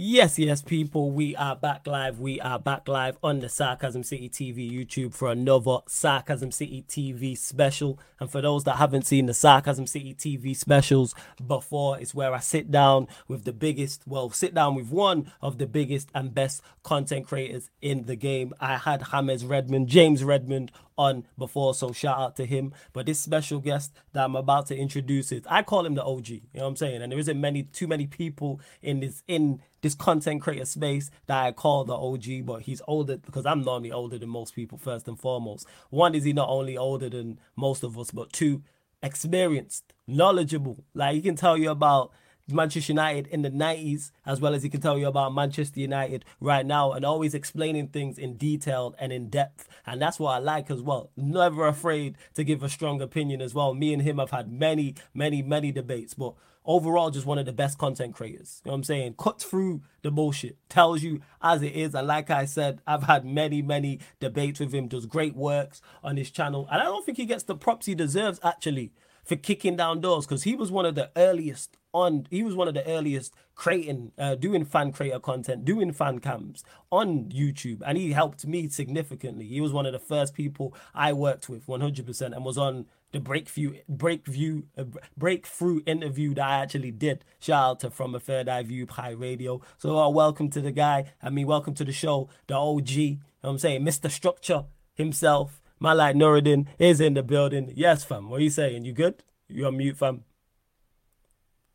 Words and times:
Yes, 0.00 0.38
yes, 0.38 0.62
people, 0.62 1.10
we 1.10 1.34
are 1.34 1.56
back 1.56 1.84
live. 1.84 2.20
We 2.20 2.40
are 2.40 2.60
back 2.60 2.86
live 2.86 3.18
on 3.20 3.40
the 3.40 3.48
Sarcasm 3.48 4.04
City 4.04 4.28
TV 4.28 4.70
YouTube 4.70 5.12
for 5.12 5.28
another 5.28 5.78
Sarcasm 5.88 6.52
City 6.52 6.84
TV 6.88 7.36
special. 7.36 7.98
And 8.20 8.30
for 8.30 8.40
those 8.40 8.62
that 8.62 8.76
haven't 8.76 9.08
seen 9.08 9.26
the 9.26 9.34
Sarcasm 9.34 9.88
City 9.88 10.14
TV 10.14 10.54
specials 10.54 11.16
before, 11.44 11.98
it's 11.98 12.14
where 12.14 12.32
I 12.32 12.38
sit 12.38 12.70
down 12.70 13.08
with 13.26 13.42
the 13.42 13.52
biggest, 13.52 14.02
well, 14.06 14.30
sit 14.30 14.54
down 14.54 14.76
with 14.76 14.88
one 14.92 15.32
of 15.42 15.58
the 15.58 15.66
biggest 15.66 16.10
and 16.14 16.32
best 16.32 16.62
content 16.84 17.26
creators 17.26 17.68
in 17.82 18.06
the 18.06 18.14
game. 18.14 18.54
I 18.60 18.76
had 18.76 19.06
James 19.10 19.44
Redmond, 19.44 19.88
James 19.88 20.22
Redmond 20.22 20.70
on 20.98 21.24
before, 21.38 21.74
so 21.74 21.92
shout 21.92 22.18
out 22.18 22.36
to 22.36 22.44
him. 22.44 22.74
But 22.92 23.06
this 23.06 23.20
special 23.20 23.60
guest 23.60 23.94
that 24.12 24.24
I'm 24.24 24.36
about 24.36 24.66
to 24.66 24.76
introduce 24.76 25.32
is 25.32 25.42
I 25.48 25.62
call 25.62 25.86
him 25.86 25.94
the 25.94 26.04
OG. 26.04 26.28
You 26.28 26.40
know 26.54 26.62
what 26.62 26.68
I'm 26.68 26.76
saying? 26.76 27.00
And 27.02 27.12
there 27.12 27.18
isn't 27.18 27.40
many 27.40 27.62
too 27.62 27.86
many 27.86 28.06
people 28.06 28.60
in 28.82 29.00
this 29.00 29.22
in 29.28 29.62
this 29.80 29.94
content 29.94 30.42
creator 30.42 30.64
space 30.64 31.10
that 31.26 31.44
I 31.44 31.52
call 31.52 31.84
the 31.84 31.94
OG, 31.94 32.44
but 32.44 32.62
he's 32.62 32.82
older 32.88 33.16
because 33.16 33.46
I'm 33.46 33.62
normally 33.62 33.92
older 33.92 34.18
than 34.18 34.28
most 34.28 34.54
people, 34.54 34.76
first 34.76 35.06
and 35.06 35.18
foremost. 35.18 35.66
One 35.90 36.14
is 36.14 36.24
he 36.24 36.32
not 36.32 36.48
only 36.48 36.76
older 36.76 37.08
than 37.08 37.38
most 37.56 37.84
of 37.84 37.96
us, 37.96 38.10
but 38.10 38.32
two, 38.32 38.62
experienced, 39.02 39.94
knowledgeable. 40.06 40.84
Like 40.94 41.14
he 41.14 41.22
can 41.22 41.36
tell 41.36 41.56
you 41.56 41.70
about 41.70 42.12
Manchester 42.48 42.92
United 42.92 43.26
in 43.28 43.42
the 43.42 43.50
90s, 43.50 44.10
as 44.24 44.40
well 44.40 44.54
as 44.54 44.62
he 44.62 44.68
can 44.68 44.80
tell 44.80 44.98
you 44.98 45.06
about 45.06 45.34
Manchester 45.34 45.80
United 45.80 46.24
right 46.40 46.64
now, 46.64 46.92
and 46.92 47.04
always 47.04 47.34
explaining 47.34 47.88
things 47.88 48.18
in 48.18 48.36
detail 48.36 48.94
and 48.98 49.12
in 49.12 49.28
depth. 49.28 49.68
And 49.86 50.00
that's 50.00 50.18
what 50.18 50.32
I 50.32 50.38
like 50.38 50.70
as 50.70 50.80
well. 50.80 51.10
Never 51.16 51.66
afraid 51.66 52.16
to 52.34 52.44
give 52.44 52.62
a 52.62 52.68
strong 52.68 53.00
opinion 53.00 53.40
as 53.40 53.54
well. 53.54 53.74
Me 53.74 53.92
and 53.92 54.02
him 54.02 54.18
have 54.18 54.30
had 54.30 54.50
many, 54.50 54.94
many, 55.14 55.42
many 55.42 55.72
debates, 55.72 56.14
but 56.14 56.34
overall, 56.68 57.10
just 57.10 57.26
one 57.26 57.38
of 57.38 57.46
the 57.46 57.52
best 57.52 57.78
content 57.78 58.14
creators. 58.14 58.60
You 58.64 58.68
know 58.68 58.72
what 58.72 58.76
I'm 58.76 58.84
saying? 58.84 59.14
Cuts 59.18 59.42
through 59.42 59.80
the 60.02 60.10
bullshit, 60.10 60.56
tells 60.68 61.02
you 61.02 61.20
as 61.42 61.62
it 61.62 61.72
is. 61.74 61.94
And 61.94 62.06
like 62.06 62.30
I 62.30 62.44
said, 62.44 62.80
I've 62.86 63.04
had 63.04 63.24
many, 63.24 63.62
many 63.62 64.00
debates 64.20 64.60
with 64.60 64.72
him, 64.72 64.86
does 64.86 65.06
great 65.06 65.34
works 65.34 65.80
on 66.04 66.16
his 66.16 66.30
channel. 66.30 66.68
And 66.70 66.80
I 66.80 66.84
don't 66.84 67.04
think 67.04 67.16
he 67.16 67.24
gets 67.24 67.42
the 67.42 67.56
props 67.56 67.86
he 67.86 67.94
deserves 67.94 68.38
actually 68.44 68.92
for 69.24 69.36
kicking 69.36 69.76
down 69.76 70.00
doors 70.00 70.26
because 70.26 70.44
he 70.44 70.54
was 70.54 70.70
one 70.70 70.86
of 70.86 70.94
the 70.94 71.10
earliest 71.16 71.77
on 71.92 72.26
he 72.30 72.42
was 72.42 72.54
one 72.54 72.68
of 72.68 72.74
the 72.74 72.86
earliest 72.86 73.34
creating 73.54 74.12
uh, 74.18 74.34
doing 74.34 74.64
fan 74.64 74.92
creator 74.92 75.18
content 75.18 75.64
doing 75.64 75.92
fan 75.92 76.18
cams 76.18 76.62
on 76.90 77.24
youtube 77.30 77.80
and 77.86 77.96
he 77.96 78.12
helped 78.12 78.46
me 78.46 78.68
significantly 78.68 79.46
he 79.46 79.60
was 79.60 79.72
one 79.72 79.86
of 79.86 79.92
the 79.92 79.98
first 79.98 80.34
people 80.34 80.74
i 80.94 81.12
worked 81.12 81.48
with 81.48 81.66
100% 81.66 82.20
and 82.20 82.44
was 82.44 82.58
on 82.58 82.86
the 83.12 83.20
breakthrough 83.20 83.74
breakthrough 83.88 84.62
uh, 84.76 84.84
breakthrough 85.16 85.80
interview 85.86 86.34
that 86.34 86.44
i 86.44 86.58
actually 86.60 86.90
did 86.90 87.24
shout 87.38 87.70
out 87.70 87.80
to 87.80 87.90
from 87.90 88.14
a 88.14 88.20
third 88.20 88.48
eye 88.48 88.62
view 88.62 88.86
high 88.90 89.10
radio 89.10 89.60
so 89.78 89.98
uh, 89.98 90.08
welcome 90.08 90.50
to 90.50 90.60
the 90.60 90.72
guy 90.72 91.10
i 91.22 91.30
mean 91.30 91.46
welcome 91.46 91.74
to 91.74 91.84
the 91.84 91.92
show 91.92 92.28
the 92.48 92.54
og 92.54 92.88
you 92.90 93.18
know 93.42 93.50
i'm 93.50 93.58
saying 93.58 93.82
mr 93.82 94.10
structure 94.10 94.64
himself 94.94 95.60
my 95.80 95.92
like 95.92 96.16
Nuradin 96.16 96.66
is 96.80 97.00
in 97.00 97.14
the 97.14 97.22
building. 97.22 97.72
Yes, 97.76 98.02
fam. 98.02 98.30
What 98.30 98.40
are 98.40 98.42
you 98.42 98.50
saying? 98.50 98.84
You 98.84 98.92
good? 98.92 99.22
you're 99.48 99.68
on 99.68 99.76
mute, 99.76 99.96
fam? 99.96 100.24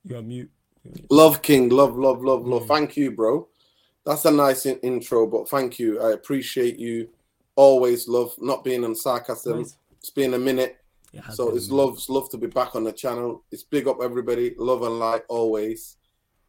You 0.05 0.17
on 0.17 0.27
mute? 0.27 0.51
Love 1.09 1.41
King, 1.41 1.69
love, 1.69 1.97
love, 1.97 2.21
love, 2.21 2.45
love. 2.45 2.63
Mm. 2.63 2.67
Thank 2.67 2.97
you, 2.97 3.11
bro. 3.11 3.47
That's 4.05 4.25
a 4.25 4.31
nice 4.31 4.65
in- 4.65 4.79
intro, 4.79 5.25
but 5.27 5.47
thank 5.49 5.79
you. 5.79 6.01
I 6.01 6.11
appreciate 6.11 6.77
you. 6.77 7.09
Always 7.55 8.07
love 8.07 8.33
not 8.39 8.63
being 8.63 8.83
on 8.83 8.95
sarcasm. 8.95 9.59
Nice. 9.59 9.77
It's 9.99 10.09
been 10.09 10.33
a 10.33 10.39
minute. 10.39 10.77
Yeah, 11.13 11.29
so 11.29 11.55
it's 11.55 11.69
love, 11.69 11.93
it's 11.93 12.09
love 12.09 12.29
to 12.31 12.37
be 12.37 12.47
back 12.47 12.75
on 12.75 12.83
the 12.83 12.91
channel. 12.91 13.43
It's 13.51 13.63
big 13.63 13.87
up 13.87 13.99
everybody, 14.01 14.55
love 14.57 14.81
and 14.81 14.97
light 14.97 15.21
always. 15.29 15.97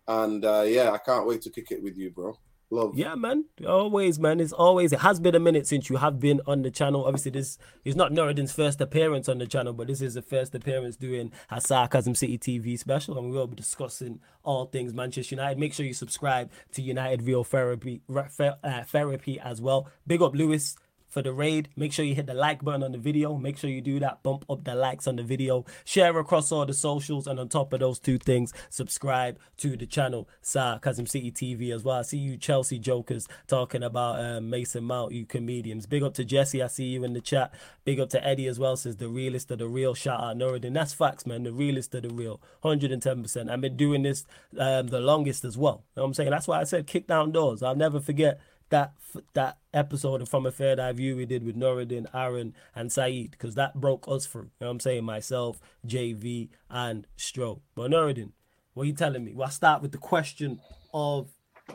And 0.09 0.45
uh, 0.45 0.65
yeah, 0.67 0.91
I 0.91 0.99
can't 0.99 1.27
wait 1.27 1.43
to 1.43 1.51
kick 1.51 1.71
it 1.71 1.83
with 1.83 1.97
you, 1.97 2.11
bro. 2.11 2.37
Love. 2.75 2.97
Yeah, 2.97 3.15
man. 3.15 3.45
Always, 3.67 4.19
man. 4.19 4.41
It's 4.41 4.53
always. 4.53 4.93
It 4.93 5.01
has 5.01 5.21
been 5.21 5.35
a 5.35 5.41
minute 5.41 5.67
since 5.67 5.89
you 5.89 5.97
have 5.97 6.19
been 6.19 6.41
on 6.47 6.63
the 6.63 6.71
channel. 6.71 7.05
Obviously, 7.05 7.31
this 7.31 7.57
is 7.85 7.95
not 7.95 8.11
Nuradin's 8.11 8.53
first 8.53 8.81
appearance 8.81 9.29
on 9.29 9.39
the 9.39 9.47
channel, 9.47 9.73
but 9.73 9.87
this 9.87 10.01
is 10.01 10.15
the 10.15 10.23
first 10.23 10.55
appearance 10.55 10.97
doing 10.97 11.31
a 11.51 11.61
Sarcasm 11.61 12.15
City 12.17 12.37
TV 12.37 12.77
special, 12.79 13.17
and 13.17 13.31
we 13.31 13.37
will 13.37 13.47
be 13.47 13.55
discussing 13.55 14.21
all 14.43 14.67
things 14.67 14.93
Manchester 14.93 15.37
United. 15.37 15.59
Make 15.59 15.73
sure 15.73 15.87
you 15.87 15.95
subscribe 15.95 16.51
to 16.73 16.83
United 16.83 17.23
Real 17.23 17.45
Therapy, 17.45 18.03
uh, 18.13 18.83
Therapy 18.85 19.39
as 19.39 19.61
well. 19.61 19.89
Big 20.07 20.21
up 20.21 20.35
Lewis 20.35 20.77
for 21.15 21.23
the 21.23 21.33
raid. 21.33 21.69
Make 21.77 21.93
sure 21.93 22.05
you 22.05 22.17
hit 22.17 22.27
the 22.27 22.35
like 22.35 22.63
button 22.63 22.83
on 22.83 22.93
the 22.93 22.99
video. 22.99 23.37
Make 23.37 23.57
sure 23.57 23.71
you 23.71 23.81
do 23.81 24.01
that. 24.01 24.23
Bump 24.25 24.45
up 24.51 24.65
the 24.65 24.75
likes 24.75 25.07
on 25.07 25.15
the 25.17 25.23
video. 25.23 25.65
Share 25.85 26.19
across 26.19 26.51
all 26.51 26.67
the 26.67 26.75
socials. 26.75 27.29
And 27.29 27.39
on 27.39 27.49
top 27.49 27.73
of 27.73 27.81
those 27.81 28.01
two 28.01 28.19
things, 28.19 28.53
subscribe 28.69 29.39
to 29.59 29.77
the 29.77 29.87
channel, 29.87 30.29
Sarcasm 30.43 31.07
City 31.07 31.31
TV 31.31 31.73
as 31.73 31.85
well. 31.85 32.01
I 32.01 32.03
see 32.03 32.19
you 32.19 32.37
Chelsea 32.37 32.81
jokers 32.81 33.29
talking 33.47 33.85
about 33.85 34.19
uh, 34.19 34.41
Mason 34.41 34.85
Mount, 34.85 35.13
you 35.13 35.25
comedians. 35.25 35.87
Big 35.87 36.03
up 36.03 36.15
to 36.15 36.25
Jesse. 36.25 36.61
I 36.61 36.67
see 36.67 36.87
you 36.87 37.05
in 37.05 37.13
the 37.13 37.21
chat. 37.21 37.55
Big 37.85 38.01
up 38.01 38.11
to 38.11 38.27
Eddie 38.27 38.49
as 38.49 38.59
well. 38.59 38.77
Says 38.77 38.97
the 38.97 39.09
realist 39.09 39.53
of 39.53 39.59
the 39.61 39.69
real. 39.69 39.95
Shout 39.95 40.21
out 40.21 40.37
Nuradin. 40.37 40.75
That's 40.75 40.93
facts, 40.93 41.25
man. 41.25 41.45
The 41.45 41.53
realist 41.53 41.95
of 41.95 42.03
the 42.03 42.09
real. 42.09 42.41
110%. 42.65 43.51
I've 43.51 43.61
been 43.61 43.77
doing 43.77 44.03
this 44.03 44.27
um, 44.59 44.89
the 44.89 45.01
longest 45.01 45.45
as 45.45 45.57
well. 45.57 45.85
You 45.95 46.01
know 46.01 46.03
what 46.03 46.09
I'm 46.09 46.15
saying? 46.15 46.31
That's 46.31 46.49
why 46.49 46.61
I 46.61 46.65
said 46.65 46.89
kick 46.89 47.07
down 47.07 47.31
doors. 47.31 47.63
I'll 47.63 47.77
never 47.77 48.01
forget 48.01 48.41
that 48.71 48.93
that 49.35 49.59
episode 49.73 50.29
from 50.29 50.47
a 50.47 50.51
third 50.51 50.81
eye 50.81 50.93
view 50.93 51.17
we 51.17 51.27
did 51.27 51.45
with 51.45 51.57
Nuradin, 51.57 52.07
Aaron, 52.13 52.55
and 52.75 52.91
Saeed, 52.91 53.33
because 53.33 53.55
that 53.55 53.81
broke 53.81 54.07
us 54.09 54.27
through. 54.27 54.43
You 54.43 54.51
know 54.63 54.67
what 54.67 54.73
I'm 54.73 54.81
saying? 54.81 55.05
Myself, 55.05 55.61
JV, 55.87 56.49
and 56.69 57.07
Stro. 57.17 57.61
But 57.75 57.91
Nuradin, 57.91 58.33
what 58.75 58.85
are 58.85 58.87
you 58.87 58.93
telling 58.95 59.25
me? 59.25 59.33
Well, 59.35 59.49
I 59.49 59.51
start 59.51 59.83
with 59.83 59.93
the 59.93 59.99
question 59.99 60.61
of 60.93 61.31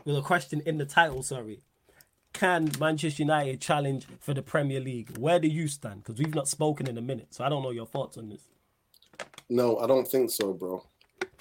with 0.06 0.18
a 0.18 0.22
question 0.22 0.62
in 0.66 0.78
the 0.78 0.86
title, 0.86 1.24
sorry. 1.24 1.62
Can 2.32 2.70
Manchester 2.80 3.24
United 3.24 3.60
challenge 3.60 4.06
for 4.20 4.34
the 4.34 4.44
Premier 4.44 4.80
League? 4.80 5.18
Where 5.18 5.40
do 5.40 5.48
you 5.48 5.68
stand? 5.68 6.04
Because 6.04 6.20
we've 6.20 6.36
not 6.36 6.48
spoken 6.48 6.88
in 6.88 6.98
a 6.98 7.02
minute, 7.02 7.34
so 7.34 7.44
I 7.44 7.50
don't 7.50 7.64
know 7.64 7.72
your 7.72 7.88
thoughts 7.88 8.18
on 8.18 8.30
this. 8.30 8.48
No, 9.50 9.78
I 9.78 9.88
don't 9.88 10.08
think 10.08 10.30
so, 10.30 10.54
bro. 10.54 10.86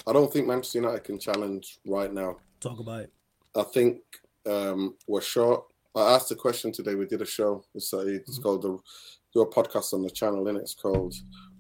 I 0.07 0.13
don't 0.13 0.33
think 0.33 0.47
Manchester 0.47 0.79
United 0.79 1.05
can 1.05 1.19
challenge 1.19 1.79
right 1.87 2.13
now. 2.13 2.39
Talk 2.61 2.81
about 2.81 3.03
it. 3.03 3.13
I 3.55 3.65
think 3.65 3.99
um, 4.49 4.97
were 5.07 5.21
short. 5.21 5.65
I 5.95 6.15
asked 6.15 6.31
a 6.31 6.37
question 6.37 6.73
today. 6.73 6.95
We 6.95 7.07
did 7.07 7.23
a 7.23 7.27
show. 7.27 7.65
It's, 7.75 7.93
uh, 7.93 8.07
it's 8.07 8.39
mm-hmm. 8.39 8.43
called 8.43 8.63
the 8.63 8.79
do 9.35 9.41
a 9.43 9.51
podcast 9.51 9.93
on 9.93 10.03
the 10.03 10.11
channel, 10.11 10.49
and 10.49 10.59
it's 10.59 10.75
called 10.75 11.15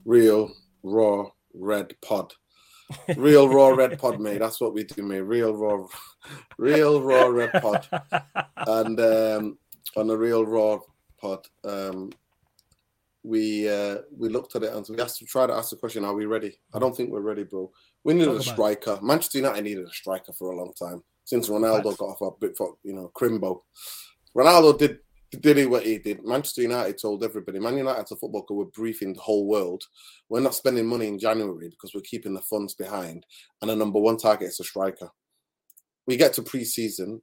Real 0.04 0.50
Raw 0.82 1.30
Red 1.54 1.94
Pod. 2.00 2.32
Real 3.16 3.48
Raw 3.48 3.68
Red 3.68 3.98
Pod, 3.98 4.20
mate. 4.20 4.38
That's 4.38 4.60
what 4.60 4.72
we 4.72 4.84
do, 4.84 5.02
mate. 5.02 5.20
Real 5.20 5.54
Raw, 5.54 5.86
Real 6.56 7.02
Raw 7.02 7.26
Red 7.26 7.52
Pod, 7.52 7.86
and 8.56 9.00
um, 9.00 9.58
on 9.96 10.06
the 10.06 10.16
Real 10.16 10.46
Raw 10.46 10.78
Pod, 11.20 11.46
um, 11.64 12.10
we 13.22 13.68
uh, 13.68 13.98
we 14.16 14.30
looked 14.30 14.56
at 14.56 14.62
it 14.62 14.72
and 14.72 14.86
we 14.88 15.02
asked 15.02 15.18
to 15.18 15.26
try 15.26 15.46
to 15.46 15.52
ask 15.52 15.70
the 15.70 15.76
question: 15.76 16.04
Are 16.04 16.14
we 16.14 16.24
ready? 16.24 16.58
I 16.72 16.78
don't 16.78 16.96
think 16.96 17.10
we're 17.10 17.20
ready, 17.20 17.44
bro. 17.44 17.70
We 18.04 18.14
needed 18.14 18.34
a 18.34 18.42
striker. 18.42 18.98
Manchester 19.02 19.38
United 19.38 19.64
needed 19.64 19.84
a 19.84 19.92
striker 19.92 20.32
for 20.32 20.52
a 20.52 20.56
long 20.56 20.72
time 20.72 21.02
since 21.28 21.50
Ronaldo 21.50 21.94
got 21.98 22.08
off 22.08 22.22
a 22.22 22.30
bit 22.40 22.56
for 22.56 22.76
you 22.82 22.94
know 22.94 23.12
Crimbo. 23.14 23.60
Ronaldo 24.34 24.78
did 24.78 25.00
did 25.30 25.68
what 25.68 25.84
he 25.84 25.98
did. 25.98 26.24
Manchester 26.24 26.62
United 26.62 26.96
told 26.96 27.22
everybody, 27.22 27.58
Man 27.58 27.76
United 27.76 28.04
as 28.04 28.12
a 28.12 28.16
football 28.16 28.44
club 28.44 28.58
were 28.58 28.64
briefing 28.64 29.12
the 29.12 29.20
whole 29.20 29.46
world. 29.46 29.84
We're 30.30 30.40
not 30.40 30.54
spending 30.54 30.86
money 30.86 31.06
in 31.06 31.18
January 31.18 31.68
because 31.68 31.92
we're 31.94 32.00
keeping 32.00 32.32
the 32.32 32.40
funds 32.40 32.72
behind. 32.72 33.26
And 33.60 33.70
the 33.70 33.76
number 33.76 34.00
one 34.00 34.16
target 34.16 34.48
is 34.48 34.60
a 34.60 34.64
striker. 34.64 35.10
We 36.06 36.16
get 36.16 36.32
to 36.34 36.42
pre-season. 36.42 37.20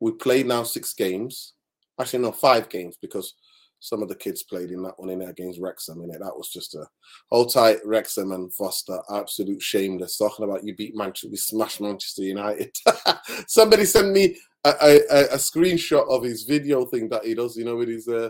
We 0.00 0.10
played 0.10 0.46
now 0.46 0.64
six 0.64 0.92
games. 0.92 1.52
Actually, 2.00 2.24
no, 2.24 2.32
five 2.32 2.68
games 2.68 2.96
because 3.00 3.34
some 3.80 4.02
of 4.02 4.08
the 4.08 4.14
kids 4.14 4.42
played 4.42 4.70
in 4.70 4.82
that 4.82 4.98
one 4.98 5.08
in 5.08 5.22
it 5.22 5.30
against 5.30 5.58
Wrexham. 5.58 6.02
In 6.02 6.10
it, 6.10 6.20
that 6.20 6.36
was 6.36 6.50
just 6.50 6.74
a 6.74 6.86
hold 7.30 7.52
tight. 7.52 7.78
Wrexham 7.84 8.32
and 8.32 8.52
Foster, 8.54 8.98
absolute 9.10 9.60
shameless. 9.60 10.18
Talking 10.18 10.44
about 10.44 10.64
you 10.64 10.76
beat 10.76 10.94
Manchester, 10.94 11.28
we 11.30 11.36
smashed 11.36 11.80
Manchester 11.80 12.22
United. 12.22 12.74
Somebody 13.48 13.86
sent 13.86 14.12
me 14.12 14.36
a, 14.64 14.70
a, 14.70 15.24
a, 15.32 15.36
screenshot 15.36 16.06
of 16.08 16.22
his 16.22 16.42
video 16.42 16.84
thing 16.84 17.08
that 17.08 17.24
he 17.24 17.34
does. 17.34 17.56
You 17.56 17.64
know, 17.64 17.76
with 17.76 17.88
his 17.88 18.06
uh, 18.06 18.28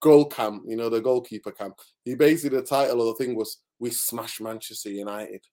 goal 0.00 0.26
cam. 0.26 0.62
You 0.66 0.76
know, 0.76 0.88
the 0.88 1.00
goalkeeper 1.00 1.52
cam. 1.52 1.72
He 2.04 2.16
basically 2.16 2.58
the 2.58 2.64
title 2.64 3.00
of 3.00 3.16
the 3.16 3.24
thing 3.24 3.36
was 3.36 3.60
"We 3.78 3.90
smashed 3.90 4.40
Manchester 4.40 4.90
United." 4.90 5.44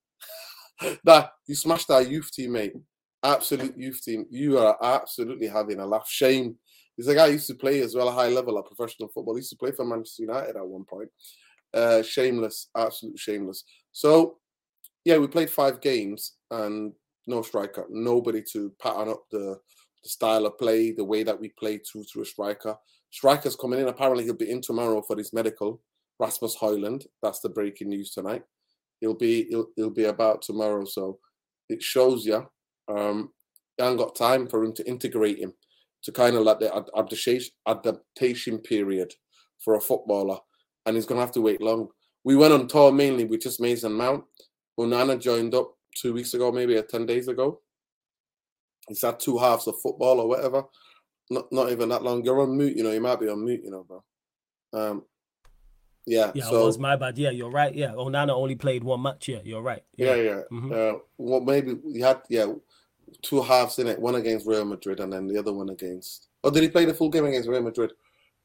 that 1.04 1.30
you 1.46 1.54
smashed 1.54 1.90
our 1.90 2.02
youth 2.02 2.30
team, 2.32 2.52
mate. 2.52 2.74
Absolute 3.22 3.78
youth 3.78 4.02
team. 4.02 4.26
You 4.30 4.58
are 4.58 4.76
absolutely 4.82 5.46
having 5.46 5.78
a 5.78 5.86
laugh. 5.86 6.08
Shame 6.08 6.56
He's 6.96 7.08
a 7.08 7.14
guy 7.14 7.26
who 7.26 7.32
used 7.32 7.48
to 7.48 7.54
play 7.54 7.80
as 7.80 7.94
well, 7.94 8.08
a 8.08 8.12
high 8.12 8.28
level 8.28 8.56
of 8.56 8.66
professional 8.66 9.08
football. 9.08 9.34
He 9.34 9.40
used 9.40 9.50
to 9.50 9.56
play 9.56 9.72
for 9.72 9.84
Manchester 9.84 10.22
United 10.22 10.56
at 10.56 10.66
one 10.66 10.84
point. 10.84 11.08
Uh, 11.72 12.02
shameless, 12.02 12.68
absolute 12.76 13.18
shameless. 13.18 13.64
So, 13.92 14.38
yeah, 15.04 15.18
we 15.18 15.26
played 15.26 15.50
five 15.50 15.80
games 15.80 16.34
and 16.50 16.92
no 17.26 17.42
striker, 17.42 17.86
nobody 17.90 18.42
to 18.52 18.72
pattern 18.80 19.08
up 19.08 19.24
the, 19.30 19.58
the 20.02 20.08
style 20.08 20.46
of 20.46 20.58
play, 20.58 20.92
the 20.92 21.04
way 21.04 21.24
that 21.24 21.38
we 21.38 21.48
play 21.58 21.78
through 21.78 22.04
a 22.22 22.24
striker. 22.24 22.76
Striker's 23.10 23.56
coming 23.56 23.80
in. 23.80 23.88
Apparently, 23.88 24.24
he'll 24.24 24.34
be 24.34 24.50
in 24.50 24.60
tomorrow 24.60 25.02
for 25.02 25.16
his 25.16 25.32
medical. 25.32 25.80
Rasmus 26.20 26.56
Højlund. 26.56 27.06
That's 27.22 27.40
the 27.40 27.48
breaking 27.48 27.88
news 27.88 28.12
tonight. 28.12 28.42
He'll 29.00 29.14
be 29.14 29.46
he'll, 29.50 29.66
he'll 29.74 29.90
be 29.90 30.04
about 30.04 30.42
tomorrow. 30.42 30.84
So 30.84 31.18
it 31.68 31.82
shows 31.82 32.24
you. 32.24 32.46
Um, 32.88 33.30
I 33.80 33.84
haven't 33.84 33.98
got 33.98 34.14
time 34.14 34.46
for 34.46 34.62
him 34.62 34.72
to 34.74 34.88
integrate 34.88 35.38
him 35.38 35.52
to 36.04 36.12
kind 36.12 36.36
of 36.36 36.42
like 36.42 36.60
the 36.60 36.74
adaptation 36.96 37.52
adaptation 37.66 38.58
period 38.58 39.12
for 39.58 39.74
a 39.74 39.80
footballer, 39.80 40.38
and 40.86 40.96
he's 40.96 41.06
gonna 41.06 41.20
have 41.20 41.32
to 41.32 41.40
wait 41.40 41.60
long. 41.60 41.88
We 42.24 42.36
went 42.36 42.52
on 42.52 42.68
tour 42.68 42.92
mainly 42.92 43.24
with 43.24 43.42
just 43.42 43.60
Mason 43.60 43.92
Mount. 43.92 44.24
Onana 44.78 45.20
joined 45.20 45.54
up 45.54 45.74
two 45.96 46.12
weeks 46.12 46.34
ago, 46.34 46.52
maybe 46.52 46.76
or 46.76 46.82
ten 46.82 47.06
days 47.06 47.28
ago. 47.28 47.60
He's 48.88 49.02
had 49.02 49.18
two 49.18 49.38
halves 49.38 49.66
of 49.66 49.80
football 49.80 50.20
or 50.20 50.28
whatever. 50.28 50.64
Not 51.30 51.50
not 51.50 51.72
even 51.72 51.88
that 51.88 52.02
long. 52.02 52.24
You're 52.24 52.40
on 52.42 52.56
mute, 52.56 52.76
you 52.76 52.82
know. 52.82 52.92
You 52.92 53.00
might 53.00 53.20
be 53.20 53.28
on 53.28 53.44
mute, 53.44 53.62
you 53.64 53.70
know, 53.70 53.84
bro. 53.84 54.04
Um, 54.74 55.04
yeah. 56.06 56.32
Yeah, 56.34 56.44
so, 56.44 56.62
it 56.62 56.66
was 56.66 56.78
my 56.78 56.96
bad. 56.96 57.16
Yeah, 57.16 57.30
you're 57.30 57.50
right. 57.50 57.74
Yeah, 57.74 57.92
Onana 57.92 58.30
only 58.30 58.56
played 58.56 58.84
one 58.84 59.00
match. 59.00 59.28
Yeah, 59.28 59.38
you're 59.42 59.62
right. 59.62 59.82
Yeah, 59.96 60.16
yeah. 60.16 60.40
Mhm. 60.52 60.72
Uh, 60.72 60.98
well, 61.16 61.40
maybe 61.40 61.74
we 61.82 62.00
had 62.00 62.20
yeah 62.28 62.52
two 63.22 63.42
halves 63.42 63.78
in 63.78 63.86
it. 63.86 63.98
One 63.98 64.14
against 64.14 64.46
Real 64.46 64.64
Madrid, 64.64 65.00
and 65.00 65.12
then 65.12 65.26
the 65.26 65.38
other 65.38 65.52
one 65.52 65.70
against. 65.70 66.28
Or 66.42 66.50
did 66.50 66.62
he 66.62 66.68
play 66.68 66.84
the 66.84 66.94
full 66.94 67.10
game 67.10 67.24
against 67.24 67.48
Real 67.48 67.62
Madrid? 67.62 67.92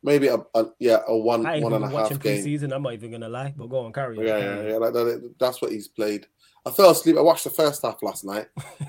Maybe 0.01 0.27
a, 0.27 0.37
a 0.55 0.65
yeah 0.79 0.99
a 1.07 1.17
one 1.17 1.43
one 1.43 1.73
and 1.73 1.83
a 1.83 1.89
half 1.89 2.19
game. 2.19 2.41
Season, 2.41 2.71
I'm 2.71 2.83
not 2.83 2.93
even 2.93 3.11
gonna 3.11 3.27
lie, 3.27 3.53
but 3.57 3.67
go 3.67 3.79
on, 3.79 3.91
carry 3.91 4.17
on. 4.17 4.25
Yeah, 4.25 4.39
carry 4.39 4.43
yeah, 4.43 4.59
on. 4.59 4.67
yeah. 4.69 4.77
Like 4.77 4.93
that, 4.93 5.33
that's 5.39 5.61
what 5.61 5.71
he's 5.71 5.87
played. 5.89 6.27
I 6.65 6.71
fell 6.71 6.91
asleep. 6.91 7.17
I 7.17 7.21
watched 7.21 7.45
the 7.45 7.49
first 7.49 7.81
half 7.83 8.01
last 8.03 8.25
night. 8.25 8.47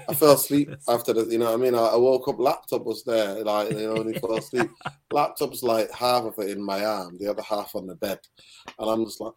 I 0.08 0.14
fell 0.14 0.32
asleep 0.34 0.70
after 0.88 1.12
the, 1.12 1.24
you 1.26 1.38
know 1.38 1.46
what 1.46 1.54
I 1.54 1.56
mean? 1.62 1.74
I, 1.74 1.78
I 1.78 1.96
woke 1.96 2.26
up, 2.28 2.38
laptop 2.38 2.84
was 2.84 3.04
there, 3.04 3.42
like, 3.44 3.70
you 3.70 3.86
know, 3.86 3.96
and 3.96 4.12
he 4.12 4.20
fell 4.20 4.36
asleep. 4.36 4.70
Laptop's 5.12 5.62
like 5.64 5.90
half 5.92 6.22
of 6.24 6.34
it 6.38 6.50
in 6.50 6.62
my 6.64 6.84
arm, 6.84 7.16
the 7.18 7.28
other 7.28 7.42
half 7.42 7.74
on 7.74 7.86
the 7.86 7.96
bed. 7.96 8.18
And 8.78 8.88
I'm 8.90 9.04
just 9.04 9.20
like, 9.20 9.32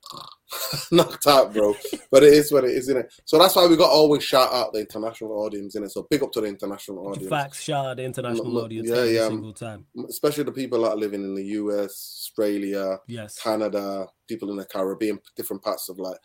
knocked 0.91 1.25
out, 1.25 1.53
bro. 1.53 1.75
But 2.11 2.23
it 2.23 2.33
is 2.33 2.51
what 2.51 2.63
it 2.63 2.71
is, 2.71 2.89
isn't 2.89 2.97
it? 2.97 3.13
So 3.25 3.39
that's 3.39 3.55
why 3.55 3.65
we 3.65 3.75
got 3.75 3.87
to 3.87 3.91
always 3.91 4.23
shout 4.23 4.53
out 4.53 4.73
the 4.73 4.79
international 4.81 5.31
audience, 5.31 5.75
innit? 5.75 5.89
So 5.91 6.05
big 6.09 6.21
up 6.21 6.31
to 6.33 6.41
the 6.41 6.47
international 6.47 7.07
audience, 7.07 7.29
Facts, 7.29 7.61
shout 7.63 7.97
the 7.97 8.03
international 8.03 8.51
Look, 8.51 8.65
audience 8.65 8.89
yeah, 8.89 8.95
every 8.97 9.15
yeah. 9.15 9.27
single 9.27 9.53
time. 9.53 9.85
especially 10.09 10.43
the 10.43 10.51
people 10.51 10.81
that 10.83 10.91
are 10.91 10.95
living 10.95 11.23
in 11.23 11.33
the 11.33 11.45
US, 11.45 12.27
Australia, 12.29 12.99
Yes. 13.07 13.39
Canada, 13.41 14.07
people 14.27 14.51
in 14.51 14.57
the 14.57 14.65
Caribbean, 14.65 15.19
different 15.35 15.63
parts 15.63 15.89
of 15.89 15.97
like 15.97 16.17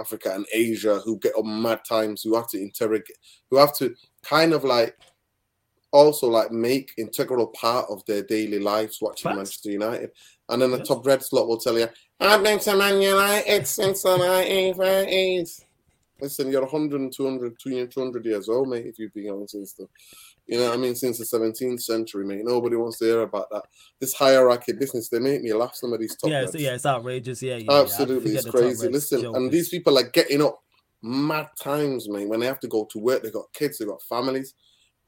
Africa 0.00 0.32
and 0.34 0.46
Asia 0.52 1.00
who 1.04 1.18
get 1.18 1.36
up 1.38 1.44
mad 1.44 1.80
times, 1.88 2.22
who 2.22 2.34
have 2.34 2.48
to 2.48 2.60
interrogate, 2.60 3.16
who 3.50 3.56
have 3.56 3.76
to 3.76 3.94
kind 4.22 4.52
of 4.52 4.64
like 4.64 4.96
also 5.92 6.26
like 6.26 6.50
make 6.50 6.92
integral 6.96 7.48
part 7.48 7.86
of 7.90 8.04
their 8.06 8.22
daily 8.22 8.58
lives 8.58 8.98
watching 9.02 9.28
Facts. 9.30 9.36
Manchester 9.36 9.70
United. 9.70 10.10
And 10.48 10.60
then 10.62 10.70
the 10.70 10.78
Yes. 10.78 10.88
top 10.88 11.06
red 11.06 11.22
slot 11.22 11.46
will 11.46 11.58
tell 11.58 11.78
you, 11.78 11.88
I've 12.18 12.42
been 12.42 12.58
to 12.60 12.76
Man 12.76 13.00
United 13.02 13.66
since 13.66 14.02
the 14.02 14.16
1930s. 14.16 15.64
Listen, 16.20 16.50
you're 16.50 16.62
100, 16.62 17.12
200, 17.12 17.58
200 17.58 18.24
years 18.24 18.48
old, 18.48 18.68
mate, 18.68 18.86
if 18.86 18.98
you've 18.98 19.12
been 19.12 19.28
on 19.30 19.48
since 19.48 19.72
the, 19.72 19.88
you 20.52 20.58
know 20.58 20.68
what 20.68 20.74
I 20.74 20.76
mean, 20.76 20.94
since 20.94 21.16
the 21.16 21.24
17th 21.24 21.80
century, 21.80 22.26
mate. 22.26 22.44
Nobody 22.44 22.76
wants 22.76 22.98
to 22.98 23.06
hear 23.06 23.22
about 23.22 23.48
that. 23.52 23.62
This 24.00 24.12
hierarchy 24.12 24.72
business, 24.74 25.08
they 25.08 25.18
make 25.18 25.40
me 25.40 25.50
laugh, 25.54 25.74
some 25.74 25.94
of 25.94 25.98
these 25.98 26.14
top 26.14 26.28
Yeah, 26.28 26.42
it's, 26.42 26.54
yeah, 26.54 26.74
it's 26.74 26.84
outrageous. 26.84 27.42
Yeah, 27.42 27.56
yeah, 27.56 27.72
yeah. 27.72 27.80
Absolutely, 27.80 28.28
forget 28.28 28.44
it's 28.44 28.50
crazy. 28.50 28.88
Listen, 28.88 29.24
and 29.34 29.50
these 29.50 29.70
people 29.70 29.98
are 29.98 30.10
getting 30.10 30.42
up 30.42 30.62
mad 31.02 31.48
times, 31.58 32.06
man. 32.10 32.28
When 32.28 32.40
they 32.40 32.46
have 32.46 32.60
to 32.60 32.68
go 32.68 32.86
to 32.92 32.98
work, 32.98 33.22
They've 33.22 33.32
got 33.32 33.50
kids, 33.54 33.78
they've 33.78 33.88
got 33.88 34.02
families, 34.02 34.52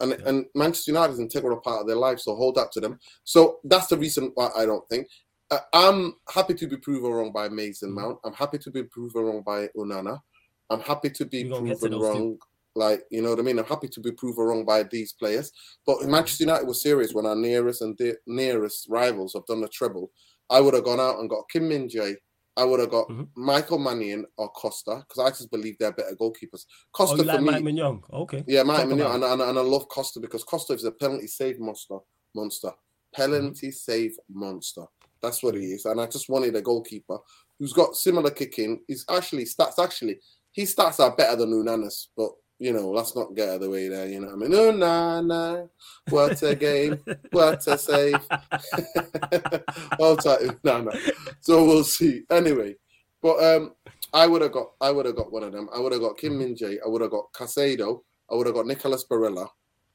and 0.00 0.12
Yeah. 0.12 0.28
and 0.28 0.46
Manchester 0.54 0.92
United 0.92 1.12
is 1.12 1.18
an 1.18 1.26
integral 1.26 1.58
part 1.60 1.82
of 1.82 1.86
their 1.88 1.96
life. 1.96 2.20
So 2.20 2.34
hold 2.34 2.56
up 2.56 2.70
to 2.72 2.80
them. 2.80 2.98
So 3.24 3.60
that's 3.64 3.88
the 3.88 3.98
reason 3.98 4.32
why 4.34 4.48
I 4.56 4.64
don't 4.64 4.88
think. 4.88 5.08
Uh, 5.50 5.58
I'm 5.74 6.14
happy 6.30 6.54
to 6.54 6.66
be 6.66 6.78
proven 6.78 7.10
wrong 7.12 7.32
by 7.32 7.50
Mason 7.50 7.90
Mhm. 7.90 7.96
Mount. 7.96 8.18
I'm 8.24 8.32
happy 8.32 8.56
to 8.56 8.70
be 8.70 8.84
proven 8.84 9.24
wrong 9.24 9.42
by 9.42 9.68
Onana. 9.76 10.22
I'm 10.70 10.80
happy 10.80 11.10
to 11.10 11.24
be 11.26 11.42
get 11.42 11.52
to 11.52 11.60
proven 11.60 11.90
those 11.90 12.16
two. 12.16 12.38
Like 12.76 13.02
you 13.10 13.22
know 13.22 13.30
what 13.30 13.38
I 13.38 13.42
mean. 13.42 13.58
I'm 13.58 13.64
happy 13.64 13.88
to 13.88 14.00
be 14.00 14.10
proven 14.12 14.44
wrong 14.44 14.64
by 14.64 14.82
these 14.84 15.12
players. 15.12 15.52
But 15.86 15.98
Mm-hmm. 15.98 16.10
Manchester 16.10 16.44
United 16.44 16.66
was 16.66 16.82
serious 16.82 17.12
when 17.14 17.26
our 17.26 17.36
nearest 17.36 17.82
and 17.82 17.96
de- 17.96 18.16
nearest 18.26 18.86
rivals 18.88 19.32
have 19.34 19.46
done 19.46 19.60
the 19.60 19.68
treble. 19.68 20.10
I 20.50 20.60
would 20.60 20.74
have 20.74 20.84
gone 20.84 21.00
out 21.00 21.18
and 21.20 21.30
got 21.30 21.48
Kim 21.50 21.68
Min 21.68 21.88
Jae. 21.88 22.16
I 22.56 22.64
would 22.64 22.78
have 22.80 22.90
got 22.90 23.08
Mhm. 23.08 23.28
Michael 23.36 23.78
Maignan 23.78 24.24
or 24.36 24.48
Costa 24.50 25.04
because 25.08 25.24
I 25.24 25.30
just 25.30 25.50
believe 25.50 25.76
they're 25.78 25.92
better 25.92 26.14
goalkeepers. 26.14 26.64
Oh, 26.66 26.90
Costa 26.92 27.16
for 27.18 27.24
like 27.24 27.40
me, 27.40 27.50
Mike 27.50 27.64
Maignan? 27.64 28.02
Okay. 28.12 28.44
yeah, 28.46 28.62
Mike 28.62 28.78
Talk 28.80 28.88
Maignan, 28.90 29.14
and, 29.14 29.24
and, 29.24 29.42
and 29.42 29.58
I 29.58 29.62
love 29.62 29.88
Costa 29.88 30.20
because 30.20 30.44
Costa 30.44 30.72
is 30.74 30.84
a 30.84 30.92
penalty 30.92 31.26
save 31.26 31.58
monster. 31.58 31.98
Monster, 32.34 32.70
penalty 33.12 33.70
save 33.70 34.16
monster. 34.28 34.84
That's 35.22 35.42
what 35.42 35.54
he 35.54 35.64
is, 35.72 35.84
and 35.86 36.00
I 36.00 36.06
just 36.06 36.28
wanted 36.28 36.54
a 36.56 36.60
goalkeeper 36.62 37.18
who's 37.58 37.72
got 37.72 37.96
similar 37.96 38.30
kicking. 38.30 38.82
He's 38.88 39.04
actually 39.08 39.44
stats 39.46 39.78
actually 39.82 40.18
his 40.52 40.72
stats 40.74 41.00
are 41.00 41.16
better 41.16 41.34
than 41.36 41.50
Onana's, 41.52 42.10
but 42.16 42.30
you 42.58 42.72
know 42.72 42.90
let's 42.90 43.14
not 43.16 43.34
get 43.34 43.48
out 43.48 43.56
of 43.56 43.60
the 43.62 43.70
way 43.70 43.88
there. 43.88 44.06
You 44.08 44.20
know 44.20 44.32
I 44.32 44.36
mean? 44.36 44.50
Onana, 44.52 45.68
what 46.10 46.42
a 46.42 46.54
game, 46.54 46.98
what 47.32 47.66
a 47.66 47.76
save. 47.78 48.14
All 49.98 50.16
time, 50.16 50.58
no, 50.64 50.82
no. 50.82 50.92
So 51.40 51.64
we'll 51.64 51.84
see. 51.84 52.22
Anyway, 52.30 52.76
but 53.22 53.42
um, 53.42 53.74
I 54.12 54.26
would 54.26 54.42
have 54.42 54.52
got, 54.52 54.68
I 54.80 54.90
would 54.90 55.06
have 55.06 55.16
got 55.16 55.32
one 55.32 55.42
of 55.42 55.52
them. 55.52 55.68
I 55.74 55.80
would 55.80 55.92
have 55.92 56.00
got 56.00 56.18
Kim 56.18 56.38
Min 56.38 56.54
Jae. 56.54 56.78
I 56.84 56.88
would 56.88 57.02
have 57.02 57.10
got 57.10 57.32
Caicedo. 57.32 58.00
I 58.30 58.34
would 58.34 58.46
have 58.46 58.54
got 58.54 58.66
Nicolas 58.66 59.04
Barella. 59.10 59.48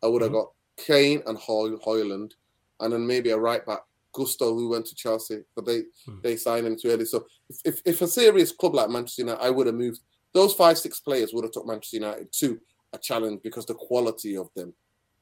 I 0.03 0.07
would 0.07 0.21
have 0.21 0.31
Mhm. 0.31 0.33
got 0.33 0.51
Kane 0.77 1.23
and 1.25 1.38
Hoy- 1.38 1.77
Højlund, 1.85 2.31
and 2.79 2.94
then 2.94 3.05
maybe 3.05 3.31
a 3.31 3.38
right 3.38 3.65
back, 3.65 3.81
Gusto, 4.13 4.53
who 4.53 4.69
went 4.69 4.85
to 4.88 4.95
Chelsea, 4.95 5.44
but 5.55 5.65
they 5.65 5.83
Hmm. 6.05 6.21
they 6.21 6.35
signed 6.38 6.65
him 6.67 6.77
too 6.77 6.89
early. 6.89 7.05
So 7.05 7.25
if, 7.50 7.57
if, 7.65 7.81
if 7.85 8.01
a 8.01 8.07
serious 8.07 8.51
club 8.51 8.75
like 8.75 8.89
Manchester 8.89 9.23
United, 9.23 9.41
I 9.44 9.50
would 9.50 9.67
have 9.67 9.75
moved 9.75 10.00
those 10.33 10.53
five 10.53 10.77
six 10.77 10.99
players 10.99 11.33
would 11.33 11.43
have 11.43 11.51
took 11.53 11.65
Manchester 11.67 11.97
United 11.97 12.31
to 12.33 12.59
a 12.93 12.97
challenge 12.97 13.41
because 13.43 13.65
the 13.65 13.73
quality 13.73 14.35
of 14.37 14.49
them 14.55 14.73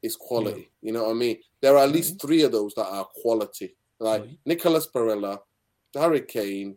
is 0.03 0.15
quality. 0.15 0.69
You 0.81 0.91
know 0.93 1.03
what 1.05 1.11
I 1.11 1.13
mean? 1.13 1.37
There 1.61 1.75
are 1.77 1.83
at 1.83 1.91
least 1.91 2.21
three 2.21 2.43
of 2.43 2.51
those 2.51 2.73
that 2.75 2.85
are 2.87 3.05
quality, 3.21 3.75
like 3.99 4.21
Right. 4.21 4.29
Nicolas 4.45 4.87
Barella, 4.93 5.39
Harry 5.95 6.21
Kane. 6.21 6.75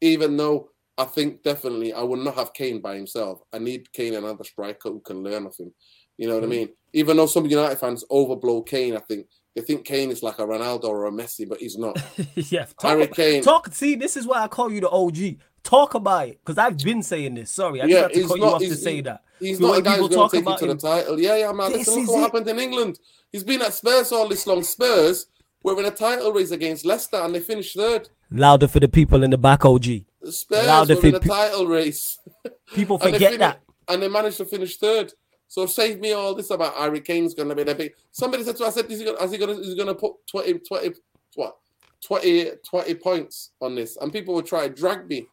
Even 0.00 0.36
though 0.36 0.70
I 0.98 1.04
think 1.04 1.42
definitely 1.42 1.92
I 1.92 2.02
would 2.02 2.18
not 2.20 2.34
have 2.34 2.52
Kane 2.52 2.80
by 2.80 2.96
himself. 2.96 3.40
I 3.52 3.58
need 3.58 3.92
Kane 3.92 4.14
another 4.14 4.44
striker 4.44 4.90
who 4.90 5.00
can 5.00 5.22
learn 5.22 5.46
of 5.46 5.56
him. 5.56 5.72
You 6.18 6.28
know 6.28 6.34
what 6.34 6.44
I 6.44 6.46
Mhm. 6.46 6.50
mean? 6.50 6.68
Even 6.92 7.16
though 7.16 7.26
some 7.26 7.46
United 7.46 7.78
fans 7.78 8.04
overblow 8.10 8.64
Kane, 8.66 8.96
I 8.96 9.00
think 9.00 9.26
they 9.56 9.62
think 9.62 9.84
Kane 9.84 10.10
is 10.10 10.22
like 10.22 10.38
a 10.38 10.46
Ronaldo 10.46 10.84
or 10.84 11.06
a 11.06 11.10
Messi, 11.10 11.48
but 11.48 11.58
he's 11.58 11.76
not. 11.78 11.96
yeah. 12.52 12.64
Talk, 12.66 12.82
Harry 12.82 13.06
Kane, 13.08 13.42
talk. 13.42 13.72
See, 13.74 13.94
this 13.96 14.16
is 14.16 14.26
why 14.26 14.42
I 14.42 14.48
call 14.48 14.70
you 14.70 14.80
the 14.80 14.90
OG. 14.90 15.38
Talk 15.62 15.94
about 15.94 16.28
it, 16.28 16.40
because 16.44 16.58
I've 16.58 16.76
been 16.78 17.02
saying 17.02 17.34
this. 17.34 17.50
Sorry, 17.50 17.80
I 17.80 17.84
Yeah, 17.86 18.02
just 18.08 18.14
had 18.14 18.22
to 18.22 18.28
cut 18.28 18.36
you 18.36 18.44
not- 18.44 18.54
off 18.54 18.60
to 18.62 18.74
say 18.76 19.00
that. 19.02 19.22
he's 19.38 19.60
not 19.60 19.78
a 19.78 19.82
guy 19.82 19.96
who's 19.96 20.08
going 20.08 20.12
talk 20.20 20.30
to 20.32 20.36
take 20.36 20.44
you 20.44 20.50
about 20.50 20.58
to 20.60 20.66
the 20.66 20.74
title. 20.76 21.20
Yeah, 21.20 21.36
yeah, 21.36 21.52
man. 21.52 21.70
This 21.72 21.86
Listen, 21.86 21.94
look 21.94 22.02
is 22.02 22.08
what 22.08 22.18
it. 22.18 22.22
happened 22.22 22.48
in 22.48 22.58
England. 22.58 22.98
He's 23.30 23.44
been 23.44 23.62
at 23.62 23.72
Spurs 23.72 24.10
all 24.12 24.28
this 24.28 24.46
long. 24.46 24.62
Spurs 24.64 25.26
were 25.62 25.78
in 25.78 25.84
a 25.86 25.90
title 25.90 26.32
race 26.32 26.50
against 26.50 26.84
Leicester 26.84 27.16
and 27.16 27.34
they 27.34 27.40
finished 27.40 27.76
third. 27.76 28.08
Louder 28.30 28.66
for 28.66 28.80
the 28.80 28.88
people 28.88 29.22
in 29.22 29.30
the 29.30 29.38
back, 29.38 29.64
OG. 29.64 30.04
Spurs 30.28 30.66
Louder 30.66 30.96
were 30.96 31.06
in 31.06 31.14
a 31.14 31.20
pe- 31.20 31.28
title 31.28 31.66
race. 31.66 32.18
People 32.74 32.98
And 33.02 33.12
forget 33.12 33.30
fini- 33.32 33.38
that. 33.38 33.60
and 33.88 34.02
they 34.02 34.08
managed 34.08 34.38
to 34.38 34.44
finish 34.44 34.76
third. 34.78 35.12
So 35.48 35.66
save 35.66 36.00
me 36.00 36.12
all 36.12 36.34
this 36.34 36.50
about 36.50 36.74
Harry 36.74 37.00
Kane's 37.00 37.34
going 37.34 37.48
to 37.50 37.54
be 37.54 37.62
the 37.62 37.74
big. 37.74 37.92
Somebody 38.10 38.42
said 38.42 38.56
to 38.56 38.62
me, 38.62 38.68
I 38.68 38.70
said, 38.70 38.90
is 38.90 38.98
he 38.98 39.04
going, 39.04 39.18
is 39.22 39.30
he 39.30 39.38
going, 39.38 39.54
to, 39.56 39.60
is 39.62 39.68
he 39.68 39.76
going 39.76 39.88
to 39.88 39.94
put 39.94 40.12
20, 40.30 40.54
20, 40.60 40.94
what, 41.34 41.56
20, 42.02 42.50
20 42.68 42.94
points 42.94 43.50
on 43.60 43.74
this? 43.74 43.96
And 43.98 44.10
people 44.12 44.34
would 44.34 44.46
try 44.46 44.66
to 44.66 44.74
drag 44.74 45.06
me 45.08 45.26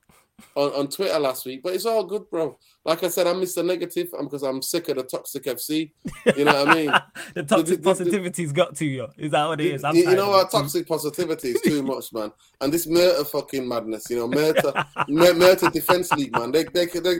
on, 0.55 0.71
on 0.71 0.87
Twitter 0.87 1.17
last 1.19 1.45
week, 1.45 1.61
but 1.63 1.73
it's 1.73 1.85
all 1.85 2.03
good, 2.03 2.29
bro. 2.29 2.57
Like 2.85 3.03
I 3.03 3.07
said, 3.09 3.27
I'm 3.27 3.37
Mr. 3.37 3.63
Negative 3.65 4.07
um, 4.13 4.19
Negative 4.19 4.29
because 4.29 4.43
I'm 4.43 4.61
sick 4.61 4.89
of 4.89 4.97
the 4.97 5.03
toxic 5.03 5.43
FC. 5.43 5.91
You 6.35 6.45
know 6.45 6.53
what 6.63 6.69
I 6.69 6.73
mean? 6.75 6.91
the 7.35 7.43
toxic 7.43 7.67
the- 7.67 7.75
the- 7.77 7.81
positivity's 7.83 8.51
got 8.51 8.75
to 8.77 8.85
you. 8.85 9.07
Is 9.17 9.31
that 9.31 9.45
what 9.47 9.61
it 9.61 9.67
is? 9.73 9.83
I'm 9.83 9.95
you, 9.95 10.09
you 10.09 10.15
know 10.15 10.29
what? 10.29 10.49
Toxic 10.51 10.87
positivity 10.87 11.49
is 11.49 11.61
too 11.61 11.83
much, 11.91 12.11
man. 12.13 12.31
And 12.61 12.73
this 12.73 12.87
Merta 12.87 13.25
fucking 13.27 13.67
madness, 13.67 14.09
you 14.09 14.17
know, 14.17 14.27
Merta, 14.27 14.85
Mer- 15.07 15.33
Merta 15.33 15.71
Defense 15.71 16.11
League, 16.13 16.31
man. 16.33 16.51
They, 16.51 16.63
they, 16.65 16.85
they, 16.87 17.19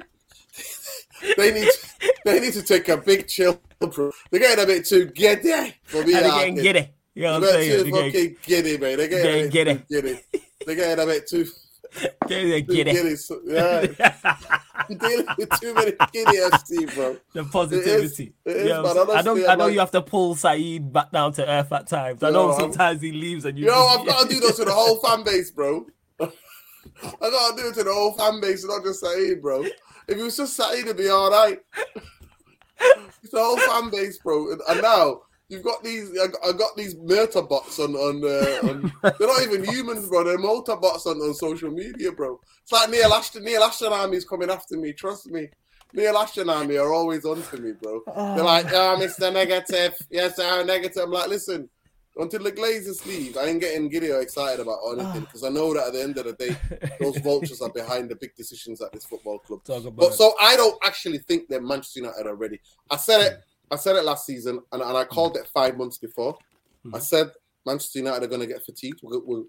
they 1.38 1.52
need, 1.54 1.70
they 2.26 2.40
need 2.40 2.54
to 2.54 2.64
take 2.64 2.88
a 2.90 2.98
big 2.98 3.28
chill, 3.28 3.60
bro. 3.80 4.12
They're 4.32 4.40
getting 4.40 4.64
a 4.64 4.68
bit 4.68 4.86
too 4.88 5.06
giddy 5.08 5.76
for 5.84 6.04
me. 6.06 6.14
They're 6.14 6.24
getting 6.24 6.56
giddy. 6.56 6.90
You 7.16 7.24
know 7.24 7.40
what 7.40 7.44
I'm 7.44 7.50
saying? 7.50 7.92
They're 7.92 8.12
getting, 8.12 8.36
giddy, 8.44 8.78
man. 8.78 8.98
They're 8.98 9.08
getting, 9.08 9.50
Getting 9.50 9.76
a 9.76 9.80
bit 9.80 9.88
too 9.90 10.02
giddy. 10.02 10.22
They're 10.66 10.76
getting 10.76 11.04
a 11.04 11.08
bit 11.08 11.28
too, 11.28 11.46
too 12.28 12.62
giddy. 12.62 12.84
giddy. 12.92 13.16
So, 13.16 13.40
yeah, 13.46 13.86
I'm 14.76 14.98
dealing 14.98 15.26
with 15.38 15.50
too 15.60 15.74
many 15.74 15.92
giddy 16.12 16.38
FC, 16.38 16.96
bro. 16.96 17.18
the 17.34 17.44
positivity. 17.46 18.34
it 18.46 18.56
is, 18.56 18.68
Yeah, 18.70 18.82
man. 18.82 18.98
I 19.12 19.22
know. 19.22 19.48
I 19.48 19.56
know 19.56 19.66
like- 19.66 19.74
you 19.74 19.80
have 19.80 19.92
to 19.92 20.02
pull 20.02 20.36
Saeed 20.36 20.92
back 20.94 21.12
down 21.12 21.34
to 21.34 21.48
earth 21.50 21.72
at 21.72 21.88
times. 21.88 22.22
I 22.24 22.28
Yo, 22.28 22.34
know 22.34 22.50
I'm- 22.52 22.60
sometimes 22.60 23.02
he 23.02 23.12
leaves 23.12 23.46
and 23.46 23.58
you. 23.58 23.66
Yo, 23.66 23.72
just- 23.74 24.00
I've 24.00 24.06
got 24.08 24.22
to 24.24 24.28
do 24.36 24.40
this 24.40 24.56
to 24.58 24.66
the 24.66 24.72
whole 24.74 25.00
fan 25.00 25.24
base, 25.24 25.52
bro. 25.52 25.86
I 26.22 26.26
got 27.20 27.56
to 27.58 27.62
do 27.62 27.70
it 27.70 27.76
to 27.76 27.84
the 27.84 27.94
whole 27.94 28.14
fan 28.14 28.40
base, 28.42 28.66
not 28.66 28.84
just 28.84 29.00
Saeed, 29.02 29.42
bro. 29.42 29.64
If 29.64 30.18
it 30.18 30.18
was 30.18 30.38
just 30.38 30.56
Saeed, 30.56 30.80
it'd 30.86 30.98
be 30.98 31.10
all 31.10 31.30
right. 31.32 31.60
It's 33.22 33.34
the 33.34 33.40
whole 33.40 33.58
fan 33.58 33.90
base, 33.90 34.18
bro. 34.20 34.52
And, 34.54 34.62
and 34.70 34.82
now 34.82 35.24
you've 35.50 35.64
got 35.64 35.84
these. 35.84 36.12
I 36.18 36.52
got, 36.54 36.76
these 36.78 36.96
Murta 36.96 37.48
bots 37.48 37.80
on 37.80 37.96
on, 37.96 38.24
uh, 38.24 38.70
on. 38.70 38.94
They're 39.20 39.28
not 39.28 39.42
even 39.44 39.66
humans, 39.66 40.08
bro. 40.08 40.24
They're 40.24 40.38
motor 40.38 40.78
bots 40.78 41.06
on, 41.06 41.18
on 41.18 41.34
social 41.34 41.72
media, 41.72 42.12
bro. 42.12 42.40
It's 42.62 42.72
like 42.72 42.90
Neil 42.90 43.12
Ashton. 43.14 43.44
Neil 43.44 43.64
Ashton 43.64 43.92
army's 43.92 44.26
coming 44.26 44.50
after 44.50 44.78
me. 44.78 44.94
Trust 44.94 45.28
me. 45.28 45.50
Neil 45.94 46.10
and 46.10 46.18
Ash 46.18 46.38
and 46.38 46.50
Army 46.50 46.78
are 46.78 46.94
always 46.94 47.26
on 47.26 47.42
to 47.42 47.58
me, 47.58 47.72
bro. 47.82 48.02
They're 48.06 48.44
like, 48.44 48.68
ah. 48.68 48.96
ah, 48.96 48.96
oh, 48.96 49.02
Mr. 49.02 49.34
Negative. 49.34 49.96
Yes, 50.12 50.38
I'm 50.38 50.68
negative. 50.68 51.04
I'm 51.04 51.12
like, 51.12 51.30
listen, 51.30 51.68
until 52.16 52.44
the 52.44 52.52
Glazers 52.52 53.06
leave, 53.08 53.38
I 53.38 53.46
ain't 53.46 53.60
getting 53.60 53.90
giddy 53.90 54.12
or 54.12 54.22
excited 54.22 54.60
about 54.60 54.80
ah. 54.84 54.94
anything 54.94 55.22
because 55.22 55.44
I 55.44 55.50
know 55.50 55.74
that 55.74 55.88
at 55.88 55.94
the 55.94 56.04
end 56.04 56.18
of 56.18 56.26
the 56.26 56.34
day, 56.34 56.56
those 57.00 57.18
vultures 57.18 57.62
are 57.62 57.72
behind 57.72 58.10
the 58.10 58.16
big 58.16 58.36
decisions 58.36 58.82
at 58.82 58.92
this 58.92 59.06
football 59.06 59.40
club. 59.40 59.64
Talk 59.64 59.86
about 59.86 59.96
But 59.98 60.12
it. 60.12 60.14
so 60.14 60.34
I 60.40 60.56
don't 60.56 60.78
actually 60.86 61.20
think 61.20 61.48
that 61.50 61.64
Manchester 61.64 62.02
United 62.02 62.28
are 62.28 62.36
ready. 62.36 62.60
I 62.92 62.98
said 62.98 63.22
it. 63.22 63.34
Hmm. 63.34 63.40
I 63.72 63.76
said 63.76 63.96
it 63.96 64.04
last 64.06 64.26
season, 64.26 64.60
and, 64.72 64.82
and 64.82 64.98
I 64.98 65.04
called 65.06 65.38
it 65.38 65.48
five 65.54 65.78
months 65.78 65.98
before. 65.98 66.38
I 66.94 66.98
Mhm. 66.98 67.02
said 67.02 67.32
Manchester 67.66 68.00
United 68.00 68.24
are 68.24 68.28
going 68.28 68.42
to 68.42 68.48
get 68.48 68.64
fatigued. 68.66 69.02
We'll, 69.04 69.22
we'll, 69.26 69.46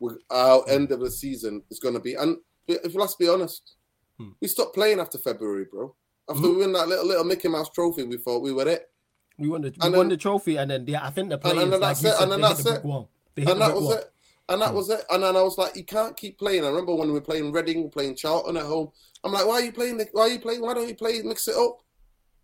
we'll, 0.00 0.18
our 0.30 0.68
end 0.68 0.92
of 0.92 1.00
the 1.00 1.10
season 1.10 1.62
is 1.70 1.80
going 1.80 1.94
to 1.94 2.00
be. 2.00 2.14
And 2.14 2.36
if 2.68 2.94
let's 2.94 3.14
be 3.16 3.28
honest, 3.28 3.74
Hmm. 4.18 4.28
we 4.40 4.46
stopped 4.48 4.74
playing 4.74 5.00
after 5.00 5.18
February, 5.18 5.64
bro. 5.70 5.94
After 6.28 6.42
Mhm. 6.42 6.50
we 6.50 6.56
win 6.58 6.72
that 6.72 6.88
little 6.88 7.04
little 7.06 7.24
Mickey 7.24 7.48
Mouse 7.48 7.68
trophy, 7.70 8.04
we 8.04 8.16
thought 8.16 8.40
we 8.42 8.52
were 8.52 8.68
it. 8.68 8.90
we 9.36 9.48
won 9.48 9.62
the 9.62 9.70
we 9.70 9.76
and 9.80 9.96
won 9.96 10.08
the 10.08 10.16
trophy, 10.16 10.56
and 10.56 10.70
then 10.70 10.84
yeah, 10.86 11.04
I 11.04 11.10
think 11.10 11.28
the 11.30 11.38
players 11.38 11.60
and 11.64 11.72
then 11.72 11.80
like 11.80 11.96
that's 11.98 12.04
it, 12.04 12.12
said, 12.12 12.22
and 12.22 12.30
then 12.32 12.40
that's 12.40 12.64
it. 12.64 12.84
wall. 12.84 13.10
They 13.34 13.42
hit 13.42 13.50
And 13.50 13.60
that 13.62 13.74
was 13.74 13.82
wall. 13.82 13.92
it. 13.94 14.12
And 14.48 14.62
that 14.62 14.68
Hmm. 14.70 14.76
was 14.76 14.90
it. 14.90 15.04
And 15.10 15.22
then 15.24 15.34
I 15.36 15.42
was 15.42 15.58
like, 15.58 15.74
you 15.74 15.82
can't 15.84 16.16
keep 16.16 16.38
playing. 16.38 16.62
I 16.64 16.68
remember 16.68 16.94
when 16.94 17.08
we 17.08 17.14
were 17.14 17.20
playing 17.20 17.50
Reading, 17.50 17.78
we 17.78 17.82
were 17.84 17.88
playing 17.90 18.14
Charlton 18.14 18.56
at 18.56 18.62
home. 18.66 18.92
I'm 19.24 19.32
like, 19.32 19.44
why 19.46 19.54
are 19.54 19.60
you 19.62 19.72
playing? 19.72 19.96
The, 19.96 20.06
why 20.12 20.22
are 20.22 20.28
you 20.28 20.38
playing? 20.38 20.60
Why 20.60 20.74
don't 20.74 20.86
you 20.86 20.94
play? 20.94 21.20
Mix 21.22 21.48
it 21.48 21.56
up. 21.56 21.78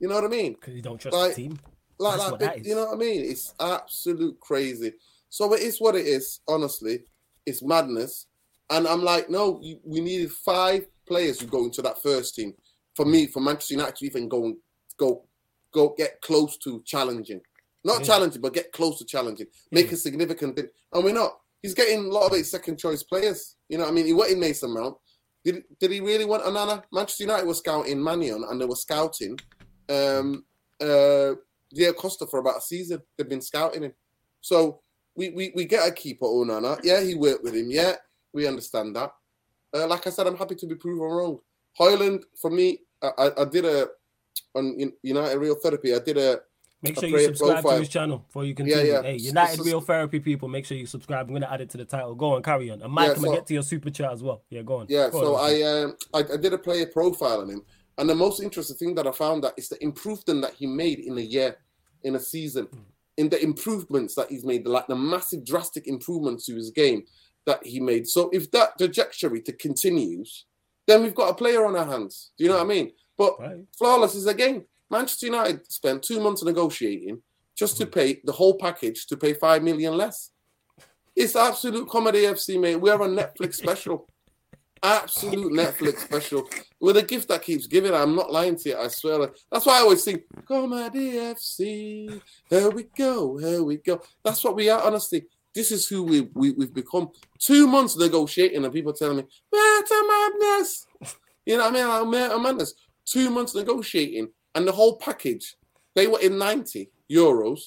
You 0.00 0.08
know 0.08 0.14
what 0.16 0.24
I 0.24 0.28
mean? 0.28 0.54
Because 0.54 0.74
you 0.74 0.82
don't 0.82 0.98
trust 1.00 1.16
Like, 1.16 1.34
the 1.36 1.42
team. 1.42 1.58
like, 1.98 2.18
That's 2.18 2.30
like 2.30 2.40
big- 2.40 2.48
that 2.48 2.58
is. 2.60 2.66
you 2.66 2.74
know 2.74 2.86
what 2.86 2.94
I 2.94 2.96
mean? 2.98 3.20
It's 3.30 3.54
absolute 3.60 4.40
crazy. 4.40 4.92
So 5.28 5.52
it 5.54 5.60
is 5.60 5.80
what 5.80 5.94
it 5.94 6.06
is. 6.06 6.40
Honestly, 6.48 7.04
it's 7.46 7.62
madness. 7.62 8.26
And 8.70 8.86
I'm 8.86 9.02
like, 9.02 9.28
no, 9.30 9.60
you, 9.62 9.78
we 9.84 10.00
needed 10.00 10.32
five 10.32 10.86
players 11.06 11.40
who 11.40 11.46
go 11.46 11.64
into 11.64 11.82
that 11.82 12.02
first 12.02 12.34
team. 12.34 12.54
For 12.96 13.04
me, 13.04 13.26
for 13.26 13.40
Manchester 13.40 13.74
United 13.74 13.96
to 13.96 14.06
even 14.06 14.28
go 14.28 14.44
and 14.44 14.56
go, 14.96 15.24
go 15.72 15.94
get 15.96 16.20
close 16.22 16.56
to 16.58 16.82
challenging, 16.84 17.40
not 17.84 18.00
Yeah. 18.00 18.06
challenging, 18.06 18.40
but 18.42 18.54
get 18.54 18.72
close 18.72 18.98
to 18.98 19.04
challenging, 19.04 19.46
make 19.70 19.86
Yeah. 19.86 19.94
a 19.94 19.96
significant 19.96 20.56
thing. 20.56 20.68
And 20.92 21.04
we're 21.04 21.12
not. 21.14 21.38
He's 21.62 21.74
getting 21.74 22.06
a 22.06 22.08
lot 22.08 22.30
of 22.30 22.36
his 22.38 22.50
second 22.50 22.78
choice 22.78 23.02
players. 23.02 23.56
You 23.68 23.78
know 23.78 23.84
what 23.84 23.90
I 23.90 23.94
mean? 23.94 24.06
He 24.06 24.12
went 24.14 24.32
in 24.32 24.40
Mason 24.40 24.72
Mount. 24.72 24.96
Did, 25.44 25.62
did 25.78 25.90
he 25.90 26.00
really 26.00 26.24
want 26.24 26.42
Onana? 26.44 26.82
Manchester 26.92 27.24
United 27.24 27.46
was 27.46 27.58
scouting 27.58 27.98
Maignan 27.98 28.44
and 28.50 28.60
they 28.60 28.66
were 28.66 28.74
scouting 28.76 29.38
um, 29.90 30.44
uh, 30.80 31.34
Diego 31.72 31.92
Costa 31.92 32.26
for 32.26 32.40
about 32.40 32.58
a 32.58 32.60
season. 32.60 33.00
They've 33.16 33.28
been 33.28 33.42
scouting 33.42 33.82
him. 33.82 33.92
So 34.40 34.80
we, 35.14 35.30
we, 35.30 35.52
we 35.54 35.64
get 35.64 35.86
a 35.86 35.92
keeper, 35.92 36.26
Onana. 36.26 36.80
Yeah, 36.82 37.00
he 37.00 37.14
worked 37.14 37.44
with 37.44 37.54
him. 37.54 37.70
Yeah, 37.70 37.94
we 38.32 38.46
understand 38.46 38.96
that. 38.96 39.12
Uh, 39.74 39.86
like 39.86 40.06
I 40.06 40.10
said, 40.10 40.26
I'm 40.26 40.36
happy 40.36 40.54
to 40.56 40.66
be 40.66 40.74
proven 40.74 41.02
wrong. 41.06 41.38
Højlund, 41.78 42.24
for 42.40 42.50
me, 42.50 42.78
I, 43.02 43.30
I, 43.38 43.44
did 43.44 43.64
a, 43.64 43.86
on 44.54 44.76
United 45.02 45.38
Real 45.38 45.54
Therapy, 45.54 45.94
I 45.94 45.98
did 46.00 46.16
a, 46.16 46.40
Make 46.82 46.98
sure 46.98 47.10
you 47.10 47.18
subscribe 47.26 47.60
profile. 47.60 47.72
to 47.72 47.78
his 47.80 47.88
channel 47.90 48.18
before 48.18 48.44
you 48.44 48.50
Yeah, 48.50 48.54
continue. 48.54 48.92
yeah. 48.92 49.02
Hey, 49.02 49.16
United 49.16 49.60
Real 49.60 49.82
Therapy 49.82 50.18
people, 50.18 50.48
make 50.48 50.64
sure 50.64 50.78
you 50.78 50.86
subscribe. 50.86 51.26
I'm 51.28 51.34
gonna 51.34 51.48
add 51.50 51.60
it 51.60 51.68
to 51.70 51.76
the 51.76 51.84
title. 51.84 52.14
Go 52.14 52.34
on, 52.34 52.42
carry 52.42 52.70
on. 52.70 52.80
And 52.80 52.90
Mike, 52.92 53.08
Yeah, 53.08 53.14
I'm 53.16 53.22
gonna 53.22 53.36
get 53.36 53.46
to 53.48 53.54
your 53.54 53.62
super 53.62 53.90
chat 53.90 54.10
as 54.10 54.22
well. 54.22 54.42
Yeah, 54.48 54.62
go 54.62 54.76
on. 54.76 54.86
Yeah, 54.88 55.10
Go 55.10 55.20
so 55.20 55.36
on, 55.36 55.50
I, 55.50 55.62
um, 55.62 55.96
I 56.14 56.20
I 56.32 56.36
did 56.38 56.54
a 56.54 56.58
player 56.58 56.86
profile 56.86 57.42
on 57.42 57.50
him, 57.50 57.62
and 58.00 58.08
the 58.08 58.14
most 58.14 58.42
interesting 58.42 58.76
thing 58.76 58.94
that 58.94 59.06
I 59.06 59.12
found 59.12 59.44
that 59.44 59.52
is 59.58 59.68
the 59.68 59.82
improvement 59.82 60.40
that 60.40 60.54
he 60.54 60.66
made 60.66 61.00
in 61.00 61.18
a 61.18 61.20
year, 61.20 61.58
in 62.02 62.16
a 62.16 62.20
season, 62.20 62.64
hmm. 62.64 62.80
in 63.18 63.28
the 63.28 63.42
improvements 63.42 64.14
that 64.14 64.30
he's 64.30 64.44
made, 64.44 64.66
like 64.66 64.86
the 64.86 64.96
massive 64.96 65.44
drastic 65.44 65.86
improvements 65.86 66.46
to 66.46 66.54
his 66.54 66.70
game 66.70 67.04
that 67.44 67.64
he 67.64 67.78
made. 67.78 68.08
So 68.08 68.30
if 68.32 68.50
that 68.52 68.78
trajectory 68.78 69.42
to 69.42 69.52
continues, 69.52 70.46
then 70.86 71.02
we've 71.02 71.14
got 71.14 71.28
a 71.28 71.34
player 71.34 71.66
on 71.66 71.76
our 71.76 71.84
hands. 71.84 72.30
Do 72.38 72.44
you 72.44 72.50
know 72.50 72.56
what 72.56 72.64
I 72.64 72.68
mean? 72.68 72.92
But 73.18 73.38
Right. 73.38 73.60
flawless 73.76 74.14
is 74.14 74.26
again. 74.26 74.64
Manchester 74.90 75.26
United 75.26 75.70
spent 75.70 76.02
two 76.02 76.20
months 76.20 76.42
negotiating 76.42 77.22
just 77.54 77.76
to 77.76 77.84
hmm. 77.84 77.90
pay 77.90 78.20
the 78.24 78.32
whole 78.32 78.54
package 78.54 79.06
to 79.08 79.16
pay 79.16 79.34
five 79.34 79.62
million 79.62 79.96
less. 79.96 80.30
It's 81.14 81.36
absolute 81.36 81.86
comedy 81.88 82.22
FC, 82.22 82.58
mate. 82.58 82.76
We're 82.76 82.94
a 82.94 83.08
Netflix 83.08 83.56
special. 83.56 84.08
Absolute 84.82 85.52
Netflix 85.52 85.98
special. 85.98 86.48
With 86.80 86.96
a 86.96 87.02
gift 87.02 87.28
that 87.28 87.42
keeps 87.42 87.66
giving. 87.66 87.92
I'm 87.92 88.16
not 88.16 88.32
lying 88.32 88.56
to 88.56 88.68
you, 88.70 88.76
I 88.78 88.88
swear. 88.88 89.30
That's 89.52 89.66
why 89.66 89.78
I 89.78 89.80
always 89.80 90.02
sing 90.02 90.22
Comedy 90.46 91.12
DFC, 91.12 92.20
Here 92.48 92.70
we 92.70 92.84
go, 92.96 93.36
here 93.36 93.62
we 93.62 93.76
go. 93.76 94.00
That's 94.24 94.42
what 94.42 94.56
we 94.56 94.70
are, 94.70 94.80
honestly. 94.82 95.26
This 95.54 95.70
is 95.72 95.88
who 95.88 96.04
we, 96.04 96.22
we, 96.34 96.52
we've 96.52 96.72
become. 96.72 97.10
Two 97.38 97.66
months 97.66 97.96
negotiating, 97.96 98.64
and 98.64 98.72
people 98.72 98.92
telling 98.92 99.18
me, 99.18 99.24
That's 99.52 99.90
a 99.90 100.02
madness. 100.08 100.86
You 101.44 101.58
know 101.58 101.70
what 101.70 101.76
I 101.76 102.04
mean? 102.04 102.30
I'm 102.30 102.42
madness. 102.42 102.74
Two 103.04 103.30
months 103.30 103.54
negotiating, 103.54 104.28
and 104.54 104.66
the 104.66 104.72
whole 104.72 104.96
package, 104.96 105.56
they 105.94 106.06
were 106.06 106.20
in 106.20 106.38
90 106.38 106.90
euros. 107.10 107.60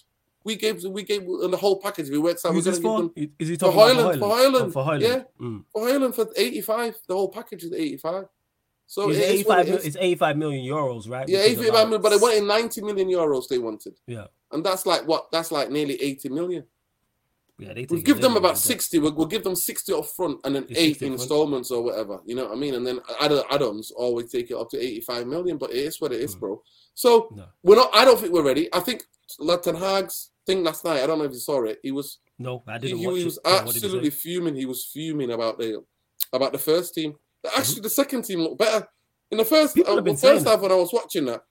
We 0.43 0.55
gave 0.55 0.83
we 0.83 1.03
gave 1.03 1.21
and 1.23 1.53
the 1.53 1.57
whole 1.57 1.79
package. 1.79 2.09
We 2.09 2.17
worked 2.17 2.45
out. 2.45 2.53
Who's 2.53 2.65
this 2.65 2.79
for? 2.79 2.97
them 2.99 3.11
Is 3.39 3.49
he 3.49 3.55
for 3.55 3.71
talking 3.71 3.99
about 3.99 4.15
Højlund, 4.15 4.19
for 4.19 4.27
Højlund, 4.27 4.61
Oh, 4.67 4.71
for 4.71 4.83
Højlund. 4.83 5.01
yeah, 5.01 5.23
Mm. 5.41 5.63
for 5.71 5.81
Højlund 5.87 6.15
for 6.15 6.27
85. 6.35 6.95
The 7.07 7.13
whole 7.13 7.29
package 7.29 7.63
is 7.63 7.71
85. 7.73 8.25
So 8.85 9.09
It's 9.09 9.19
it 9.19 9.35
is 9.35 9.45
what 9.45 9.59
85, 9.59 9.67
it 9.79 9.85
it's 9.87 9.95
85 9.99 10.37
million 10.37 10.65
euros, 10.65 11.09
right? 11.09 11.27
Yeah, 11.27 11.39
Which 11.39 11.51
is 11.53 11.57
85 11.59 11.69
about- 11.69 11.85
million, 11.87 12.01
but 12.01 12.09
they 12.09 12.17
wanted 12.17 12.43
90 12.43 12.81
million 12.81 13.07
euros. 13.09 13.47
They 13.47 13.57
wanted, 13.57 13.95
Yeah. 14.07 14.27
and 14.51 14.63
that's 14.63 14.85
like 14.85 15.07
what? 15.07 15.31
That's 15.31 15.51
like 15.51 15.71
nearly 15.71 15.95
80 16.01 16.29
million. 16.29 16.65
Yeah, 17.59 17.73
We'll 17.89 18.01
give 18.01 18.19
them 18.19 18.35
about 18.35 18.57
60. 18.57 18.97
We'll, 18.99 19.13
we'll 19.13 19.27
give 19.27 19.43
them 19.43 19.55
60 19.55 19.93
up 19.93 20.05
front 20.07 20.39
and 20.43 20.55
then 20.55 20.63
It's 20.67 20.77
eight 20.79 20.87
60 20.97 21.05
front. 21.05 21.13
installments 21.21 21.71
or 21.71 21.83
whatever. 21.83 22.19
You 22.25 22.35
know 22.35 22.45
what 22.45 22.51
I 22.53 22.55
mean? 22.55 22.73
And 22.73 22.85
then 22.85 22.99
add-ons 23.21 23.91
always 23.91 24.31
take 24.31 24.49
it 24.51 24.55
up 24.57 24.69
to 24.71 24.77
85 24.83 25.27
million, 25.27 25.57
but 25.57 25.69
it 25.69 25.77
is 25.77 26.01
what 26.01 26.11
it 26.11 26.19
is, 26.19 26.35
Mm. 26.35 26.39
bro. 26.39 26.61
So. 26.95 27.29
No, 27.33 27.45
we're 27.63 27.75
not. 27.75 27.89
I 27.93 28.05
don't 28.05 28.19
think 28.19 28.33
we're 28.33 28.41
ready. 28.43 28.67
I 28.73 28.79
think 28.81 29.05
Ten 29.63 29.75
Hag's 29.75 30.31
thing 30.45 30.63
last 30.63 30.83
night. 30.85 31.01
I 31.01 31.07
don't 31.07 31.17
know 31.19 31.25
if 31.25 31.31
you 31.31 31.39
saw 31.39 31.63
it. 31.63 31.79
He 31.83 31.91
was 31.91 32.19
no, 32.39 32.63
I 32.67 32.73
he, 32.73 32.79
didn't 32.79 32.97
he 32.99 33.07
watch 33.07 33.23
was 33.23 33.37
it. 33.37 33.43
What 33.43 33.65
did 33.65 33.81
he 33.81 33.85
absolutely 33.85 34.09
fuming. 34.09 34.55
He 34.55 34.65
was 34.65 34.85
fuming 34.85 35.31
about 35.31 35.57
the 35.57 35.83
about 36.31 36.51
the 36.51 36.59
first 36.59 36.93
team. 36.93 37.15
Actually, 37.45 37.75
Mm-hmm. 37.75 37.81
the 37.83 37.89
second 37.89 38.21
team 38.23 38.39
looked 38.39 38.59
better. 38.59 38.87
In 39.31 39.37
the 39.37 39.45
first, 39.45 39.77
uh, 39.79 39.99
the 40.01 40.15
first 40.15 40.47
half 40.47 40.61
when 40.61 40.71
I 40.71 40.75
was 40.75 40.93
watching 40.93 41.25
that, 41.25 41.43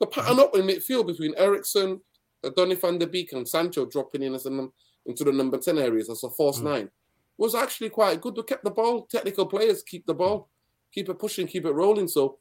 the 0.00 0.06
pattern 0.06 0.40
up 0.40 0.54
in 0.54 0.62
midfield 0.66 1.06
between 1.06 1.34
Eriksen, 1.36 2.00
uh, 2.44 2.50
Donny 2.56 2.74
van 2.74 2.98
der 2.98 3.06
Beek, 3.06 3.32
and 3.32 3.48
Sancho 3.48 3.86
dropping 3.86 4.22
in 4.22 4.34
as 4.34 4.46
a 4.46 4.68
into 5.06 5.24
the 5.24 5.32
number 5.32 5.56
ten 5.58 5.78
areas 5.78 6.10
as 6.10 6.22
a 6.24 6.30
false 6.30 6.60
Mm. 6.60 6.64
nine 6.64 6.90
was 7.38 7.54
actually 7.54 7.88
quite 7.88 8.20
good. 8.20 8.36
We 8.36 8.42
kept 8.42 8.64
the 8.64 8.70
ball. 8.70 9.06
Technical 9.06 9.46
players 9.46 9.82
keep 9.84 10.04
the 10.06 10.14
ball, 10.14 10.48
keep 10.92 11.08
it 11.08 11.18
pushing, 11.18 11.46
keep 11.46 11.64
it 11.64 11.70
rolling. 11.72 12.08
So, 12.08 12.38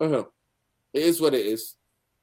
uh-huh. 0.00 0.24
it 0.92 1.02
is 1.02 1.20
what 1.20 1.34
it 1.34 1.44
is. 1.46 1.76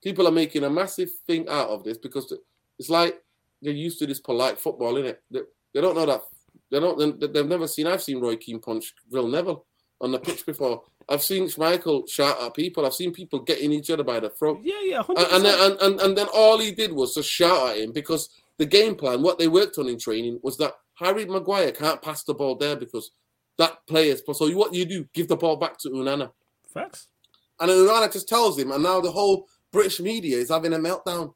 People 0.03 0.27
are 0.27 0.31
making 0.31 0.63
a 0.63 0.69
massive 0.69 1.11
thing 1.27 1.47
out 1.47 1.69
of 1.69 1.83
this 1.83 1.99
because 1.99 2.33
it's 2.81 2.89
like 2.89 3.21
they're 3.61 3.73
used 3.73 3.99
to 3.99 4.07
this 4.07 4.19
polite 4.19 4.57
football, 4.59 4.95
innit? 4.95 5.17
They, 5.29 5.41
they 5.73 5.81
don't 5.81 5.95
know 5.95 6.07
that. 6.07 6.23
They 6.71 6.79
don't. 6.79 7.19
they- 7.19 7.27
They've 7.27 7.45
never 7.55 7.67
seen. 7.67 7.85
I've 7.85 8.01
seen 8.01 8.19
Roy 8.19 8.35
Keane 8.37 8.59
punch 8.59 8.93
Will 9.11 9.27
Neville 9.27 9.65
on 10.01 10.11
the 10.11 10.17
pitch 10.19 10.45
before. 10.47 10.81
I've 11.07 11.21
seen 11.21 11.43
Schmeichel 11.45 12.09
shout 12.09 12.41
at 12.41 12.55
people. 12.55 12.85
I've 12.85 12.95
seen 12.95 13.13
people 13.13 13.39
getting 13.39 13.71
each 13.71 13.91
other 13.91 14.03
by 14.03 14.19
the 14.19 14.31
throat. 14.31 14.61
Yeah, 14.63 14.81
yeah, 14.83 15.03
100%. 15.03 15.09
And, 15.09 15.27
and, 15.35 15.45
then, 15.45 15.59
and, 15.71 15.81
and, 15.81 16.01
and 16.01 16.17
then 16.17 16.27
all 16.33 16.57
he 16.57 16.71
did 16.71 16.91
was 16.91 17.13
to 17.13 17.21
shout 17.23 17.69
at 17.71 17.77
him 17.77 17.91
because 17.91 18.29
the 18.57 18.65
game 18.65 18.95
plan, 18.95 19.21
what 19.21 19.37
they 19.37 19.47
worked 19.47 19.77
on 19.77 19.87
in 19.87 19.99
training, 19.99 20.39
was 20.41 20.57
that 20.57 20.73
Harry 20.95 21.25
Maguire 21.25 21.71
can't 21.71 22.01
pass 22.01 22.23
the 22.23 22.33
ball 22.33 22.55
there 22.55 22.75
because 22.75 23.11
that 23.59 23.85
player's. 23.87 24.23
So 24.33 24.47
you- 24.47 24.57
what 24.57 24.73
you 24.73 24.85
do, 24.85 25.05
give 25.13 25.27
the 25.27 25.35
ball 25.37 25.57
back 25.57 25.77
to 25.79 25.89
Onana. 25.89 26.31
Facts. 26.73 27.07
And 27.59 27.69
Onana 27.69 28.11
just 28.11 28.27
tells 28.27 28.57
him, 28.57 28.71
and 28.71 28.81
now 28.81 29.01
the 29.01 29.11
whole 29.11 29.47
British 29.71 29.99
media 29.99 30.37
is 30.37 30.49
having 30.49 30.73
a 30.73 30.77
meltdown. 30.79 31.33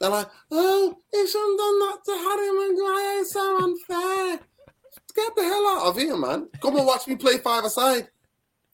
They're 0.00 0.10
like, 0.10 0.28
oh, 0.50 0.96
he 1.12 1.26
shouldn't 1.26 1.58
done 1.58 1.78
that 1.80 1.98
to 2.04 2.12
Harry 2.12 2.50
Maguire. 2.52 3.20
It's 3.20 3.32
so 3.32 3.64
unfair. 3.64 4.40
Get 5.14 5.34
the 5.34 5.42
hell 5.42 5.66
out 5.78 5.86
of 5.86 5.96
here, 5.96 6.16
man. 6.16 6.48
Come 6.60 6.76
and 6.76 6.86
watch 6.86 7.06
me 7.06 7.16
play 7.16 7.38
five 7.38 7.64
aside. 7.64 8.08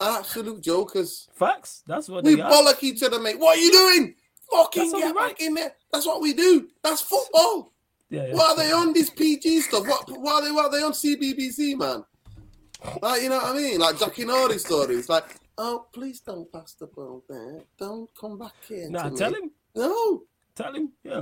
Absolute 0.01 0.61
jokers. 0.61 1.29
Facts. 1.33 1.83
That's 1.87 2.09
what 2.09 2.23
We 2.25 2.35
they 2.35 2.41
are. 2.41 2.51
bollock 2.51 2.83
each 2.83 3.01
other, 3.03 3.19
mate. 3.19 3.39
What 3.39 3.57
are 3.57 3.61
you 3.61 3.71
doing? 3.71 4.15
Fucking 4.51 4.91
That's 4.91 5.03
get 5.03 5.15
right. 5.15 5.29
back 5.29 5.41
in 5.41 5.53
there. 5.53 5.71
That's 5.91 6.05
what 6.05 6.21
we 6.21 6.33
do. 6.33 6.67
That's 6.83 7.01
football. 7.01 7.71
Yeah, 8.09 8.27
yeah. 8.27 8.33
What 8.35 8.51
are 8.57 8.63
they 8.63 8.71
on 8.71 8.93
this 8.93 9.09
PG 9.09 9.61
stuff? 9.61 9.87
What, 9.87 10.09
what 10.19 10.43
are 10.43 10.45
they? 10.45 10.51
What 10.51 10.65
are 10.65 10.71
they 10.71 10.83
on 10.83 10.91
CBBC, 10.91 11.77
man? 11.77 12.03
Like 13.01 13.21
you 13.23 13.29
know 13.29 13.37
what 13.37 13.55
I 13.55 13.57
mean? 13.57 13.79
Like 13.79 13.95
Jackanory 13.95 14.59
stories. 14.59 15.07
Like, 15.07 15.23
oh, 15.57 15.87
please 15.93 16.19
don't 16.19 16.51
pass 16.51 16.73
the 16.73 16.87
ball 16.87 17.23
there. 17.29 17.61
Don't 17.79 18.09
come 18.19 18.37
back 18.37 18.53
here. 18.67 18.89
Nah, 18.89 19.09
tell 19.09 19.31
me. 19.31 19.39
him. 19.39 19.51
No, 19.75 20.23
Tell 20.55 20.73
him. 20.73 20.91
Yeah. 21.03 21.19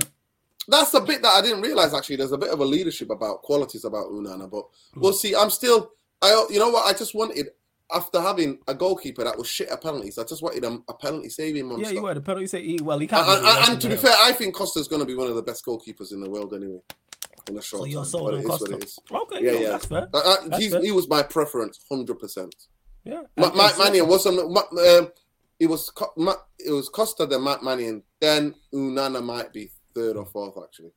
that's 0.68 0.94
a 0.94 1.00
bit 1.00 1.22
that 1.22 1.34
I 1.34 1.40
didn't 1.42 1.62
realize. 1.62 1.94
Actually, 1.94 2.16
there's 2.16 2.32
a 2.32 2.38
bit 2.38 2.50
of 2.50 2.60
a 2.60 2.64
leadership 2.64 3.10
about 3.10 3.42
qualities 3.42 3.84
about 3.84 4.06
Onana, 4.06 4.50
but 4.50 4.64
we'll 4.94 5.12
see. 5.12 5.34
I'm 5.34 5.50
still. 5.50 5.92
I. 6.20 6.46
You 6.50 6.58
know 6.58 6.68
what? 6.70 6.86
I 6.86 6.96
just 6.96 7.14
wanted 7.14 7.48
after 7.94 8.20
having 8.20 8.58
a 8.68 8.74
goalkeeper 8.74 9.22
that 9.24 9.36
was 9.36 9.46
shit 9.48 9.68
at 9.68 9.82
penalties. 9.82 10.16
I 10.18 10.24
just 10.24 10.42
wanted 10.42 10.64
a, 10.64 10.78
a 10.88 10.94
penalty 10.94 11.28
saving 11.28 11.66
monster. 11.66 11.86
Yeah, 11.88 11.90
you 11.92 12.02
were. 12.02 12.14
The 12.14 12.20
penalty 12.20 12.46
say 12.46 12.62
he, 12.64 12.78
well, 12.82 12.98
he 12.98 13.06
can't. 13.06 13.26
And, 13.28 13.46
and- 13.46 13.72
and 13.72 13.80
to 13.80 13.88
be 13.88 13.96
fair, 13.96 14.14
I 14.20 14.32
think 14.32 14.54
Costa's 14.54 14.88
going 14.88 15.00
to 15.00 15.06
be 15.06 15.14
one 15.14 15.28
of 15.28 15.34
the 15.34 15.42
best 15.42 15.64
goalkeepers 15.64 16.12
in 16.12 16.20
the 16.20 16.30
world 16.30 16.54
anyway. 16.54 16.78
In 17.48 17.58
a 17.58 17.62
short 17.62 17.80
So 17.80 17.84
you're 17.86 18.04
sold 18.04 18.34
on 18.34 18.34
it 18.36 18.42
is 18.42 18.46
what 18.48 18.60
Costa. 18.60 18.76
it 18.76 18.84
is. 18.84 18.98
Okay, 19.10 19.44
Yeah, 19.44 19.52
yeah, 19.52 19.68
that's 19.70 19.86
fair. 19.86 20.08
Uh, 20.14 20.18
uh, 20.18 20.36
That's 20.48 20.68
fair. 20.68 20.80
he 20.82 20.92
was 20.92 21.08
my 21.08 21.22
preference, 21.24 21.80
hundred 21.90 22.20
percent. 22.20 22.54
Yeah. 23.04 23.22
Ma- 23.36 23.48
And- 23.48 23.56
Ma- 23.56 23.66
and 23.66 23.74
Maignan 23.78 24.06
wasn't. 24.06 24.38
Um, 24.38 25.08
it 25.58 25.66
was 25.66 25.90
it 26.60 26.70
was 26.70 26.88
Costa 26.88 27.26
then 27.26 27.42
Matt 27.42 27.62
Maignan, 27.62 28.02
then 28.22 28.54
Onana 28.72 29.22
might 29.22 29.52
be 29.52 29.68
third 29.94 30.16
or 30.16 30.24
fourth 30.24 30.56
actually. 30.62 30.92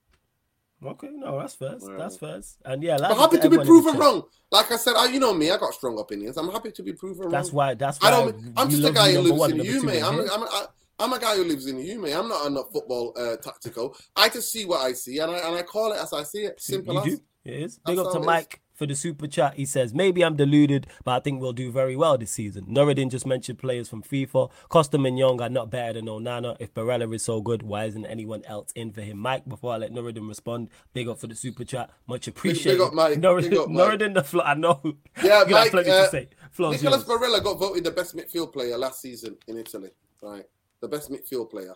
Okay, 0.85 1.09
no, 1.11 1.39
that's 1.39 1.55
first. 1.55 1.87
Yeah. 1.89 1.97
That's 1.97 2.17
first. 2.17 2.57
And 2.63 2.83
yeah, 2.83 2.97
I'm 3.01 3.17
happy 3.17 3.39
to 3.39 3.49
be 3.49 3.57
proven 3.57 3.97
wrong. 3.97 4.23
Like 4.51 4.71
I 4.71 4.75
said, 4.75 4.93
I, 4.95 5.07
you 5.07 5.19
know 5.19 5.33
me, 5.33 5.49
I 5.49 5.57
got 5.57 5.73
strong 5.73 5.97
opinions. 5.97 6.37
I'm 6.37 6.51
happy 6.51 6.71
to 6.71 6.83
be 6.83 6.93
proven 6.93 7.23
wrong. 7.23 7.31
that's 7.31 7.49
wrong. 7.49 7.55
Why, 7.55 7.73
that's 7.73 7.99
why. 7.99 8.09
I 8.09 8.11
don't. 8.11 8.53
I'm 8.55 8.69
just 8.69 8.83
a 8.83 8.91
guy 8.91 9.13
who 9.13 9.21
lives 9.21 9.51
in 9.51 9.65
Ume. 9.65 10.03
I'm, 10.03 10.19
I'm, 10.19 10.43
I'm, 10.43 10.67
I'm 10.99 11.13
a 11.13 11.19
guy 11.19 11.35
who 11.37 11.45
lives 11.45 11.65
in 11.65 11.79
Ume. 11.79 12.05
I'm 12.05 12.29
not 12.29 12.45
a 12.45 12.49
not 12.51 12.71
football 12.71 13.13
uh, 13.17 13.37
tactical. 13.37 13.95
I 14.15 14.29
just 14.29 14.51
see 14.51 14.65
what 14.65 14.81
I 14.81 14.93
see, 14.93 15.17
and 15.17 15.31
I 15.31 15.39
and 15.39 15.55
I 15.55 15.63
call 15.63 15.93
it 15.93 15.99
as 15.99 16.13
I 16.13 16.21
see 16.23 16.43
it. 16.43 16.61
Simple 16.61 16.93
you 16.93 16.99
as. 16.99 17.05
Do. 17.05 17.19
It 17.45 17.53
is. 17.53 17.79
Big 17.85 17.97
up 17.97 18.11
to 18.11 18.19
Mike 18.19 18.61
for 18.75 18.85
the 18.85 18.95
super 18.95 19.27
chat. 19.27 19.55
He 19.55 19.65
says, 19.65 19.93
maybe 19.93 20.23
I'm 20.23 20.35
deluded, 20.35 20.87
but 21.03 21.11
I 21.11 21.19
think 21.19 21.41
we'll 21.41 21.53
do 21.53 21.71
very 21.71 21.95
well 21.95 22.17
this 22.17 22.31
season. 22.31 22.65
Nuradin 22.65 23.09
just 23.09 23.25
mentioned 23.25 23.57
players 23.57 23.89
from 23.89 24.03
FIFA. 24.03 24.51
Costa 24.69 24.97
and 24.97 25.17
Young 25.17 25.41
are 25.41 25.49
not 25.49 25.69
better 25.69 25.93
than 25.93 26.05
Onana. 26.05 26.55
If 26.59 26.73
Barella 26.73 27.13
is 27.13 27.23
so 27.23 27.41
good, 27.41 27.63
why 27.63 27.85
isn't 27.85 28.05
anyone 28.05 28.43
else 28.45 28.71
in 28.75 28.91
for 28.91 29.01
him? 29.01 29.17
Mike, 29.17 29.47
before 29.47 29.73
I 29.73 29.77
let 29.77 29.91
Nuradin 29.91 30.27
respond, 30.27 30.69
big 30.93 31.07
up 31.07 31.19
for 31.19 31.27
the 31.27 31.35
super 31.35 31.63
chat. 31.63 31.89
Much 32.07 32.27
appreciated. 32.27 32.77
Big, 32.77 32.87
up, 32.87 32.93
Mike. 32.93 33.17
Nuradin, 33.17 33.49
big 33.49 33.59
up, 33.59 33.69
Mike. 33.69 33.99
Nuradin 33.99 34.13
the 34.13 34.23
flo- 34.23 34.43
I 34.43 34.53
know. 34.53 34.81
Yeah, 35.23 35.43
Mike, 35.49 35.71
plenty 35.71 35.89
uh, 35.89 36.03
to 36.03 36.09
say. 36.09 36.29
Nicolas 36.51 36.81
yours. 36.81 37.05
Barella 37.05 37.43
got 37.43 37.57
voted 37.57 37.83
the 37.83 37.91
best 37.91 38.15
midfield 38.15 38.53
player 38.53 38.77
last 38.77 39.01
season 39.01 39.37
in 39.47 39.57
Italy. 39.57 39.89
Right. 40.21 40.45
The 40.81 40.87
best 40.87 41.09
midfield 41.09 41.49
player. 41.49 41.73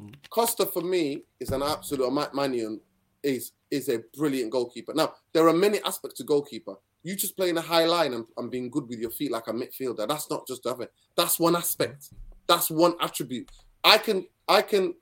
Mm. 0.00 0.14
Costa, 0.30 0.66
for 0.66 0.82
me, 0.82 1.22
is 1.38 1.50
an 1.50 1.62
absolute, 1.62 2.10
Mike 2.10 2.32
Maignan 2.32 2.80
is 3.22 3.52
is 3.70 3.88
a 3.88 4.00
brilliant 4.16 4.50
goalkeeper. 4.50 4.92
Now, 4.94 5.14
there 5.32 5.46
are 5.46 5.52
many 5.52 5.80
aspects 5.84 6.18
to 6.18 6.24
goalkeeper. 6.24 6.74
You 7.02 7.16
just 7.16 7.36
playing 7.36 7.56
a 7.56 7.62
high 7.62 7.86
line 7.86 8.12
and, 8.12 8.24
and 8.36 8.50
being 8.50 8.70
good 8.70 8.88
with 8.88 8.98
your 8.98 9.10
feet 9.10 9.30
like 9.30 9.46
a 9.46 9.52
midfielder. 9.52 10.06
That's 10.08 10.28
not 10.30 10.46
just 10.46 10.66
it. 10.66 10.92
That's 11.16 11.38
one 11.38 11.56
aspect. 11.56 12.10
That's 12.46 12.70
one 12.70 12.94
attribute. 13.00 13.50
I 13.84 13.98
can 13.98 14.26
I 14.48 14.62
can 14.62 14.94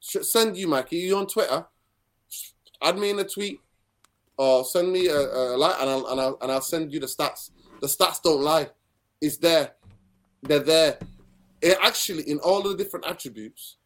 send 0.00 0.56
you, 0.56 0.66
Mikey. 0.66 0.96
You 0.96 1.16
on 1.18 1.26
Twitter? 1.26 1.66
Add 2.82 2.98
me 2.98 3.10
in 3.10 3.18
a 3.18 3.24
tweet 3.24 3.60
or 4.38 4.64
send 4.64 4.90
me 4.90 5.08
a, 5.08 5.18
a 5.18 5.56
like, 5.56 5.76
and 5.80 5.90
I'll, 5.90 6.06
and 6.06 6.20
I'll 6.20 6.38
and 6.40 6.50
I'll 6.50 6.62
send 6.62 6.92
you 6.92 7.00
the 7.00 7.06
stats. 7.06 7.50
The 7.80 7.86
stats 7.86 8.22
don't 8.22 8.42
lie. 8.42 8.70
It's 9.20 9.36
there. 9.36 9.72
They're 10.42 10.60
there. 10.60 10.98
It 11.60 11.76
actually, 11.82 12.22
in 12.22 12.38
all 12.38 12.66
of 12.66 12.76
the 12.76 12.82
different 12.82 13.06
attributes, 13.06 13.76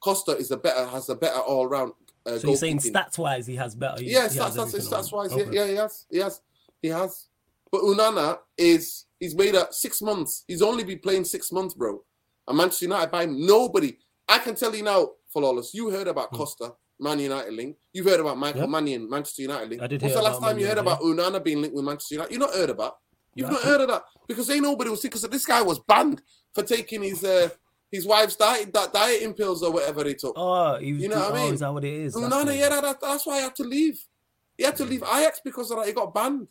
Costa 0.00 0.32
is 0.32 0.50
a 0.50 0.56
better 0.56 0.84
has 0.86 1.08
a 1.08 1.14
better 1.14 1.38
all 1.38 1.68
round 1.68 1.92
uh, 2.26 2.38
so 2.38 2.48
you're 2.48 2.56
saying 2.56 2.78
stats 2.78 3.18
wise, 3.18 3.46
he 3.46 3.56
has 3.56 3.74
better. 3.74 4.02
He, 4.02 4.12
yeah, 4.12 4.28
he 4.28 4.38
stats, 4.38 4.52
stats, 4.52 4.88
stats 4.88 5.12
wise, 5.12 5.32
okay. 5.32 5.48
yeah, 5.50 5.66
he 5.66 5.74
has, 5.74 6.06
he 6.10 6.18
has, 6.18 6.40
he 6.82 6.88
has. 6.88 7.26
But 7.72 7.82
Onana 7.82 8.38
is 8.58 9.06
he's 9.18 9.34
made 9.34 9.54
up 9.54 9.72
six 9.72 10.02
months. 10.02 10.44
He's 10.48 10.62
only 10.62 10.84
been 10.84 10.98
playing 10.98 11.24
six 11.24 11.52
months, 11.52 11.74
bro. 11.74 12.02
And 12.48 12.56
Manchester 12.56 12.86
United 12.86 13.10
by 13.10 13.24
him. 13.24 13.46
Nobody. 13.46 13.96
I 14.28 14.38
can 14.38 14.54
tell 14.54 14.74
you 14.74 14.82
now, 14.82 15.10
Flawless. 15.32 15.72
You 15.72 15.90
heard 15.90 16.08
about 16.08 16.30
hmm. 16.30 16.36
Costa, 16.36 16.74
Man 16.98 17.20
United 17.20 17.52
link. 17.52 17.76
You've 17.92 18.06
heard 18.06 18.20
about 18.20 18.38
Michael 18.38 18.62
yep. 18.62 18.70
Maignan, 18.70 19.08
Manchester 19.08 19.42
United 19.42 19.70
link. 19.70 19.82
I 19.82 19.86
did 19.86 20.02
What's 20.02 20.14
the 20.14 20.22
last 20.22 20.40
time 20.40 20.58
you 20.58 20.66
heard 20.66 20.76
yeah. 20.76 20.82
about 20.82 21.00
Onana 21.00 21.42
being 21.42 21.60
linked 21.60 21.76
with 21.76 21.84
Manchester 21.84 22.16
United? 22.16 22.32
You've 22.32 22.40
not 22.40 22.54
heard 22.54 22.70
about. 22.70 22.98
You've 23.34 23.48
yeah, 23.48 23.52
not 23.54 23.62
heard 23.62 23.80
of 23.82 23.88
that 23.88 24.02
because 24.26 24.50
ain't 24.50 24.62
nobody 24.62 24.90
was 24.90 25.00
because 25.00 25.22
this 25.22 25.46
guy 25.46 25.62
was 25.62 25.78
banned 25.78 26.20
for 26.52 26.64
taking 26.64 27.02
his 27.02 27.22
uh, 27.22 27.48
his 27.90 28.06
wife's 28.06 28.36
diet, 28.36 28.72
that 28.72 28.92
dieting 28.92 29.34
pills 29.34 29.62
or 29.62 29.72
whatever 29.72 30.04
he 30.04 30.14
took. 30.14 30.34
Oh, 30.36 30.76
he 30.78 30.92
was, 30.92 31.02
you 31.02 31.08
know 31.08 31.20
what 31.20 31.32
I 31.32 31.34
mean? 31.34 31.50
Oh, 31.50 31.52
is 31.54 31.60
that 31.60 31.72
what 31.72 31.84
it 31.84 31.92
is? 31.92 32.16
No, 32.16 32.28
no, 32.28 32.52
yeah, 32.52 32.68
that, 32.68 33.00
that's 33.00 33.26
why 33.26 33.38
I 33.38 33.40
had 33.40 33.56
to 33.56 33.64
leave. 33.64 34.00
He 34.56 34.64
had 34.64 34.76
to 34.76 34.84
leave 34.84 35.02
Ajax 35.02 35.40
because 35.44 35.70
of 35.70 35.78
that. 35.78 35.86
He 35.86 35.92
got 35.92 36.14
banned, 36.14 36.46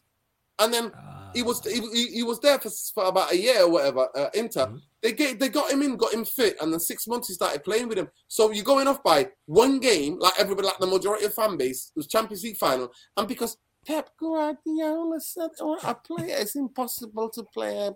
and 0.58 0.74
then 0.74 0.92
he 1.34 1.44
was 1.44 1.64
he, 1.64 2.08
he, 2.08 2.24
was 2.24 2.40
there 2.40 2.58
for, 2.60 2.70
for 2.94 3.06
about 3.06 3.32
a 3.32 3.38
year 3.38 3.64
or 3.64 3.70
whatever. 3.70 4.10
Uh, 4.16 4.30
Inter, 4.34 4.66
mm-hmm. 4.66 4.78
they 5.02 5.14
get 5.14 5.40
they 5.40 5.50
got 5.50 5.72
him 5.72 5.82
in, 5.82 5.96
got 5.96 6.14
him 6.14 6.26
fit, 6.26 6.58
and 6.62 6.74
then 6.74 6.80
six 6.80 7.08
months 7.08 7.28
he 7.28 7.34
started 7.36 7.64
playing 7.64 7.88
with 7.88 7.98
him. 7.98 8.10
So 8.28 8.52
you're 8.52 8.64
going 8.64 8.88
off 8.88 9.04
by 9.04 9.30
one 9.46 9.80
game, 9.80 10.18
like 10.20 10.34
everybody, 10.40 10.68
like 10.68 10.80
the 10.80 10.88
majority 10.88 11.26
of 11.26 11.34
fan 11.34 11.58
base, 11.58 11.92
it 11.96 12.00
was 12.00 12.08
Champions 12.08 12.44
League 12.44 12.58
final, 12.58 12.92
and 13.16 13.28
because 13.28 13.58
Pep 13.90 14.12
Guardiola 14.20 15.20
said, 15.20 15.50
oh, 15.60 15.80
a 15.84 15.96
player, 15.96 16.36
it's 16.38 16.56
impossible 16.56 17.28
to 17.32 17.44
play 17.44 17.90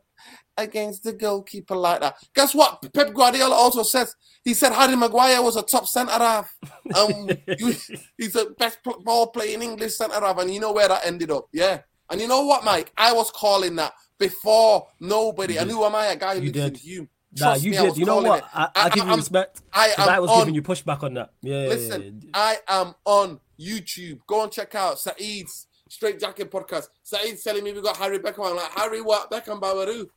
against 0.58 1.03
the 1.03 1.13
goalkeeper 1.13 1.75
like 1.75 2.01
that. 2.01 2.15
Guess 2.34 2.56
what? 2.56 2.91
Pep 2.91 3.13
Guardiola 3.13 3.53
also 3.53 3.84
says, 3.84 4.15
he 4.43 4.56
said 4.56 4.73
Harry 4.73 4.95
Maguire 4.95 5.39
was 5.43 5.56
a 5.56 5.62
top 5.62 5.86
centre 5.86 6.12
half. 6.13 6.51
Um, 6.95 7.29
he's 7.60 8.34
the 8.34 8.56
best 8.58 8.79
ball 9.03 9.27
playing 9.27 9.62
English 9.62 9.95
centre 9.95 10.19
half. 10.19 10.39
And 10.39 10.51
you 10.51 10.60
know 10.60 10.71
where 10.71 10.88
that 10.88 11.06
ended 11.06 11.29
up? 11.29 11.45
Yeah. 11.53 11.82
And 12.10 12.19
you 12.19 12.27
know 12.27 12.43
what, 12.43 12.65
Mike? 12.65 12.91
I 12.97 13.13
was 13.13 13.29
calling 13.29 13.75
that 13.75 13.93
before 14.17 14.88
nobody. 14.99 15.58
And 15.58 15.69
who 15.69 15.86
am 15.86 15.93
I? 15.93 16.08
A 16.08 16.15
guy 16.15 16.39
who 16.39 16.41
lives 16.41 16.58
in 16.58 16.73
Hume. 16.73 17.10
Nah, 17.38 17.53
you 17.53 17.69
me, 17.69 17.77
did. 17.77 17.97
You 17.97 18.06
know 18.06 18.21
what? 18.21 18.43
I, 18.51 18.63
I, 18.63 18.86
I 18.86 18.89
give 18.89 19.06
you 19.06 19.12
I'm, 19.12 19.19
respect. 19.19 19.62
I, 19.71 19.93
am 19.95 20.10
I 20.10 20.19
was 20.19 20.32
on, 20.32 20.39
giving 20.39 20.56
you 20.56 20.63
pushback 20.63 21.03
on 21.03 21.13
that. 21.13 21.34
Yeah. 21.43 21.67
Listen, 21.67 22.01
yeah, 22.01 22.10
yeah. 22.23 22.29
I 22.34 22.58
am 22.82 22.95
on 23.06 23.39
YouTube. 23.60 24.21
Go 24.25 24.41
and 24.41 24.51
check 24.51 24.73
out 24.73 24.97
Saeed's 24.97 25.67
Straight 25.93 26.19
Jacket 26.19 26.49
podcast. 26.49 26.88
Saeed's 27.03 27.43
telling 27.43 27.63
me 27.63 27.71
we 27.71 27.79
got 27.79 27.97
Harry 27.97 28.17
Beckham. 28.17 28.49
I'm 28.49 28.56
like, 28.56 28.71
Harry 28.71 28.99
what? 28.99 29.29
Beckham 29.29 29.62
Babaru. 29.62 30.10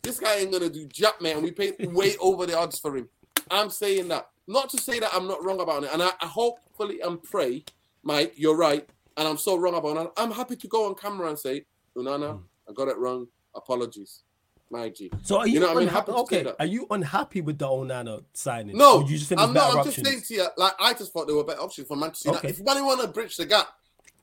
This 0.00 0.20
guy 0.20 0.36
ain't 0.36 0.52
gonna 0.52 0.68
do 0.68 0.86
jack, 0.86 1.20
man. 1.20 1.42
We 1.42 1.50
paid 1.50 1.74
way 1.92 2.14
over 2.20 2.46
the 2.46 2.56
odds 2.56 2.78
for 2.78 2.96
him. 2.96 3.08
I'm 3.50 3.68
saying 3.68 4.06
that. 4.08 4.28
Not 4.46 4.70
to 4.70 4.78
say 4.78 5.00
that 5.00 5.10
I'm 5.12 5.26
not 5.26 5.42
wrong 5.42 5.60
about 5.60 5.82
it. 5.82 5.90
And 5.92 6.02
I, 6.02 6.10
I 6.20 6.26
hopefully 6.26 7.00
and 7.00 7.20
pray, 7.20 7.64
Mike, 8.04 8.34
you're 8.36 8.56
right. 8.56 8.88
And 9.16 9.26
I'm 9.26 9.38
so 9.38 9.56
wrong 9.56 9.74
about 9.74 9.96
it. 9.96 10.12
I'm 10.16 10.30
happy 10.30 10.54
to 10.54 10.68
go 10.68 10.86
on 10.86 10.94
camera 10.94 11.28
and 11.30 11.38
say, 11.38 11.64
Onana, 11.96 12.40
I 12.68 12.72
got 12.72 12.86
it 12.86 12.96
wrong. 12.96 13.26
Apologies. 13.56 14.22
My 14.70 14.88
G. 14.88 15.10
So 15.24 15.38
are 15.38 15.48
you, 15.48 15.54
you 15.54 15.60
know 15.60 15.76
unhappy? 15.76 16.12
I 16.12 16.14
mean? 16.14 16.22
okay, 16.22 16.52
are 16.60 16.66
you 16.66 16.86
unhappy 16.90 17.40
with 17.40 17.58
the 17.58 17.66
Onana 17.66 18.22
signing? 18.34 18.76
No, 18.76 19.00
you 19.00 19.18
just 19.18 19.32
I'm 19.32 19.52
not. 19.52 19.72
I'm 19.72 19.78
options? 19.78 19.96
just 19.96 20.06
saying 20.06 20.22
to 20.22 20.34
you, 20.34 20.46
like 20.56 20.74
I 20.80 20.94
just 20.94 21.12
thought 21.12 21.26
there 21.26 21.36
were 21.36 21.44
better 21.44 21.60
options 21.60 21.88
for 21.88 21.96
Manchester 21.96 22.30
United. 22.30 22.46
Okay. 22.46 22.60
If 22.60 22.68
anyone 22.68 22.98
want 22.98 23.00
to 23.02 23.08
bridge 23.08 23.36
the 23.36 23.46
gap, 23.46 23.68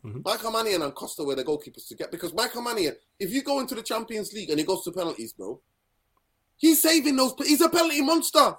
Mm-hmm. 0.05 0.21
Michael 0.25 0.51
Maignan 0.51 0.83
and 0.83 0.95
Costa 0.95 1.23
were 1.23 1.35
the 1.35 1.43
goalkeepers 1.43 1.87
to 1.87 1.95
get 1.95 2.11
because 2.11 2.33
Michael 2.33 2.63
Maignan, 2.63 2.95
if 3.19 3.31
you 3.31 3.43
go 3.43 3.59
into 3.59 3.75
the 3.75 3.83
Champions 3.83 4.33
League 4.33 4.49
and 4.49 4.57
he 4.57 4.65
goes 4.65 4.83
to 4.83 4.91
penalties, 4.91 5.33
bro, 5.33 5.61
he's 6.57 6.81
saving 6.81 7.15
those. 7.15 7.33
He's 7.39 7.61
a 7.61 7.69
penalty 7.69 8.01
monster. 8.01 8.55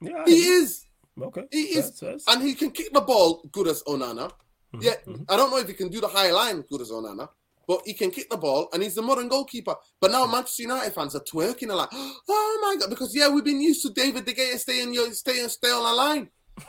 Yeah, 0.00 0.24
he 0.24 0.34
is. 0.34 0.84
Okay, 1.20 1.42
he 1.50 1.62
is, 1.78 2.00
and 2.28 2.42
he 2.42 2.54
can 2.54 2.70
kick 2.70 2.92
the 2.92 3.00
ball 3.00 3.42
good 3.50 3.66
as 3.66 3.82
Onana. 3.82 4.30
Mm-hmm. 4.72 4.82
Yeah, 4.82 4.94
mm-hmm. 5.06 5.24
I 5.28 5.36
don't 5.36 5.50
know 5.50 5.58
if 5.58 5.66
he 5.66 5.74
can 5.74 5.88
do 5.88 6.00
the 6.00 6.08
high 6.08 6.30
line 6.30 6.62
good 6.70 6.80
as 6.80 6.90
Onana, 6.90 7.28
but 7.66 7.82
he 7.84 7.92
can 7.92 8.10
kick 8.10 8.30
the 8.30 8.36
ball 8.36 8.68
and 8.72 8.82
he's 8.82 8.94
the 8.94 9.02
modern 9.02 9.28
goalkeeper. 9.28 9.74
But 10.00 10.12
now 10.12 10.26
Manchester 10.26 10.62
United 10.62 10.92
fans 10.92 11.16
are 11.16 11.20
twerking 11.20 11.64
and 11.64 11.76
like, 11.76 11.88
oh 11.92 12.58
my 12.62 12.80
god, 12.80 12.88
because 12.88 13.14
yeah, 13.14 13.28
we've 13.28 13.44
been 13.44 13.60
used 13.60 13.82
to 13.82 13.92
David 13.92 14.24
De 14.24 14.32
Gea 14.32 14.56
staying, 14.58 14.94
staying, 15.12 15.48
stay 15.48 15.70
on 15.70 15.84
the 15.84 15.92
line. 15.92 16.28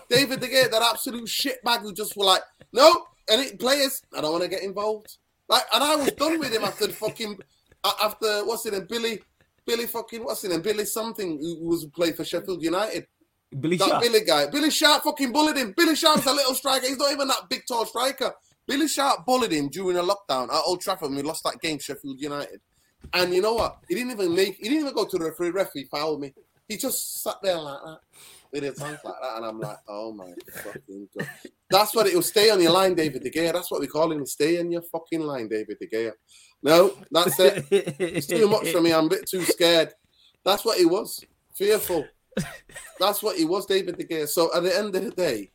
David 0.10 0.40
De 0.40 0.48
Gea, 0.48 0.70
that 0.70 0.82
absolute 0.82 1.26
shitbag 1.26 1.82
who 1.82 1.94
just 1.94 2.18
were 2.18 2.26
like, 2.26 2.42
no, 2.74 3.06
any 3.30 3.56
players, 3.56 4.02
I 4.16 4.22
don't 4.22 4.32
want 4.32 4.44
to 4.44 4.50
get 4.50 4.64
involved. 4.64 5.18
Like, 5.48 5.64
and 5.74 5.84
I 5.84 5.96
was 5.96 6.12
done 6.12 6.40
with 6.40 6.54
him 6.54 6.64
after 6.64 6.88
the 6.88 6.94
fucking 6.94 7.40
after 7.84 8.46
what's 8.46 8.66
it 8.66 8.74
name, 8.74 8.86
Billy, 8.90 9.20
Billy 9.66 9.88
fucking 9.88 10.24
what's 10.24 10.44
it 10.44 10.50
name, 10.50 10.62
Billy 10.62 10.86
something 10.86 11.40
who 11.40 11.68
was 11.68 11.86
played 11.86 12.16
for 12.16 12.24
Sheffield 12.24 12.62
United. 12.62 13.08
Billy 13.60 13.78
that 13.78 13.88
Sharp. 13.88 14.04
Billy 14.04 14.22
guy, 14.22 14.48
Billy 14.48 14.70
Sharp 14.70 15.04
fucking 15.04 15.32
bullied 15.32 15.58
him. 15.58 15.74
Billy 15.76 15.96
Sharp's 15.96 16.26
a 16.28 16.32
little 16.32 16.54
striker. 16.54 16.86
He's 16.86 16.98
not 16.98 17.12
even 17.12 17.28
that 17.30 17.50
big 17.50 17.64
tall 17.68 17.86
striker. 17.86 18.34
Billy 18.68 18.88
Sharp 18.88 19.26
bullied 19.26 19.52
him 19.52 19.70
during 19.70 19.98
a 19.98 20.04
lockdown 20.04 20.54
at 20.54 20.62
Old 20.66 20.82
Trafford 20.82 21.12
we 21.12 21.24
lost 21.24 21.44
that 21.46 21.60
game, 21.60 21.80
Sheffield 21.80 22.22
United. 22.22 22.62
And 23.14 23.34
you 23.34 23.42
know 23.42 23.56
what? 23.56 23.78
He 23.88 23.96
didn't 23.96 24.12
even 24.12 24.36
make. 24.36 24.58
He 24.58 24.66
didn't 24.66 24.82
even 24.82 24.94
go 24.94 25.06
to 25.06 25.18
the 25.18 25.26
referee. 25.26 25.50
Referee 25.50 25.86
fouled 25.86 26.22
me. 26.22 26.34
He 26.68 26.78
just 26.78 27.24
sat 27.24 27.36
there 27.42 27.58
like 27.58 27.80
that 27.84 28.00
with 28.52 28.64
his 28.64 28.80
hands 28.80 29.00
like 29.04 29.16
that, 29.22 29.38
and 29.38 29.46
I'm 29.46 29.60
like, 29.60 29.78
oh 29.88 30.14
my 30.14 30.32
fucking 30.64 31.08
god. 31.18 31.30
That's 31.70 31.96
what 31.96 32.08
it 32.08 32.16
will 32.16 32.22
stay 32.22 32.50
on 32.50 32.62
your 32.62 32.72
line, 32.72 32.96
David 32.96 33.24
De 33.24 33.30
Gea. 33.30 33.54
That's 33.54 33.70
what 33.70 33.82
we 33.82 33.88
call 33.88 34.12
him. 34.12 34.26
Stay 34.26 34.58
in 34.58 34.72
your 34.72 34.82
fucking 34.82 35.22
line, 35.22 35.48
David 35.48 35.78
De 35.80 35.88
Gea. 35.88 36.12
No, 36.64 36.94
that's 37.12 37.40
it. 37.40 37.66
It's 37.72 38.28
too 38.28 38.48
much 38.48 38.70
for 38.70 38.82
me. 38.82 38.92
I'm 38.92 39.06
a 39.06 39.10
bit 39.10 39.28
too 39.28 39.44
scared. 39.44 39.94
That's 40.44 40.66
what 40.66 40.78
he 40.78 40.86
was. 40.86 41.24
Fearful. 41.56 42.06
That's 43.00 43.22
what 43.22 43.38
he 43.38 43.46
was, 43.46 43.66
David 43.66 43.98
De 43.98 44.04
Gea. 44.04 44.28
So 44.28 44.54
at 44.56 44.64
the 44.64 44.76
end 44.76 44.96
of 44.96 45.04
the 45.04 45.12
day, 45.12 45.52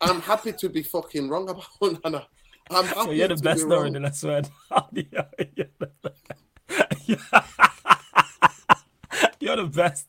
I'm 0.00 0.20
happy 0.20 0.52
to 0.52 0.68
be 0.68 0.82
fucking 0.82 1.28
wrong 1.28 1.48
about 1.48 1.66
Nana. 2.04 2.26
I'm 2.70 2.84
happy 2.84 3.00
so 3.00 3.10
you're 3.12 3.28
the 3.28 3.36
best 3.36 3.66
knowing, 3.66 3.96
and 3.96 4.06
I 4.06 4.10
swear. 4.10 4.42
you're 9.42 9.56
the 9.56 9.64
best. 9.64 10.06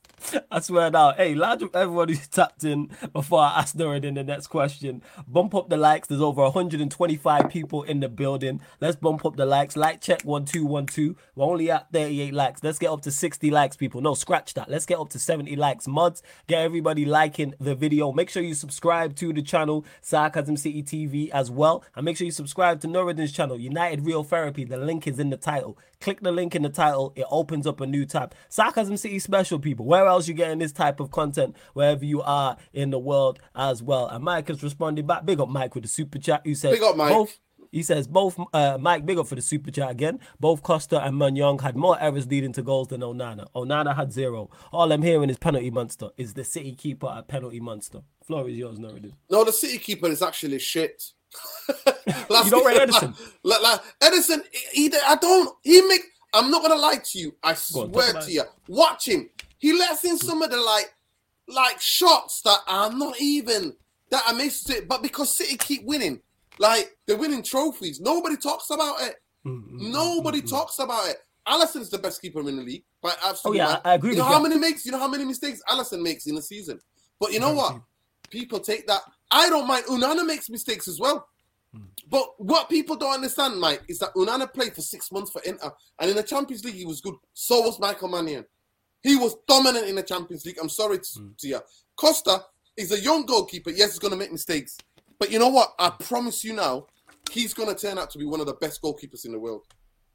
I 0.52 0.60
swear 0.60 0.92
now. 0.92 1.14
Hey, 1.14 1.34
large 1.36 1.62
of 1.64 1.74
everyone 1.74 2.10
who's 2.10 2.28
tapped 2.28 2.66
in 2.66 2.90
before 3.14 3.40
I 3.40 3.60
ask 3.60 3.76
Nuradin 3.76 4.16
the 4.16 4.24
next 4.24 4.48
question. 4.48 5.02
Bump 5.26 5.56
up 5.56 5.70
the 5.70 5.78
likes. 5.78 6.10
There's 6.10 6.22
over 6.22 6.44
125 6.44 7.50
people 7.50 7.84
in 7.84 8.02
the 8.02 8.10
building. 8.10 8.60
Let's 8.82 8.98
bump 8.98 9.26
up 9.26 9.38
the 9.38 9.46
likes. 9.46 9.78
Like 9.78 10.02
check 10.02 10.24
1212. 10.24 11.16
We're 11.36 11.46
only 11.46 11.72
at 11.72 11.92
38 11.94 12.34
likes. 12.34 12.62
Let's 12.62 12.78
get 12.78 12.92
up 12.92 13.02
to 13.04 13.12
60 13.12 13.50
likes, 13.52 13.78
people. 13.78 14.02
No, 14.02 14.14
scratch 14.14 14.54
that. 14.56 14.70
Let's 14.70 14.86
get 14.86 15.00
up 15.00 15.10
to 15.10 15.20
70 15.20 15.56
likes. 15.56 15.88
Mods, 15.88 16.22
get 16.48 16.60
everybody 16.60 17.06
liking 17.06 17.54
the 17.60 17.74
video. 17.74 18.12
Make 18.12 18.30
sure 18.30 18.44
you 18.44 18.54
subscribe 18.54 19.16
to 19.16 19.32
the 19.32 19.42
channel, 19.42 19.86
Sarcasm 20.02 20.58
City 20.58 20.84
TV 20.84 21.30
as 21.30 21.50
well. 21.50 21.86
And 21.96 22.04
make 22.04 22.18
sure 22.18 22.26
you 22.26 22.32
subscribe 22.32 22.82
to 22.82 22.88
Nuradin's 22.88 23.32
channel, 23.32 23.58
United 23.58 24.06
Real 24.06 24.24
Therapy. 24.24 24.66
The 24.66 24.78
link 24.78 25.08
is 25.08 25.20
in 25.20 25.30
the 25.30 25.38
title. 25.38 25.78
Click 26.02 26.20
the 26.22 26.32
link 26.32 26.56
in 26.56 26.64
the 26.64 26.70
title. 26.70 27.14
It 27.16 27.26
opens 27.30 27.66
up 27.66 27.80
a 27.80 27.86
new 27.86 28.06
tab. 28.06 28.34
Sarcasm 28.50 28.98
City 28.98 29.20
special, 29.22 29.60
people. 29.60 29.86
Where 29.86 30.06
else 30.08 30.28
you're 30.28 30.38
getting 30.38 30.60
this 30.60 30.72
type 30.72 31.00
of 31.00 31.12
content 31.12 31.56
wherever 31.74 32.04
you 32.06 32.22
are 32.22 32.58
in 32.74 32.90
the 32.90 33.00
world 33.00 33.40
as 33.56 33.82
well. 33.82 34.08
And 34.08 34.24
Mike 34.24 34.48
has 34.50 34.62
responded 34.64 35.08
back. 35.08 35.26
Big 35.26 35.40
up 35.40 35.50
Mike 35.50 35.76
with 35.76 35.84
the 35.84 35.90
super 35.90 36.20
chat. 36.20 36.46
You 36.46 36.56
said 36.56 36.72
Big 36.72 36.84
up, 36.84 36.96
Mike. 36.96 37.14
both 37.14 37.40
he 37.72 37.84
says 37.84 38.06
both 38.06 38.38
uh, 38.54 38.78
Mike, 38.82 39.06
big 39.06 39.18
up 39.18 39.28
for 39.28 39.36
the 39.36 39.42
super 39.42 39.72
chat 39.72 39.90
again. 39.90 40.20
Both 40.42 40.62
Costa 40.62 41.02
and 41.02 41.16
Maignan 41.16 41.62
had 41.62 41.78
more 41.78 41.98
errors 42.02 42.28
leading 42.28 42.52
to 42.54 42.62
goals 42.62 42.90
than 42.90 43.00
Onana. 43.02 43.48
Onana 43.56 43.96
had 43.96 44.12
zero. 44.12 44.50
All 44.74 44.92
I'm 44.92 45.02
hearing 45.02 45.30
is 45.30 45.38
penalty 45.38 45.72
monster. 45.72 46.10
Is 46.18 46.34
the 46.34 46.44
city 46.44 46.74
keeper 46.74 47.08
a 47.10 47.24
penalty 47.24 47.62
monster? 47.62 48.02
Floor 48.26 48.50
is 48.50 48.58
yours, 48.58 48.78
Nuradin. 48.78 49.14
No, 49.30 49.46
the 49.46 49.54
city 49.54 49.78
keeper 49.78 50.08
is 50.08 50.22
actually 50.22 50.60
shit. 50.60 51.02
You 52.44 52.50
don't 52.50 52.66
rate 52.66 52.78
Ederson? 52.90 53.16
Like, 53.44 53.62
like, 53.62 53.80
Ederson, 54.02 54.42
he, 54.74 54.90
he- 54.90 54.98
I 55.08 55.16
don't. 55.16 55.56
He 55.64 55.82
make. 55.82 56.02
I'm 56.34 56.50
not 56.50 56.62
gonna 56.62 56.80
lie 56.80 56.98
to 57.04 57.20
you. 57.20 57.36
I 57.44 57.52
on, 57.52 57.56
swear 57.56 58.14
talk 58.14 58.24
to 58.26 58.32
you. 58.32 58.44
Watch 58.68 59.08
him. 59.08 59.30
He 59.58 59.74
lets 59.74 60.06
in 60.06 60.18
some 60.18 60.42
of 60.42 60.50
the 60.50 60.58
like, 60.58 60.94
like 61.48 61.80
shots 61.80 62.42
that 62.44 62.60
are 62.68 62.92
not 62.92 63.20
even 63.20 63.74
that 64.10 64.24
are 64.28 64.34
missed 64.34 64.70
it, 64.70 64.88
but 64.88 65.04
because 65.04 65.36
City 65.36 65.58
keep 65.58 65.84
winning, 65.86 66.22
like 66.58 66.98
they're 67.06 67.18
winning 67.18 67.44
trophies. 67.44 68.00
Nobody 68.00 68.38
talks 68.38 68.70
about 68.70 69.02
it. 69.02 69.16
Mm-hmm. 69.46 69.92
Nobody 69.92 70.42
talks 70.42 70.80
about 70.80 71.10
it. 71.10 71.18
Alisson 71.48 71.82
is 71.82 71.90
the 71.90 71.98
best 71.98 72.22
keeper 72.22 72.40
in 72.40 72.46
the 72.58 72.64
league. 72.64 72.84
By 73.02 73.14
Oh 73.46 73.54
yeah, 73.54 73.80
I, 73.84 73.92
I 73.92 73.94
agree 73.96 74.12
You 74.12 74.18
know 74.18 74.24
with 74.26 74.34
how 74.34 74.38
you. 74.38 74.50
many 74.50 74.60
makes? 74.60 74.86
You 74.86 74.92
know 74.92 75.00
how 75.00 75.08
many 75.08 75.26
mistakes 75.26 75.62
Alisson 75.70 76.02
makes 76.02 76.28
in 76.28 76.38
a 76.38 76.42
season. 76.42 76.80
But 77.20 77.34
you 77.34 77.40
know 77.40 77.54
what? 77.54 77.82
People 78.30 78.60
take 78.60 78.88
that. 78.88 79.02
I 79.32 79.50
don't 79.50 79.68
mind. 79.68 79.86
Onana 79.86 80.26
makes 80.26 80.50
mistakes 80.50 80.88
as 80.88 81.00
well. 81.00 81.28
But 82.10 82.26
what 82.38 82.70
people 82.70 82.96
don't 82.98 83.14
understand, 83.14 83.60
Mike, 83.60 83.84
is 83.88 84.00
that 84.00 84.14
Onana 84.16 84.52
played 84.52 84.74
for 84.74 84.82
six 84.82 85.12
months 85.12 85.32
for 85.32 85.42
Inter, 85.44 85.72
and 86.00 86.10
in 86.10 86.18
the 86.18 86.24
Champions 86.24 86.66
League 86.66 86.76
he 86.76 86.86
was 86.86 87.00
good. 87.00 87.16
So 87.34 87.62
was 87.62 87.80
Michael 87.80 88.10
Maignan. 88.10 88.46
He 89.02 89.16
was 89.16 89.36
dominant 89.48 89.88
in 89.88 89.96
the 89.96 90.04
Champions 90.04 90.46
League. 90.46 90.58
I'm 90.62 90.70
sorry 90.70 91.00
to, 91.00 91.20
Hmm. 91.20 91.30
to 91.40 91.48
you. 91.48 91.60
Costa 91.96 92.46
is 92.76 92.92
a 92.92 93.00
young 93.00 93.26
goalkeeper. 93.26 93.70
Yes, 93.70 93.92
he's 93.92 94.00
going 94.00 94.12
to 94.12 94.18
make 94.18 94.32
mistakes, 94.32 94.78
but 95.20 95.32
you 95.32 95.40
know 95.40 95.50
what? 95.50 95.74
I 95.80 95.92
promise 95.92 96.44
you 96.44 96.54
now, 96.54 96.88
he's 97.32 97.54
going 97.54 97.74
to 97.74 97.80
turn 97.80 97.98
out 97.98 98.10
to 98.12 98.18
be 98.18 98.26
one 98.26 98.42
of 98.42 98.46
the 98.48 98.56
best 98.56 98.82
goalkeepers 98.82 99.26
in 99.26 99.32
the 99.32 99.40
world. 99.40 99.66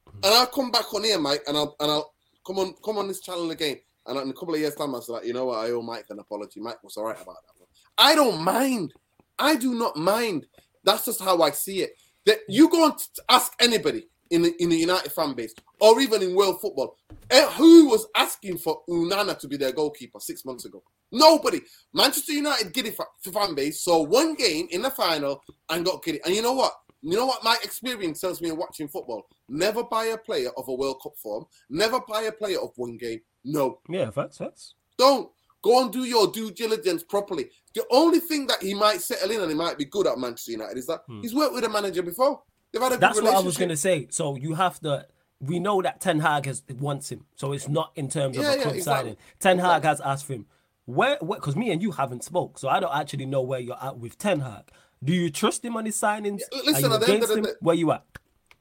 Hmm. 0.09 0.19
And 0.25 0.35
I'll 0.35 0.47
come 0.47 0.71
back 0.71 0.93
on 0.93 1.05
here, 1.05 1.19
Mike, 1.19 1.43
and 1.47 1.57
I'll 1.57 1.75
and 1.81 1.91
I'll 1.91 2.13
come 2.47 2.59
on 2.59 2.75
come 2.85 2.99
on 2.99 3.09
this 3.09 3.21
channel 3.21 3.51
again. 3.51 3.79
And 4.07 4.19
in 4.21 4.31
a 4.31 4.35
couple 4.35 4.55
of 4.55 4.61
years' 4.61 4.75
time, 4.77 4.95
I 4.95 4.99
was 4.99 5.09
like, 5.09 5.25
you 5.25 5.33
know 5.33 5.47
what? 5.47 5.59
I 5.59 5.71
owe 5.71 5.83
Mike 5.83 6.07
an 6.11 6.21
apology. 6.21 6.61
Mike 6.61 6.83
was 6.85 6.97
all 6.97 7.05
right 7.05 7.17
about 7.17 7.37
that 7.43 7.59
one. 7.59 7.69
I 7.99 8.15
don't 8.15 8.41
mind. 8.41 8.93
I 9.39 9.57
do 9.57 9.75
not 9.75 9.97
mind. 9.97 10.47
That's 10.87 11.05
just 11.05 11.21
how 11.21 11.43
I 11.43 11.51
see 11.51 11.83
it. 11.83 11.91
That 12.25 12.39
you 12.49 12.71
go 12.71 12.87
and 12.87 12.95
ask 13.29 13.53
anybody 13.61 14.07
in 14.31 14.43
the, 14.43 14.55
in 14.63 14.71
the 14.71 14.77
United 14.77 15.13
fan 15.13 15.35
base 15.35 15.55
or 15.81 16.01
even 16.01 16.23
in 16.23 16.35
world 16.35 16.61
football, 16.61 16.97
eh, 17.31 17.47
who 17.53 17.89
was 17.91 18.07
asking 18.17 18.59
for 18.59 18.81
Onana 18.89 19.39
to 19.39 19.47
be 19.49 19.57
their 19.57 19.73
goalkeeper 19.73 20.19
six 20.21 20.45
months 20.45 20.65
ago? 20.65 20.83
Nobody. 21.13 21.61
Manchester 21.93 22.33
United 22.33 22.73
giddy 22.73 22.91
fa- 22.91 23.05
fan 23.33 23.55
base 23.55 23.81
saw 23.83 24.03
one 24.03 24.35
game 24.35 24.67
in 24.71 24.83
the 24.83 24.91
final 24.91 25.43
and 25.69 25.85
got 25.85 26.03
giddy. 26.03 26.21
And 26.25 26.35
you 26.35 26.43
know 26.43 26.55
what? 26.55 26.73
You 27.03 27.17
know 27.17 27.27
what 27.27 27.45
my 27.45 27.57
experience 27.63 28.21
tells 28.21 28.41
me 28.41 28.49
in 28.49 28.57
watching 28.57 28.89
football? 28.89 29.29
Never 29.49 29.85
buy 29.85 30.07
a 30.07 30.19
player 30.19 30.51
of 30.57 30.67
a 30.67 30.75
World 30.75 31.01
Cup 31.03 31.17
form. 31.17 31.45
Never 31.71 32.01
buy 32.01 32.23
a 32.23 32.33
player 32.33 32.59
of 32.61 32.71
one 32.77 32.97
game. 32.97 33.21
No, 33.45 33.79
Yeah, 33.89 34.11
facts, 34.11 34.39
facts. 34.39 34.75
don't. 34.99 35.31
Go 35.67 35.83
and 35.83 35.93
do 35.93 36.05
your 36.05 36.29
due 36.31 36.53
diligence 36.53 37.03
properly. 37.03 37.51
The 37.75 37.85
only 37.91 38.21
thing 38.21 38.47
that 38.47 38.63
he 38.63 38.73
might 38.73 39.01
settle 39.01 39.31
in 39.33 39.41
and 39.41 39.51
he 39.51 39.57
might 39.57 39.77
be 39.77 39.85
good 39.85 40.07
at 40.07 40.17
Manchester 40.17 40.53
United 40.53 40.79
is 40.79 40.87
that 40.87 41.01
he's 41.23 41.35
worked 41.35 41.55
with 41.55 41.65
a 41.65 41.69
manager 41.69 42.03
before. 42.03 42.41
They've 42.73 42.81
had 42.81 42.93
a 42.93 42.95
good 42.95 42.99
Hmm. 42.99 43.01
That's 43.01 43.21
what 43.23 43.35
I 43.35 43.41
was 43.41 43.57
gonna 43.57 43.77
say. 43.77 44.07
So 44.11 44.37
you 44.37 44.55
have 44.55 44.79
to. 44.81 45.07
We 45.41 45.59
know 45.59 45.83
that 45.83 46.01
Ten 46.01 46.21
Hag 46.21 46.47
has 46.47 46.63
wants 46.79 47.11
him, 47.11 47.27
so 47.35 47.53
it's 47.53 47.69
not 47.69 47.91
in 47.97 48.09
terms 48.09 48.37
of 48.39 48.45
Yeah, 48.45 48.53
a 48.53 48.57
yeah, 48.57 48.63
club 48.63 48.75
exactly. 48.77 49.11
signing. 49.11 49.17
Ten 49.41 49.59
Hag 49.59 49.83
has 49.83 50.01
asked 50.01 50.25
for 50.27 50.35
him. 50.35 50.47
Where? 50.85 51.19
Because 51.21 51.57
me 51.57 51.73
and 51.73 51.83
you 51.83 51.91
haven't 51.91 52.23
spoke, 52.23 52.59
so 52.61 52.69
I 52.69 52.79
don't 52.79 52.95
actually 52.95 53.27
know 53.27 53.43
where 53.43 53.59
you're 53.61 53.83
at 53.83 53.99
with 53.99 54.17
Ten 54.19 54.39
Hag. 54.41 54.71
Do 55.05 55.13
you 55.13 55.31
trust 55.31 55.65
him 55.65 55.77
on 55.77 55.85
his 55.85 55.97
signings? 56.01 56.41
Yeah, 56.53 56.61
listen, 56.65 56.85
Are 56.85 56.89
you 56.89 56.95
at 56.95 57.01
the 57.01 57.13
end 57.13 57.23
of 57.25 57.29
against 57.29 57.29
the 57.29 57.35
him? 57.39 57.45
day- 57.45 57.51
Where 57.61 57.75
you 57.75 57.91
at? 57.93 58.05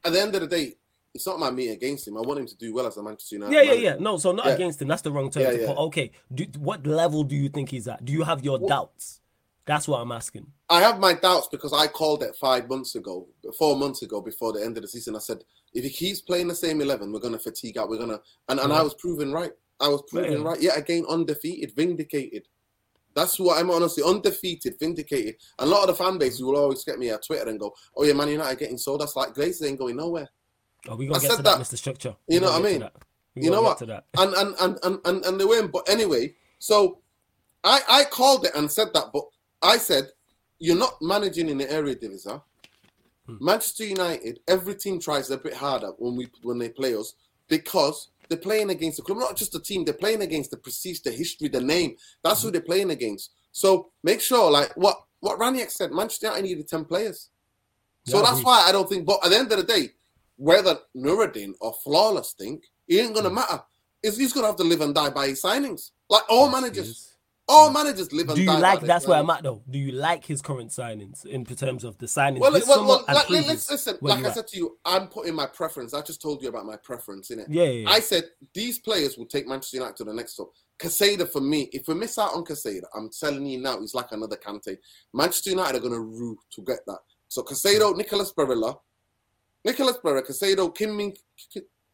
At 0.04 0.12
the 0.14 0.22
end 0.22 0.36
of 0.36 0.42
the 0.42 0.48
day, 0.48 0.76
it's 1.16 1.26
not 1.26 1.40
my 1.40 1.50
me 1.50 1.70
against 1.70 2.08
him. 2.08 2.18
I 2.18 2.22
want 2.22 2.40
him 2.42 2.46
to 2.46 2.56
do 2.58 2.74
well 2.74 2.86
as 2.86 2.98
a 2.98 3.02
Manchester 3.04 3.36
United. 3.36 3.54
Yeah, 3.56 3.62
yeah, 3.62 3.68
manager. 3.70 3.84
yeah. 3.86 3.96
No, 4.00 4.18
so 4.18 4.32
not 4.34 4.46
Yeah. 4.46 4.52
against 4.54 4.82
him. 4.82 4.90
That's 4.90 5.02
the 5.02 5.12
wrong 5.12 5.32
term. 5.32 5.44
Yeah, 5.44 5.52
yeah. 5.52 5.72
Okay, 5.72 6.12
do, 6.34 6.46
what 6.60 6.86
level 6.86 7.24
do 7.24 7.36
you 7.36 7.50
think 7.50 7.70
he's 7.70 7.88
at? 7.88 8.04
Do 8.06 8.12
you 8.14 8.24
have 8.24 8.44
your 8.44 8.60
doubts? 8.60 9.22
That's 9.66 9.88
what 9.88 10.00
I'm 10.00 10.12
asking. 10.12 10.46
I 10.70 10.82
have 10.82 11.00
my 11.00 11.14
doubts 11.14 11.48
because 11.52 11.74
I 11.74 11.88
called 11.88 12.22
it 12.22 12.36
five 12.36 12.70
months 12.70 12.94
ago, 12.94 13.28
four 13.58 13.76
months 13.76 14.04
ago, 14.04 14.22
before 14.22 14.54
the 14.54 14.64
end 14.64 14.78
of 14.78 14.84
the 14.84 14.88
season. 14.88 15.16
I 15.16 15.20
said, 15.20 15.44
if 15.74 15.84
he 15.84 15.90
keeps 15.90 16.22
playing 16.22 16.50
the 16.50 16.54
same 16.56 16.82
11, 16.82 17.12
we're 17.12 17.20
going 17.20 17.34
to 17.34 17.40
fatigue 17.40 17.78
out. 17.78 17.90
We're 17.90 17.98
going 17.98 18.10
to, 18.12 18.22
and, 18.50 18.60
and 18.60 18.72
I 18.72 18.84
was 18.84 18.94
proven 18.94 19.32
right. 19.32 19.52
I 19.80 19.88
was 19.88 20.04
proven 20.08 20.34
Yeah. 20.34 20.48
right. 20.48 20.62
Yet 20.62 20.78
again, 20.78 21.06
undefeated, 21.10 21.72
vindicated. 21.76 22.44
That's 23.16 23.40
what 23.40 23.58
I'm 23.60 23.72
honestly 23.72 24.04
undefeated, 24.06 24.76
vindicated. 24.78 25.36
A 25.60 25.66
lot 25.66 25.82
of 25.82 25.88
the 25.88 26.04
fan 26.04 26.18
base 26.18 26.40
will 26.42 26.58
always 26.58 26.84
get 26.84 27.00
me 27.00 27.10
at 27.10 27.26
Twitter 27.26 27.50
and 27.50 27.58
go, 27.60 27.74
"Oh 27.96 28.04
yeah, 28.04 28.12
Man 28.14 28.28
United 28.28 28.60
getting 28.60 28.78
sold." 28.78 29.00
That's 29.02 29.16
like 29.16 29.34
Glazers 29.34 29.66
ain't 29.66 29.80
going 29.80 29.96
nowhere. 29.96 30.30
Oh, 30.88 30.96
we 30.96 31.08
gonna 31.08 31.18
I 31.20 31.22
get 31.22 31.32
to 31.38 31.42
that, 31.44 31.58
that. 31.58 31.60
Mr. 31.60 31.78
Structure. 31.78 32.16
You 32.28 32.40
We 32.40 32.46
know 32.46 32.52
what 32.52 32.62
I 32.62 32.64
mean? 32.64 32.90
You 33.36 33.52
know 33.52 33.62
what? 33.62 33.82
and 33.82 34.34
and 34.34 34.56
and 34.60 34.80
and 34.84 35.00
and, 35.06 35.26
and 35.26 35.40
they 35.40 35.46
win. 35.46 35.68
But 35.68 35.90
anyway, 35.90 36.36
so 36.60 37.00
I 37.64 37.82
I 37.90 38.04
called 38.06 38.46
it 38.46 38.52
and 38.56 38.72
said 38.72 38.90
that, 38.94 39.06
but 39.14 39.24
I 39.62 39.78
said 39.78 40.10
you're 40.60 40.78
not 40.78 41.02
managing 41.02 41.50
in 41.50 41.58
the 41.58 41.70
area 41.72 41.96
division. 41.96 42.42
Hmm. 43.28 43.38
Manchester 43.42 43.86
United, 43.86 44.40
every 44.48 44.76
team 44.76 45.00
tries 45.00 45.30
a 45.32 45.38
bit 45.38 45.54
harder 45.56 45.92
when 45.98 46.16
we 46.16 46.28
when 46.44 46.60
they 46.60 46.70
play 46.70 46.96
us 46.96 47.14
because 47.50 48.10
they're 48.30 48.38
playing 48.38 48.70
against 48.70 48.98
the 48.98 49.04
club, 49.04 49.18
not 49.20 49.36
just 49.36 49.52
the 49.52 49.60
team. 49.60 49.84
They're 49.84 49.94
playing 49.94 50.22
against 50.22 50.52
the 50.52 50.58
prestige, 50.58 51.00
the 51.02 51.12
history, 51.12 51.48
the 51.50 51.62
name. 51.62 51.96
That's 52.24 52.42
Hmm. 52.42 52.48
who 52.48 52.52
they're 52.52 52.62
playing 52.62 52.92
against. 52.92 53.32
So 53.52 53.92
make 54.04 54.22
sure, 54.22 54.50
like 54.52 54.72
what 54.78 54.98
what 55.20 55.40
Rangnick 55.40 55.72
said, 55.72 55.92
Manchester 55.92 56.28
United 56.28 56.44
needed 56.44 56.68
ten 56.68 56.86
players. 56.86 57.30
So 58.06 58.18
Yeah, 58.18 58.30
that's 58.30 58.44
why 58.44 58.64
I 58.68 58.72
don't 58.72 58.88
think. 58.88 59.06
But 59.06 59.26
at 59.26 59.32
the 59.32 59.38
end 59.38 59.52
of 59.52 59.58
the 59.58 59.64
day, 59.64 59.90
whether 60.38 60.78
Nuradin 60.96 61.54
or 61.62 61.74
Flawless 61.84 62.34
think, 62.38 62.64
it 62.88 62.98
ain't 62.98 63.16
gonna 63.16 63.30
hmm. 63.30 63.36
matter. 63.36 63.62
Is 64.04 64.18
he's 64.18 64.34
gonna 64.34 64.48
have 64.48 64.58
to 64.58 64.64
live 64.64 64.82
and 64.82 64.94
die 64.94 65.10
by 65.10 65.28
his 65.28 65.42
signings? 65.42 65.92
Like 66.10 66.24
all 66.30 66.50
managers, 66.52 66.88
yes. 66.88 67.18
all 67.48 67.72
managers 67.72 68.14
live 68.14 68.28
and 68.30 68.36
Do 68.36 68.44
you 68.44 68.48
die. 68.48 68.60
like? 68.60 68.82
That's 68.82 69.08
where 69.08 69.18
I'm 69.18 69.30
at, 69.32 69.42
though. 69.42 69.64
Do 69.68 69.80
you 69.80 69.92
like 69.94 70.24
his 70.24 70.44
current 70.44 70.70
signings 70.70 71.26
in 71.26 71.44
terms 71.44 71.84
of 71.84 71.98
the 71.98 72.06
signings 72.06 72.40
Well, 72.40 72.52
well, 72.52 72.86
well 72.86 73.06
like, 73.08 73.30
listen. 73.30 73.98
Like 74.02 74.24
I 74.24 74.28
at? 74.28 74.36
said 74.36 74.48
to 74.50 74.58
you, 74.58 74.78
I'm 74.86 75.08
putting 75.08 75.34
my 75.34 75.48
preference. 75.48 75.96
I 75.96 76.02
just 76.02 76.22
told 76.22 76.44
you 76.44 76.50
about 76.50 76.68
my 76.68 76.76
preference 76.78 77.32
in 77.32 77.40
it. 77.40 77.48
Yeah, 77.50 77.64
yeah, 77.64 77.70
yeah. 77.70 77.90
I 77.90 78.00
said 78.00 78.26
these 78.54 78.78
players 78.78 79.18
will 79.18 79.26
take 79.26 79.48
Manchester 79.48 79.78
United 79.78 79.96
to 79.98 80.04
the 80.04 80.14
next 80.14 80.34
step. 80.34 80.48
Caicedo 80.78 81.28
for 81.28 81.42
me, 81.42 81.70
if 81.72 81.88
we 81.88 81.96
miss 81.96 82.20
out 82.20 82.34
on 82.34 82.44
Caicedo, 82.44 82.84
I'm 82.94 83.10
telling 83.10 83.46
you 83.46 83.60
now, 83.60 83.80
he's 83.80 83.96
like 83.96 84.12
another 84.12 84.36
Kante. 84.36 84.78
Manchester 85.14 85.52
United 85.52 85.78
are 85.78 85.80
going 85.80 85.94
to 85.94 86.00
rue 86.00 86.38
to 86.52 86.62
get 86.62 86.80
that. 86.86 87.00
So 87.28 87.42
Caicedo, 87.44 87.96
Nicolas 87.96 88.34
Barella, 88.34 88.78
Nicholas 89.66 89.98
Barella, 90.04 90.22
Caicedo, 90.26 90.74
Kim 90.74 90.96
Min, 90.96 91.14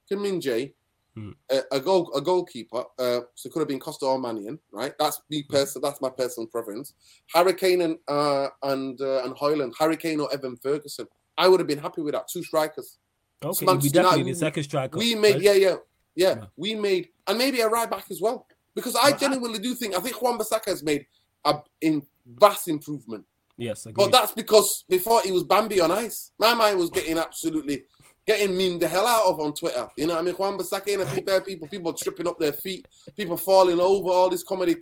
Kim 0.07 0.21
Min 0.21 0.39
Jae, 0.41 0.73
Hmm. 1.13 1.31
a, 1.49 1.59
a 1.73 1.79
goal, 1.81 2.09
a 2.15 2.21
goalkeeper. 2.21 2.85
Uh, 2.97 3.19
so 3.35 3.47
it 3.47 3.51
could 3.51 3.59
have 3.59 3.67
been 3.67 3.81
Costa 3.81 4.05
or 4.05 4.17
Maignan, 4.17 4.57
right? 4.71 4.93
That's 4.97 5.19
me 5.29 5.41
Hmm. 5.41 5.53
person. 5.53 5.81
That's 5.81 5.99
my 5.99 6.09
personal 6.09 6.47
preference. 6.47 6.93
Hurricane 7.33 7.81
and 7.81 7.97
uh, 8.07 8.47
and 8.63 8.99
uh, 9.01 9.23
and 9.25 9.35
Højlund, 9.35 9.73
Hurricane 9.77 10.21
or 10.21 10.31
Evan 10.33 10.55
Ferguson. 10.55 11.07
I 11.37 11.49
would 11.49 11.59
have 11.59 11.67
been 11.67 11.79
happy 11.79 12.01
with 12.01 12.13
that. 12.13 12.29
Two 12.31 12.43
strikers. 12.43 12.97
okay, 13.43 13.65
we 13.65 13.89
definitely 13.89 14.23
need 14.23 14.37
second 14.37 14.63
striker. 14.63 14.97
We 14.97 15.15
made, 15.15 15.33
right? 15.33 15.41
yeah, 15.41 15.53
yeah, 15.53 15.75
yeah, 16.15 16.35
Yeah. 16.35 16.45
We 16.55 16.75
made, 16.75 17.09
and 17.27 17.37
maybe 17.37 17.59
a 17.59 17.67
right 17.67 17.89
back 17.89 18.05
as 18.09 18.21
well. 18.21 18.47
Because 18.73 18.95
I 18.95 19.11
genuinely 19.11 19.59
do 19.59 19.75
think 19.75 19.93
I 19.97 19.99
think 19.99 20.21
Wan-Bissaka 20.21 20.67
has 20.67 20.81
made 20.81 21.05
a 21.43 21.59
in 21.81 22.03
vast 22.25 22.69
improvement. 22.69 23.25
Yes, 23.57 23.85
agreed. 23.85 24.05
But 24.05 24.11
that's 24.11 24.31
because 24.31 24.85
before 24.89 25.21
he 25.21 25.31
was 25.31 25.43
Bambi 25.43 25.81
on 25.81 25.91
ice. 25.91 26.31
My 26.39 26.53
mind 26.53 26.77
was 26.77 26.89
getting 26.89 27.17
absolutely 27.17 27.83
getting 28.25 28.55
mean 28.55 28.79
the 28.79 28.87
hell 28.87 29.07
out 29.07 29.25
of 29.25 29.39
on 29.39 29.53
Twitter. 29.53 29.87
You 29.97 30.07
know 30.07 30.13
what 30.13 30.21
I 30.21 30.23
mean? 30.23 30.35
Wan-Bissaka 30.37 30.93
and 30.93 31.01
a 31.01 31.05
people, 31.05 31.41
people, 31.41 31.67
people 31.67 31.93
tripping 31.93 32.27
up 32.27 32.39
their 32.39 32.53
feet, 32.53 32.87
people 33.17 33.37
falling 33.37 33.79
over, 33.79 34.09
all 34.09 34.29
this 34.29 34.43
comedy. 34.43 34.75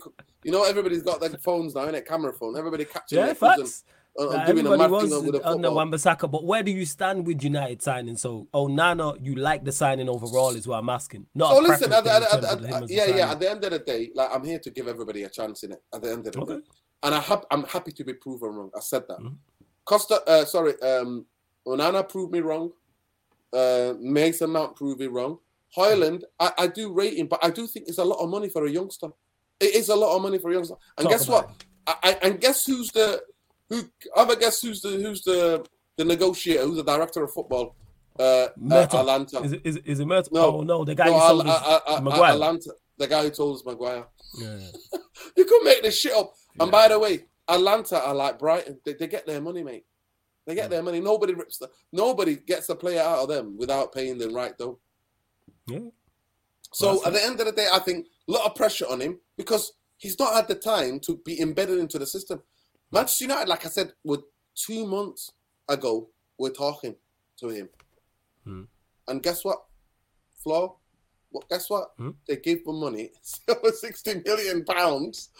You 0.44 0.52
know, 0.52 0.64
everybody's 0.64 1.02
got 1.02 1.20
their 1.20 1.30
phones 1.30 1.74
now, 1.74 1.86
innit? 1.86 2.06
Camera 2.06 2.32
phone. 2.32 2.56
Everybody 2.56 2.84
catching 2.84 3.18
yeah, 3.18 3.24
their 3.24 3.30
and, 3.30 3.38
facts. 3.38 3.84
and, 4.16 4.46
doing 4.46 4.66
a 4.66 4.76
mad 4.76 4.90
was 4.90 5.10
thing 5.10 5.24
with 5.24 5.34
the 5.34 5.48
under 5.48 6.28
but 6.28 6.44
where 6.44 6.62
do 6.62 6.70
you 6.70 6.84
stand 6.84 7.26
with 7.26 7.42
United 7.42 7.82
signing? 7.82 8.16
So, 8.16 8.48
oh 8.52 8.66
Nana, 8.66 9.14
you 9.20 9.34
like 9.36 9.64
the 9.64 9.72
signing 9.72 10.08
overall, 10.08 10.50
is 10.50 10.66
what 10.66 10.78
I'm 10.78 10.88
asking. 10.88 11.26
Not 11.34 11.54
So 11.54 11.62
listen, 11.62 11.92
at 11.92 12.04
the, 12.04 12.12
at, 12.12 12.22
at, 12.22 12.90
yeah, 12.90 13.06
yeah. 13.06 13.06
signing. 13.06 13.20
At 13.20 13.40
the 13.40 13.50
end 13.50 13.64
of 13.64 13.70
the 13.70 13.78
day, 13.78 14.10
like 14.14 14.28
I'm 14.32 14.44
here 14.44 14.58
to 14.58 14.70
give 14.70 14.88
everybody 14.88 15.22
a 15.22 15.30
chance 15.30 15.62
in 15.62 15.72
it. 15.72 15.82
At 15.94 16.02
the 16.02 16.12
end 16.12 16.26
of 16.26 16.32
the 16.34 16.40
Okay. 16.40 16.56
day, 16.56 16.60
and 17.02 17.14
I 17.14 17.20
have, 17.20 17.44
I'm 17.50 17.64
happy 17.64 17.92
to 17.92 18.04
be 18.04 18.14
proven 18.14 18.50
wrong. 18.50 18.70
I 18.76 18.80
said 18.80 19.04
that. 19.08 19.18
Mhm. 19.18 19.36
Costa, 19.84 20.22
uh, 20.26 20.44
sorry, 20.44 20.80
um, 20.82 21.26
Onana 21.66 22.08
proved 22.08 22.32
me 22.32 22.40
wrong. 22.40 22.72
Uh, 23.52 23.94
Mason 23.98 24.50
Mount 24.50 24.76
proved 24.76 25.00
me 25.00 25.06
wrong. 25.06 25.38
Højlund, 25.76 26.24
I, 26.38 26.52
I 26.58 26.66
do 26.66 26.92
rate 26.92 27.14
him, 27.14 27.26
but 27.26 27.40
I 27.42 27.50
do 27.50 27.66
think 27.66 27.88
it's 27.88 27.98
a 27.98 28.04
lot 28.04 28.18
of 28.22 28.28
money 28.28 28.48
for 28.48 28.66
a 28.66 28.70
youngster. 28.70 29.08
It 29.60 29.74
is 29.74 29.88
a 29.88 29.96
lot 29.96 30.16
of 30.16 30.22
money 30.22 30.38
for 30.38 30.50
a 30.50 30.54
youngster. 30.54 30.74
And 30.98 31.04
Talk 31.04 31.12
guess 31.12 31.28
what? 31.28 31.50
I, 31.86 31.94
I, 32.02 32.18
and 32.22 32.40
guess 32.40 32.66
who's 32.66 32.90
the 32.90 33.22
who? 33.68 33.82
Other 34.16 34.36
guess 34.36 34.60
who's 34.62 34.80
the 34.80 34.90
who's 34.90 35.22
the 35.22 35.64
the 35.96 36.04
negotiator? 36.04 36.64
Who's 36.64 36.76
the 36.76 36.84
director 36.84 37.22
of 37.24 37.32
football? 37.32 37.74
Uh, 38.18 38.48
uh 38.70 38.86
Atlanta. 38.92 39.40
Is 39.42 39.52
it, 39.52 39.60
is 39.64 39.76
it, 39.76 39.86
is 39.86 40.00
it 40.00 40.06
Mert? 40.06 40.32
No. 40.32 40.56
oh, 40.56 40.60
no, 40.62 40.84
the 40.84 40.94
guy 40.94 41.06
No, 41.06 41.12
who 41.12 41.18
Al- 41.18 41.28
sold 41.28 41.46
us 41.46 41.62
Al- 41.62 41.70
Al- 41.70 41.94
Al- 41.96 42.02
Maguire. 42.02 42.32
Atlanta, 42.32 42.70
the 42.98 43.06
guy 43.06 43.22
who 43.22 43.30
told 43.30 43.56
us 43.56 43.64
Maguire. 43.64 44.04
Yeah. 44.38 44.58
you 45.36 45.44
could 45.44 45.62
make 45.62 45.82
this 45.82 45.98
shit 45.98 46.12
up. 46.12 46.34
And 46.58 46.70
by 46.70 46.88
the 46.88 46.98
way, 46.98 47.24
Atlanta 47.48 48.00
are 48.00 48.14
like 48.14 48.38
Brighton. 48.38 48.78
They, 48.84 48.94
they 48.94 49.06
get 49.06 49.26
their 49.26 49.40
money, 49.40 49.62
mate. 49.62 49.84
They 50.46 50.54
get 50.54 50.70
their 50.70 50.82
money. 50.82 51.00
Nobody 51.00 51.34
rips 51.34 51.58
the, 51.58 51.70
nobody 51.92 52.36
gets 52.36 52.68
a 52.70 52.74
player 52.74 53.02
out 53.02 53.20
of 53.20 53.28
them 53.28 53.56
without 53.56 53.92
paying 53.92 54.18
them 54.18 54.34
right 54.34 54.56
though. 54.58 54.78
Yeah. 55.66 55.78
So 56.72 56.94
Well, 56.94 57.06
at 57.06 57.12
the 57.12 57.24
end 57.24 57.40
of 57.40 57.46
the 57.46 57.52
day, 57.52 57.66
I 57.72 57.78
think 57.78 58.06
a 58.28 58.32
lot 58.32 58.46
of 58.46 58.54
pressure 58.54 58.86
on 58.88 59.00
him 59.00 59.18
because 59.36 59.72
he's 59.96 60.18
not 60.18 60.34
had 60.34 60.48
the 60.48 60.54
time 60.54 60.98
to 61.00 61.20
be 61.24 61.40
embedded 61.40 61.78
into 61.78 61.98
the 61.98 62.06
system. 62.06 62.42
Manchester 62.90 63.24
United, 63.24 63.48
like 63.48 63.66
I 63.66 63.68
said, 63.68 63.92
were 64.02 64.22
two 64.54 64.86
months 64.86 65.32
ago, 65.68 66.08
we're 66.38 66.50
talking 66.50 66.96
to 67.38 67.48
him. 67.48 67.68
Hmm. 68.44 68.62
And 69.06 69.22
guess 69.22 69.44
what? 69.44 69.62
Flo, 70.42 70.78
well, 71.30 71.44
guess 71.48 71.70
what? 71.70 71.92
Hmm. 71.96 72.10
They 72.26 72.36
gave 72.36 72.66
him 72.66 72.80
money, 72.80 73.10
over 73.48 73.70
60 73.70 74.22
million 74.24 74.64
pounds. 74.64 75.30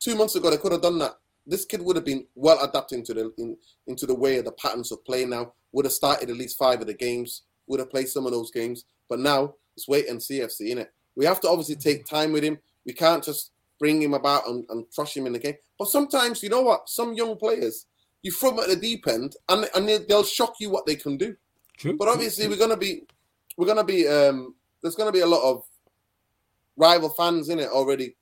Two 0.00 0.16
months 0.16 0.34
ago, 0.34 0.50
they 0.50 0.56
could 0.56 0.72
have 0.72 0.82
done 0.82 0.98
that. 0.98 1.12
This 1.46 1.64
kid 1.64 1.80
would 1.82 1.96
have 1.96 2.04
been 2.04 2.26
well 2.34 2.62
adapted 2.62 2.98
into 2.98 3.14
the 3.14 3.32
in, 3.38 3.56
into 3.86 4.06
the 4.06 4.14
way 4.14 4.36
of 4.38 4.44
the 4.44 4.52
patterns 4.52 4.92
of 4.92 5.04
play 5.04 5.24
now. 5.24 5.52
Would 5.72 5.84
have 5.86 5.92
started 5.92 6.28
at 6.30 6.36
least 6.36 6.58
five 6.58 6.80
of 6.80 6.86
the 6.86 6.94
games. 6.94 7.42
Would 7.66 7.80
have 7.80 7.90
played 7.90 8.08
some 8.08 8.26
of 8.26 8.32
those 8.32 8.50
games. 8.50 8.84
But 9.08 9.20
now 9.20 9.54
it's 9.76 9.88
wait 9.88 10.08
and 10.08 10.22
see. 10.22 10.40
FC 10.40 10.70
in 10.70 10.78
it. 10.78 10.92
We 11.16 11.24
have 11.24 11.40
to 11.40 11.48
obviously 11.48 11.76
take 11.76 12.04
time 12.06 12.32
with 12.32 12.44
him. 12.44 12.58
We 12.86 12.92
can't 12.92 13.24
just 13.24 13.50
bring 13.78 14.02
him 14.02 14.14
about 14.14 14.46
and, 14.48 14.64
and 14.70 14.84
crush 14.94 15.16
him 15.16 15.26
in 15.26 15.32
the 15.32 15.38
game. 15.38 15.54
But 15.78 15.88
sometimes, 15.88 16.42
you 16.42 16.48
know 16.48 16.62
what? 16.62 16.88
Some 16.88 17.14
young 17.14 17.36
players, 17.36 17.86
you 18.22 18.32
throw 18.32 18.50
them 18.50 18.60
at 18.60 18.68
the 18.68 18.76
deep 18.76 19.06
end, 19.06 19.36
and 19.48 19.68
and 19.74 19.88
they- 19.88 19.98
they'll 19.98 20.24
shock 20.24 20.56
you 20.60 20.68
what 20.70 20.84
they 20.86 20.96
can 20.96 21.16
do. 21.16 21.36
True. 21.78 21.96
But 21.96 22.08
obviously, 22.08 22.46
we're 22.48 22.56
gonna 22.56 22.76
be, 22.76 23.04
we're 23.56 23.66
gonna 23.66 23.84
be, 23.84 24.06
um, 24.08 24.54
there's 24.82 24.96
gonna 24.96 25.12
be 25.12 25.20
a 25.20 25.26
lot 25.26 25.42
of 25.48 25.64
rival 26.76 27.08
fans 27.10 27.48
in 27.48 27.58
it 27.58 27.68
already, 27.68 28.16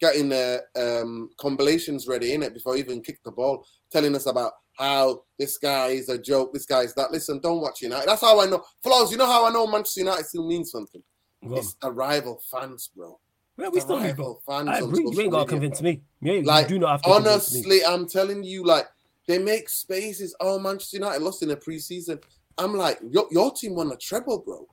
getting 0.00 0.28
their 0.28 0.62
um, 0.76 1.30
compilations 1.38 2.06
ready 2.06 2.32
in 2.32 2.42
it 2.42 2.54
before 2.54 2.76
even 2.76 3.02
kick 3.02 3.18
the 3.24 3.30
ball, 3.30 3.64
telling 3.90 4.14
us 4.16 4.26
about 4.26 4.52
how 4.76 5.22
this 5.38 5.58
guy 5.58 5.88
is 5.88 6.08
a 6.08 6.18
joke, 6.18 6.52
this 6.52 6.66
guy 6.66 6.80
is 6.80 6.94
that. 6.94 7.12
Listen, 7.12 7.38
don't 7.40 7.60
watch 7.60 7.82
United. 7.82 8.08
That's 8.08 8.22
how 8.22 8.40
I 8.40 8.46
know. 8.46 8.64
Flaws, 8.82 9.10
you 9.12 9.18
know 9.18 9.26
how 9.26 9.46
I 9.46 9.50
know 9.50 9.66
Manchester 9.66 10.00
United 10.00 10.26
still 10.26 10.46
means 10.46 10.70
something. 10.70 11.02
Go 11.44 11.52
on. 11.52 11.58
It's 11.58 11.74
the 11.74 11.90
rival 11.90 12.40
fans, 12.50 12.90
bro. 12.94 13.18
Yeah, 13.58 13.68
we 13.68 13.74
The 13.74 13.80
still 13.82 13.98
rival 13.98 14.42
fans. 14.46 14.68
I 14.68 14.80
on 14.80 14.88
agree. 14.88 15.04
You 15.10 15.20
ain't 15.20 15.32
got 15.32 15.44
to 15.44 15.48
convince 15.48 15.82
me. 15.82 16.00
Yeah, 16.22 16.32
you 16.34 16.42
Like, 16.42 16.68
do 16.68 16.78
not 16.78 16.92
have 16.92 17.02
to 17.02 17.12
convince 17.12 17.52
me. 17.52 17.60
Honestly, 17.60 17.84
I'm 17.84 18.08
telling 18.08 18.42
you, 18.42 18.64
like 18.64 18.86
they 19.28 19.38
make 19.38 19.68
spaces. 19.68 20.34
Oh, 20.40 20.58
Manchester 20.58 20.96
United 20.96 21.22
lost 21.22 21.42
in 21.42 21.48
the 21.48 21.56
preseason. 21.56 22.22
I'm 22.56 22.74
like, 22.74 22.98
your, 23.10 23.26
your 23.30 23.52
team 23.52 23.74
won 23.74 23.92
a 23.92 23.96
treble, 23.96 24.38
bro, 24.38 24.66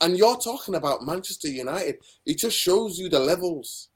and 0.00 0.16
you're 0.16 0.36
talking 0.36 0.76
about 0.76 1.04
Manchester 1.04 1.48
United. 1.48 1.96
It 2.24 2.38
just 2.38 2.56
shows 2.56 2.98
you 2.98 3.08
the 3.08 3.18
levels. 3.18 3.88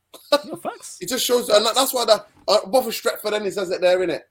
Facts. 0.62 0.98
It 1.00 1.08
just 1.08 1.24
shows, 1.24 1.48
and 1.48 1.64
that- 1.64 1.74
that's 1.74 1.92
why 1.94 2.04
the 2.04 2.24
uh, 2.46 2.66
Buffer 2.66 2.90
Stretford 2.90 3.30
then 3.30 3.44
he 3.44 3.50
says 3.50 3.70
it 3.70 3.80
there 3.80 4.02
in 4.02 4.10
it. 4.10 4.22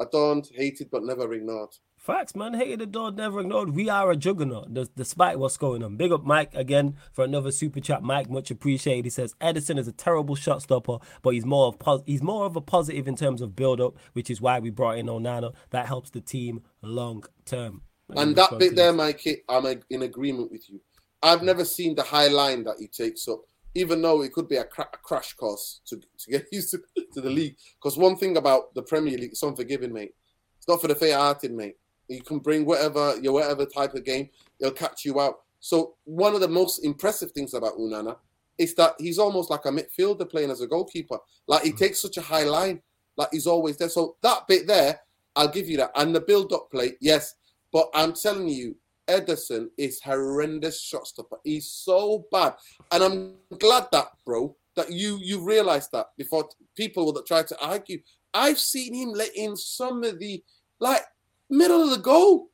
Adorned, 0.00 0.48
hated, 0.54 0.90
but 0.90 1.02
never 1.04 1.30
ignored. 1.34 1.68
Facts, 1.98 2.34
man. 2.34 2.54
Hated 2.54 2.78
the 2.80 2.86
door, 2.86 3.12
never 3.12 3.40
ignored. 3.40 3.74
We 3.76 3.90
are 3.90 4.10
a 4.10 4.16
juggernaut, 4.16 4.72
des- 4.72 4.86
despite 4.96 5.38
what's 5.38 5.58
going 5.58 5.82
on. 5.84 5.96
Big 5.98 6.10
up 6.10 6.24
Mike 6.24 6.54
again 6.54 6.96
for 7.12 7.22
another 7.22 7.52
super 7.52 7.80
chat. 7.80 8.02
Mike, 8.02 8.30
much 8.30 8.50
appreciated. 8.50 9.04
He 9.04 9.10
says 9.10 9.34
Ederson 9.42 9.78
is 9.78 9.86
a 9.86 9.92
terrible 9.92 10.34
shot 10.34 10.62
stopper, 10.62 10.96
but 11.20 11.34
he's 11.34 11.44
more 11.44 11.66
of 11.66 11.78
pos- 11.78 12.02
he's 12.06 12.22
more 12.22 12.46
of 12.46 12.56
a 12.56 12.62
positive 12.62 13.06
in 13.06 13.16
terms 13.16 13.42
of 13.42 13.54
build 13.54 13.78
up, 13.82 13.96
which 14.14 14.30
is 14.30 14.40
why 14.40 14.58
we 14.58 14.70
brought 14.70 14.96
in 14.96 15.06
Onana. 15.06 15.52
That 15.68 15.86
helps 15.86 16.08
the 16.08 16.22
team 16.22 16.62
long 16.80 17.24
term. 17.44 17.82
And 18.16 18.34
that 18.36 18.58
bit 18.58 18.74
there, 18.76 18.94
Mike, 18.94 19.44
I'm 19.50 19.66
in 19.90 20.02
agreement 20.02 20.50
with 20.50 20.68
you. 20.70 20.80
I've 21.22 21.42
never 21.42 21.66
seen 21.66 21.94
the 21.94 22.02
high 22.02 22.28
line 22.28 22.64
that 22.64 22.76
he 22.80 22.86
takes 22.88 23.28
up, 23.28 23.42
even 23.74 24.02
though 24.02 24.22
it 24.22 24.32
could 24.32 24.48
be 24.48 24.56
a, 24.56 24.64
cra- 24.64 24.88
a 24.92 24.96
crash 24.96 25.34
course 25.34 25.80
to, 25.86 25.96
to 25.96 26.30
get 26.30 26.46
used 26.52 26.70
to, 26.70 26.80
to 27.14 27.20
the 27.20 27.30
league. 27.30 27.56
Because 27.78 27.96
one 27.96 28.16
thing 28.16 28.36
about 28.36 28.74
the 28.74 28.82
Premier 28.82 29.16
League, 29.16 29.32
it's 29.32 29.42
unforgiving, 29.42 29.92
mate. 29.92 30.14
It's 30.58 30.68
not 30.68 30.80
for 30.80 30.88
the 30.88 30.94
faint-hearted, 30.94 31.52
mate. 31.52 31.76
You 32.08 32.22
can 32.22 32.40
bring 32.40 32.66
whatever 32.66 33.16
your 33.22 33.32
whatever 33.32 33.64
type 33.64 33.94
of 33.94 34.04
game, 34.04 34.30
it'll 34.58 34.72
catch 34.72 35.04
you 35.04 35.20
out. 35.20 35.40
So 35.60 35.94
one 36.04 36.34
of 36.34 36.40
the 36.40 36.48
most 36.48 36.84
impressive 36.84 37.30
things 37.32 37.54
about 37.54 37.78
Onana 37.78 38.16
is 38.58 38.74
that 38.74 38.94
he's 38.98 39.18
almost 39.18 39.48
like 39.48 39.64
a 39.64 39.70
midfielder 39.70 40.28
playing 40.28 40.50
as 40.50 40.60
a 40.60 40.66
goalkeeper. 40.66 41.18
Like 41.46 41.62
he 41.62 41.72
mm. 41.72 41.78
takes 41.78 42.02
such 42.02 42.16
a 42.16 42.22
high 42.22 42.44
line, 42.44 42.82
like 43.16 43.28
he's 43.32 43.46
always 43.46 43.76
there. 43.76 43.88
So 43.88 44.16
that 44.22 44.48
bit 44.48 44.66
there, 44.66 45.00
I'll 45.36 45.48
give 45.48 45.68
you 45.68 45.76
that. 45.78 45.92
And 45.94 46.14
the 46.14 46.20
build-up 46.20 46.70
play, 46.70 46.94
yes, 47.00 47.36
but 47.72 47.88
I'm 47.94 48.12
telling 48.12 48.48
you, 48.48 48.76
Ederson 49.10 49.68
is 49.76 50.00
horrendous 50.00 50.80
shot 50.80 51.06
stopper. 51.06 51.36
He's 51.44 51.66
so 51.66 52.26
bad, 52.30 52.54
and 52.92 53.02
I'm 53.02 53.34
glad 53.58 53.88
that, 53.92 54.08
bro, 54.24 54.56
that 54.76 54.90
you 54.90 55.18
you 55.20 55.40
realized 55.40 55.90
that 55.92 56.06
before 56.16 56.48
people 56.76 57.12
that 57.12 57.26
try 57.26 57.42
to 57.42 57.60
argue. 57.60 58.00
I've 58.32 58.60
seen 58.60 58.94
him 58.94 59.10
let 59.10 59.34
in 59.34 59.56
some 59.56 60.04
of 60.04 60.18
the 60.20 60.42
like 60.78 61.02
middle 61.48 61.82
of 61.82 61.90
the 61.90 61.98
goal, 61.98 62.50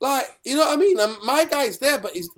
like 0.00 0.24
you 0.44 0.56
know 0.56 0.66
what 0.66 0.78
I 0.78 0.80
mean. 0.80 0.98
And 0.98 1.16
my 1.24 1.44
guy's 1.44 1.78
there, 1.78 1.98
but 1.98 2.12
he's 2.12 2.30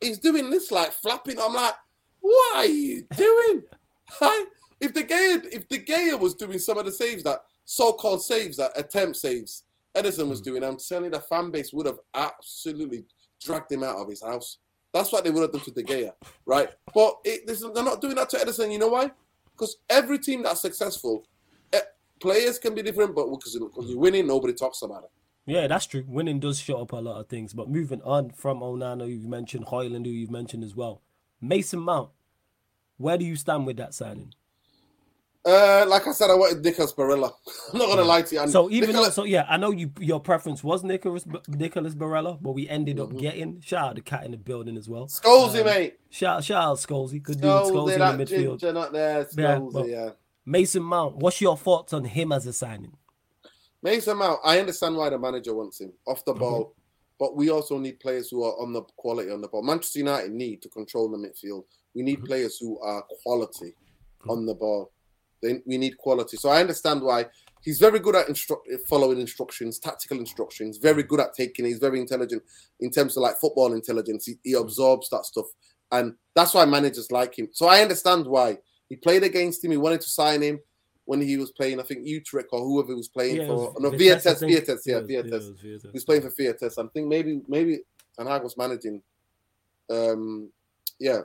he's 0.00 0.18
doing 0.18 0.50
this 0.50 0.70
like 0.70 0.92
flapping. 0.92 1.38
I'm 1.38 1.54
like, 1.54 1.74
what 2.20 2.56
are 2.56 2.66
you 2.66 3.06
doing? 3.16 3.62
Like, 4.20 4.46
if 4.80 4.92
De 4.92 5.02
Gea 5.02 5.44
if 5.50 5.66
De 5.66 5.78
Gea 5.78 6.16
was 6.20 6.34
doing 6.34 6.58
some 6.58 6.76
of 6.78 6.84
the 6.84 6.92
saves 6.92 7.22
that 7.24 7.40
so-called 7.64 8.22
saves 8.22 8.58
that 8.58 8.78
attempt 8.78 9.16
saves 9.16 9.63
Ederson 9.96 10.28
was 10.28 10.40
doing, 10.40 10.64
I'm 10.64 10.76
telling 10.76 11.04
you, 11.04 11.10
the 11.10 11.20
fan 11.20 11.50
base 11.50 11.72
would 11.72 11.86
have 11.86 11.98
absolutely 12.14 13.04
dragged 13.40 13.70
him 13.70 13.84
out 13.84 13.96
of 13.96 14.08
his 14.08 14.22
house. 14.22 14.58
That's 14.92 15.12
what 15.12 15.24
they 15.24 15.30
would 15.30 15.42
have 15.42 15.52
done 15.52 15.60
to 15.62 15.70
De 15.70 15.82
Gea, 15.82 16.12
right? 16.46 16.68
But 16.94 17.16
it, 17.24 17.46
this, 17.46 17.60
they're 17.74 17.84
not 17.84 18.00
doing 18.00 18.14
that 18.16 18.30
to 18.30 18.36
Ederson. 18.36 18.72
You 18.72 18.78
know 18.78 18.88
why? 18.88 19.10
Because 19.52 19.76
every 19.90 20.18
team 20.18 20.42
that's 20.42 20.60
successful, 20.60 21.26
eh, 21.72 21.80
players 22.20 22.58
can 22.58 22.74
be 22.74 22.82
different, 22.82 23.14
but 23.14 23.28
because 23.28 23.54
you're 23.54 23.98
winning, 23.98 24.26
nobody 24.26 24.52
talks 24.52 24.82
about 24.82 25.04
it. 25.04 25.10
Yeah, 25.46 25.66
that's 25.66 25.86
true. 25.86 26.04
Winning 26.08 26.40
does 26.40 26.58
shut 26.58 26.80
up 26.80 26.92
a 26.92 26.96
lot 26.96 27.20
of 27.20 27.28
things. 27.28 27.52
But 27.52 27.68
moving 27.68 28.00
on 28.02 28.30
from 28.30 28.60
Onana, 28.60 29.08
you've 29.08 29.26
mentioned 29.26 29.66
Højlund, 29.66 30.06
who 30.06 30.10
you've 30.12 30.30
mentioned 30.30 30.64
as 30.64 30.74
well. 30.74 31.02
Mason 31.40 31.80
Mount, 31.80 32.10
where 32.96 33.18
do 33.18 33.24
you 33.24 33.36
stand 33.36 33.66
with 33.66 33.76
that 33.76 33.94
signing? 33.94 34.32
Uh, 35.46 35.84
like 35.88 36.06
I 36.06 36.12
said, 36.12 36.30
I 36.30 36.34
wanted 36.34 36.64
Nicolas 36.64 36.94
Barella. 36.94 37.30
I'm 37.72 37.78
not 37.78 37.88
gonna 37.88 38.02
lie 38.04 38.22
to 38.22 38.34
you. 38.34 38.40
And 38.40 38.50
So 38.50 38.70
even 38.70 38.92
though, 38.92 39.10
so 39.10 39.24
yeah, 39.24 39.44
I 39.48 39.58
know 39.58 39.72
you 39.72 39.90
your 40.00 40.18
preference 40.20 40.64
was 40.64 40.82
Nicholas 40.82 41.26
Nicholas 41.48 41.94
Barella, 41.94 42.38
but 42.40 42.52
we 42.52 42.66
ended 42.68 42.98
up 42.98 43.14
getting 43.18 43.60
shout 43.60 43.90
out 43.90 43.94
the 43.96 44.00
cat 44.00 44.24
in 44.24 44.30
the 44.30 44.38
building 44.38 44.78
as 44.78 44.88
well. 44.88 45.06
Scholesy, 45.06 45.60
Um, 45.60 45.66
mate. 45.66 45.98
Shout 46.08 46.44
shout 46.44 46.64
out 46.64 46.78
Scholesy, 46.78 47.22
do 47.22 47.32
with 47.32 47.40
Scholesy, 47.42 47.92
in 47.94 47.98
the 48.18 48.24
midfield. 48.24 48.50
ginger 48.58 48.72
not 48.72 48.92
there. 48.92 49.18
Yeah, 49.36 49.56
Scholesy, 49.58 49.72
but- 49.72 49.88
yeah. 49.88 50.10
Mason 50.46 50.82
Mount, 50.82 51.16
what's 51.16 51.40
your 51.40 51.56
thoughts 51.56 51.92
on 51.94 52.04
him 52.04 52.30
as 52.32 52.46
a 52.46 52.52
signing? 52.52 52.92
Mason 53.82 54.16
Mount, 54.16 54.40
I 54.44 54.58
understand 54.60 54.96
why 54.96 55.10
the 55.10 55.18
manager 55.18 55.54
wants 55.54 55.80
him 55.80 55.92
off 56.06 56.24
the 56.24 56.34
ball, 56.34 56.74
but 57.18 57.34
we 57.36 57.50
also 57.50 57.78
need 57.78 58.00
players 58.00 58.30
who 58.30 58.44
are 58.44 58.58
on 58.60 58.72
the 58.72 58.82
quality 58.96 59.30
on 59.30 59.40
the 59.42 59.48
ball. 59.48 59.62
Manchester 59.62 59.98
United 60.00 60.32
need 60.32 60.60
to 60.62 60.68
control 60.70 61.10
the 61.10 61.16
midfield. 61.18 61.64
We 61.94 62.02
need 62.02 62.24
players 62.24 62.58
who 62.58 62.78
are 62.80 63.02
quality 63.22 63.74
on 64.28 64.46
the 64.46 64.54
ball. 64.54 64.90
They, 65.44 65.60
we 65.66 65.78
need 65.78 65.96
quality. 65.98 66.36
So 66.36 66.48
I 66.48 66.60
understand 66.60 67.02
why 67.02 67.26
he's 67.62 67.78
very 67.78 67.98
good 67.98 68.16
at 68.16 68.26
instru- 68.28 68.62
following 68.88 69.20
instructions, 69.20 69.78
tactical 69.78 70.18
instructions. 70.18 70.78
Very 70.78 71.02
good 71.02 71.20
at 71.20 71.34
taking. 71.34 71.66
He's 71.66 71.78
very 71.78 72.00
intelligent 72.00 72.42
in 72.80 72.90
terms 72.90 73.16
of 73.16 73.22
like 73.22 73.36
football 73.40 73.72
intelligence. 73.74 74.26
He, 74.26 74.34
he 74.42 74.54
absorbs 74.54 75.08
that 75.10 75.24
stuff, 75.26 75.46
and 75.92 76.14
that's 76.34 76.54
why 76.54 76.64
managers 76.64 77.12
like 77.12 77.38
him. 77.38 77.48
So 77.52 77.66
I 77.66 77.80
understand 77.82 78.26
why 78.26 78.58
he 78.88 78.96
played 78.96 79.22
against 79.22 79.64
him. 79.64 79.70
He 79.70 79.76
wanted 79.76 80.00
to 80.00 80.08
sign 80.08 80.42
him 80.42 80.60
when 81.04 81.20
he 81.20 81.36
was 81.36 81.50
playing. 81.52 81.80
I 81.80 81.82
think 81.82 82.06
Utrecht 82.06 82.48
or 82.52 82.60
whoever 82.60 82.88
he 82.88 82.94
was 82.94 83.08
playing 83.08 83.36
Yeah, 83.36 83.46
for. 83.48 83.72
was 83.72 83.76
No, 83.80 83.90
Vitesse. 83.90 84.40
Vietes, 84.40 84.86
yeah, 84.86 84.96
it 84.96 85.02
was- 85.02 85.06
Vitesse. 85.08 85.24
it 85.26 85.32
was 85.32 85.60
Vitesse. 85.60 85.82
He 85.82 85.88
was 85.92 86.04
playing 86.04 86.22
for 86.22 86.30
Vitesse. 86.30 86.78
I 86.78 86.86
think 86.94 87.08
maybe 87.08 87.42
maybe 87.46 87.80
and 88.18 88.28
I 88.28 88.38
was 88.38 88.56
managing, 88.56 89.02
um, 89.90 90.50
yeah, 90.98 91.20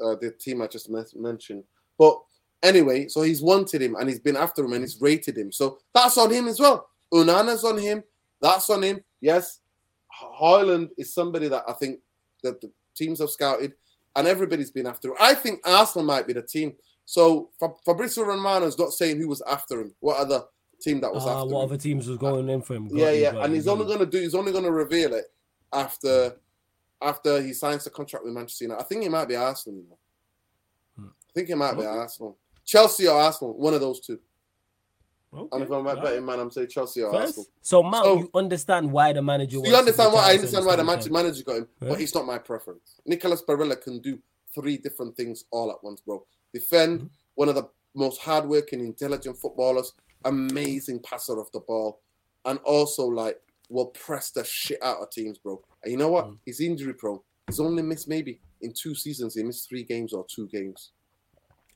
uh, 0.00 0.16
the 0.20 0.34
team 0.38 0.60
I 0.62 0.66
just 0.66 0.90
mentioned. 1.14 1.64
But 1.98 2.20
anyway, 2.62 3.08
so 3.08 3.22
he's 3.22 3.42
wanted 3.42 3.82
him 3.82 3.94
and 3.96 4.08
he's 4.08 4.20
been 4.20 4.36
after 4.36 4.64
him 4.64 4.72
and 4.72 4.82
he's 4.82 5.00
rated 5.00 5.36
him. 5.36 5.52
So 5.52 5.78
that's 5.94 6.18
on 6.18 6.30
him 6.32 6.48
as 6.48 6.58
well. 6.60 6.88
Onana's 7.12 7.64
on 7.64 7.78
him. 7.78 8.02
That's 8.40 8.68
on 8.70 8.82
him. 8.82 9.00
Yes, 9.20 9.60
Highland 10.08 10.90
is 10.96 11.12
somebody 11.14 11.48
that 11.48 11.64
I 11.68 11.72
think 11.72 12.00
that 12.42 12.60
the 12.60 12.70
teams 12.94 13.20
have 13.20 13.30
scouted 13.30 13.72
and 14.14 14.26
everybody's 14.26 14.70
been 14.70 14.86
after 14.86 15.08
him. 15.08 15.14
I 15.20 15.34
think 15.34 15.60
Arsenal 15.64 16.04
might 16.06 16.26
be 16.26 16.32
the 16.32 16.42
team. 16.42 16.74
So 17.04 17.50
Fa- 17.60 17.74
Fabrizio 17.84 18.24
Romano's 18.24 18.78
not 18.78 18.92
saying 18.92 19.18
who 19.18 19.28
was 19.28 19.42
after 19.42 19.80
him. 19.80 19.94
What 20.00 20.18
other 20.18 20.42
team 20.80 21.00
that 21.00 21.12
was 21.12 21.24
Ah, 21.24 21.40
after 21.42 21.54
what 21.54 21.62
him? 21.62 21.68
other 21.70 21.76
teams 21.76 22.08
was 22.08 22.18
going 22.18 22.48
in 22.48 22.62
for 22.62 22.74
him? 22.74 22.88
Yeah, 22.92 23.10
you, 23.10 23.22
yeah, 23.22 23.44
and 23.44 23.54
he's 23.54 23.68
only 23.68 23.86
gonna 23.86 24.06
do. 24.06 24.18
He's 24.18 24.34
only 24.34 24.52
gonna 24.52 24.70
reveal 24.72 25.14
it 25.14 25.26
after 25.72 26.36
after 27.02 27.40
he 27.42 27.52
signs 27.52 27.84
the 27.84 27.90
contract 27.90 28.24
with 28.24 28.34
Manchester 28.34 28.64
United. 28.64 28.80
I 28.82 28.84
think 28.84 29.02
he 29.02 29.08
might 29.08 29.28
be 29.28 29.36
Arsenal. 29.36 29.78
You 29.80 29.86
know. 29.88 29.98
Hmm. 30.96 31.06
I 31.08 31.32
think 31.34 31.48
he 31.48 31.54
might 31.54 31.74
be 31.74 31.80
Okay. 31.80 31.86
Arsenal, 31.88 32.38
Chelsea 32.66 33.06
or 33.08 33.18
Arsenal, 33.18 33.56
one 33.56 33.72
of 33.74 33.80
those 33.80 34.00
two. 34.00 34.18
Okay, 35.32 35.48
And 35.52 35.62
if 35.62 35.70
I'm 35.70 35.86
a 35.86 35.88
alright. 35.90 36.02
betting 36.04 36.24
man, 36.24 36.40
I'm 36.40 36.50
saying 36.50 36.68
Chelsea 36.68 37.02
or 37.02 37.12
First, 37.12 37.38
Arsenal. 37.38 37.46
so 37.62 37.82
Mount, 37.82 38.04
So- 38.04 38.18
you 38.18 38.30
understand 38.34 38.92
why 38.92 39.12
the 39.12 39.22
manager. 39.22 39.58
You 39.62 39.74
understand 39.74 40.12
why 40.12 40.30
I 40.30 40.34
understand 40.34 40.66
why 40.66 40.72
the 40.76 40.78
Sonny 40.78 40.86
Manchester 40.86 41.10
Sterling. 41.10 41.24
manager 41.26 41.44
got 41.44 41.56
him, 41.56 41.68
Yeah. 41.82 41.88
but 41.90 42.00
it's 42.00 42.14
not 42.14 42.26
my 42.26 42.38
preference. 42.38 43.00
Nicolas 43.06 43.42
Barella 43.42 43.80
can 43.80 44.00
do 44.00 44.18
three 44.54 44.78
different 44.78 45.16
things 45.16 45.44
all 45.50 45.70
at 45.70 45.82
once, 45.82 46.00
bro. 46.00 46.24
defend, 46.54 47.00
mm-hmm. 47.00 47.06
one 47.34 47.48
of 47.50 47.54
the 47.54 47.68
most 47.94 48.18
hardworking, 48.22 48.80
intelligent 48.80 49.36
footballers, 49.36 49.92
amazing 50.24 50.98
passer 51.00 51.38
of 51.38 51.50
the 51.52 51.60
ball, 51.60 52.00
and 52.46 52.58
also 52.60 53.04
like 53.06 53.38
will 53.68 53.86
press 53.88 54.30
the 54.30 54.42
shit 54.44 54.82
out 54.82 54.98
of 55.02 55.10
teams, 55.10 55.36
bro. 55.38 55.62
And 55.82 55.92
you 55.92 55.98
know 55.98 56.08
what? 56.08 56.26
Mm. 56.26 56.38
He's 56.46 56.60
injury 56.60 56.94
prone. 56.94 57.20
He's 57.46 57.60
only 57.60 57.82
missed 57.82 58.08
maybe 58.08 58.40
in 58.62 58.72
two 58.72 58.94
seasons. 58.94 59.34
He 59.34 59.42
missed 59.42 59.68
three 59.68 59.82
games 59.82 60.12
or 60.14 60.24
two 60.28 60.46
games. 60.48 60.92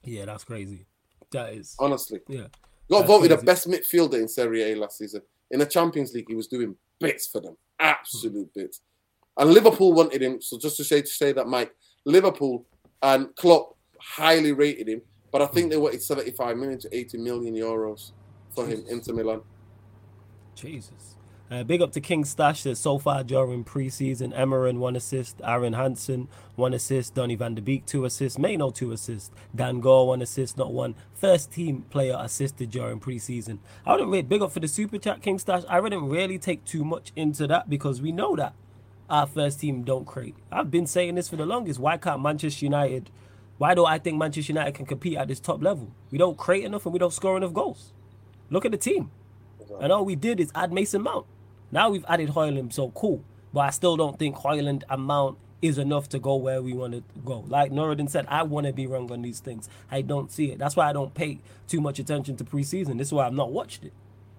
Yeah, 0.04 0.24
that's 0.26 0.44
crazy. 0.44 0.86
That 1.32 1.52
is 1.52 1.76
honestly. 1.78 2.20
Yeah, 2.28 2.46
got 2.90 3.06
voted 3.06 3.30
the 3.30 3.44
best 3.44 3.68
midfielder 3.68 4.14
in 4.14 4.28
Serie 4.28 4.72
A 4.72 4.74
last 4.76 4.98
season. 4.98 5.22
In 5.50 5.58
the 5.58 5.66
Champions 5.66 6.12
League, 6.12 6.26
he 6.28 6.34
was 6.34 6.46
doing 6.46 6.76
bits 6.98 7.26
for 7.26 7.40
them, 7.40 7.56
absolute 7.78 8.48
mm. 8.48 8.54
bits. 8.54 8.80
And 9.36 9.50
Liverpool 9.50 9.92
wanted 9.92 10.22
him. 10.22 10.40
So 10.40 10.58
just 10.58 10.76
to 10.76 10.84
say 10.84 11.00
to 11.00 11.06
say 11.06 11.32
that, 11.32 11.46
Mike, 11.46 11.74
Liverpool 12.04 12.66
and 13.02 13.34
Klopp 13.36 13.76
highly 14.00 14.52
rated 14.52 14.88
him, 14.88 15.02
but 15.32 15.42
I 15.42 15.46
think 15.46 15.66
mm. 15.66 15.70
they 15.70 15.76
wanted 15.76 16.02
75 16.02 16.56
million 16.56 16.78
to 16.80 16.96
80 16.96 17.18
million 17.18 17.54
euros 17.54 18.12
for 18.54 18.66
Jesus. 18.66 18.84
him 18.84 18.88
into 18.88 19.12
Milan. 19.12 19.42
Jesus. 20.54 21.16
Uh, 21.50 21.64
big 21.64 21.82
up 21.82 21.90
to 21.90 22.00
King 22.00 22.24
Stash 22.24 22.62
that 22.62 22.76
so 22.76 22.96
far 22.96 23.24
during 23.24 23.64
preseason, 23.64 24.32
Emerin 24.32 24.78
one 24.78 24.94
assist, 24.94 25.40
Aaron 25.42 25.72
Hansen 25.72 26.28
one 26.54 26.72
assist, 26.72 27.14
Donny 27.14 27.34
van 27.34 27.56
de 27.56 27.60
Beek 27.60 27.84
two 27.86 28.04
assists, 28.04 28.38
Mainoo 28.38 28.70
two 28.70 28.92
assists, 28.92 29.32
Dan 29.52 29.80
Gore 29.80 30.06
one 30.06 30.22
assist, 30.22 30.56
not 30.56 30.72
one 30.72 30.94
first 31.12 31.50
team 31.50 31.82
player 31.90 32.16
assisted 32.20 32.70
during 32.70 33.00
preseason. 33.00 33.58
I 33.84 33.92
wouldn't 33.92 34.10
really 34.10 34.22
big 34.22 34.42
up 34.42 34.52
for 34.52 34.60
the 34.60 34.68
super 34.68 34.96
chat 34.96 35.22
King 35.22 35.40
Stash. 35.40 35.64
I 35.68 35.80
wouldn't 35.80 36.08
really 36.08 36.38
take 36.38 36.64
too 36.64 36.84
much 36.84 37.10
into 37.16 37.48
that 37.48 37.68
because 37.68 38.00
we 38.00 38.12
know 38.12 38.36
that 38.36 38.54
our 39.08 39.26
first 39.26 39.58
team 39.58 39.82
don't 39.82 40.04
create. 40.04 40.36
I've 40.52 40.70
been 40.70 40.86
saying 40.86 41.16
this 41.16 41.28
for 41.28 41.34
the 41.34 41.46
longest. 41.46 41.80
Why 41.80 41.96
can't 41.96 42.22
Manchester 42.22 42.64
United? 42.64 43.10
Why 43.58 43.74
do 43.74 43.84
I 43.84 43.98
think 43.98 44.18
Manchester 44.18 44.52
United 44.52 44.76
can 44.76 44.86
compete 44.86 45.16
at 45.16 45.26
this 45.26 45.40
top 45.40 45.60
level? 45.60 45.90
We 46.12 46.18
don't 46.18 46.38
create 46.38 46.64
enough 46.64 46.86
and 46.86 46.92
we 46.92 47.00
don't 47.00 47.12
score 47.12 47.36
enough 47.36 47.52
goals. 47.52 47.92
Look 48.50 48.64
at 48.64 48.70
the 48.70 48.78
team. 48.78 49.10
And 49.80 49.90
all 49.90 50.04
we 50.04 50.14
did 50.14 50.38
is 50.38 50.52
add 50.54 50.72
Mason 50.72 51.02
Mount. 51.02 51.26
Now 51.72 51.90
we've 51.90 52.04
added 52.08 52.30
Højlund, 52.30 52.72
so 52.72 52.90
cool. 52.90 53.24
But 53.52 53.60
I 53.60 53.70
still 53.70 53.96
don't 53.96 54.18
think 54.18 54.36
Højlund 54.36 54.82
amount 54.88 55.38
is 55.62 55.78
enough 55.78 56.08
to 56.08 56.18
go 56.18 56.36
where 56.36 56.62
we 56.62 56.72
want 56.72 56.94
to 56.94 57.02
go. 57.24 57.44
Like 57.46 57.70
Nuradin 57.70 58.08
said, 58.08 58.26
I 58.28 58.42
want 58.42 58.66
to 58.66 58.72
be 58.72 58.86
wrong 58.86 59.10
on 59.12 59.22
these 59.22 59.40
things. 59.40 59.68
I 59.90 60.00
don't 60.02 60.30
see 60.30 60.52
it. 60.52 60.58
That's 60.58 60.76
why 60.76 60.88
I 60.88 60.92
don't 60.92 61.12
pay 61.14 61.38
too 61.68 61.80
much 61.80 61.98
attention 61.98 62.36
to 62.36 62.44
preseason. 62.44 62.98
This 62.98 63.08
is 63.08 63.12
why 63.12 63.26
I've 63.26 63.34
not 63.34 63.52
watched 63.52 63.84
it. 63.84 63.92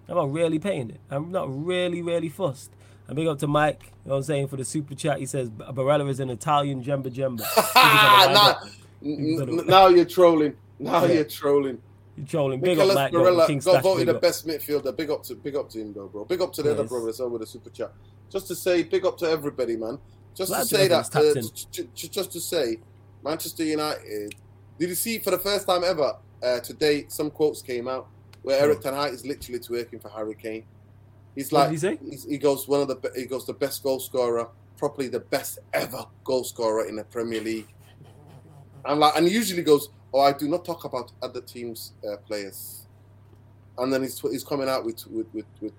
I'm 0.08 0.16
not 0.16 0.32
really 0.32 0.60
paying 0.60 0.90
it. 0.90 1.00
I'm 1.10 1.32
not 1.32 1.48
really, 1.66 2.02
really 2.02 2.30
fussed. 2.30 2.72
And 3.08 3.16
big 3.16 3.28
up 3.28 3.40
to 3.40 3.48
Mike, 3.48 3.82
you 3.84 3.90
know 4.06 4.12
what 4.12 4.18
I'm 4.18 4.24
saying, 4.24 4.48
for 4.48 4.58
the 4.58 4.66
super 4.66 4.96
chat. 4.96 5.20
He 5.20 5.26
says 5.26 5.50
Barella 5.50 6.10
is 6.10 6.20
an 6.20 6.30
Italian 6.30 6.84
Jemba 6.84 7.08
Jemba. 7.08 7.46
now, 9.02 9.64
now 9.64 9.88
you're 9.88 10.06
trolling. 10.06 10.56
Now 10.80 11.06
yeah. 11.06 11.14
you're 11.14 11.24
trolling. 11.26 11.82
Trolling. 12.28 12.60
Big 12.60 12.78
Nicolas 12.78 12.98
up, 12.98 13.12
Mike. 13.12 13.14
Barella 13.14 13.64
got 13.66 13.84
voted 13.84 14.08
the 14.08 14.14
best 14.16 14.46
midfielder. 14.46 14.96
Big 14.96 15.10
up 15.10 15.24
to 15.24 15.36
big 15.36 15.56
up 15.56 15.70
to 15.70 15.80
him, 15.80 15.94
though, 15.94 16.08
bro. 16.08 16.26
Big 16.26 16.42
up 16.42 16.54
to 16.54 16.62
the 16.62 16.70
yes. 16.70 16.80
other 16.80 16.88
brothers 16.88 17.20
over 17.20 17.38
the 17.38 17.46
super 17.46 17.70
chat. 17.70 17.92
Just 18.30 18.48
to 18.48 18.56
say, 18.56 18.84
big 18.84 19.06
up 19.06 19.18
to 19.20 19.26
everybody, 19.26 19.78
man. 19.78 19.98
Just 20.36 20.54
to 20.54 20.66
say 20.66 20.88
that, 20.88 21.14
uh, 21.16 21.86
just 21.94 22.32
to 22.32 22.40
say, 22.40 22.78
Manchester 23.24 23.64
United. 23.64 24.36
Did 24.80 24.90
you 24.90 24.96
see 24.96 25.20
for 25.20 25.32
the 25.32 25.40
first 25.40 25.68
time 25.68 25.84
ever 25.84 26.16
uh, 26.42 26.60
today? 26.60 27.06
Some 27.08 27.30
quotes 27.32 27.62
came 27.62 27.88
out 27.88 28.08
where 28.42 28.60
Eric 28.60 28.78
hmm. 28.78 28.84
Ten 28.84 28.94
Hag 28.94 29.14
is 29.14 29.26
literally 29.26 29.60
twerking 29.60 30.02
for 30.02 30.10
Harry 30.10 30.36
Kane. 30.36 30.66
He's 31.36 31.52
like, 31.52 31.72
he, 31.72 31.98
he 32.28 32.38
goes 32.38 32.68
one 32.68 32.82
of 32.82 32.88
the 32.88 33.12
he 33.16 33.26
goes 33.26 33.46
the 33.46 33.54
best 33.54 33.84
goal 33.84 34.00
scorer, 34.00 34.50
probably 34.78 35.08
the 35.08 35.20
best 35.20 35.60
ever 35.74 36.06
goal 36.24 36.44
scorer 36.44 36.88
in 36.88 36.96
the 36.98 37.04
Premier 37.06 37.42
League. 37.42 37.68
And 38.86 39.00
like, 39.00 39.16
and 39.16 39.28
he 39.28 39.34
usually 39.34 39.64
goes, 39.64 39.90
"Oh, 40.14 40.20
I 40.20 40.34
do 40.34 40.48
not 40.48 40.66
talk 40.66 40.84
about 40.84 41.12
other 41.22 41.42
teams' 41.42 41.94
uh, 42.08 42.18
players." 42.18 42.86
And 43.78 43.92
then 43.92 44.04
he's 44.04 44.20
he's 44.20 44.44
coming 44.44 44.70
out 44.70 44.86
with 44.86 45.06
with 45.08 45.28
with 45.34 45.46
with, 45.62 45.74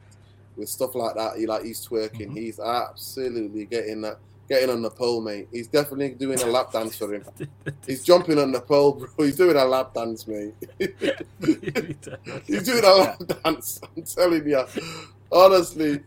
with 0.57 0.69
stuff 0.69 0.95
like 0.95 1.15
that. 1.17 1.37
He 1.37 1.47
like 1.47 1.65
he's 1.65 1.87
twerking. 1.87 2.29
Mm-hmm. 2.29 2.37
He's 2.37 2.61
absolutely 2.61 3.67
getting 3.67 4.03
that 4.03 4.19
getting 4.49 4.71
on 4.71 4.83
the 4.83 4.91
pole, 4.91 5.21
mate. 5.21 5.49
He's 5.51 5.67
definitely 5.67 6.11
doing 6.11 6.41
a 6.41 6.47
lap 6.47 6.73
dance 6.73 6.97
for 6.97 7.15
him. 7.15 7.25
He's 7.87 8.05
jumping 8.05 8.39
on 8.39 8.53
the 8.53 8.61
pole, 8.61 8.93
bro. 8.93 9.09
He's 9.25 9.37
doing 9.37 9.57
a 9.57 9.65
lap 9.65 9.95
dance, 9.95 10.27
mate. 10.27 10.55
He's 12.47 12.63
doing 12.63 12.85
a 12.85 12.95
lap 12.95 13.19
dance. 13.45 13.81
I'm 13.97 14.03
telling 14.03 14.47
you, 14.47 14.65
honestly. 15.31 16.01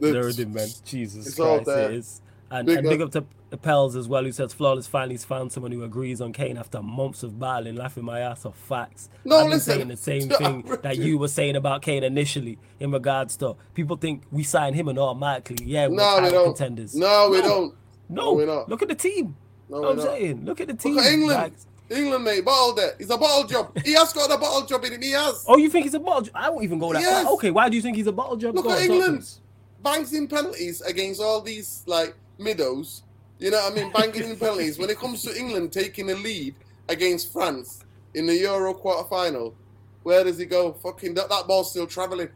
Nerdy 0.00 0.52
man, 0.52 0.68
Jesus 0.84 1.26
it's 1.26 1.36
Christ, 1.36 1.68
it 1.68 1.90
is. 1.92 2.20
And 2.50 2.66
big, 2.66 2.78
and 2.78 2.88
big 2.88 3.00
up 3.00 3.10
to 3.12 3.24
Pels 3.56 3.94
as 3.94 4.08
well, 4.08 4.24
who 4.24 4.32
says 4.32 4.52
Flawless 4.52 4.88
finally 4.88 5.16
found 5.18 5.52
someone 5.52 5.70
who 5.70 5.84
agrees 5.84 6.20
on 6.20 6.32
Kane 6.32 6.56
after 6.56 6.82
months 6.82 7.22
of 7.22 7.38
battling, 7.38 7.76
laughing 7.76 8.04
my 8.04 8.20
ass 8.20 8.44
off 8.44 8.56
facts. 8.56 9.08
No, 9.24 9.38
I've 9.38 9.50
listen. 9.50 9.74
saying 9.74 9.88
the 9.88 9.96
same 9.96 10.28
thing 10.30 10.78
that 10.82 10.96
you 10.96 11.16
were 11.16 11.28
saying 11.28 11.54
about 11.54 11.82
Kane 11.82 12.02
initially 12.02 12.58
in 12.80 12.90
regards 12.90 13.36
to 13.38 13.54
people 13.74 13.96
think 13.96 14.24
we 14.32 14.42
sign 14.42 14.74
him 14.74 14.88
and 14.88 14.98
automatically, 14.98 15.64
yeah, 15.64 15.86
we're 15.86 15.96
no, 15.96 16.20
we 16.22 16.30
don't. 16.30 16.44
contenders. 16.46 16.94
No, 16.96 17.28
we 17.30 17.40
don't. 17.40 17.74
No, 18.08 18.34
no 18.36 18.44
not. 18.44 18.68
look 18.68 18.82
at 18.82 18.88
the 18.88 18.94
team. 18.94 19.36
No, 19.68 19.90
I'm 19.90 20.00
saying, 20.00 20.44
look 20.44 20.60
at 20.60 20.68
the 20.68 20.74
team. 20.74 20.94
Look 20.94 21.04
at 21.04 21.12
England. 21.12 21.38
Like, 21.40 21.52
England, 21.98 22.24
mate, 22.24 22.44
bottled 22.44 22.80
it. 22.80 22.96
He's 22.98 23.10
a 23.10 23.16
bottle 23.16 23.46
job. 23.46 23.78
He 23.84 23.92
has 23.92 24.12
got 24.12 24.32
a 24.32 24.38
bottle 24.38 24.66
job 24.66 24.84
in 24.84 24.94
him. 24.94 25.02
He 25.02 25.12
has. 25.12 25.44
Oh, 25.46 25.56
you 25.56 25.70
think 25.70 25.84
he's 25.84 25.94
a 25.94 26.00
bottle? 26.00 26.22
job? 26.22 26.32
I 26.34 26.50
won't 26.50 26.64
even 26.64 26.80
go 26.80 26.92
that 26.92 27.02
yes. 27.02 27.22
far. 27.24 27.32
Okay, 27.34 27.52
why 27.52 27.68
do 27.68 27.76
you 27.76 27.82
think 27.82 27.96
he's 27.96 28.08
a 28.08 28.12
bottle 28.12 28.36
job? 28.36 28.56
Look 28.56 28.64
go 28.64 28.72
at 28.72 28.82
England. 28.82 29.38
Banks 29.82 30.12
in 30.12 30.26
penalties 30.26 30.80
against 30.80 31.20
all 31.20 31.40
these 31.40 31.84
like 31.86 32.16
middows 32.38 33.02
you 33.38 33.50
know 33.50 33.58
what 33.58 33.72
I 33.72 33.74
mean? 33.74 33.92
Banging 33.92 34.30
in 34.30 34.36
penalties. 34.36 34.78
When 34.78 34.90
it 34.90 34.98
comes 34.98 35.22
to 35.22 35.38
England 35.38 35.72
taking 35.72 36.10
a 36.10 36.14
lead 36.14 36.54
against 36.88 37.32
France 37.32 37.84
in 38.14 38.26
the 38.26 38.34
Euro 38.36 38.72
quarter 38.74 39.08
final, 39.08 39.54
where 40.02 40.24
does 40.24 40.38
he 40.38 40.46
go? 40.46 40.72
Fucking 40.72 41.14
that, 41.14 41.28
that 41.28 41.46
ball's 41.46 41.70
still 41.70 41.86
travelling. 41.86 42.28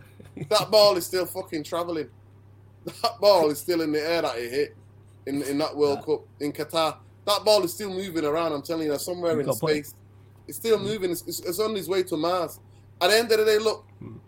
That 0.48 0.70
ball 0.70 0.96
is 0.96 1.06
still 1.06 1.26
fucking 1.26 1.64
travelling. 1.64 2.08
That 2.84 3.20
ball 3.20 3.50
is 3.50 3.58
still 3.58 3.82
in 3.82 3.92
the 3.92 4.00
air 4.00 4.22
that 4.22 4.38
he 4.38 4.48
hit 4.48 4.76
in, 5.26 5.42
in 5.42 5.58
that 5.58 5.76
World 5.76 5.98
yeah. 6.00 6.04
Cup 6.14 6.24
in 6.40 6.52
Qatar. 6.52 6.96
That 7.26 7.44
ball 7.44 7.62
is 7.62 7.74
still 7.74 7.90
moving 7.90 8.24
around. 8.24 8.52
I'm 8.52 8.62
telling 8.62 8.86
you, 8.86 8.92
that 8.92 9.00
somewhere 9.00 9.32
you 9.32 9.40
in 9.40 9.52
space. 9.52 9.94
It's 10.48 10.56
still 10.58 10.78
mm. 10.78 10.84
moving. 10.84 11.10
It's, 11.10 11.22
it's, 11.26 11.40
it's, 11.40 11.60
on 11.60 11.74
his 11.74 11.88
way 11.88 12.02
to 12.04 12.16
Mars. 12.16 12.58
At 13.00 13.10
the 13.10 13.16
end 13.18 13.30
of 13.32 13.38
the 13.38 13.44
day, 13.44 13.58
look, 13.58 13.86
mm. 14.02 14.18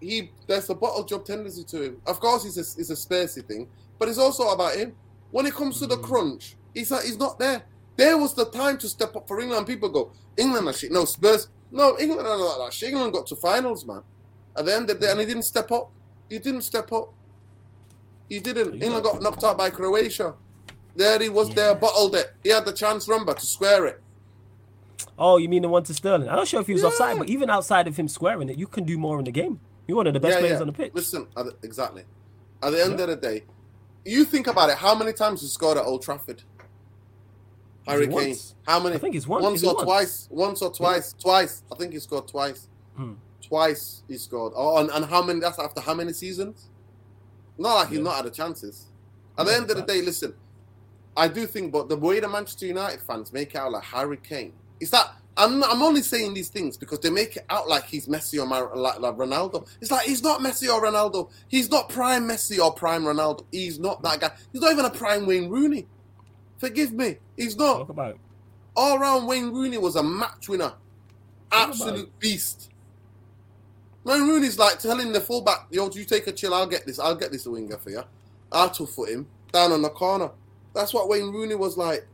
he 0.00 0.30
there's 0.46 0.68
a 0.70 0.74
bottle 0.74 1.04
job 1.04 1.24
tendency 1.24 1.64
to 1.64 1.82
him. 1.82 2.02
Of 2.06 2.20
course, 2.20 2.44
it's 2.44 2.56
a, 2.56 2.80
it's 2.80 2.90
a 2.90 2.94
spacey 2.94 3.44
thing, 3.44 3.68
but 3.98 4.08
it's 4.08 4.18
also 4.18 4.48
about 4.50 4.76
him. 4.76 4.94
When 5.30 5.46
it 5.46 5.54
comes 5.54 5.78
to 5.80 5.86
the 5.86 5.96
mm. 5.96 6.02
crunch, 6.02 6.56
he's 6.74 6.90
like, 6.90 7.04
he's 7.04 7.18
not 7.18 7.38
there. 7.38 7.62
There 7.96 8.16
was 8.16 8.34
the 8.34 8.46
time 8.46 8.78
to 8.78 8.88
step 8.88 9.14
up 9.16 9.28
for 9.28 9.40
England. 9.40 9.66
People 9.66 9.88
go, 9.88 10.12
England 10.36 10.68
are 10.68 10.72
shit. 10.72 10.90
No, 10.90 11.04
Spurs. 11.04 11.48
No, 11.70 11.98
England 11.98 12.26
are 12.26 12.38
not 12.38 12.64
that 12.64 12.72
shit. 12.72 12.90
England 12.90 13.12
got 13.12 13.26
to 13.26 13.36
finals, 13.36 13.84
man. 13.84 14.02
At 14.56 14.64
the 14.64 14.74
end 14.74 14.90
of 14.90 14.98
the 14.98 15.06
day, 15.06 15.12
and 15.12 15.20
he 15.20 15.26
didn't 15.26 15.44
step 15.44 15.70
up. 15.70 15.90
He 16.28 16.38
didn't 16.38 16.62
step 16.62 16.92
up. 16.92 17.12
He 18.28 18.40
didn't. 18.40 18.82
England 18.82 19.04
got 19.04 19.22
knocked 19.22 19.44
out 19.44 19.58
by 19.58 19.70
Croatia. 19.70 20.34
There 20.96 21.18
he 21.20 21.28
was 21.28 21.48
yeah. 21.50 21.54
there, 21.54 21.74
bottled 21.74 22.14
it. 22.16 22.34
He 22.42 22.50
had 22.50 22.64
the 22.64 22.72
chance, 22.72 23.06
remember, 23.08 23.34
to 23.34 23.46
square 23.46 23.86
it. 23.86 24.02
Oh, 25.18 25.36
you 25.36 25.48
mean 25.48 25.62
the 25.62 25.68
one 25.68 25.84
to 25.84 25.94
Sterling? 25.94 26.28
I'm 26.28 26.36
not 26.36 26.48
sure 26.48 26.60
if 26.60 26.66
he 26.66 26.72
was 26.72 26.82
yeah. 26.82 26.88
offside, 26.88 27.18
but 27.18 27.28
even 27.28 27.50
outside 27.50 27.86
of 27.86 27.96
him 27.96 28.08
squaring 28.08 28.48
it, 28.48 28.58
you 28.58 28.66
can 28.66 28.84
do 28.84 28.98
more 28.98 29.18
in 29.18 29.24
the 29.24 29.30
game. 29.30 29.60
You're 29.86 29.96
one 29.96 30.06
of 30.06 30.14
the 30.14 30.20
best 30.20 30.34
yeah, 30.34 30.40
players 30.40 30.60
on 30.60 30.66
the 30.66 30.72
pitch. 30.72 30.92
Listen, 30.94 31.26
exactly. 31.62 32.04
At 32.62 32.70
the 32.72 32.82
end 32.82 32.98
of 33.00 33.08
the 33.08 33.16
day, 33.16 33.44
you 34.04 34.24
think 34.24 34.46
about 34.46 34.70
it. 34.70 34.76
How 34.76 34.94
many 34.94 35.12
times 35.12 35.40
he 35.42 35.48
scored 35.48 35.78
at 35.78 35.84
Old 35.84 36.02
Trafford? 36.02 36.42
Harry 37.86 38.08
Kane. 38.08 38.36
How 38.66 38.80
many? 38.80 38.96
I 38.96 38.98
think 38.98 39.14
he's 39.14 39.26
once. 39.26 39.42
Once 39.42 39.64
or 39.64 39.74
once? 39.74 39.84
twice. 39.84 40.28
Once 40.30 40.62
or 40.62 40.72
twice. 40.72 41.14
Yeah. 41.16 41.22
Twice. 41.22 41.62
I 41.72 41.76
think 41.76 41.92
he 41.92 41.98
scored 41.98 42.28
twice. 42.28 42.68
Hmm. 42.96 43.14
Twice 43.42 44.02
he 44.08 44.18
scored. 44.18 44.52
Oh, 44.54 44.78
and, 44.78 44.90
and 44.90 45.04
how 45.04 45.22
many? 45.22 45.40
That's 45.40 45.58
after 45.58 45.80
how 45.80 45.94
many 45.94 46.12
seasons? 46.12 46.68
Not 47.58 47.74
like 47.74 47.88
he's 47.88 47.98
not 47.98 48.16
had 48.16 48.24
the 48.26 48.30
chances. 48.30 48.86
At 49.36 49.46
the 49.46 49.54
end 49.54 49.70
of 49.70 49.76
the 49.76 49.82
day, 49.82 50.02
listen. 50.02 50.34
I 51.16 51.28
do 51.28 51.46
think, 51.46 51.72
but 51.72 51.88
the 51.88 51.96
way 51.96 52.20
the 52.20 52.28
Manchester 52.28 52.66
United 52.66 53.00
fans 53.00 53.32
make 53.32 53.56
out 53.56 53.72
like 53.72 53.82
Harry 53.82 54.16
Kane 54.16 54.52
is 54.78 54.90
that 54.90 55.12
I'm, 55.40 55.64
I'm 55.64 55.82
only 55.82 56.02
saying 56.02 56.34
these 56.34 56.50
things 56.50 56.76
because 56.76 57.00
they 57.00 57.08
make 57.08 57.36
it 57.36 57.46
out 57.48 57.66
like 57.66 57.84
he's 57.84 58.06
Messi 58.06 58.42
or 58.42 58.46
Mar- 58.46 58.76
like, 58.76 59.00
like 59.00 59.16
Ronaldo. 59.16 59.66
It's 59.80 59.90
like 59.90 60.06
he's 60.06 60.22
not 60.22 60.40
Messi 60.40 60.68
or 60.68 60.82
Ronaldo. 60.82 61.30
He's 61.48 61.70
not 61.70 61.88
prime 61.88 62.28
Messi 62.28 62.62
or 62.62 62.74
prime 62.74 63.04
Ronaldo. 63.04 63.46
He's 63.50 63.78
not 63.78 64.02
that 64.02 64.20
guy. 64.20 64.32
He's 64.52 64.60
not 64.60 64.72
even 64.72 64.84
a 64.84 64.90
prime 64.90 65.26
Wayne 65.26 65.48
Rooney. 65.48 65.86
Forgive 66.58 66.92
me. 66.92 67.16
He's 67.38 67.56
not. 67.56 67.78
Talk 67.78 67.88
about 67.88 68.10
it. 68.10 68.20
All 68.76 68.98
round 68.98 69.26
Wayne 69.26 69.50
Rooney 69.50 69.78
was 69.78 69.96
a 69.96 70.02
match 70.02 70.46
winner. 70.48 70.74
Absolute 71.50 72.18
beast. 72.18 72.70
Wayne 74.04 74.28
Rooney's 74.28 74.58
like 74.58 74.78
telling 74.78 75.10
the 75.12 75.22
fullback, 75.22 75.66
yo, 75.70 75.88
do 75.88 75.98
you 75.98 76.04
take 76.04 76.26
a 76.26 76.32
chill, 76.32 76.52
I'll 76.52 76.66
get 76.66 76.86
this, 76.86 76.98
I'll 76.98 77.14
get 77.14 77.32
this 77.32 77.46
winger 77.46 77.78
for 77.78 77.90
you. 77.90 78.02
I'll 78.52 78.70
two 78.70 78.86
foot 78.86 79.08
him 79.08 79.26
down 79.52 79.72
on 79.72 79.82
the 79.82 79.90
corner. 79.90 80.30
That's 80.74 80.92
what 80.92 81.08
Wayne 81.08 81.32
Rooney 81.32 81.54
was 81.54 81.76
like. 81.76 82.06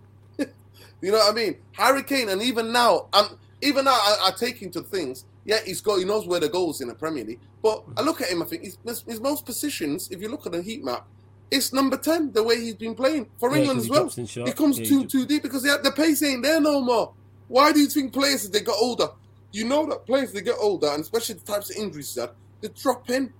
You 1.00 1.12
know 1.12 1.18
what 1.18 1.32
I 1.32 1.34
mean? 1.34 1.56
Harry 1.72 2.02
Kane, 2.02 2.28
and 2.30 2.42
even 2.42 2.72
now, 2.72 3.08
I'm 3.12 3.38
even 3.62 3.84
now 3.84 3.92
I, 3.92 4.28
I 4.28 4.30
take 4.30 4.70
to 4.72 4.82
things. 4.82 5.24
Yeah, 5.44 5.58
he's 5.64 5.80
got 5.80 5.98
he 5.98 6.04
knows 6.04 6.26
where 6.26 6.40
the 6.40 6.48
goals 6.48 6.80
in 6.80 6.88
the 6.88 6.94
Premier 6.94 7.24
League. 7.24 7.40
But 7.62 7.84
I 7.96 8.02
look 8.02 8.20
at 8.20 8.28
him, 8.28 8.42
I 8.42 8.44
think 8.46 8.62
he's, 8.62 8.78
his 9.06 9.20
most 9.20 9.44
positions. 9.44 10.08
If 10.10 10.20
you 10.20 10.28
look 10.28 10.46
at 10.46 10.52
the 10.52 10.62
heat 10.62 10.84
map, 10.84 11.06
it's 11.50 11.72
number 11.72 11.96
ten. 11.96 12.32
The 12.32 12.42
way 12.42 12.60
he's 12.60 12.74
been 12.74 12.94
playing 12.94 13.28
for 13.38 13.50
yeah, 13.50 13.58
England 13.58 13.80
as 13.80 13.88
well, 13.88 14.08
he 14.08 14.52
comes 14.52 14.78
yeah, 14.78 14.86
too 14.86 15.06
too 15.06 15.26
deep 15.26 15.42
because 15.42 15.62
the 15.62 15.92
pace 15.94 16.22
ain't 16.22 16.42
there 16.42 16.60
no 16.60 16.80
more. 16.80 17.12
Why 17.48 17.72
do 17.72 17.80
you 17.80 17.86
think 17.86 18.12
players 18.12 18.44
as 18.44 18.50
they 18.50 18.60
get 18.60 18.74
older? 18.80 19.08
You 19.52 19.64
know 19.64 19.86
that 19.86 20.06
players 20.06 20.32
they 20.32 20.42
get 20.42 20.56
older, 20.60 20.88
and 20.88 21.02
especially 21.02 21.36
the 21.36 21.52
types 21.52 21.70
of 21.70 21.76
injuries 21.76 22.14
that 22.14 22.34
they 22.60 22.68
drop 22.68 23.08
in, 23.10 23.32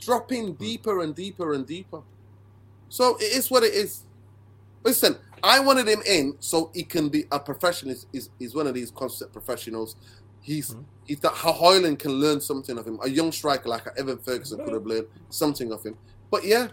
drop 0.00 0.32
in 0.32 0.54
deeper 0.54 1.02
and 1.02 1.14
deeper 1.14 1.52
and 1.52 1.66
deeper. 1.66 2.00
So 2.88 3.16
it 3.16 3.36
is 3.36 3.50
what 3.50 3.62
it 3.62 3.74
is. 3.74 4.02
Listen, 4.84 5.16
I 5.42 5.60
wanted 5.60 5.88
him 5.88 6.02
in 6.06 6.36
so 6.38 6.70
he 6.74 6.84
can 6.84 7.08
be 7.08 7.24
a 7.32 7.38
professional. 7.38 7.94
He's, 7.94 8.06
he's, 8.12 8.30
he's 8.38 8.54
one 8.54 8.66
of 8.66 8.74
these 8.74 8.90
concept 8.90 9.32
professionals. 9.32 9.96
He's 10.40 10.70
mm-hmm. 10.70 10.82
he's 11.04 11.20
that 11.20 11.32
Højlund 11.32 11.98
can 11.98 12.12
learn 12.12 12.40
something 12.40 12.78
of 12.78 12.86
him. 12.86 12.98
A 13.02 13.08
young 13.08 13.32
striker 13.32 13.68
like 13.68 13.86
Evan 13.96 14.18
Ferguson 14.18 14.64
could 14.64 14.72
have 14.72 14.86
learned 14.86 15.06
something 15.30 15.72
of 15.72 15.82
him. 15.84 15.96
But 16.30 16.44
yeah, 16.44 16.68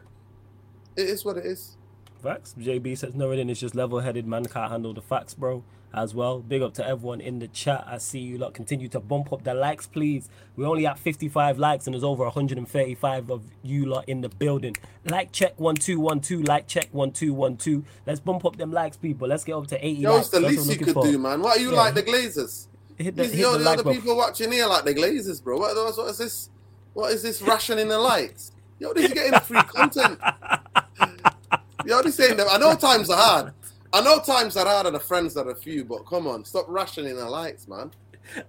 it 0.95 1.09
is 1.09 1.25
what 1.25 1.37
it 1.37 1.45
is. 1.45 1.77
Facts. 2.21 2.55
JB 2.59 2.97
says 2.97 3.13
Nuradin 3.13 3.49
is 3.49 3.59
just 3.59 3.75
level 3.75 3.99
headed 3.99 4.27
man, 4.27 4.45
can't 4.45 4.71
handle 4.71 4.93
the 4.93 5.01
facts, 5.01 5.33
bro. 5.33 5.63
As 5.91 6.13
well. 6.13 6.39
Big 6.39 6.61
up 6.61 6.75
to 6.75 6.87
everyone 6.87 7.19
in 7.19 7.39
the 7.39 7.47
chat. 7.47 7.83
I 7.87 7.97
see 7.97 8.19
you 8.19 8.37
lot 8.37 8.53
continue 8.53 8.87
to 8.89 8.99
bump 8.99 9.33
up 9.33 9.43
the 9.43 9.55
likes, 9.55 9.87
please. 9.87 10.29
We're 10.55 10.67
only 10.67 10.85
at 10.85 10.99
55 10.99 11.57
likes 11.57 11.87
and 11.87 11.95
there's 11.95 12.03
over 12.03 12.23
135 12.25 13.31
of 13.31 13.43
you 13.63 13.87
lot 13.87 14.07
in 14.07 14.21
the 14.21 14.29
building. 14.29 14.75
Like 15.05 15.31
check 15.31 15.59
1212, 15.59 16.43
like 16.47 16.67
check 16.67 16.89
1212. 16.91 17.83
Let's 18.05 18.19
bump 18.19 18.45
up 18.45 18.57
them 18.57 18.71
likes, 18.71 18.97
people. 18.97 19.27
Let's 19.27 19.43
get 19.43 19.53
up 19.55 19.65
to 19.67 19.83
80 19.83 19.99
Yo, 19.99 20.11
likes. 20.13 20.19
it's 20.27 20.29
the 20.29 20.39
That's 20.41 20.51
least 20.53 20.67
what 20.67 20.79
you 20.79 20.85
could 20.85 20.95
looking 20.95 21.11
do, 21.13 21.17
man. 21.17 21.41
Why 21.41 21.49
are 21.51 21.59
you 21.59 21.71
Yeah. 21.71 21.77
like 21.77 21.95
the 21.95 22.03
Glazers? 22.03 22.67
Hit 22.95 23.15
the, 23.15 23.23
These, 23.23 23.31
hit 23.31 23.39
yo, 23.41 23.51
the 23.53 23.57
the 23.57 23.63
like 23.63 23.79
other 23.79 23.91
people 23.93 24.15
watching 24.15 24.51
here 24.51 24.67
like 24.67 24.85
the 24.85 24.93
Glazers, 24.93 25.43
bro. 25.43 25.57
What, 25.57 25.75
what, 25.75 25.97
what 25.97 26.09
is 26.11 26.17
this? 26.19 26.49
What 26.93 27.11
is 27.13 27.23
this 27.23 27.41
rationing 27.41 27.87
the 27.87 27.97
lights? 27.97 28.51
Yo, 28.77 28.93
this 28.93 29.05
is 29.05 29.13
getting 29.13 29.39
free 29.39 29.61
content. 29.63 30.19
Yo, 31.85 32.01
this 32.03 32.15
saying 32.15 32.37
that 32.37 32.47
I 32.51 32.57
know 32.57 32.75
times 32.75 33.09
are 33.09 33.17
hard. 33.17 33.53
I 33.91 34.01
know 34.01 34.19
times 34.19 34.55
are 34.57 34.65
hard 34.65 34.85
and 34.85 34.95
the 34.95 34.99
friends 34.99 35.35
are 35.37 35.49
a 35.49 35.55
few, 35.55 35.83
but 35.83 36.05
come 36.05 36.27
on, 36.27 36.45
stop 36.45 36.65
rationing 36.67 37.15
the 37.15 37.27
lights, 37.29 37.67
man. 37.67 37.91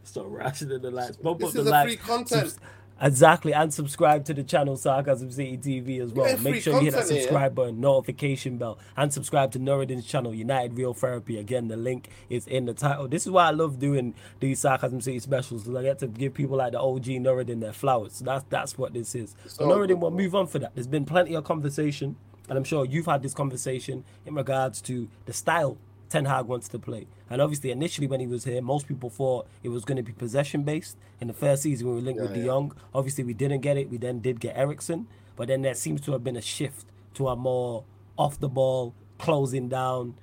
Stop 0.03 0.27
rationing 0.29 0.83
the 0.83 0.91
likes. 0.91 1.17
Bump 1.17 1.39
This 1.41 1.49
up 1.49 1.55
the 1.55 1.61
is 1.63 1.67
a 1.67 1.71
likes. 1.71 1.87
free 1.89 1.97
content. 1.97 2.49
Subs- 2.51 2.59
exactly, 3.01 3.55
and 3.55 3.73
subscribe 3.73 4.27
to 4.27 4.35
the 4.35 4.43
channel 4.45 4.77
Sarcasm 4.77 5.31
City 5.31 5.57
TV 5.57 6.01
as 6.03 6.13
well. 6.13 6.37
Make 6.41 6.63
sure 6.63 6.75
you 6.75 6.81
hit 6.81 6.91
that 6.93 6.99
content 7.01 7.11
here. 7.13 7.21
subscribe 7.23 7.55
button, 7.55 7.81
notification 7.81 8.59
bell, 8.59 8.79
and 8.99 9.11
subscribe 9.11 9.53
to 9.53 9.59
Nuradin's 9.59 10.05
channel, 10.05 10.35
United 10.35 10.77
Real 10.77 10.93
Therapy. 10.93 11.39
Again, 11.39 11.69
the 11.69 11.79
link 11.79 12.11
is 12.29 12.47
in 12.47 12.67
the 12.67 12.75
title. 12.75 13.09
This 13.09 13.25
is 13.25 13.33
why 13.33 13.47
I 13.47 13.51
love 13.53 13.79
doing 13.79 14.15
these 14.41 14.61
Sarcasm 14.61 15.01
City 15.01 15.19
specials. 15.21 15.65
'cause 15.65 15.75
I 15.75 15.83
get 15.83 15.99
to 16.01 16.09
give 16.09 16.35
people 16.35 16.59
like 16.59 16.73
the 16.73 16.81
OG 16.81 17.19
Nuradin 17.19 17.61
their 17.61 17.73
flowers. 17.73 18.17
So 18.17 18.27
that's 18.27 18.45
that's 18.51 18.77
what 18.77 18.93
this 18.93 19.15
is. 19.15 19.35
So 19.47 19.65
Nuradin, 19.67 19.99
we'll 20.01 20.11
move 20.11 20.35
on 20.35 20.47
for 20.47 20.59
that. 20.59 20.73
There's 20.75 20.87
been 20.87 21.07
plenty 21.07 21.35
of 21.35 21.45
conversation, 21.45 22.17
and 22.51 22.59
I'm 22.59 22.65
sure 22.65 22.85
you've 22.85 23.07
had 23.07 23.23
this 23.23 23.33
conversation 23.33 24.05
in 24.27 24.35
regards 24.35 24.83
to 24.83 25.09
the 25.25 25.33
style 25.33 25.79
Ten 26.11 26.25
Hag 26.25 26.47
wants 26.47 26.69
to 26.71 26.79
play. 26.79 27.07
And 27.31 27.41
obviously, 27.41 27.71
initially 27.71 28.09
when 28.09 28.19
he 28.19 28.27
was 28.27 28.45
here, 28.45 28.61
most 28.61 28.89
people 28.89 29.09
thought 29.09 29.47
it 29.63 29.69
was 29.69 29.85
going 29.85 29.97
to 29.97 30.03
be 30.03 30.13
possession 30.13 30.65
based. 30.65 30.97
In 31.21 31.29
the 31.29 31.33
first 31.33 31.63
season, 31.63 31.89
we 31.89 31.95
were 31.95 32.01
linked 32.01 32.21
with 32.21 32.33
Yeah, 32.33 32.43
De. 32.43 32.47
Jong. 32.47 32.73
Obviously, 32.93 33.23
we 33.23 33.33
didn't 33.33 33.61
get 33.61 33.77
it. 33.77 33.89
We 33.89 33.97
then 33.97 34.19
did 34.19 34.41
get 34.41 34.57
Eriksen. 34.57 35.07
But 35.37 35.47
then 35.49 35.63
there 35.63 35.75
seems 35.75 36.01
to 36.03 36.13
have 36.13 36.25
been 36.25 36.37
a 36.37 36.43
shift 36.43 36.87
to 37.15 37.29
a 37.29 37.37
more 37.37 37.85
off 38.19 38.41
the 38.41 38.49
ball, 38.49 38.93
closing 39.19 39.69
down, 39.69 40.17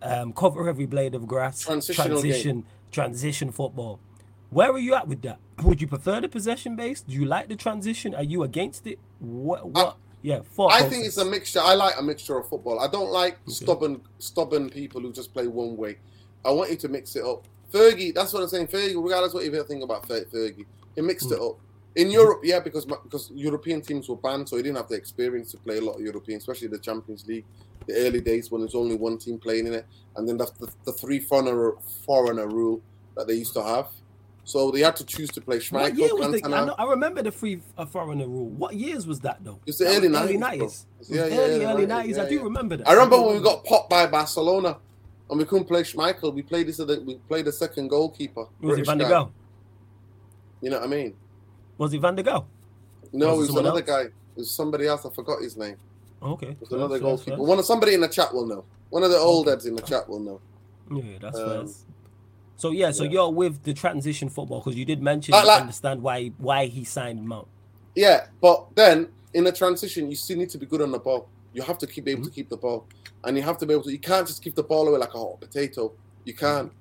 um, 0.00 0.32
cover 0.32 0.68
every 0.68 0.86
blade 0.86 1.16
of 1.16 1.26
grass, 1.26 1.62
transition, 1.62 2.64
transition 2.92 3.50
football. 3.50 3.98
Where 4.50 4.70
are 4.70 4.78
you 4.78 4.94
at 4.94 5.08
with 5.08 5.22
that? 5.22 5.40
Would 5.64 5.80
you 5.80 5.88
prefer 5.88 6.20
the 6.20 6.28
possession 6.28 6.76
based? 6.76 7.08
Do 7.08 7.14
you 7.14 7.24
like 7.24 7.48
the 7.48 7.56
transition? 7.56 8.14
Are 8.14 8.22
you 8.22 8.44
against 8.44 8.86
it? 8.86 9.00
What? 9.18 9.68
what? 9.68 9.96
Yeah, 10.24 10.40
I 10.70 10.82
think 10.84 11.04
it's 11.04 11.18
a 11.18 11.24
mixture. 11.24 11.60
I 11.60 11.74
like 11.74 11.96
a 11.98 12.02
mixture 12.02 12.38
of 12.38 12.48
football. 12.48 12.80
I 12.80 12.88
don't 12.88 13.10
like 13.10 13.36
stubborn, 13.46 14.00
stubborn 14.18 14.70
people 14.70 15.02
who 15.02 15.12
just 15.12 15.34
play 15.34 15.48
one 15.48 15.76
way. 15.76 15.98
I 16.42 16.50
want 16.50 16.70
you 16.70 16.76
to 16.76 16.88
mix 16.88 17.14
it 17.14 17.22
up. 17.22 17.46
Fergie, 17.70 18.14
that's 18.14 18.32
what 18.32 18.42
I'm 18.42 18.48
saying. 18.48 18.68
Fergie, 18.68 18.94
regardless 18.96 19.34
what 19.34 19.44
you 19.44 19.64
think 19.64 19.84
about 19.84 20.08
Fer- 20.08 20.24
Fergie, 20.24 20.64
he 20.94 21.02
mixed 21.02 21.30
it 21.30 21.38
mm. 21.38 21.50
up. 21.50 21.60
In 21.94 22.10
Europe, 22.10 22.40
yeah, 22.42 22.58
because 22.58 22.86
because 22.86 23.30
European 23.34 23.82
teams 23.82 24.08
were 24.08 24.16
banned, 24.16 24.48
so 24.48 24.56
he 24.56 24.62
didn't 24.62 24.78
have 24.78 24.88
the 24.88 24.94
experience 24.94 25.50
to 25.50 25.58
play 25.58 25.76
a 25.76 25.82
lot 25.82 25.96
of 25.96 26.00
European, 26.00 26.38
especially 26.38 26.68
the 26.68 26.78
Champions 26.78 27.26
League. 27.26 27.44
The 27.86 27.94
early 28.06 28.22
days 28.22 28.50
when 28.50 28.62
there's 28.62 28.74
only 28.74 28.94
one 28.96 29.18
team 29.18 29.38
playing 29.38 29.66
in 29.66 29.74
it, 29.74 29.86
and 30.16 30.26
then 30.26 30.38
the, 30.38 30.50
the, 30.58 30.72
the 30.86 30.92
three 30.92 31.20
foreigner 31.20 31.72
foreigner 32.06 32.48
rule 32.48 32.80
that 33.14 33.26
they 33.26 33.34
used 33.34 33.52
to 33.52 33.62
have. 33.62 33.88
So 34.46 34.70
they 34.70 34.80
had 34.80 34.94
to 34.96 35.04
choose 35.06 35.30
to 35.30 35.40
play 35.40 35.56
Schmeichel, 35.58 35.72
What 35.82 35.96
year 35.96 36.14
was 36.14 36.40
the? 36.40 36.46
I, 36.46 36.64
know, 36.66 36.74
I 36.78 36.84
remember 36.84 37.22
the 37.22 37.32
free 37.32 37.62
uh, 37.78 37.86
foreigner 37.86 38.28
rule. 38.28 38.50
What 38.50 38.74
years 38.74 39.06
was 39.06 39.20
that 39.20 39.42
though? 39.42 39.58
It's 39.66 39.78
the 39.78 39.84
That 39.86 39.96
early 39.96 40.08
90s, 40.08 40.38
bro. 40.38 40.48
90s. 40.48 40.52
It 40.54 40.60
was 40.62 40.86
Yeah, 41.08 41.26
yeah, 41.26 41.36
early, 41.38 41.60
yeah, 41.62 41.72
early 41.72 41.86
90s, 41.86 42.14
90s. 42.16 42.18
I 42.24 42.28
do 42.28 42.34
yeah. 42.36 42.42
remember 42.42 42.76
that. 42.76 42.88
I 42.88 42.92
remember 42.92 43.22
when 43.22 43.36
we 43.36 43.42
got 43.42 43.64
popped 43.64 43.88
by 43.88 44.06
Barcelona 44.06 44.76
and 45.30 45.38
we 45.38 45.46
couldn't 45.46 45.64
play 45.66 45.82
Schmeichel. 45.82 46.34
We 46.34 46.42
played 46.42 46.66
this. 46.68 46.78
We 46.78 47.14
played 47.26 47.46
the 47.46 47.52
second 47.52 47.88
goalkeeper. 47.88 48.44
Was 48.60 48.78
it 48.78 48.84
Van 48.86 48.98
der. 48.98 49.08
Gaal? 49.08 49.30
You 50.60 50.70
know 50.70 50.78
what 50.80 50.86
I 50.88 50.90
mean? 50.90 51.14
Was 51.78 51.94
it 51.94 52.00
Van 52.00 52.14
der 52.14 52.22
Gaal? 52.22 52.44
No, 53.12 53.36
Was 53.36 53.48
it 53.48 53.50
it 53.50 53.52
was 53.54 53.60
another 53.60 53.78
else? 53.78 53.86
guy. 53.88 54.00
It 54.02 54.12
was 54.36 54.50
somebody 54.50 54.86
else. 54.86 55.06
I 55.06 55.10
forgot 55.10 55.40
his 55.40 55.56
name. 55.56 55.76
Okay. 56.22 56.48
It 56.48 56.60
was 56.60 56.72
another 56.72 56.96
Fair, 56.96 57.00
goalkeeper. 57.00 57.36
fair, 57.36 57.46
One 57.46 57.58
of 57.58 57.64
somebody 57.64 57.94
in 57.94 58.00
the 58.02 58.08
chat 58.08 58.32
will 58.34 58.46
know. 58.46 58.64
One 58.90 59.02
of 59.04 59.10
the 59.10 59.16
old 59.18 59.46
heads 59.48 59.64
in 59.66 59.74
the 59.74 59.82
chat 59.82 60.06
will 60.08 60.20
know. 60.20 60.40
Yeah, 60.90 61.18
that's 61.20 61.38
Um, 61.38 61.66
fair. 61.66 61.74
So 62.56 62.70
yeah, 62.70 62.90
so 62.92 63.04
yeah. 63.04 63.10
you're 63.10 63.30
with 63.30 63.62
the 63.64 63.74
transition 63.74 64.28
football 64.28 64.60
because 64.60 64.76
you 64.76 64.84
did 64.84 65.02
mention 65.02 65.32
Like- 65.32 65.60
understand 65.60 66.02
why 66.02 66.28
why 66.38 66.66
he 66.66 66.84
signed 66.84 67.26
Mount. 67.26 67.48
Yeah, 67.94 68.26
but 68.40 68.66
then 68.74 69.08
in 69.34 69.46
a 69.46 69.52
transition, 69.52 70.08
you 70.10 70.16
still 70.16 70.38
need 70.38 70.50
to 70.50 70.58
be 70.58 70.66
good 70.66 70.82
on 70.82 70.90
the 70.92 70.98
ball. 70.98 71.28
You 71.52 71.62
have 71.62 71.78
to 71.78 71.86
keep 71.86 72.08
able 72.08 72.22
Mm-hmm. 72.22 72.28
to 72.28 72.34
keep 72.34 72.48
the 72.48 72.56
ball, 72.56 72.86
and 73.24 73.36
you 73.36 73.42
have 73.42 73.58
to 73.58 73.66
be 73.66 73.74
able 73.74 73.84
to. 73.84 73.92
You 73.92 73.98
can't 73.98 74.26
just 74.26 74.42
give 74.42 74.54
the 74.54 74.62
ball 74.62 74.88
away 74.88 74.98
like 74.98 75.14
a 75.14 75.18
hot 75.18 75.40
potato. 75.40 75.92
You 76.24 76.34
can't, 76.34 76.72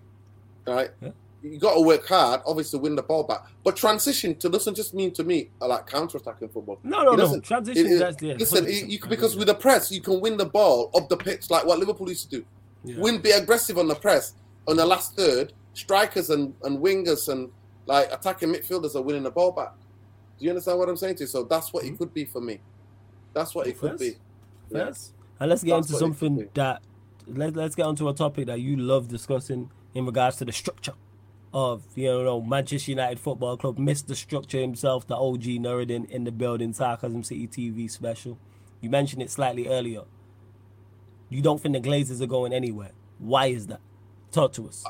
right? 0.65 0.89
Yeah. 1.01 1.09
You 1.43 1.59
got 1.59 1.73
to 1.75 1.81
work 1.81 2.07
hard, 2.07 2.39
obviously, 2.45 2.79
to 2.79 2.83
win 2.83 2.95
the 2.95 3.03
ball 3.03 3.23
back. 3.23 3.41
But 3.65 3.75
transition 3.75 4.33
to 4.35 4.47
doesn't 4.49 4.75
just 4.75 4.93
mean 4.93 5.11
to 5.11 5.25
me 5.25 5.49
like 5.59 5.87
counter-attacking 5.87 6.47
football. 6.49 6.79
No, 6.83 7.03
no, 7.03 7.13
It 7.13 7.17
no. 7.17 7.39
Transition. 7.41 7.85
It- 7.85 7.91
it- 7.91 7.99
that's 7.99 8.21
yeah. 8.23 8.33
listen, 8.35 8.65
100%. 8.65 8.69
you, 8.81 8.85
you, 8.87 8.99
because 9.09 9.35
with 9.35 9.47
the 9.47 9.53
press, 9.55 9.91
you 9.91 9.99
can 9.99 10.21
win 10.21 10.37
the 10.37 10.45
ball 10.45 10.89
up 10.95 11.09
the 11.09 11.17
pitch, 11.17 11.49
like 11.49 11.65
what 11.65 11.79
Liverpool 11.79 12.07
used 12.07 12.29
to 12.31 12.37
do. 12.39 12.45
Yeah. 12.85 12.95
Win, 12.99 13.19
be 13.19 13.31
aggressive 13.31 13.77
on 13.77 13.87
the 13.89 13.95
press. 13.95 14.35
On 14.69 14.77
the 14.77 14.85
last 14.85 15.17
third, 15.17 15.51
strikers 15.73 16.29
and, 16.29 16.53
and 16.63 16.79
wingers 16.79 17.29
and 17.29 17.49
like 17.85 18.11
attacking 18.11 18.49
midfielders 18.53 18.95
are 18.95 19.01
winning 19.01 19.23
the 19.23 19.31
ball 19.31 19.51
back. 19.51 19.73
Do 20.39 20.45
you 20.45 20.51
understand 20.51 20.79
what 20.79 20.89
I'm 20.89 20.97
saying 20.97 21.15
to 21.15 21.23
you? 21.23 21.27
So 21.27 21.43
that's 21.43 21.73
what 21.73 21.83
it 21.83 21.87
mm-hmm. 21.87 21.97
could 21.97 22.13
be 22.13 22.25
for 22.25 22.41
me. 22.41 22.59
That's 23.33 23.53
what 23.53 23.67
it 23.67 23.79
could 23.79 23.97
be. 23.97 24.15
Yeah. 24.69 24.85
Yes. 24.85 25.13
And 25.39 25.49
let's 25.49 25.63
get 25.63 25.75
That's 25.75 25.87
into 25.89 25.99
something 25.99 26.49
that 26.53 26.81
let, 27.27 27.55
let's 27.55 27.75
get 27.75 27.85
onto 27.85 28.07
a 28.09 28.13
topic 28.13 28.47
that 28.47 28.59
you 28.59 28.77
love 28.77 29.07
discussing 29.07 29.71
in 29.93 30.05
regards 30.05 30.37
to 30.37 30.45
the 30.45 30.51
structure 30.51 30.93
of 31.53 31.83
you 31.95 32.07
know 32.07 32.41
Manchester 32.41 32.91
United 32.91 33.19
Football 33.19 33.57
Club. 33.57 33.77
Mr. 33.77 34.15
Structure 34.15 34.59
himself, 34.59 35.07
the 35.07 35.15
OG 35.15 35.43
Nuradin 35.43 36.09
in 36.09 36.23
the 36.23 36.31
building, 36.31 36.73
Sarcasm 36.73 37.23
City 37.23 37.47
TV 37.47 37.89
special. 37.89 38.37
You 38.81 38.89
mentioned 38.89 39.21
it 39.21 39.29
slightly 39.29 39.67
earlier. 39.67 40.01
You 41.29 41.41
don't 41.41 41.61
think 41.61 41.73
the 41.73 41.81
Glazers 41.81 42.21
are 42.21 42.27
going 42.27 42.53
anywhere. 42.53 42.91
Why 43.17 43.47
is 43.47 43.67
that? 43.67 43.79
Talk 44.31 44.53
to 44.53 44.67
us. 44.67 44.83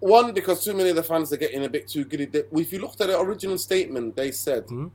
One, 0.00 0.32
because 0.32 0.64
too 0.64 0.74
many 0.74 0.90
of 0.90 0.96
the 0.96 1.02
fans 1.02 1.32
are 1.32 1.36
getting 1.36 1.64
a 1.64 1.68
bit 1.68 1.88
too 1.88 2.04
giddy. 2.04 2.26
They- 2.26 2.44
If 2.52 2.72
you 2.72 2.78
looked 2.78 3.00
at 3.00 3.08
the 3.08 3.18
original 3.18 3.58
statement, 3.58 4.14
they 4.14 4.30
said 4.30 4.66
Mhm. 4.66 4.90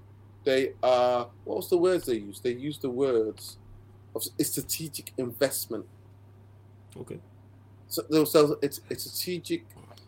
they 0.45 0.73
are. 0.81 1.29
What 1.43 1.57
was 1.57 1.69
the 1.69 1.77
words 1.77 2.05
they 2.05 2.15
used? 2.15 2.43
They 2.43 2.53
used 2.53 2.81
the 2.81 2.89
words 2.89 3.57
of 4.15 4.25
a 4.39 4.43
strategic 4.43 5.11
investment. 5.17 5.85
Okay. 6.97 7.19
So 7.87 8.03
there 8.09 8.21
was 8.21 8.33
it's 8.61 8.81
it's 8.89 9.03
strategic. 9.11 9.65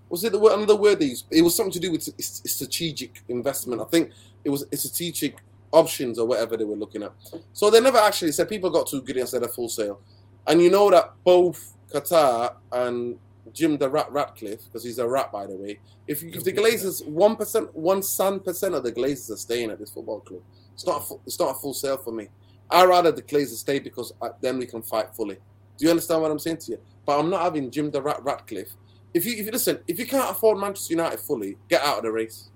Was 0.09 0.23
it 0.23 0.31
the 0.31 0.39
word, 0.39 0.53
another 0.53 0.75
word 0.75 0.99
they 0.99 1.05
used? 1.07 1.25
It 1.31 1.41
was 1.41 1.55
something 1.55 1.73
to 1.73 1.79
do 1.79 1.91
with 1.91 2.03
strategic 2.21 3.23
investment. 3.27 3.81
I 3.81 3.85
think 3.85 4.11
it 4.43 4.49
was 4.49 4.65
strategic 4.73 5.43
options 5.73 6.19
or 6.19 6.25
whatever 6.27 6.55
they 6.55 6.63
were 6.63 6.75
looking 6.75 7.03
at. 7.03 7.11
So 7.53 7.69
they 7.69 7.81
never 7.81 7.97
actually 7.97 8.31
said 8.31 8.47
people 8.47 8.69
got 8.69 8.87
too 8.87 9.01
giddy 9.01 9.19
and 9.19 9.27
said 9.27 9.43
a 9.43 9.47
full 9.47 9.67
sale. 9.67 9.99
And 10.47 10.61
you 10.61 10.69
know 10.69 10.89
that 10.91 11.13
both 11.23 11.73
Qatar 11.91 12.55
and 12.71 13.17
Jim 13.55 13.77
the 13.77 13.89
Rat 13.89 14.11
Ratcliffe, 14.11 14.65
because 14.65 14.83
he's 14.83 14.99
a 14.99 15.07
rat 15.07 15.31
by 15.31 15.47
the 15.47 15.55
way. 15.55 15.79
If 16.07 16.21
if 16.23 16.43
the 16.43 16.53
Glazers 16.53 17.03
one 17.07 17.35
percent, 17.35 17.75
one 17.75 18.03
sun 18.03 18.39
percent 18.41 18.75
of 18.75 18.83
the 18.83 18.91
Glazers 18.91 19.31
are 19.31 19.37
staying 19.37 19.71
at 19.71 19.79
this 19.79 19.89
football 19.89 20.19
club, 20.19 20.41
it's 20.73 20.85
not 20.85 21.01
a 21.01 21.05
full, 21.05 21.21
it's 21.25 21.39
not 21.39 21.51
a 21.51 21.53
full 21.55 21.73
sale 21.73 21.97
for 21.97 22.11
me. 22.11 22.27
I 22.69 22.85
rather 22.85 23.11
the 23.11 23.23
Glazers 23.23 23.59
stay 23.59 23.79
because 23.79 24.13
uh, 24.21 24.29
then 24.41 24.59
we 24.59 24.65
can 24.65 24.81
fight 24.81 25.15
fully. 25.15 25.37
Do 25.77 25.85
you 25.85 25.89
understand 25.89 26.21
what 26.21 26.31
I'm 26.31 26.39
saying 26.39 26.57
to 26.57 26.71
you? 26.73 26.79
But 27.05 27.19
I'm 27.19 27.29
not 27.29 27.41
having 27.41 27.71
Jim 27.71 27.89
the 27.89 28.01
Rat 28.01 28.23
Ratcliffe. 28.23 28.73
If 29.13 29.25
you 29.25 29.33
if 29.33 29.45
you 29.45 29.51
listen, 29.51 29.79
if 29.87 29.97
you 29.97 30.05
can't 30.05 30.29
afford 30.29 30.59
Manchester 30.59 30.93
United 30.93 31.19
fully, 31.19 31.57
get 31.69 31.81
out 31.81 31.97
of 31.99 32.03
the 32.03 32.11
race. 32.11 32.49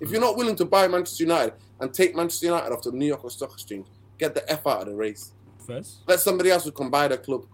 If 0.00 0.10
you're 0.10 0.20
not 0.20 0.36
willing 0.36 0.56
to 0.56 0.64
buy 0.64 0.86
Manchester 0.86 1.24
United 1.24 1.54
and 1.80 1.92
take 1.92 2.14
Manchester 2.14 2.46
United 2.46 2.72
off 2.72 2.82
the 2.82 2.92
New 2.92 3.06
York 3.06 3.28
Stock 3.30 3.52
Exchange, 3.52 3.86
get 4.18 4.34
the 4.34 4.48
F 4.50 4.66
out 4.66 4.82
of 4.82 4.86
the 4.88 4.94
race. 4.94 5.32
First. 5.66 6.02
Let 6.06 6.20
somebody 6.20 6.50
else 6.50 6.64
who 6.64 6.70
can 6.70 6.90
buy 6.90 7.08
the 7.08 7.18
club, 7.18 7.46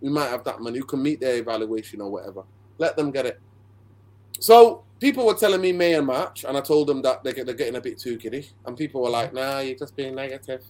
who 0.00 0.10
might 0.10 0.28
have 0.28 0.44
that 0.44 0.60
money, 0.60 0.78
who 0.78 0.84
can 0.84 1.02
meet 1.02 1.20
their 1.20 1.36
evaluation 1.36 2.00
or 2.00 2.10
whatever. 2.10 2.42
Let 2.78 2.96
them 2.96 3.10
get 3.10 3.26
it. 3.26 3.40
So 4.38 4.84
people 5.00 5.26
were 5.26 5.34
telling 5.34 5.60
me 5.60 5.72
May 5.72 5.94
and 5.94 6.06
March, 6.06 6.44
and 6.44 6.56
I 6.56 6.60
told 6.60 6.86
them 6.88 7.02
that 7.02 7.22
they're, 7.22 7.44
they're 7.44 7.54
getting 7.54 7.76
a 7.76 7.80
bit 7.80 7.98
too 7.98 8.16
giddy. 8.16 8.48
And 8.64 8.76
people 8.76 9.02
were 9.02 9.10
like, 9.10 9.34
nah, 9.34 9.60
you're 9.60 9.76
just 9.76 9.96
being 9.96 10.14
negative. 10.14 10.64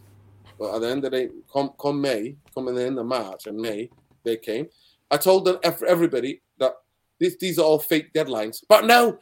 But 0.59 0.75
at 0.75 0.81
the 0.81 0.89
end 0.89 1.05
of 1.05 1.11
the 1.11 1.19
day, 1.19 1.29
come, 1.53 1.71
come 1.81 2.01
May, 2.01 2.37
come 2.55 2.69
in 2.69 2.75
the 2.75 2.85
end 2.85 2.99
of 2.99 3.07
March 3.07 3.47
and 3.47 3.57
May, 3.57 3.89
they 4.25 4.37
came. 4.37 4.69
I 5.11 5.17
told 5.17 5.45
them, 5.45 5.59
everybody, 5.87 6.43
that 6.59 6.75
these 7.19 7.37
these 7.39 7.59
are 7.59 7.65
all 7.65 7.79
fake 7.79 8.13
deadlines. 8.13 8.63
But 8.69 8.87
no, 8.87 9.19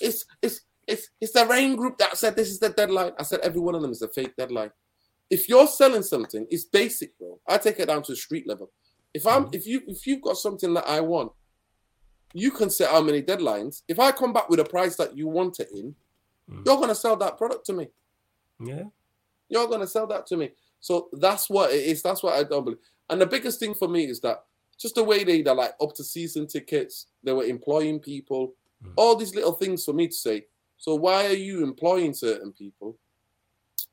it's 0.00 0.24
it's 0.40 0.60
it's 0.86 1.08
it's 1.20 1.32
the 1.32 1.46
Raine 1.46 1.76
Group 1.76 1.98
that 1.98 2.16
said 2.16 2.36
this 2.36 2.50
is 2.50 2.58
the 2.58 2.70
deadline. 2.70 3.12
I 3.18 3.22
said 3.22 3.40
every 3.40 3.60
one 3.60 3.74
of 3.74 3.82
them 3.82 3.90
is 3.90 4.02
a 4.02 4.08
fake 4.08 4.36
deadline. 4.36 4.70
If 5.28 5.48
you're 5.48 5.66
selling 5.66 6.02
something, 6.02 6.46
it's 6.50 6.64
basic, 6.64 7.18
bro. 7.18 7.40
I 7.48 7.58
take 7.58 7.80
it 7.80 7.86
down 7.86 8.02
to 8.04 8.12
the 8.12 8.16
street 8.16 8.48
level. 8.48 8.70
If 9.16 9.26
I'm 9.26 9.46
Mhm. 9.46 9.54
if 9.54 9.66
you 9.66 9.82
if 9.88 10.06
you've 10.06 10.20
got 10.20 10.36
something 10.36 10.74
that 10.74 10.86
I 10.86 11.00
want, 11.00 11.32
you 12.34 12.50
can 12.50 12.68
set 12.70 12.90
how 12.90 13.00
many 13.00 13.22
deadlines. 13.22 13.82
If 13.88 13.98
I 13.98 14.12
come 14.12 14.32
back 14.32 14.48
with 14.50 14.60
a 14.60 14.64
price 14.64 14.96
that 14.96 15.16
you 15.16 15.26
want 15.26 15.58
it 15.58 15.70
in, 15.72 15.96
Mhm. 16.50 16.66
you're 16.66 16.76
gonna 16.76 16.94
sell 16.94 17.16
that 17.16 17.38
product 17.38 17.64
to 17.66 17.72
me. 17.72 17.88
Yeah. 18.60 18.84
You're 19.48 19.68
gonna 19.68 19.86
sell 19.86 20.06
that 20.08 20.26
to 20.26 20.36
me. 20.36 20.50
So 20.80 21.08
that's 21.12 21.48
what 21.48 21.72
it 21.72 21.84
is. 21.86 22.02
That's 22.02 22.22
what 22.22 22.34
I 22.34 22.42
don't 22.44 22.64
believe. 22.64 22.80
And 23.08 23.20
the 23.20 23.26
biggest 23.26 23.58
thing 23.58 23.74
for 23.74 23.88
me 23.88 24.04
is 24.06 24.20
that 24.20 24.44
just 24.76 24.94
the 24.96 25.04
way 25.04 25.24
they 25.24 25.40
they're 25.40 25.54
like 25.54 25.74
up 25.80 25.94
to 25.94 26.04
season 26.04 26.46
tickets, 26.46 27.06
they 27.22 27.32
were 27.32 27.44
employing 27.44 27.98
people, 28.00 28.54
Mm. 28.84 28.92
all 28.96 29.16
these 29.16 29.34
little 29.34 29.52
things 29.54 29.84
for 29.86 29.94
me 29.94 30.06
to 30.08 30.12
say. 30.14 30.46
So 30.76 30.94
why 30.94 31.26
are 31.26 31.32
you 31.48 31.62
employing 31.62 32.12
certain 32.12 32.52
people? 32.52 32.98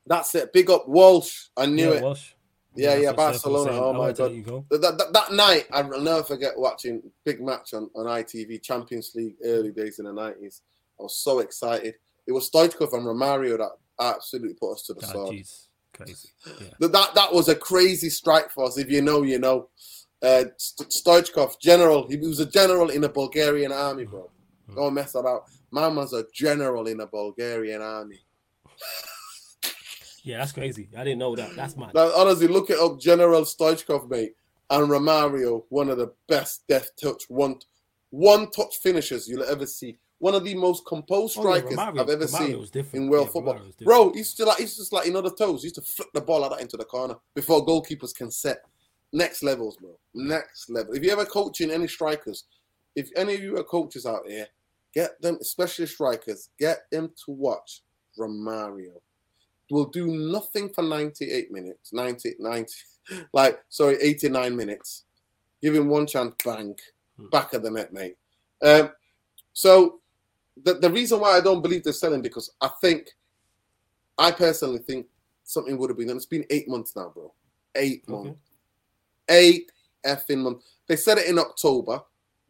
That's 0.06 0.34
it. 0.34 0.52
Big 0.52 0.68
up 0.70 0.86
Walsh. 0.86 1.48
I 1.56 1.64
knew 1.64 1.88
yeah, 1.90 1.96
it. 1.98 2.02
Walsh. 2.02 2.34
Yeah, 2.76 2.96
yeah, 2.96 3.10
was 3.10 3.16
Barcelona. 3.16 3.70
saying. 3.70 3.82
Oh 3.82 3.92
my 3.92 4.12
God. 4.12 4.32
You 4.32 4.42
go. 4.42 4.66
That, 4.70 4.98
that, 4.98 5.12
that 5.12 5.32
night, 5.32 5.66
I'll 5.72 6.00
never 6.00 6.22
forget 6.22 6.52
watching 6.56 7.02
big 7.24 7.40
match 7.40 7.74
on, 7.74 7.90
on 7.94 8.06
ITV 8.06 8.62
Champions 8.62 9.12
League 9.14 9.36
early 9.44 9.72
days 9.72 9.98
in 9.98 10.06
the 10.06 10.12
nineties. 10.12 10.62
I 10.98 11.04
was 11.04 11.16
so 11.16 11.40
excited. 11.40 11.94
It 12.26 12.32
was 12.32 12.50
Stoichkov 12.50 12.92
and 12.92 13.06
Romario 13.06 13.58
that 13.58 13.72
absolutely 14.00 14.54
put 14.54 14.72
us 14.72 14.82
to 14.86 14.94
the 14.94 15.00
God, 15.00 15.10
sword. 15.10 15.34
jeez. 15.34 15.66
Crazy. 15.92 16.28
Yeah. 16.46 16.66
That, 16.80 16.92
that 16.92 17.14
that 17.14 17.32
was 17.32 17.48
a 17.48 17.54
crazy 17.54 18.10
strike 18.10 18.50
for 18.50 18.64
us. 18.64 18.78
If 18.78 18.90
you 18.90 19.02
know, 19.02 19.22
you 19.22 19.38
know. 19.38 19.68
Uh, 20.22 20.44
Stoichkov, 20.58 21.60
general. 21.60 22.08
He 22.08 22.16
was 22.16 22.40
a 22.40 22.46
general 22.46 22.88
in 22.88 23.02
the 23.02 23.10
Bulgarian 23.10 23.72
army, 23.72 24.06
bro. 24.06 24.30
Mm. 24.70 24.76
Don't 24.76 24.94
mess 24.94 25.12
that 25.12 25.26
up. 25.26 25.48
Man 25.70 25.98
a 25.98 26.24
general 26.32 26.86
in 26.86 26.98
the 26.98 27.06
Bulgarian 27.06 27.82
army. 27.82 28.20
Yeah, 30.24 30.38
that's 30.38 30.52
crazy. 30.52 30.88
I 30.96 31.04
didn't 31.04 31.18
know 31.18 31.36
that. 31.36 31.54
That's 31.54 31.76
mad. 31.76 31.92
Now, 31.94 32.10
honestly, 32.16 32.48
look 32.48 32.70
it 32.70 32.78
up. 32.78 32.98
General 32.98 33.42
Stoichkov, 33.42 34.08
mate, 34.08 34.34
and 34.70 34.88
Romario, 34.90 35.64
one 35.68 35.90
of 35.90 35.98
the 35.98 36.12
best 36.26 36.66
death 36.66 36.90
touch 37.00 37.24
one 37.28 37.56
one 38.10 38.50
touch 38.50 38.78
finishers 38.78 39.28
you'll 39.28 39.44
ever 39.44 39.66
see. 39.66 39.98
One 40.18 40.34
of 40.34 40.44
the 40.44 40.54
most 40.54 40.86
composed 40.86 41.36
Oh, 41.38 41.42
yeah, 41.42 41.60
strikers 41.60 41.76
Romario- 41.78 42.00
I've 42.00 42.08
ever 42.08 42.24
Romario 42.24 42.72
seen 42.72 42.86
in 42.94 43.08
world 43.10 43.26
Yeah, 43.26 43.32
football. 43.32 43.54
Romario 43.54 43.66
was 43.66 43.74
different. 43.76 43.86
Bro, 43.86 44.12
he's 44.14 44.30
still 44.30 44.46
like 44.46 44.58
he's 44.58 44.76
just 44.76 44.92
like 44.92 45.06
in 45.06 45.16
other 45.16 45.30
toes. 45.30 45.60
He 45.62 45.66
used 45.66 45.74
to 45.74 45.82
flick 45.82 46.08
the 46.14 46.20
ball 46.22 46.40
like 46.40 46.52
that 46.52 46.60
into 46.62 46.78
the 46.78 46.84
corner 46.84 47.16
before 47.34 47.66
goalkeepers 47.66 48.14
can 48.14 48.30
set. 48.30 48.62
Next 49.12 49.42
levels, 49.42 49.76
bro. 49.76 49.98
Next 50.14 50.70
level. 50.70 50.94
If 50.94 51.02
you 51.04 51.10
ever 51.10 51.26
coaching 51.26 51.70
any 51.70 51.86
strikers, 51.86 52.44
if 52.96 53.10
any 53.14 53.34
of 53.34 53.42
you 53.42 53.58
are 53.58 53.62
coaches 53.64 54.06
out 54.06 54.26
here, 54.26 54.46
get 54.94 55.20
them, 55.20 55.36
especially 55.40 55.86
strikers, 55.86 56.48
get 56.58 56.90
them 56.90 57.12
to 57.26 57.32
watch 57.32 57.82
Romario. 58.18 59.00
Will 59.74 59.86
do 59.86 60.06
nothing 60.06 60.68
for 60.68 60.82
98 60.82 61.50
minutes, 61.50 61.92
90, 61.92 62.36
90, 62.38 62.72
like 63.32 63.58
sorry, 63.68 63.96
89 64.00 64.54
minutes. 64.54 65.02
Give 65.60 65.74
him 65.74 65.88
one 65.88 66.06
chance, 66.06 66.32
bang, 66.44 66.76
Hmm. 67.18 67.26
back 67.30 67.54
of 67.54 67.64
the 67.64 67.72
net, 67.72 67.92
mate. 67.92 68.16
Um, 68.62 68.90
so 69.52 70.00
the, 70.62 70.74
the 70.74 70.88
reason 70.90 71.18
why 71.18 71.36
I 71.36 71.40
don't 71.40 71.60
believe 71.60 71.82
they're 71.82 71.92
selling 71.92 72.22
because 72.22 72.50
I 72.60 72.70
think 72.80 73.08
I 74.16 74.30
personally 74.30 74.78
think 74.78 75.06
something 75.42 75.76
would 75.76 75.90
have 75.90 75.96
been 75.98 76.06
done. 76.06 76.18
It's 76.18 76.26
been 76.26 76.46
eight 76.50 76.68
months 76.68 76.94
now, 76.94 77.10
bro. 77.12 77.32
Eight 77.74 78.04
Okay. 78.08 78.12
months. 78.28 78.40
Eight 79.28 79.72
effing 80.06 80.38
months. 80.38 80.76
They 80.86 80.94
said 80.94 81.18
it 81.18 81.26
in 81.26 81.38
October. 81.40 82.00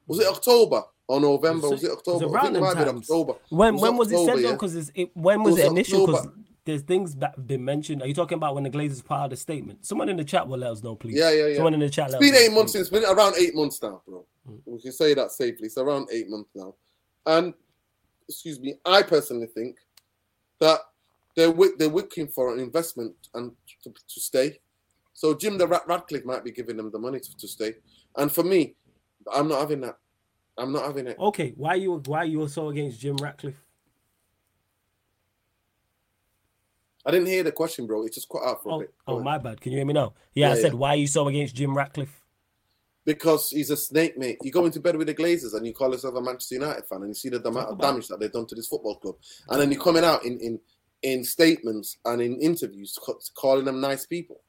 Was 0.07 0.19
it 0.21 0.27
October 0.27 0.83
or 1.09 1.21
November? 1.23 1.69
It's- 1.69 1.81
Was 1.83 1.85
it 1.85 1.91
October? 1.93 2.25
I 2.27 2.29
around 2.29 2.43
think 2.45 2.51
it 2.51 2.53
them 2.55 2.63
might 2.63 2.77
have 2.77 2.85
been 2.87 2.95
times. 2.97 3.11
October. 3.11 3.35
When 3.49 3.73
was 3.75 3.83
when 3.83 3.97
was 3.97 4.13
it 4.13 4.27
said 4.27 4.39
though? 4.45 4.53
Because 4.53 4.91
it 4.95 5.11
when 5.15 5.43
was 5.43 5.57
It 5.57 5.65
it 5.65 5.71
initial? 5.71 6.07
Because. 6.07 6.27
There's 6.65 6.83
things 6.83 7.15
that 7.17 7.35
have 7.37 7.47
been 7.47 7.65
mentioned. 7.65 8.01
Are 8.03 8.07
you 8.07 8.15
talking 8.15 8.37
about 8.37 8.55
when 8.55 8.65
the 8.65 8.71
Glazers 8.71 9.05
part 9.05 9.25
of 9.25 9.31
the 9.31 9.37
statement? 9.37 9.85
Someone 9.85 10.09
in 10.09 10.17
the 10.17 10.25
chat 10.25 10.49
will 10.49 10.59
let 10.59 10.71
us 10.71 10.83
know, 10.83 10.95
please. 10.95 11.17
Yeah, 11.17 11.31
yeah, 11.31 11.47
yeah. 11.49 11.55
Someone 11.57 11.75
in 11.75 11.81
the 11.81 11.91
chat. 11.91 12.07
It's 12.07 12.13
let 12.15 12.21
been 12.21 12.35
us 12.35 12.41
know, 12.41 12.47
eight 12.47 12.53
months. 12.53 12.73
please. 12.73 12.81
It's 12.81 12.91
been 12.91 13.05
around 13.05 13.35
eight 13.39 13.55
months 13.55 13.83
now, 13.83 14.01
bro. 14.07 14.25
Mm. 14.49 14.61
We 14.65 14.81
can 14.81 14.93
say 14.93 15.13
that 15.15 15.31
safely. 15.31 15.67
It's 15.67 15.77
around 15.77 16.09
eight 16.11 16.31
months 16.31 16.51
now. 16.55 16.75
And 17.27 17.53
excuse 18.29 18.61
me, 18.61 18.77
I 18.85 19.03
personally 19.03 19.47
think 19.47 19.77
that 20.61 20.81
they're 21.37 21.53
they're 21.79 21.89
looking 21.89 22.29
for 22.29 22.53
an 22.53 22.61
investment 22.61 23.15
and 23.35 23.53
to, 23.83 23.91
to 23.91 24.21
stay. 24.21 24.59
So 25.13 25.35
Jim 25.35 25.59
the 25.59 25.67
Rat 25.67 25.83
Ratcliffe 25.87 26.25
might 26.25 26.45
be 26.45 26.51
giving 26.51 26.77
them 26.77 26.91
the 26.91 26.99
money 26.99 27.21
to, 27.21 27.37
to 27.37 27.49
stay. 27.49 27.75
And 28.17 28.31
for 28.33 28.43
me, 28.43 28.75
I'm 29.33 29.49
not 29.49 29.61
having 29.61 29.81
that. 29.83 29.99
I'm 30.57 30.73
not 30.73 30.85
having 30.85 31.09
it. 31.09 31.19
Okay, 31.19 31.53
why 31.57 31.75
you 31.75 32.01
why 32.07 32.25
you 32.25 32.41
were 32.41 32.49
so 32.49 32.69
against 32.69 33.01
Jim 33.01 33.17
Ratcliffe? 33.17 33.64
I 37.07 37.11
didn't 37.11 37.27
hear 37.27 37.43
the 37.43 37.53
question, 37.53 37.87
bro. 37.87 38.05
It 38.05 38.15
just 38.15 38.29
cut 38.29 38.43
out 38.45 38.63
for 38.63 38.69
a 38.69 38.73
Oh, 38.75 38.81
bit. 38.81 38.95
Go 39.07 39.13
oh 39.13 39.15
ahead. 39.17 39.25
my 39.25 39.39
bad. 39.39 39.61
Can 39.61 39.73
you 39.73 39.79
hear 39.79 39.87
me 39.87 39.93
now? 39.93 40.15
Yeah, 40.35 40.53
I 40.53 40.55
said 40.57 40.73
yeah. 40.73 40.79
why 40.79 40.91
are 40.91 40.97
you 40.97 41.07
so 41.07 41.29
against 41.29 41.55
Jim 41.55 41.77
Ratcliffe? 41.77 42.21
Because 43.05 43.51
he's 43.51 43.69
a 43.71 43.77
snake, 43.77 44.17
mate. 44.17 44.39
You 44.43 44.51
go 44.51 44.65
into 44.65 44.81
bed 44.81 44.97
with 44.97 45.09
the 45.09 45.15
Glazers 45.15 45.55
and 45.55 45.67
you 45.67 45.75
call 45.75 45.91
yourself 45.93 46.15
a 46.15 46.21
Manchester 46.23 46.55
United 46.55 46.87
fan 46.87 47.01
and 47.01 47.09
you 47.09 47.15
see 47.15 47.29
the 47.29 47.47
amount 47.47 47.69
of 47.69 47.79
damage 47.79 48.09
that 48.09 48.19
they've 48.19 48.33
done 48.33 48.47
to 48.47 48.55
this 48.55 48.69
football 48.69 48.97
club. 48.97 49.17
And 49.51 49.61
then 49.61 49.71
you're 49.71 49.83
coming 49.83 50.05
out 50.05 50.25
in, 50.25 50.39
in, 50.41 50.59
in 51.03 51.23
statements 51.23 51.99
and 52.07 52.23
in 52.23 52.41
interviews 52.41 52.99
calling 53.37 53.67
them 53.67 53.81
nice 53.83 54.07
people. 54.07 54.41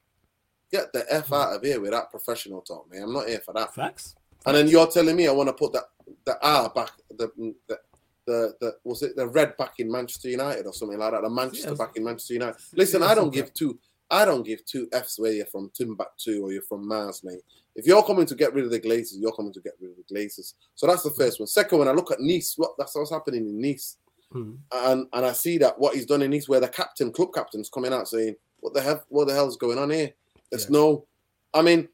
Get 0.72 0.90
the 0.94 1.04
F 1.12 1.32
out 1.34 1.54
of 1.54 1.62
here 1.62 1.80
with 1.80 1.90
that 1.90 2.10
professional 2.10 2.62
talk, 2.62 2.90
man. 2.90 3.02
I'm 3.02 3.12
not 3.12 3.28
here 3.28 3.40
for 3.44 3.52
that. 3.52 3.74
Facts. 3.74 4.16
And 4.46 4.56
then 4.56 4.68
you're 4.68 4.86
telling 4.86 5.16
me 5.16 5.28
I 5.28 5.32
want 5.32 5.48
to 5.50 5.52
put 5.52 5.74
that 5.74 5.84
the 6.24 6.38
R 6.40 6.70
back, 6.70 6.92
the, 7.10 7.28
the, 7.68 7.78
the, 8.26 8.54
the 8.60 8.76
was 8.84 9.02
it 9.02 9.16
the 9.16 9.26
red 9.28 9.56
back 9.56 9.74
in 9.78 9.90
Manchester 9.90 10.28
United 10.28 10.66
or 10.66 10.72
something 10.72 10.98
like 10.98 11.12
that? 11.12 11.22
The 11.22 11.30
Manchester 11.30 11.74
back 11.74 11.96
in 11.96 12.04
Manchester 12.04 12.34
United. 12.34 12.56
Listen, 12.74 13.02
I 13.02 13.14
don't 13.14 13.32
give 13.32 13.52
two. 13.54 13.78
I 14.10 14.24
don't 14.24 14.44
give 14.44 14.64
two 14.64 14.88
Fs 14.92 15.18
where 15.18 15.32
you're 15.32 15.46
from 15.46 15.70
Timbuktu 15.74 16.40
or 16.42 16.52
you're 16.52 16.62
from 16.62 16.86
Mars, 16.86 17.22
mate. 17.24 17.40
If 17.74 17.86
you're 17.86 18.02
coming 18.04 18.24
to 18.26 18.34
get 18.34 18.54
rid 18.54 18.64
of 18.64 18.70
the 18.70 18.78
Glazers, 18.80 19.16
you're 19.18 19.32
coming 19.32 19.52
to 19.52 19.60
get 19.60 19.72
rid 19.80 19.90
of 19.90 19.96
the 19.96 20.14
Glazers. 20.14 20.54
So 20.76 20.86
that's 20.86 21.02
the 21.02 21.10
first 21.10 21.40
one. 21.40 21.46
Second 21.48 21.78
one, 21.78 21.88
I 21.88 21.92
look 21.92 22.10
at 22.12 22.20
Nice. 22.20 22.54
What 22.56 22.72
that's 22.78 22.94
what's 22.94 23.10
happening 23.10 23.46
in 23.48 23.60
Nice, 23.60 23.96
Hmm. 24.32 24.54
and 24.72 25.06
and 25.12 25.26
I 25.26 25.32
see 25.32 25.58
that 25.58 25.78
what 25.78 25.94
he's 25.94 26.06
done 26.06 26.22
in 26.22 26.30
Nice, 26.30 26.48
where 26.48 26.60
the 26.60 26.68
captain, 26.68 27.12
club 27.12 27.32
captain's 27.34 27.68
coming 27.68 27.92
out 27.92 28.08
saying, 28.08 28.36
"What 28.60 28.74
the 28.74 28.80
hell? 28.80 29.04
What 29.08 29.26
the 29.28 29.34
hell's 29.34 29.56
going 29.56 29.78
on 29.78 29.90
here?" 29.90 30.12
There's 30.50 30.64
Yeah. 30.64 30.70
no. 30.78 31.06
I 31.52 31.62
mean, 31.62 31.88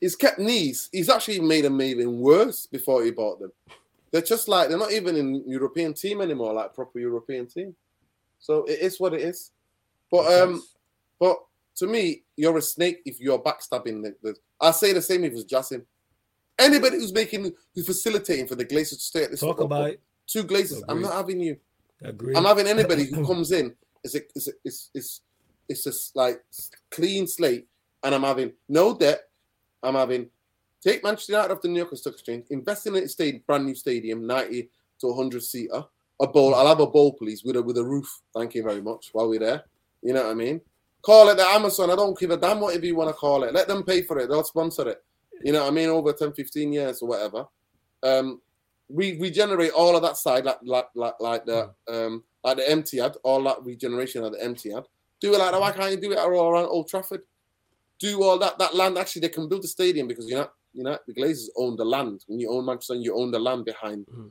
he's 0.00 0.14
kept 0.16 0.38
Nice. 0.38 0.88
He's 0.92 1.08
actually 1.08 1.40
made 1.40 1.64
them 1.64 1.80
even 1.82 2.20
worse 2.20 2.66
before 2.66 3.02
he 3.04 3.10
bought 3.10 3.40
them. 3.40 3.52
They're 4.12 4.22
just 4.22 4.48
like 4.48 4.68
they're 4.68 4.78
not 4.78 4.92
even 4.92 5.16
in 5.16 5.44
European 5.46 5.94
team 5.94 6.20
anymore, 6.20 6.52
like 6.52 6.74
proper 6.74 6.98
European 6.98 7.46
team. 7.46 7.74
So 8.38 8.64
it 8.64 8.80
is 8.80 8.98
what 8.98 9.14
it 9.14 9.20
is. 9.20 9.52
But 10.10 10.22
Makes 10.22 10.40
um, 10.40 10.52
sense. 10.54 10.74
but 11.20 11.36
to 11.76 11.86
me, 11.86 12.22
you're 12.36 12.58
a 12.58 12.62
snake 12.62 13.00
if 13.04 13.20
you're 13.20 13.38
backstabbing 13.38 14.02
the. 14.02 14.14
the 14.22 14.34
I 14.60 14.72
say 14.72 14.92
the 14.92 15.02
same 15.02 15.24
if 15.24 15.32
it's 15.32 15.44
Justin. 15.44 15.86
Anybody 16.58 16.96
who's 16.98 17.12
making, 17.12 17.52
who's 17.74 17.86
facilitating 17.86 18.46
for 18.46 18.54
the 18.54 18.66
Glazers 18.66 18.90
to 18.90 18.96
stay 18.96 19.24
at 19.24 19.30
this 19.30 19.40
talk 19.40 19.58
football 19.58 19.78
about 19.78 19.90
it. 19.92 20.00
two 20.26 20.44
Glazers. 20.44 20.82
I'm 20.88 21.00
not 21.00 21.14
having 21.14 21.40
you. 21.40 21.56
Agree. 22.02 22.34
I'm 22.34 22.44
having 22.44 22.66
anybody 22.66 23.04
who 23.04 23.26
comes 23.26 23.52
in. 23.52 23.74
It's 24.02 24.14
a, 24.14 24.20
it's 24.34 24.48
a, 24.48 24.52
it's 24.64 24.90
it's 24.94 25.20
it's 25.68 25.84
just 25.84 26.16
like 26.16 26.42
clean 26.90 27.26
slate, 27.26 27.66
and 28.02 28.14
I'm 28.14 28.22
having 28.22 28.52
no 28.68 28.96
debt. 28.96 29.20
I'm 29.82 29.94
having 29.94 30.28
take 30.82 31.04
Manchester 31.04 31.32
United 31.32 31.52
off 31.52 31.62
the 31.62 31.68
New 31.68 31.78
York 31.78 31.96
Stock 31.96 32.14
Exchange, 32.14 32.46
invest 32.50 32.86
in 32.86 32.96
a 32.96 33.08
stadium, 33.08 33.42
brand 33.46 33.66
new 33.66 33.74
stadium, 33.74 34.26
90 34.26 34.68
to 35.00 35.06
100 35.06 35.42
seater. 35.42 35.84
A 36.22 36.26
bowl. 36.26 36.54
I'll 36.54 36.66
have 36.66 36.80
a 36.80 36.86
bowl, 36.86 37.14
please, 37.14 37.44
with 37.44 37.56
a 37.56 37.62
with 37.62 37.78
a 37.78 37.84
roof. 37.84 38.20
Thank 38.34 38.54
you 38.54 38.62
very 38.62 38.82
much. 38.82 39.08
While 39.12 39.30
we're 39.30 39.40
there, 39.40 39.64
you 40.02 40.12
know 40.12 40.24
what 40.24 40.32
I 40.32 40.34
mean. 40.34 40.60
Call 41.00 41.30
it 41.30 41.38
the 41.38 41.46
Amazon. 41.46 41.90
I 41.90 41.96
don't 41.96 42.18
give 42.18 42.30
a 42.30 42.36
damn 42.36 42.60
whatever 42.60 42.84
you 42.84 42.94
want 42.94 43.08
to 43.08 43.14
call 43.14 43.44
it. 43.44 43.54
Let 43.54 43.68
them 43.68 43.84
pay 43.84 44.02
for 44.02 44.18
it. 44.18 44.28
They'll 44.28 44.44
sponsor 44.44 44.86
it. 44.90 45.02
You 45.42 45.52
know 45.52 45.62
what 45.62 45.68
I 45.68 45.74
mean? 45.74 45.88
Over 45.88 46.12
10, 46.12 46.34
15 46.34 46.72
years 46.74 47.00
or 47.00 47.08
whatever. 47.08 47.46
Um, 48.02 48.42
we 48.90 49.18
regenerate 49.18 49.72
all 49.72 49.96
of 49.96 50.02
that 50.02 50.18
side, 50.18 50.44
like 50.44 50.58
like 50.62 50.88
like, 50.94 51.14
like 51.20 51.46
the 51.46 51.70
um 51.88 52.22
like 52.44 52.58
the 52.58 52.64
Etihad, 52.64 53.16
all 53.22 53.42
that 53.44 53.64
regeneration 53.64 54.24
of 54.24 54.32
the 54.32 54.38
Etihad. 54.38 54.84
Do 55.20 55.34
it 55.34 55.38
like 55.38 55.52
that. 55.52 55.60
Why 55.60 55.72
can't 55.72 55.90
you 55.92 56.00
do 56.00 56.12
it 56.12 56.18
all 56.18 56.50
around 56.50 56.66
Old 56.66 56.88
Trafford? 56.88 57.22
Do 57.98 58.22
all 58.22 58.38
that 58.38 58.58
that 58.58 58.74
land. 58.74 58.98
Actually, 58.98 59.22
they 59.22 59.28
can 59.28 59.48
build 59.48 59.64
a 59.64 59.68
stadium 59.68 60.08
because 60.08 60.28
you 60.28 60.34
know 60.34 60.50
you 60.72 60.84
know 60.84 60.98
the 61.06 61.14
Glazers 61.14 61.48
own 61.56 61.76
the 61.76 61.84
land. 61.84 62.24
When 62.28 62.38
you 62.40 62.50
own 62.50 62.64
Manchester, 62.66 62.94
you 62.94 63.14
own 63.14 63.30
the 63.30 63.38
land 63.38 63.64
behind 63.64 64.06
Mhm. 64.06 64.30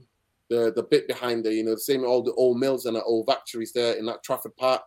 the 0.49 0.71
the 0.75 0.83
bit 0.83 1.07
behind 1.07 1.43
there. 1.45 1.51
You 1.53 1.63
know 1.63 1.71
the 1.75 1.79
same 1.79 2.03
all 2.05 2.21
the 2.23 2.33
old 2.33 2.59
mills 2.59 2.85
and 2.85 2.95
the 2.95 3.03
old 3.03 3.25
factories 3.27 3.71
there 3.73 3.93
in 3.95 4.05
that 4.05 4.23
Trafford 4.23 4.55
Park 4.55 4.83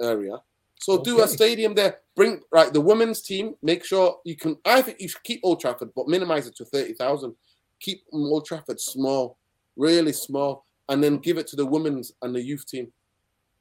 area. 0.00 0.36
So 0.80 0.96
do 1.02 1.20
a 1.20 1.28
stadium 1.28 1.74
there. 1.74 2.00
Bring 2.16 2.40
right 2.50 2.72
the 2.72 2.80
women's 2.80 3.20
team. 3.20 3.54
Make 3.62 3.84
sure 3.84 4.20
you 4.24 4.36
can. 4.36 4.58
I 4.64 4.80
think 4.82 5.00
you 5.00 5.08
should 5.08 5.22
keep 5.24 5.40
Old 5.42 5.60
Trafford, 5.60 5.90
but 5.94 6.08
minimize 6.08 6.46
it 6.46 6.56
to 6.56 6.64
thirty 6.64 6.94
thousand. 6.94 7.34
Keep 7.80 8.04
Old 8.12 8.44
Trafford 8.46 8.80
small, 8.80 9.36
really 9.76 10.12
small, 10.12 10.64
and 10.88 11.02
then 11.04 11.18
give 11.18 11.38
it 11.38 11.46
to 11.48 11.56
the 11.56 11.66
women's 11.66 12.12
and 12.22 12.34
the 12.34 12.42
youth 12.42 12.66
team. 12.66 12.92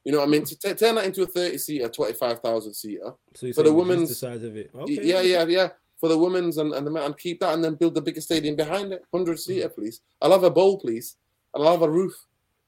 You 0.06 0.14
know 0.14 0.20
what 0.20 0.28
I 0.30 0.32
mean? 0.32 0.46
To 0.46 0.58
t- 0.58 0.74
turn 0.74 0.96
that 0.96 1.06
into 1.06 1.24
a 1.24 1.28
thirty 1.28 1.58
seater, 1.58 1.90
twenty 1.90 2.14
five 2.14 2.40
thousand 2.40 2.74
seater. 2.74 3.14
So, 3.36 3.48
you 3.48 3.54
for 3.54 3.64
the 3.64 3.74
women's- 3.74 4.10
the 4.10 4.16
size 4.16 4.44
of 4.44 4.56
it. 4.56 4.72
Okay. 4.74 5.04
Yeah, 5.04 5.20
yeah, 5.22 5.46
yeah. 5.46 5.70
For 6.00 6.08
the 6.08 6.18
women's 6.18 6.58
and, 6.58 6.74
and 6.74 6.88
the 6.88 6.92
men 6.92 7.04
and 7.04 7.18
keep 7.18 7.42
that 7.42 7.54
and 7.54 7.64
then 7.64 7.76
build 7.76 7.94
the 7.96 8.02
bigger 8.02 8.22
stadium 8.22 8.56
behind 8.56 8.94
it. 8.94 9.04
100 9.12 9.38
seater, 9.40 9.68
please. 9.70 10.02
I'll 10.22 10.32
have 10.32 10.44
a 10.44 10.50
bowl, 10.50 10.80
please. 10.80 11.18
And 11.54 11.64
I'll 11.64 11.72
have 11.74 11.82
a 11.82 11.90
roof 11.90 12.14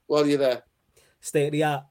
while 0.06 0.26
you're 0.26 0.38
there. 0.38 0.62
State 1.20 1.46
of 1.46 1.52
the 1.52 1.64
art 1.64 1.84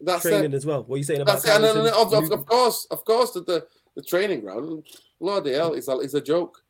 That's 0.00 0.22
training 0.22 0.52
it. 0.52 0.56
as 0.56 0.66
well. 0.66 0.82
What 0.82 0.96
are 0.96 0.98
you 0.98 1.04
saying 1.04 1.20
about 1.20 1.38
it. 1.38 1.48
And, 1.50 1.64
and, 1.64 1.74
Carrington? 1.74 1.94
of, 1.94 2.12
of, 2.12 2.32
of 2.40 2.46
course, 2.46 2.86
of 2.90 3.04
course, 3.04 3.30
that 3.32 3.46
the, 3.46 3.66
the 3.94 4.02
training 4.02 4.40
ground, 4.40 4.86
bloody 5.20 5.52
hell, 5.52 5.72
is 5.74 5.86
a, 5.88 5.98
is 5.98 6.14
a 6.14 6.20
joke. 6.20 6.62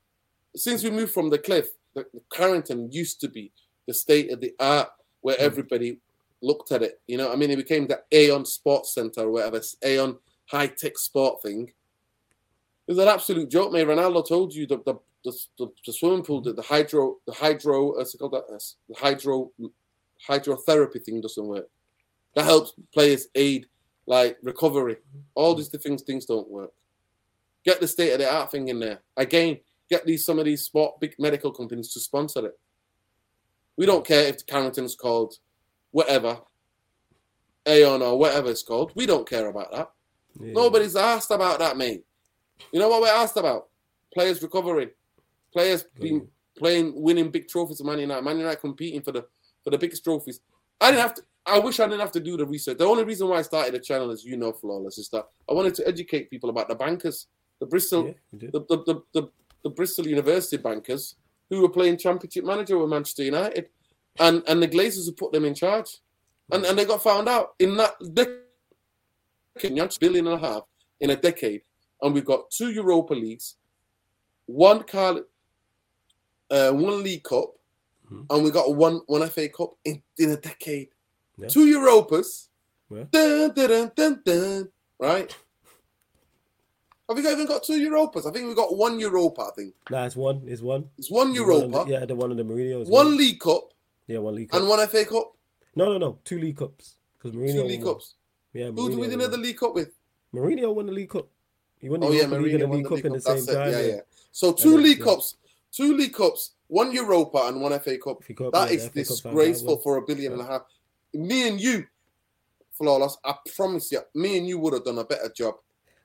Since 0.55 0.83
we 0.85 0.91
moved 0.91 1.13
from 1.15 1.31
the 1.31 1.39
cliff, 1.39 1.69
the, 1.95 2.05
the 2.13 2.21
Carrington 2.33 2.91
used 2.93 3.21
to 3.23 3.29
be 3.29 3.53
the 3.87 3.95
state 3.95 4.31
of 4.31 4.41
the 4.41 4.53
art 4.61 4.89
where 5.23 5.37
Mm. 5.37 5.41
everybody 5.41 5.99
looked 6.43 6.71
at 6.73 6.83
it. 6.83 7.01
You 7.07 7.17
know, 7.17 7.33
I 7.33 7.37
mean, 7.37 7.51
it 7.51 7.57
became 7.57 7.87
the 7.87 8.03
Aon 8.13 8.45
Sports 8.45 8.95
Center 8.95 9.23
or 9.23 9.31
whatever, 9.31 9.61
Aon 9.85 10.19
high 10.47 10.67
tech 10.69 10.99
sport 10.99 11.43
thing. 11.43 11.73
It 12.89 12.93
was 12.93 12.99
an 12.99 13.09
absolute 13.09 13.51
joke, 13.51 13.71
mate. 13.71 13.87
Ronaldo 13.87 14.27
told 14.27 14.55
you 14.55 14.67
the 14.67 14.79
the, 14.79 14.95
the, 15.23 15.33
the, 15.59 15.69
the 15.87 15.93
swimming 15.93 16.25
pool, 16.25 16.41
the, 16.41 16.55
the 16.55 16.63
hydro, 16.63 17.17
the 17.27 17.35
hydro, 17.35 17.93
uh, 17.93 17.99
what's 17.99 18.15
it 18.15 18.19
called 18.19 18.33
that? 18.33 18.49
The 18.89 18.95
hydro 18.99 19.53
hydrotherapy 20.27 21.05
thing 21.05 21.21
doesn't 21.21 21.47
work. 21.47 21.69
That 22.35 22.47
helps 22.47 22.73
players 22.95 23.29
aid 23.35 23.67
like 24.07 24.39
recovery. 24.43 24.97
All 25.35 25.55
these 25.55 25.69
things 25.69 26.03
things 26.03 26.25
don't 26.25 26.51
work. 26.51 26.73
Get 27.63 27.79
the 27.79 27.87
state 27.87 28.13
of 28.13 28.21
the 28.21 28.33
art 28.33 28.51
thing 28.51 28.69
in 28.69 28.81
there. 28.81 29.01
Again, 29.19 29.59
get 29.91 30.07
these 30.07 30.25
some 30.25 30.39
of 30.39 30.47
these 30.47 30.63
sport 30.63 30.99
big 30.99 31.15
medical 31.19 31.53
companies 31.53 31.93
to 31.93 32.01
sponsor 32.01 32.47
it. 32.47 32.59
We 33.77 33.85
don't 33.85 34.07
care 34.07 34.29
if 34.29 34.39
the 34.39 34.45
Carrington's 34.45 34.97
called 34.97 35.35
whatever, 35.91 36.41
Aon 37.67 38.01
or 38.01 38.19
whatever 38.19 38.51
it's 38.51 38.63
called. 38.63 38.93
We 38.95 39.05
don't 39.05 39.29
care 39.29 39.49
about 39.49 39.73
that. 39.73 39.91
Yeah. 40.41 40.53
Nobody's 40.53 40.97
asked 40.97 41.31
about 41.31 41.59
that, 41.59 41.77
mate. 41.77 42.05
You 42.73 42.81
know 42.81 42.89
what 42.89 43.03
we're 43.03 43.09
asked 43.09 43.37
about? 43.37 43.69
Players 44.13 44.43
recovering, 44.43 44.91
players 45.53 45.85
mm. 45.85 46.01
being 46.01 46.29
playing, 46.59 46.93
winning 46.95 47.31
big 47.31 47.49
trophies. 47.49 47.83
Man 47.83 47.99
United, 47.99 48.23
Man 48.23 48.39
United 48.39 48.61
competing 48.61 49.03
for 49.03 49.13
the 49.13 49.27
for 49.65 49.71
the 49.71 49.79
biggest 49.79 50.05
trophies. 50.05 50.41
I 50.81 50.91
didn't 50.91 51.03
have 51.03 51.15
to. 51.15 51.23
I 51.47 51.59
wish 51.59 51.81
I 51.81 51.87
didn't 51.87 52.01
have 52.01 52.13
to 52.13 52.21
do 52.21 52.37
the 52.37 52.45
research. 52.45 52.79
The 52.79 52.85
only 52.85 53.05
reason 53.05 53.29
why 53.29 53.39
I 53.39 53.43
started 53.43 53.73
the 53.73 53.79
channel, 53.79 54.11
as 54.11 54.25
you 54.25 54.37
know, 54.37 54.53
flawless, 54.53 54.99
is 54.99 55.09
that 55.11 55.27
I 55.49 55.55
wanted 55.55 55.75
to 55.77 55.89
educate 55.89 56.31
people 56.31 56.51
about 56.51 56.69
the 56.69 56.75
bankers, 56.75 57.27
the 57.59 57.67
Bristol, 57.67 58.09
Yeah, 58.33 58.51
the, 58.53 58.61
the, 58.69 58.77
the, 58.85 59.03
the, 59.15 59.31
the 59.65 59.71
Bristol 59.71 60.07
University 60.07 60.59
bankers 60.59 61.17
who 61.49 61.63
were 61.63 61.71
playing 61.71 61.97
Championship 61.97 62.45
manager 62.45 62.79
with 62.79 62.91
Manchester 62.91 63.25
United, 63.25 63.69
and 64.19 64.43
and 64.47 64.63
the 64.63 64.69
Glazers 64.69 65.07
who 65.07 65.13
put 65.13 65.33
them 65.33 65.45
in 65.45 65.55
charge, 65.55 65.99
and 66.53 66.65
and 66.65 66.79
they 66.79 66.85
got 66.85 67.03
found 67.03 67.29
out 67.29 67.55
in 67.59 67.77
that 67.77 67.95
decade, 68.13 68.43
billion 70.01 70.27
and 70.27 70.37
a 70.37 70.39
half 70.39 70.63
in 71.01 71.11
a 71.11 71.17
decade, 71.17 71.63
and 72.03 72.15
we've 72.15 72.25
got 72.25 72.51
two 72.51 72.71
Europa 72.71 73.15
leagues, 73.15 73.57
one 74.47 74.83
Carl, 74.85 75.25
uh, 76.51 76.71
one 76.73 77.03
League 77.03 77.25
Cup, 77.25 77.55
Mhm. 78.11 78.27
and 78.31 78.45
we 78.45 78.51
got 78.51 78.75
one 78.75 79.01
one 79.07 79.23
FA 79.29 79.49
Cup 79.49 79.77
in, 79.85 80.03
in 80.19 80.31
a 80.31 80.37
decade, 80.37 80.89
Yeah. 81.37 81.49
two 81.49 81.67
Europas, 81.67 82.49
Yeah. 82.91 83.05
dun, 83.11 83.53
dun, 83.55 83.93
dun, 83.95 84.23
dun, 84.25 84.73
right? 84.99 85.35
Have 87.09 87.17
we 87.17 87.27
even 87.27 87.47
got 87.47 87.63
two 87.63 87.75
Europas? 87.81 88.27
I 88.27 88.31
think 88.33 88.49
we 88.49 88.55
got 88.55 88.77
one 88.77 89.01
Europa. 89.01 89.43
I 89.43 89.51
think 89.57 89.75
Nah, 89.91 90.05
it's 90.05 90.17
one. 90.17 90.43
It's 90.47 90.61
one. 90.63 90.91
it's 90.99 91.11
one 91.11 91.33
The 91.33 91.41
one 91.41 91.49
Europa, 91.51 91.85
the- 91.87 91.91
yeah, 91.91 92.05
the 92.05 92.15
one 92.15 92.31
of 92.31 92.37
the 92.37 92.43
Mourinho. 92.45 92.83
is 92.83 92.89
one 92.89 93.17
League 93.17 93.41
Cup, 93.41 93.73
Yeah, 94.07 94.19
one 94.19 94.35
league 94.35 94.51
cup. 94.51 94.61
and 94.61 94.69
one 94.69 94.81
FA 94.81 95.05
Cup. 95.05 95.35
No, 95.75 95.87
no, 95.93 95.99
no. 95.99 96.19
Two 96.25 96.39
league 96.39 96.57
cups. 96.57 96.97
Because 97.19 97.33
Mourinho. 97.37 97.53
Two 97.53 97.65
League 97.65 97.85
one. 97.85 97.95
Cups. 97.95 98.15
Yeah, 98.53 98.67
Who 98.71 98.91
do 98.91 98.97
we 99.01 99.09
win 99.09 99.19
the. 99.19 99.37
League 99.37 99.59
Cup 99.59 99.75
with? 99.75 99.93
Mourinho 100.35 100.75
won 100.75 100.87
the 100.87 100.93
league 100.93 101.09
cup. 101.11 101.29
He 101.81 101.89
oh, 101.89 101.93
won 101.93 102.01
the 102.01 102.07
Oh 102.07 102.11
yeah, 102.13 102.27
League 102.27 102.55
and 102.55 102.63
the 102.63 102.77
league 102.77 102.87
cup 102.87 102.99
in 103.05 103.13
the 103.13 103.21
same 103.21 103.47
time. 103.47 103.71
Yeah, 103.71 103.81
yeah. 103.81 104.01
So 104.31 104.53
two 104.53 104.73
then, 104.73 104.83
League. 104.83 105.01
Cups, 105.03 105.37
two 105.73 105.97
League 105.97 106.13
Cups, 106.15 106.53
one 106.67 106.93
Europa, 106.93 107.45
and 107.47 107.61
one 107.61 107.79
FA 107.81 107.99
Cup. 107.99 108.23
Cup, 108.37 108.53
That 108.53 108.71
is 108.71 108.89
the 108.91 109.05
FA 109.05 109.09
Cup 109.09 109.19
final, 109.23 109.39
disgraceful 109.39 109.77
for 109.79 109.97
a 109.97 110.03
billion 110.03 110.33
and 110.33 110.43
a 110.43 110.45
half. 110.45 110.63
Me 111.15 111.49
and 111.49 111.61
you, 111.61 111.87
flawless. 112.73 113.17
I 113.25 113.35
promise 113.55 113.91
you, 113.93 114.01
me 114.15 114.39
and 114.39 114.47
you 114.47 114.59
would 114.59 114.75
have 114.75 114.85
done 114.85 114.99
a 114.99 115.05
better 115.05 115.31
job 115.35 115.55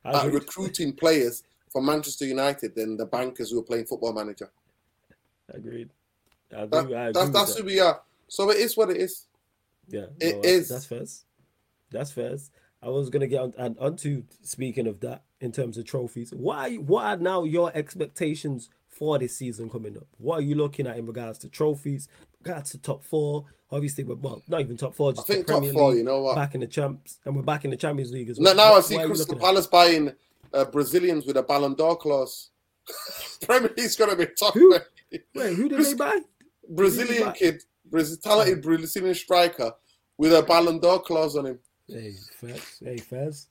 at 0.05 0.31
recruiting 0.31 0.93
players 1.03 1.43
for 1.69 1.81
Manchester 1.81 2.25
United 2.25 2.75
than 2.75 2.97
the 2.97 3.05
bankers 3.05 3.51
who 3.51 3.59
are 3.59 3.63
playing 3.63 3.85
football 3.85 4.13
manager. 4.13 4.51
Agreed. 5.49 5.89
I 6.55 6.65
That- 6.65 6.83
agree. 6.83 6.95
I 6.95 7.07
agree 7.07 7.13
that's 7.13 7.29
that's 7.31 7.55
that. 7.55 7.61
who 7.61 7.65
we 7.65 7.79
are. 7.79 8.01
So 8.27 8.49
it 8.51 8.57
is 8.57 8.77
what 8.77 8.89
it 8.91 8.97
is. 8.97 9.25
Yeah, 9.89 10.05
It 10.19 10.35
no, 10.35 10.41
is. 10.43 10.69
That's 10.69 10.85
first. 10.85 11.25
That's 11.91 12.11
fair. 12.11 12.37
I 12.83 12.89
was 12.89 13.09
gonna 13.09 13.27
get 13.27 13.41
on 13.57 13.75
onto 13.79 14.23
speaking 14.41 14.87
of 14.87 14.99
that 15.01 15.23
in 15.39 15.51
terms 15.51 15.77
of 15.77 15.85
trophies. 15.85 16.33
Are 16.33 16.69
what 16.71 17.05
are 17.05 17.17
now 17.17 17.43
your 17.43 17.71
expectations 17.75 18.69
for 18.87 19.17
this 19.17 19.35
season 19.37 19.69
coming 19.69 19.97
up? 19.97 20.07
What 20.17 20.39
are 20.39 20.43
you 20.43 20.55
looking 20.55 20.87
at 20.87 20.97
in 20.97 21.05
regards 21.05 21.39
to 21.39 21.49
trophies, 21.49 22.07
regards 22.43 22.71
to 22.71 22.77
top 22.77 23.03
four? 23.03 23.45
Obviously, 23.71 24.03
we're 24.03 24.15
well, 24.15 24.43
not 24.47 24.61
even 24.61 24.77
top 24.77 24.93
four, 24.93 25.09
I 25.09 25.13
just 25.13 25.27
the 25.27 25.33
think 25.33 25.47
top 25.47 25.57
Premier 25.57 25.73
four. 25.73 25.89
League, 25.89 25.99
You 25.99 26.03
know 26.03 26.21
what? 26.21 26.35
back 26.35 26.53
in 26.55 26.61
the 26.61 26.67
champs, 26.67 27.19
and 27.25 27.35
we're 27.35 27.41
back 27.41 27.65
in 27.65 27.71
the 27.71 27.77
Champions 27.77 28.11
League 28.11 28.29
as 28.29 28.39
well. 28.39 28.53
now 28.55 28.73
I 28.73 28.81
see 28.81 28.97
Crystal 29.03 29.35
at? 29.35 29.41
Palace 29.41 29.67
buying 29.67 30.11
uh, 30.53 30.65
Brazilians 30.65 31.25
with 31.25 31.37
a 31.37 31.43
Ballon 31.43 31.73
d'Or 31.73 31.95
clause. 31.97 32.49
Premier 33.41 33.71
League's 33.75 33.95
gonna 33.95 34.15
be 34.15 34.27
tough. 34.37 34.53
Who? 34.53 34.77
Wait, 35.11 35.55
who 35.55 35.69
did 35.69 35.83
they 35.83 35.93
buy? 35.95 36.19
Brazilian 36.69 37.25
buy? 37.25 37.31
kid, 37.33 37.63
Brazil, 37.85 38.17
talented 38.21 38.61
Brazilian 38.61 39.15
striker 39.15 39.71
with 40.17 40.33
a 40.33 40.43
Ballon 40.43 40.79
d'Or 40.79 41.01
clause 41.01 41.35
on 41.35 41.45
him. 41.47 41.59
Hey, 41.93 42.13
Fez. 42.39 42.79
Hey, 42.83 42.97
Fez. 42.97 43.47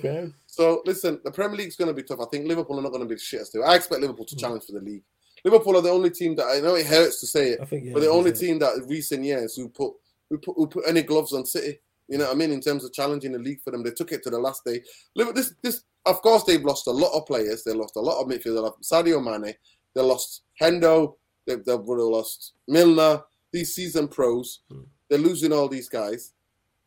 Fez. 0.00 0.32
So 0.46 0.82
listen, 0.86 1.20
the 1.24 1.30
Premier 1.30 1.56
League's 1.58 1.76
going 1.76 1.88
to 1.88 1.94
be 1.94 2.02
tough. 2.02 2.20
I 2.20 2.26
think 2.26 2.46
Liverpool 2.46 2.78
are 2.78 2.82
not 2.82 2.90
going 2.90 3.02
to 3.02 3.08
be 3.08 3.14
the 3.14 3.20
shit 3.20 3.46
still. 3.46 3.64
I 3.64 3.76
expect 3.76 4.00
Liverpool 4.00 4.24
to 4.26 4.36
challenge 4.36 4.64
for 4.64 4.72
the 4.72 4.80
league. 4.80 5.02
Liverpool 5.44 5.76
are 5.76 5.82
the 5.82 5.90
only 5.90 6.10
team 6.10 6.36
that 6.36 6.46
I 6.46 6.60
know 6.60 6.76
it 6.76 6.86
hurts 6.86 7.20
to 7.20 7.26
say 7.26 7.50
it, 7.50 7.68
think 7.68 7.86
yeah. 7.86 7.92
but 7.92 8.00
the 8.00 8.10
only 8.10 8.30
yeah. 8.30 8.36
team 8.36 8.58
that 8.60 8.76
in 8.76 8.88
recent 8.88 9.24
years 9.24 9.56
who 9.56 9.68
put 9.68 9.92
who 10.30 10.38
put 10.38 10.54
who 10.56 10.66
put 10.66 10.84
any 10.86 11.02
gloves 11.02 11.32
on 11.32 11.44
City. 11.44 11.78
You 12.08 12.18
know 12.18 12.26
what 12.26 12.34
I 12.34 12.36
mean? 12.36 12.52
In 12.52 12.60
terms 12.60 12.84
of 12.84 12.92
challenging 12.92 13.32
the 13.32 13.38
league 13.38 13.60
for 13.62 13.70
them, 13.70 13.82
they 13.82 13.90
took 13.90 14.12
it 14.12 14.22
to 14.24 14.30
the 14.30 14.38
last 14.38 14.64
day. 14.64 14.82
Liverpool, 15.16 15.34
this 15.34 15.54
this 15.62 15.82
of 16.06 16.22
course 16.22 16.44
they've 16.44 16.64
lost 16.64 16.86
a 16.86 16.90
lot 16.90 17.16
of 17.16 17.26
players. 17.26 17.64
They 17.64 17.72
lost 17.72 17.96
a 17.96 18.00
lot 18.00 18.20
of 18.20 18.28
midfielders. 18.28 18.44
They 18.44 18.50
lost 18.50 18.82
Sadio 18.82 19.22
Mane. 19.22 19.54
They 19.94 20.02
lost 20.02 20.42
Hendo. 20.60 21.16
They 21.46 21.56
they 21.56 21.74
would 21.74 21.98
have 21.98 22.08
lost 22.08 22.52
Milner. 22.68 23.22
These 23.52 23.74
season 23.74 24.08
pros. 24.08 24.60
Hmm. 24.70 24.82
They're 25.08 25.18
losing 25.18 25.52
all 25.52 25.68
these 25.68 25.88
guys. 25.88 26.32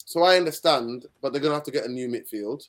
So 0.05 0.23
I 0.23 0.37
understand, 0.37 1.05
but 1.21 1.33
they're 1.33 1.41
gonna 1.41 1.55
have 1.55 1.63
to 1.63 1.71
get 1.71 1.85
a 1.85 1.91
new 1.91 2.07
midfield. 2.07 2.67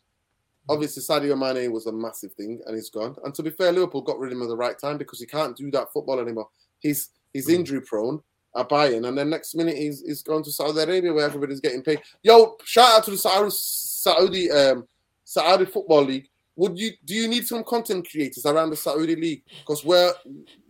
Obviously, 0.69 1.03
Sadio 1.03 1.39
Mane 1.39 1.71
was 1.71 1.87
a 1.87 1.93
massive 1.93 2.33
thing, 2.33 2.61
and 2.67 2.75
he's 2.75 2.91
gone. 2.91 3.15
And 3.25 3.33
to 3.35 3.43
be 3.43 3.51
fair, 3.51 3.71
Liverpool 3.71 4.01
got 4.03 4.19
rid 4.19 4.33
of 4.33 4.39
him 4.39 4.43
at 4.43 4.49
the 4.49 4.57
right 4.57 4.77
time 4.79 4.99
because 4.99 5.21
he 5.21 5.27
can't 5.27 5.57
do 5.57 5.71
that 5.71 5.93
football 5.93 6.19
anymore. 6.19 6.49
He's 6.81 7.11
he's 7.33 7.47
Mm. 7.49 7.55
injury 7.55 7.81
prone 7.83 8.21
at 8.57 8.69
Bayern, 8.69 9.07
and 9.07 9.17
then 9.17 9.31
next 9.31 9.55
minute 9.55 9.77
he's 9.77 10.01
he's 10.03 10.23
gone 10.23 10.43
to 10.43 10.51
Saudi 10.51 10.81
Arabia 10.81 11.13
where 11.13 11.27
everybody's 11.27 11.61
getting 11.61 11.83
paid. 11.83 12.01
Yo, 12.23 12.57
shout 12.65 12.99
out 12.99 13.05
to 13.05 13.13
the 13.13 13.19
Saudi 13.19 13.51
Saudi 13.51 14.51
um 14.51 14.89
Saudi 15.25 15.67
Football 15.67 16.05
League. 16.05 16.29
Would 16.57 16.79
you 16.79 16.93
do 17.05 17.15
you 17.15 17.29
need 17.29 17.47
some 17.47 17.63
content 17.63 18.09
creators 18.11 18.47
around 18.47 18.71
the 18.71 18.77
Saudi 18.77 19.15
league? 19.15 19.43
Because 19.61 19.85
we're 19.85 20.13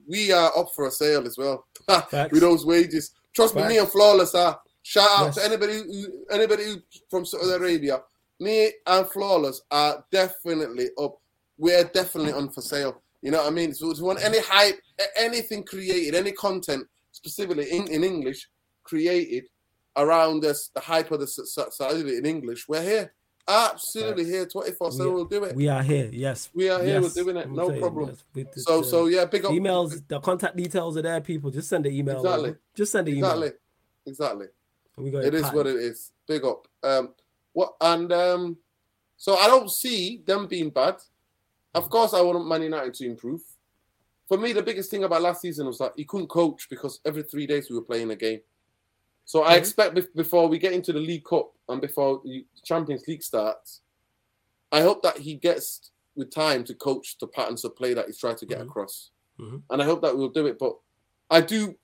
we 0.06 0.30
are 0.32 0.52
up 0.58 0.74
for 0.74 0.86
a 0.86 0.90
sale 0.90 1.26
as 1.26 1.38
well 1.38 1.66
with 1.88 2.40
those 2.40 2.66
wages. 2.66 3.12
Trust 3.34 3.54
me, 3.54 3.62
me 3.62 3.68
Facts. 3.68 3.80
and 3.82 3.88
Flawless 3.92 4.34
are. 4.34 4.60
Shout 4.86 5.10
out 5.18 5.24
Yes. 5.26 5.34
to 5.34 5.44
anybody 5.44 5.72
who, 5.82 6.06
anybody 6.30 6.80
from 7.10 7.26
Saudi 7.26 7.50
Arabia. 7.50 8.02
Me 8.38 8.70
and 8.86 9.04
Flawless 9.08 9.60
are 9.72 10.04
definitely 10.12 10.90
up. 10.96 11.16
We're 11.58 11.82
definitely 11.82 12.32
on 12.32 12.50
for 12.50 12.60
sale. 12.60 13.02
You 13.20 13.32
know 13.32 13.38
what 13.38 13.48
I 13.48 13.50
mean? 13.50 13.74
So 13.74 13.90
if 13.90 13.98
you 13.98 14.04
want 14.04 14.22
any 14.24 14.38
hype, 14.40 14.78
anything 15.16 15.64
created, 15.64 16.14
any 16.14 16.30
content 16.30 16.86
specifically 17.10 17.68
in, 17.68 17.88
in 17.88 18.04
English 18.04 18.48
created 18.84 19.46
around 19.96 20.42
this, 20.42 20.68
the 20.72 20.80
hype 20.80 21.10
of 21.10 21.18
the 21.18 21.26
Sa- 21.26 21.42
Sa- 21.46 21.70
Saudi 21.70 22.16
in 22.18 22.24
English, 22.24 22.68
we're 22.68 22.80
here. 22.82 23.12
Absolutely 23.48 24.24
here 24.24 24.46
24 24.46 24.92
7. 24.92 25.06
We- 25.08 25.12
We'll 25.14 25.24
do 25.24 25.42
it. 25.44 25.56
We 25.56 25.66
are 25.68 25.82
here. 25.82 26.08
Yes. 26.12 26.48
We 26.54 26.70
are 26.70 26.80
here. 26.80 27.00
Yes. 27.00 27.16
We're 27.16 27.24
doing 27.24 27.36
it. 27.38 27.46
I'm 27.46 27.56
No 27.56 27.76
problem. 27.76 28.10
yes. 28.10 28.22
With 28.34 28.54
So, 28.62 28.82
so 28.82 29.06
yeah, 29.06 29.24
big 29.24 29.44
up. 29.46 29.50
emails, 29.50 30.00
the 30.06 30.20
contact 30.20 30.56
details 30.56 30.96
are 30.96 31.02
there. 31.02 31.20
People 31.20 31.50
just 31.50 31.68
send 31.68 31.84
the 31.86 31.90
email. 31.90 32.18
Exactly. 32.20 32.50
over. 32.50 32.60
Just 32.76 32.92
send 32.92 33.08
the 33.08 33.12
email. 33.18 33.32
Exactly. 33.42 33.58
Exactly. 34.06 34.46
We 34.96 35.10
got 35.10 35.24
It 35.24 35.34
is 35.34 35.46
what 35.52 35.66
it 35.66 35.76
is. 35.76 36.12
Big 36.26 36.44
up. 36.44 36.66
Um, 36.82 37.14
what 37.52 37.74
and 37.80 38.12
um, 38.12 38.56
so 39.16 39.36
I 39.36 39.46
don't 39.46 39.70
see 39.70 40.22
them 40.24 40.46
being 40.46 40.70
bad. 40.70 40.96
Of 41.74 41.90
course, 41.90 42.14
I 42.14 42.20
want 42.22 42.46
Man 42.46 42.62
United 42.62 42.94
to 42.94 43.06
improve. 43.06 43.42
For 44.28 44.38
me, 44.38 44.52
the 44.52 44.62
biggest 44.62 44.90
thing 44.90 45.04
about 45.04 45.22
last 45.22 45.42
season 45.42 45.66
was 45.66 45.78
that 45.78 45.92
he 45.96 46.04
couldn't 46.04 46.28
coach 46.28 46.66
because 46.68 47.00
every 47.04 47.22
three 47.22 47.46
days 47.46 47.68
we 47.70 47.76
were 47.76 47.82
playing 47.82 48.10
a 48.10 48.16
game. 48.16 48.40
So 49.24 49.42
I 49.42 49.54
Mhm. 49.54 49.58
expect 49.58 49.94
bef- 49.94 50.14
before 50.14 50.48
we 50.48 50.58
get 50.58 50.72
into 50.72 50.92
the 50.92 51.00
League 51.00 51.24
Cup 51.24 51.52
and 51.68 51.80
before 51.80 52.20
the 52.24 52.46
Champions 52.64 53.06
League 53.06 53.22
starts, 53.22 53.82
I 54.72 54.80
hope 54.82 55.02
that 55.02 55.18
he 55.18 55.34
gets 55.34 55.90
with 56.14 56.30
time 56.30 56.64
to 56.64 56.74
coach 56.74 57.18
the 57.18 57.26
patterns 57.26 57.64
of 57.64 57.76
play 57.76 57.92
that 57.94 58.06
he's 58.06 58.18
trying 58.18 58.36
to 58.36 58.46
get 58.46 58.58
Mhm. 58.58 58.66
across, 58.68 59.10
Mhm. 59.38 59.62
and 59.70 59.82
I 59.82 59.84
hope 59.84 60.00
that 60.02 60.16
we'll 60.16 60.28
do 60.30 60.46
it. 60.46 60.58
But 60.58 60.78
I 61.30 61.40
do 61.40 61.76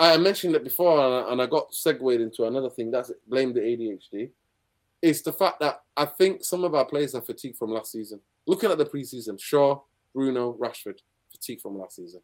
I 0.00 0.16
mentioned 0.16 0.54
it 0.54 0.64
before, 0.64 1.28
and 1.30 1.42
I, 1.42 1.46
got 1.46 1.74
segued 1.74 2.20
into 2.22 2.46
another 2.46 2.70
thing. 2.70 2.90
That's 2.90 3.12
blame 3.28 3.52
the 3.52 3.60
ADHD. 3.60 4.30
It's 5.02 5.20
the 5.20 5.32
fact 5.32 5.60
that 5.60 5.82
I 5.96 6.06
think 6.06 6.42
some 6.42 6.64
of 6.64 6.74
our 6.74 6.86
players 6.86 7.14
are 7.14 7.20
fatigued 7.20 7.58
from 7.58 7.70
last 7.70 7.92
season. 7.92 8.20
Looking 8.46 8.70
at 8.70 8.78
the 8.78 8.86
preseason, 8.86 9.38
Shaw, 9.38 9.80
Bruno, 10.14 10.54
Rashford, 10.54 10.98
fatigue 11.30 11.60
from 11.60 11.78
last 11.78 11.96
season. 11.96 12.22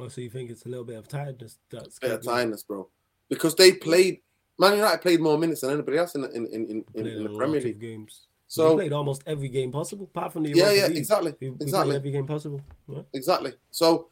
Oh, 0.00 0.08
so 0.08 0.22
you 0.22 0.30
think 0.30 0.50
it's 0.50 0.64
a 0.64 0.68
little 0.68 0.84
bit 0.84 0.96
of 0.96 1.06
tiredness? 1.06 1.58
That's 1.70 1.98
Bit 1.98 2.12
of 2.12 2.24
tiredness, 2.24 2.62
bro. 2.62 2.88
Because 3.28 3.54
they 3.54 3.72
played 3.72 4.20
Man 4.58 4.74
United 4.74 5.02
played 5.02 5.20
more 5.20 5.38
minutes 5.38 5.60
than 5.60 5.70
anybody 5.70 5.98
else 5.98 6.14
in 6.14 6.24
in 6.24 6.46
in, 6.46 6.84
in, 6.94 7.06
in, 7.06 7.24
the 7.24 7.30
Premier 7.36 7.60
League 7.60 7.80
games. 7.80 8.26
So 8.46 8.70
we 8.70 8.82
played 8.82 8.92
almost 8.94 9.22
every 9.26 9.48
game 9.48 9.70
possible, 9.70 10.04
apart 10.04 10.32
from 10.32 10.44
the 10.44 10.50
yeah, 10.50 10.70
Europa 10.70 10.76
yeah, 10.76 10.86
League. 10.86 10.96
exactly, 10.96 11.34
We, 11.40 11.50
we 11.50 11.56
exactly, 11.60 11.96
every 11.96 12.10
game 12.10 12.26
possible. 12.26 12.62
Yeah. 12.88 13.02
exactly. 13.12 13.52
So 13.70 14.08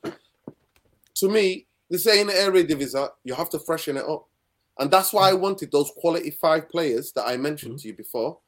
to 1.15 1.29
me, 1.29 1.67
this 1.91 2.07
ain't 2.07 2.31
an 2.31 2.37
area 2.37 2.65
divisor. 2.65 3.09
You 3.25 3.35
have 3.35 3.51
to 3.51 3.59
freshen 3.59 3.97
it 3.97 4.05
up, 4.05 4.27
and 4.79 4.91
that's 4.91 5.13
why 5.13 5.31
I 5.31 5.35
wanted 5.35 5.71
those 5.73 5.91
quality 5.97 6.31
five 6.31 6.69
players 6.69 7.13
that 7.13 7.27
I 7.27 7.37
mentioned 7.37 7.75
Mhm. 7.75 7.83
to 7.83 7.89
you 7.89 7.95
before 7.95 8.39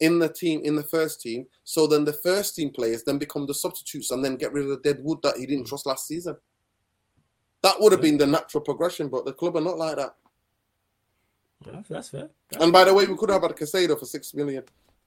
in 0.00 0.18
the 0.18 0.28
team 0.28 0.60
in 0.64 0.76
the 0.76 0.82
first 0.82 1.20
team. 1.20 1.46
So 1.64 1.86
then 1.86 2.04
the 2.04 2.12
first 2.12 2.54
team 2.54 2.70
players 2.70 3.02
then 3.02 3.18
become 3.18 3.46
the 3.46 3.54
substitutes, 3.54 4.10
and 4.10 4.24
then 4.24 4.36
get 4.36 4.52
rid 4.52 4.64
of 4.64 4.70
the 4.70 4.78
dead 4.78 5.02
wood 5.02 5.18
that 5.22 5.36
he 5.36 5.46
didn't 5.46 5.66
trust 5.66 5.86
last 5.86 6.06
season. 6.06 6.36
That 7.62 7.80
would 7.80 7.92
have 7.92 8.00
Yeah. 8.00 8.10
been 8.10 8.18
the 8.18 8.26
natural 8.26 8.62
progression, 8.62 9.08
but 9.08 9.24
the 9.24 9.32
club 9.32 9.56
are 9.56 9.60
not 9.62 9.78
like 9.78 9.96
that. 9.96 10.16
Yeah, 11.66 11.82
that's 11.88 12.10
fair. 12.10 12.30
That's, 12.50 12.62
And 12.62 12.72
by 12.72 12.84
the 12.84 12.94
way, 12.94 13.06
we 13.06 13.16
could 13.16 13.30
have 13.30 13.42
had 13.42 13.50
a 13.50 13.54
Caicedo 13.54 13.98
for 13.98 14.04
six 14.04 14.34
million, 14.34 14.64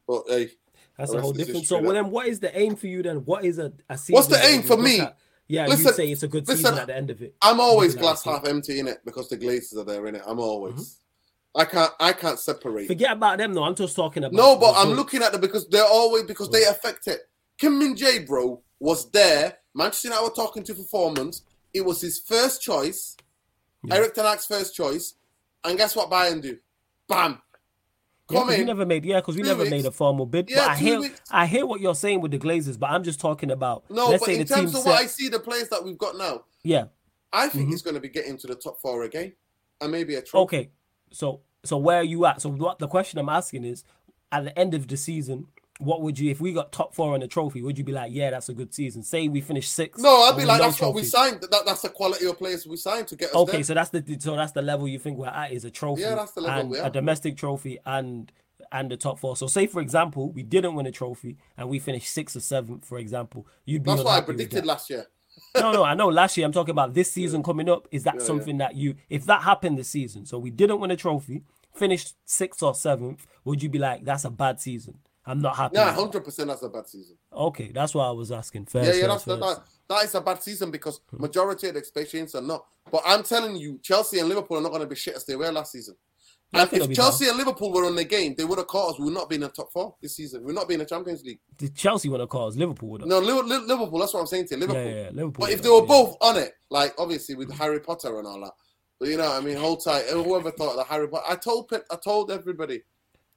but 0.08 0.24
hey, 0.28 0.52
that's 0.98 1.14
a 1.14 1.22
whole 1.22 1.32
different. 1.32 1.66
So, 1.68 1.80
well, 1.80 1.94
then, 1.94 2.10
what 2.10 2.28
is 2.28 2.40
the 2.40 2.58
aim 2.58 2.76
for 2.76 2.88
you 2.88 3.04
then? 3.04 3.18
What 3.26 3.46
is 3.46 3.60
a, 3.60 3.72
a 3.88 3.98
season? 3.98 4.16
What's 4.16 4.28
the 4.28 4.44
aim 4.44 4.64
for 4.64 4.76
me? 4.78 5.00
at? 5.00 5.18
Yeah, 5.50 5.66
Listen- 5.66 5.88
you 5.88 5.94
say 5.94 6.12
it's 6.12 6.24
a 6.24 6.28
good 6.28 6.48
season 6.48 6.78
at 6.78 6.88
the 6.88 6.96
end 6.96 7.10
of 7.10 7.22
it. 7.24 7.36
I'm 7.42 7.60
always 7.60 7.96
glass 7.96 8.24
half 8.24 8.48
empty 8.48 8.80
in 8.80 8.88
it 8.88 9.00
because 9.04 9.28
the 9.30 9.38
Glazers 9.38 9.78
are 9.78 9.84
there 9.84 10.06
in 10.06 10.16
it. 10.16 10.22
I'm 10.26 10.40
always. 10.40 10.76
Mm-hmm. 10.76 11.60
I 11.60 11.66
can't. 11.66 11.92
I 12.00 12.14
can't 12.14 12.40
separate. 12.40 12.88
Forget 12.88 13.14
about 13.14 13.40
them, 13.40 13.54
though. 13.54 13.64
I'm 13.64 13.74
just 13.74 13.96
talking 13.96 14.24
about. 14.24 14.34
No, 14.34 14.56
but 14.56 14.76
I'm 14.78 14.92
looking 14.92 15.24
at 15.24 15.32
them 15.32 15.42
because 15.42 15.68
they're 15.68 15.84
always 15.84 16.24
because 16.24 16.52
they 16.52 16.62
mm. 16.62 16.70
affect 16.72 17.08
it. 17.08 17.22
Kim 17.58 17.80
Min 17.80 17.96
Jae, 17.96 18.26
bro, 18.26 18.62
was 18.80 19.10
there. 19.10 19.58
Manchester 19.74 20.10
United 20.10 20.24
were 20.24 20.36
talking 20.36 20.64
to 20.64 20.76
for 20.76 20.84
four 20.84 21.12
months. 21.12 21.42
It 21.74 21.84
was 21.84 22.00
his 22.02 22.20
first 22.20 22.62
choice. 22.62 23.18
Yeah. 23.84 23.96
Eric 23.96 24.14
Ten 24.14 24.26
Hag's 24.26 24.46
first 24.46 24.76
choice. 24.76 25.16
And 25.64 25.78
guess 25.78 25.96
what 25.96 26.12
Bayern 26.12 26.42
do? 26.42 26.58
Bam. 27.08 27.42
Yeah, 28.30 28.46
we 28.46 28.64
never 28.64 28.86
made 28.86 29.06
yeah, 29.06 29.18
because 29.18 29.36
we 29.36 29.42
never 29.44 29.60
weeks. 29.64 29.72
made 29.72 29.86
a 29.86 29.92
formal 29.92 30.26
bid. 30.26 30.50
Yeah, 30.50 30.58
but 30.58 30.70
I 30.70 30.76
hear 30.76 31.00
weeks. 31.00 31.22
I 31.32 31.46
hear 31.48 31.66
what 31.66 31.82
you're 31.82 31.96
saying 31.96 32.22
with 32.22 32.32
the 32.32 32.38
Glazers, 32.40 32.80
but 32.80 32.90
I'm 32.92 33.04
just 33.04 33.20
talking 33.20 33.52
about 33.52 33.84
No, 33.90 34.18
but 34.18 34.28
in 34.30 34.46
terms 34.46 34.74
of 34.76 34.82
set, 34.82 34.90
what 34.90 35.02
I 35.02 35.06
see, 35.08 35.30
the 35.30 35.40
players 35.40 35.70
that 35.70 35.84
we've 35.84 35.98
got 35.98 36.16
now, 36.18 36.44
yeah. 36.64 36.86
I 37.34 37.48
think 37.50 37.68
Mhm. 37.68 37.72
he's 37.72 37.82
going 37.82 37.94
to 37.96 38.00
be 38.00 38.10
getting 38.10 38.38
to 38.38 38.48
the 38.48 38.56
top 38.56 38.80
four 38.82 39.04
again, 39.04 39.34
and 39.82 39.92
maybe 39.92 40.16
a 40.16 40.22
trophy. 40.22 40.44
Okay, 40.44 40.70
so 41.12 41.42
so 41.64 41.78
where 41.78 41.98
are 41.98 42.04
you 42.04 42.26
at? 42.26 42.42
So 42.42 42.50
what 42.50 42.80
the 42.80 42.88
question 42.88 43.20
I'm 43.20 43.30
asking 43.30 43.66
is, 43.66 43.84
at 44.32 44.44
the 44.46 44.58
end 44.58 44.74
of 44.74 44.88
the 44.88 44.98
season, 44.98 45.48
what 45.80 46.02
would 46.02 46.20
you 46.20 46.30
if 46.30 46.40
we 46.42 46.52
got 46.54 46.72
top 46.72 46.94
four 46.94 47.14
on 47.14 47.22
the 47.22 47.28
trophy? 47.28 47.62
Would 47.62 47.78
you 47.78 47.84
be 47.86 47.92
like, 47.94 48.12
yeah, 48.14 48.30
that's 48.32 48.50
a 48.50 48.54
good 48.54 48.74
season? 48.74 49.02
Say 49.02 49.28
we 49.30 49.42
finish 49.42 49.68
sixth. 49.68 50.02
No, 50.04 50.24
I'd 50.24 50.38
be 50.38 50.46
like, 50.46 50.60
no 50.60 50.66
that's 50.68 50.80
what 50.82 50.94
we 50.94 51.04
signed. 51.04 51.42
That, 51.42 51.64
that's 51.66 51.82
the 51.82 51.90
quality 51.90 52.26
of 52.26 52.38
players 52.38 52.68
we 52.68 52.76
signed 52.78 53.08
to 53.08 53.16
get 53.16 53.30
us 53.30 53.36
Okay, 53.36 53.52
there. 53.54 53.64
so 53.64 53.74
that's 53.74 53.90
the 53.90 54.18
so 54.20 54.36
that's 54.36 54.52
the 54.52 54.62
level 54.62 54.88
you 54.88 55.00
think 55.00 55.18
we're 55.18 55.28
at 55.28 55.52
is 55.54 55.64
a 55.66 55.72
trophy. 55.72 56.02
Yeah, 56.02 56.16
that's 56.16 56.34
the 56.34 56.42
level 56.42 56.60
and 56.60 56.70
we 56.70 56.78
a 56.80 56.90
domestic 56.90 57.38
trophy 57.38 57.80
and 57.86 58.32
and 58.72 58.92
the 58.92 58.98
top 58.98 59.20
four. 59.20 59.38
So 59.38 59.48
say 59.48 59.68
for 59.68 59.82
example, 59.82 60.32
we 60.32 60.44
didn't 60.44 60.76
win 60.76 60.86
a 60.86 60.92
trophy 60.92 61.38
and 61.58 61.70
we 61.70 61.80
finished 61.80 62.10
sixth 62.14 62.36
or 62.36 62.42
seventh, 62.42 62.84
for 62.86 63.00
example. 63.00 63.48
You'd 63.66 63.84
be 63.84 63.92
That's 63.92 64.04
what 64.04 64.12
I 64.12 64.22
predicted 64.22 64.66
last 64.66 64.90
year. 64.90 65.08
no, 65.56 65.72
no, 65.72 65.84
I 65.86 65.94
know. 65.96 66.10
Last 66.10 66.36
year, 66.36 66.46
I'm 66.46 66.52
talking 66.52 66.72
about 66.72 66.94
this 66.94 67.10
season 67.12 67.42
coming 67.42 67.70
up. 67.70 67.88
Is 67.90 68.04
that 68.04 68.16
Yeah, 68.16 68.20
yeah. 68.20 68.28
something 68.28 68.58
that 68.58 68.76
you, 68.76 68.96
if 69.10 69.26
that 69.28 69.44
happened 69.44 69.78
this 69.80 69.90
season, 69.90 70.26
so 70.26 70.38
we 70.38 70.50
didn't 70.52 70.82
win 70.82 70.92
a 70.92 70.98
trophy, 70.98 71.44
finished 71.74 72.16
sixth 72.26 72.62
or 72.62 72.76
seventh, 72.76 73.26
would 73.46 73.64
you 73.64 73.70
be 73.70 73.80
like, 73.80 74.04
that's 74.04 74.26
a 74.26 74.30
bad 74.30 74.60
season? 74.60 74.98
I'm 75.30 75.42
not 75.42 75.56
happy. 75.56 75.76
Yeah, 75.76 75.94
hundred 75.94 76.24
percent. 76.24 76.48
That's 76.48 76.64
a 76.64 76.70
bad 76.70 76.88
season. 76.88 77.18
Okay, 77.32 77.72
that's 77.72 77.94
what 77.94 78.06
I 78.06 78.12
was 78.12 78.32
asking. 78.32 78.66
Fair, 78.66 78.84
Yeah, 78.84 78.88
yeah, 78.88 79.00
fair, 79.00 79.08
that's 79.08 79.24
fair. 79.26 79.38
that, 79.38 79.64
that 79.88 80.04
is 80.04 80.16
a 80.16 80.22
bad 80.22 80.42
season 80.42 80.72
because 80.72 81.02
hmm. 81.10 81.22
majority 81.22 81.68
of 81.68 81.74
the 81.76 81.80
expectations 81.80 82.34
are 82.34 82.42
not. 82.42 82.66
But 82.92 83.04
I'm 83.06 83.24
telling 83.24 83.56
you, 83.56 83.80
Chelsea 83.84 84.20
and 84.20 84.28
Liverpool 84.28 84.58
are 84.58 84.62
not 84.62 84.70
going 84.70 84.82
to 84.82 84.88
be 84.88 84.96
shit 84.96 85.16
as 85.16 85.26
they 85.26 85.36
were 85.36 85.52
last 85.52 85.72
season. 85.74 85.96
Yeah, 86.52 86.64
And 86.64 86.82
if 86.82 86.96
Chelsea 86.96 87.28
and 87.28 87.38
Liverpool 87.38 87.72
were 87.72 87.86
on 87.86 87.96
the 87.96 88.04
game, 88.04 88.34
they 88.36 88.44
would 88.44 88.58
have 88.58 88.66
caught 88.66 88.94
us. 88.94 89.00
We 89.00 89.06
would 89.06 89.14
not 89.14 89.30
be 89.30 89.36
in 89.36 89.42
the 89.42 89.50
top 89.50 89.72
four 89.72 89.96
this 90.02 90.16
season. 90.16 90.44
We're 90.44 90.54
not 90.54 90.68
be 90.68 90.74
in 90.74 90.80
the 90.80 90.86
Champions 90.86 91.24
League. 91.24 91.40
Did 91.58 91.76
Chelsea 91.76 92.10
want 92.10 92.24
to 92.24 92.28
cause 92.28 92.58
Liverpool? 92.58 92.90
Would 92.90 93.02
have. 93.02 93.08
No, 93.08 93.20
Li- 93.20 93.34
Li- 93.34 93.68
Liverpool. 93.68 94.00
That's 94.00 94.16
what 94.16 94.22
I'm 94.22 94.26
saying 94.26 94.48
to 94.48 94.56
you. 94.56 94.62
yeah, 94.62 94.68
Liverpool. 94.68 94.92
yeah, 94.92 94.98
yeah, 95.04 95.10
Liverpool. 95.12 95.46
But 95.46 95.52
if 95.52 95.62
they 95.62 95.70
were 95.70 95.86
both 95.86 96.18
on 96.22 96.38
it, 96.38 96.54
like 96.72 96.96
obviously 96.98 97.36
with 97.36 97.52
Harry 97.52 97.80
Potter 97.80 98.18
and 98.18 98.28
all 98.28 98.42
that, 98.42 98.54
but 99.00 99.10
you 99.10 99.18
know, 99.18 99.30
what 99.30 99.44
I 99.44 99.46
mean, 99.46 99.58
hold 99.58 99.84
tight. 99.84 100.06
Whoever 100.08 100.50
thought 100.50 100.76
that 100.76 100.88
Harry 100.88 101.08
Potter, 101.08 101.26
I 101.30 101.36
told 101.36 101.72
I 101.92 101.96
told 102.04 102.32
everybody, 102.32 102.82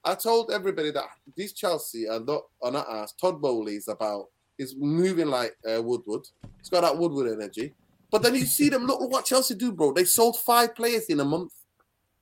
I 0.05 0.15
told 0.15 0.51
everybody 0.51 0.91
that 0.91 1.05
these 1.37 1.53
Chelsea 1.53 2.09
are 2.09 2.21
not 2.21 2.43
on 2.61 2.73
not 2.73 2.89
ass. 2.89 3.13
Todd 3.13 3.41
Boehly 3.41 3.77
is 3.77 3.89
about 3.89 4.27
is 4.59 4.75
moving 4.77 5.29
like 5.29 5.57
uh, 5.69 5.83
Woodward. 5.83 6.23
He's 6.59 6.69
got 6.69 6.83
that 6.83 6.97
Woodward 6.97 7.33
energy. 7.33 7.75
But 8.11 8.23
then 8.23 8.35
you 8.35 8.45
see 8.45 8.69
them. 8.69 8.85
Look, 8.85 9.01
what 9.11 9.25
Chelsea 9.25 9.55
do, 9.55 9.73
bro. 9.73 9.93
They 9.93 10.05
sold 10.05 10.39
five 10.39 10.75
players 10.75 11.07
in 11.07 11.21
a 11.21 11.25
month. 11.25 11.53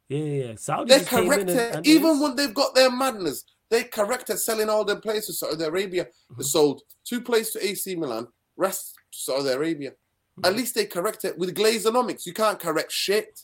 Yeah, 0.08 0.18
yeah. 0.18 0.54
Saudi 0.56 0.90
They 0.90 0.98
just 0.98 1.10
came 1.10 1.24
in 1.24 1.28
corrected 1.28 1.74
and, 1.76 1.86
even 1.86 2.20
when 2.20 2.36
they've 2.36 2.54
got 2.54 2.74
their 2.74 2.90
madness. 2.90 3.44
They 3.70 3.84
corrected 3.84 4.38
selling 4.38 4.68
all 4.68 4.84
their 4.84 5.00
players 5.00 5.26
to 5.26 5.32
Saudi 5.32 5.64
Arabia. 5.64 6.08
They 6.36 6.44
sold 6.44 6.82
two 7.04 7.20
players 7.20 7.50
to 7.50 7.64
AC 7.64 7.94
Milan, 7.94 8.26
rest 8.56 8.94
to 9.12 9.18
Saudi 9.18 9.48
Arabia. 9.48 9.92
At 10.42 10.56
least 10.56 10.74
they 10.74 10.86
correct 10.86 11.24
it 11.24 11.38
with 11.38 11.54
Glazonomics. 11.54 12.26
You 12.26 12.32
can't 12.32 12.58
correct 12.58 12.90
shit. 12.92 13.42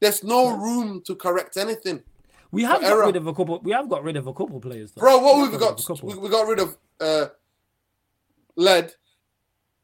There's 0.00 0.22
no 0.22 0.56
room 0.56 1.02
to 1.06 1.14
correct 1.14 1.56
anything, 1.56 2.02
we 2.56 2.62
have 2.64 2.80
got 2.80 3.06
rid 3.06 3.16
of 3.16 3.26
a 3.26 3.34
couple. 3.34 3.60
We 3.60 3.72
have 3.72 3.88
got 3.88 4.02
rid 4.08 4.16
of 4.16 4.26
a 4.26 4.32
couple 4.32 4.58
players. 4.60 4.92
Though. 4.92 5.00
bro. 5.00 5.18
What 5.18 5.36
We 5.42 5.48
we've 5.50 5.60
got? 5.60 6.02
We, 6.02 6.14
we 6.14 6.28
got 6.28 6.46
rid 6.48 6.60
of 6.60 6.76
uh, 7.00 7.26
lead. 8.56 8.92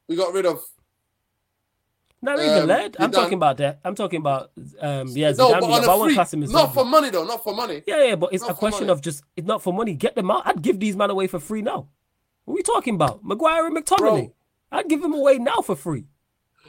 We 0.08 0.16
got 0.16 0.32
rid 0.34 0.46
of 0.46 0.60
Not 2.20 2.38
even 2.38 2.62
um, 2.62 2.66
led. 2.68 2.96
I'm 2.98 3.10
Zidane. 3.10 3.14
talking 3.14 3.34
about 3.42 3.56
that. 3.58 3.80
I'm 3.84 3.94
talking 3.94 4.20
about 4.20 4.50
um 4.80 5.08
yeah, 5.08 5.30
no, 5.32 5.50
Zidane, 5.50 5.60
but 5.60 5.60
but 5.60 5.70
on 5.72 5.82
I 5.82 5.84
a 5.84 5.88
won't 5.98 6.08
free. 6.08 6.14
class 6.14 6.32
him 6.34 6.42
as 6.42 6.50
Not 6.50 6.74
for 6.74 6.84
money 6.84 7.10
though. 7.10 7.24
Not 7.24 7.42
for 7.44 7.54
money. 7.54 7.82
Yeah, 7.86 8.02
yeah, 8.04 8.16
but 8.16 8.32
it's 8.32 8.42
Not 8.42 8.50
a 8.52 8.54
question 8.54 8.86
money. 8.88 8.92
of 8.92 9.00
just 9.02 9.24
it's 9.36 9.46
not 9.46 9.62
for 9.62 9.72
money. 9.72 9.94
Get 9.94 10.14
them 10.14 10.30
out. 10.30 10.42
I'd 10.46 10.62
give 10.62 10.78
these 10.80 10.96
men 10.96 11.10
away 11.10 11.26
for 11.26 11.40
free 11.40 11.62
now. 11.62 11.88
What 12.44 12.54
are 12.54 12.56
we 12.56 12.62
talking 12.62 12.94
about? 12.94 13.24
Maguire 13.24 13.66
and 13.66 13.76
McTominay. 13.76 13.98
Bro. 13.98 14.34
I'd 14.72 14.88
give 14.88 15.02
them 15.02 15.14
away 15.14 15.38
now 15.38 15.60
for 15.62 15.76
free. 15.76 16.06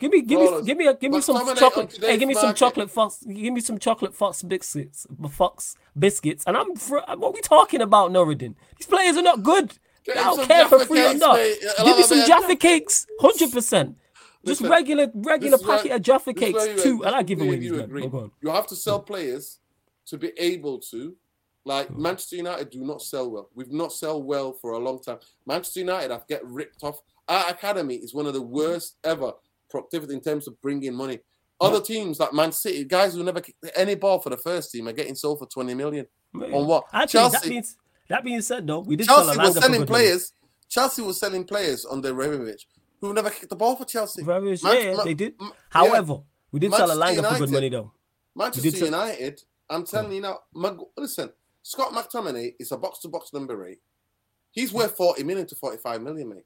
Give 0.03 0.11
me, 0.11 0.21
give 0.21 0.39
me, 0.41 0.61
give 0.65 0.77
me, 0.77 0.87
a, 0.87 0.93
give 0.95 1.11
me 1.13 1.21
some 1.21 1.55
chocolate. 1.55 1.97
Hey, 1.97 2.17
give 2.17 2.27
me 2.27 2.33
some 2.33 2.53
chocolate 2.53 2.91
fox. 2.91 3.23
Give 3.25 3.53
me 3.53 3.61
some 3.61 3.79
chocolate 3.79 4.13
fox 4.13 4.43
biscuits, 4.43 5.07
fox 5.31 5.77
biscuits, 5.97 6.43
and 6.45 6.57
I'm. 6.57 6.75
For, 6.75 7.01
what 7.15 7.29
are 7.29 7.31
we 7.31 7.39
talking 7.39 7.79
about, 7.81 8.11
Nuradin? 8.11 8.55
These 8.77 8.87
players 8.87 9.15
are 9.15 9.21
not 9.21 9.43
good. 9.43 9.71
Get 10.03 10.17
I 10.17 10.23
don't 10.23 10.45
care 10.45 10.67
for 10.67 10.79
Jaffa 10.79 10.85
free 10.87 11.05
or 11.05 11.07
cakes, 11.07 11.19
not. 11.21 11.35
mate. 11.37 11.57
Give 11.85 11.95
me 11.97 12.03
some 12.03 12.27
Jaffa 12.27 12.55
cakes, 12.57 13.07
hundred 13.21 13.53
percent. 13.53 13.95
Just 14.45 14.59
Listen, 14.59 14.69
regular, 14.69 15.07
regular 15.13 15.55
is 15.55 15.63
where- 15.65 15.77
packet 15.77 15.91
of 15.93 16.01
Jaffa 16.01 16.33
this 16.33 16.43
is 16.49 16.53
where 16.53 16.67
cakes 16.67 16.83
too, 16.83 17.03
and 17.05 17.15
I 17.15 17.23
give 17.23 17.39
away 17.39 17.55
you 17.59 17.79
agree. 17.79 18.03
Oh. 18.03 18.29
You 18.41 18.49
have 18.49 18.67
to 18.67 18.75
sell 18.75 18.99
players 18.99 19.59
to 20.07 20.17
be 20.17 20.33
able 20.37 20.79
to, 20.91 21.15
like 21.63 21.87
Hmm. 21.87 22.01
Manchester 22.01 22.35
United 22.35 22.71
do 22.71 22.81
not 22.83 23.01
sell 23.01 23.31
well. 23.31 23.49
We've 23.55 23.71
not 23.71 23.93
sell 23.93 24.21
well 24.21 24.51
for 24.51 24.71
a 24.73 24.79
long 24.79 24.99
time. 25.01 25.19
Manchester 25.45 25.79
United 25.79 26.11
have 26.11 26.27
get 26.27 26.45
ripped 26.45 26.83
off. 26.83 26.99
Our 27.29 27.49
academy 27.51 27.95
is 27.95 28.13
one 28.13 28.25
of 28.25 28.33
the 28.33 28.41
worst 28.41 28.97
ever 29.05 29.31
productivity 29.73 30.13
in 30.13 30.21
terms 30.21 30.47
of 30.47 30.59
bringing 30.61 30.93
money. 30.93 31.19
Other 31.59 31.81
teams 31.81 32.19
like 32.19 32.33
Man 32.33 32.51
City, 32.51 32.83
guys 32.83 33.13
who 33.13 33.23
never 33.23 33.39
kicked 33.41 33.57
any 33.75 33.95
ball 33.95 34.19
for 34.19 34.29
the 34.29 34.37
first 34.37 34.71
team, 34.71 34.87
are 34.87 34.91
getting 34.93 35.15
sold 35.15 35.39
for 35.39 35.47
twenty 35.47 35.73
million. 35.73 36.05
On 36.35 36.67
what? 36.67 36.85
Actually, 36.93 37.29
that 37.29 37.47
means 37.47 37.77
that 38.09 38.23
being 38.23 38.41
said, 38.41 38.67
though, 38.67 38.79
we 38.79 38.95
did 38.95 39.07
Chelsea 39.07 39.33
sell 39.35 39.45
was 39.45 39.53
selling 39.55 39.71
good 39.81 39.89
money. 39.89 40.05
players. 40.05 40.33
Chelsea 40.69 41.01
was 41.01 41.19
selling 41.19 41.43
players 41.45 41.85
on 41.85 42.01
their 42.01 42.13
Ibrahimovic 42.13 42.65
who 42.99 43.13
never 43.13 43.29
kicked 43.29 43.49
the 43.49 43.55
ball 43.55 43.75
for 43.75 43.85
Chelsea. 43.85 44.23
Man- 44.23 44.43
yeah, 44.63 44.93
Ma- 44.95 45.03
they 45.03 45.13
did. 45.13 45.33
Yeah. 45.39 45.49
However, 45.69 46.17
we 46.51 46.59
did 46.59 46.73
sell 46.73 46.89
a 46.91 46.95
Elanga 46.95 47.29
for 47.31 47.37
good 47.39 47.51
money, 47.51 47.69
though. 47.69 47.91
Manchester 48.35 48.71
sell- 48.71 48.85
United, 48.87 49.41
I'm 49.69 49.85
telling 49.85 50.11
you 50.11 50.21
now, 50.21 50.39
Mag- 50.53 50.79
listen, 50.97 51.29
Scott 51.61 51.91
McTominay 51.93 52.55
is 52.59 52.71
a 52.71 52.77
box 52.77 52.99
to 52.99 53.07
box 53.09 53.31
number 53.31 53.65
eight. 53.67 53.79
He's 54.51 54.73
worth 54.73 54.95
40 54.97 55.23
million 55.23 55.47
to 55.47 55.55
45 55.55 56.01
million, 56.01 56.29
mate. 56.29 56.45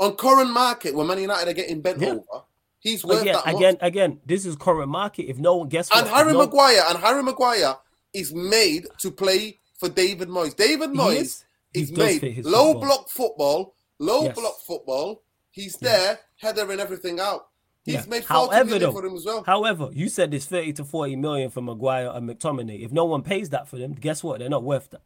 On 0.00 0.16
current 0.16 0.50
market, 0.50 0.94
when 0.94 1.06
Man 1.06 1.18
United 1.20 1.48
are 1.48 1.52
getting 1.52 1.80
bent 1.82 2.00
Yeah. 2.00 2.08
over, 2.14 2.44
he's 2.80 3.04
worth 3.04 3.20
Again, 3.22 3.34
that 3.34 3.46
much. 3.46 3.54
again, 3.54 3.76
again. 3.80 4.20
This 4.26 4.44
is 4.46 4.56
current 4.56 4.88
market. 4.88 5.24
If 5.30 5.38
no 5.38 5.56
one 5.56 5.68
guess 5.68 5.90
what, 5.90 6.00
and 6.00 6.08
Harry 6.08 6.32
no, 6.32 6.38
Maguire, 6.40 6.82
and 6.88 6.98
Harry 6.98 7.22
Maguire 7.22 7.76
is 8.12 8.34
made 8.34 8.86
to 8.98 9.10
play 9.10 9.60
for 9.78 9.88
David 9.88 10.28
Moyes. 10.28 10.56
David 10.56 10.90
he 10.90 10.96
Moyes 10.96 11.20
is, 11.20 11.44
he 11.72 11.80
is 11.82 11.90
fit 11.90 12.22
made 12.22 12.44
low 12.46 12.72
football. 12.72 12.80
block 12.80 13.08
football, 13.10 13.74
low 13.98 14.22
Yes. 14.24 14.34
block 14.34 14.54
football. 14.66 15.22
He's 15.50 15.76
Yeah. 15.80 15.88
there, 15.96 16.20
headering 16.36 16.80
everything 16.80 17.20
out. 17.20 17.48
He's 17.84 17.94
Yeah. 17.94 18.04
made 18.08 18.24
40 18.24 18.54
However, 18.54 18.64
million 18.70 18.82
though, 18.82 18.92
for 19.00 19.06
him 19.06 19.16
as 19.16 19.24
well. 19.26 19.42
However, 19.44 19.88
you 19.92 20.08
said 20.08 20.30
there's 20.30 20.46
30 20.46 20.72
to 20.74 20.84
40 20.84 21.16
million 21.16 21.50
for 21.50 21.60
Maguire 21.60 22.10
and 22.12 22.28
McTominay. 22.28 22.82
If 22.84 22.90
no 22.92 23.04
one 23.04 23.22
pays 23.22 23.50
that 23.50 23.68
for 23.68 23.76
them, 23.78 23.92
guess 23.92 24.22
what? 24.24 24.38
They're 24.38 24.48
not 24.48 24.62
worth 24.64 24.90
that. 24.90 25.02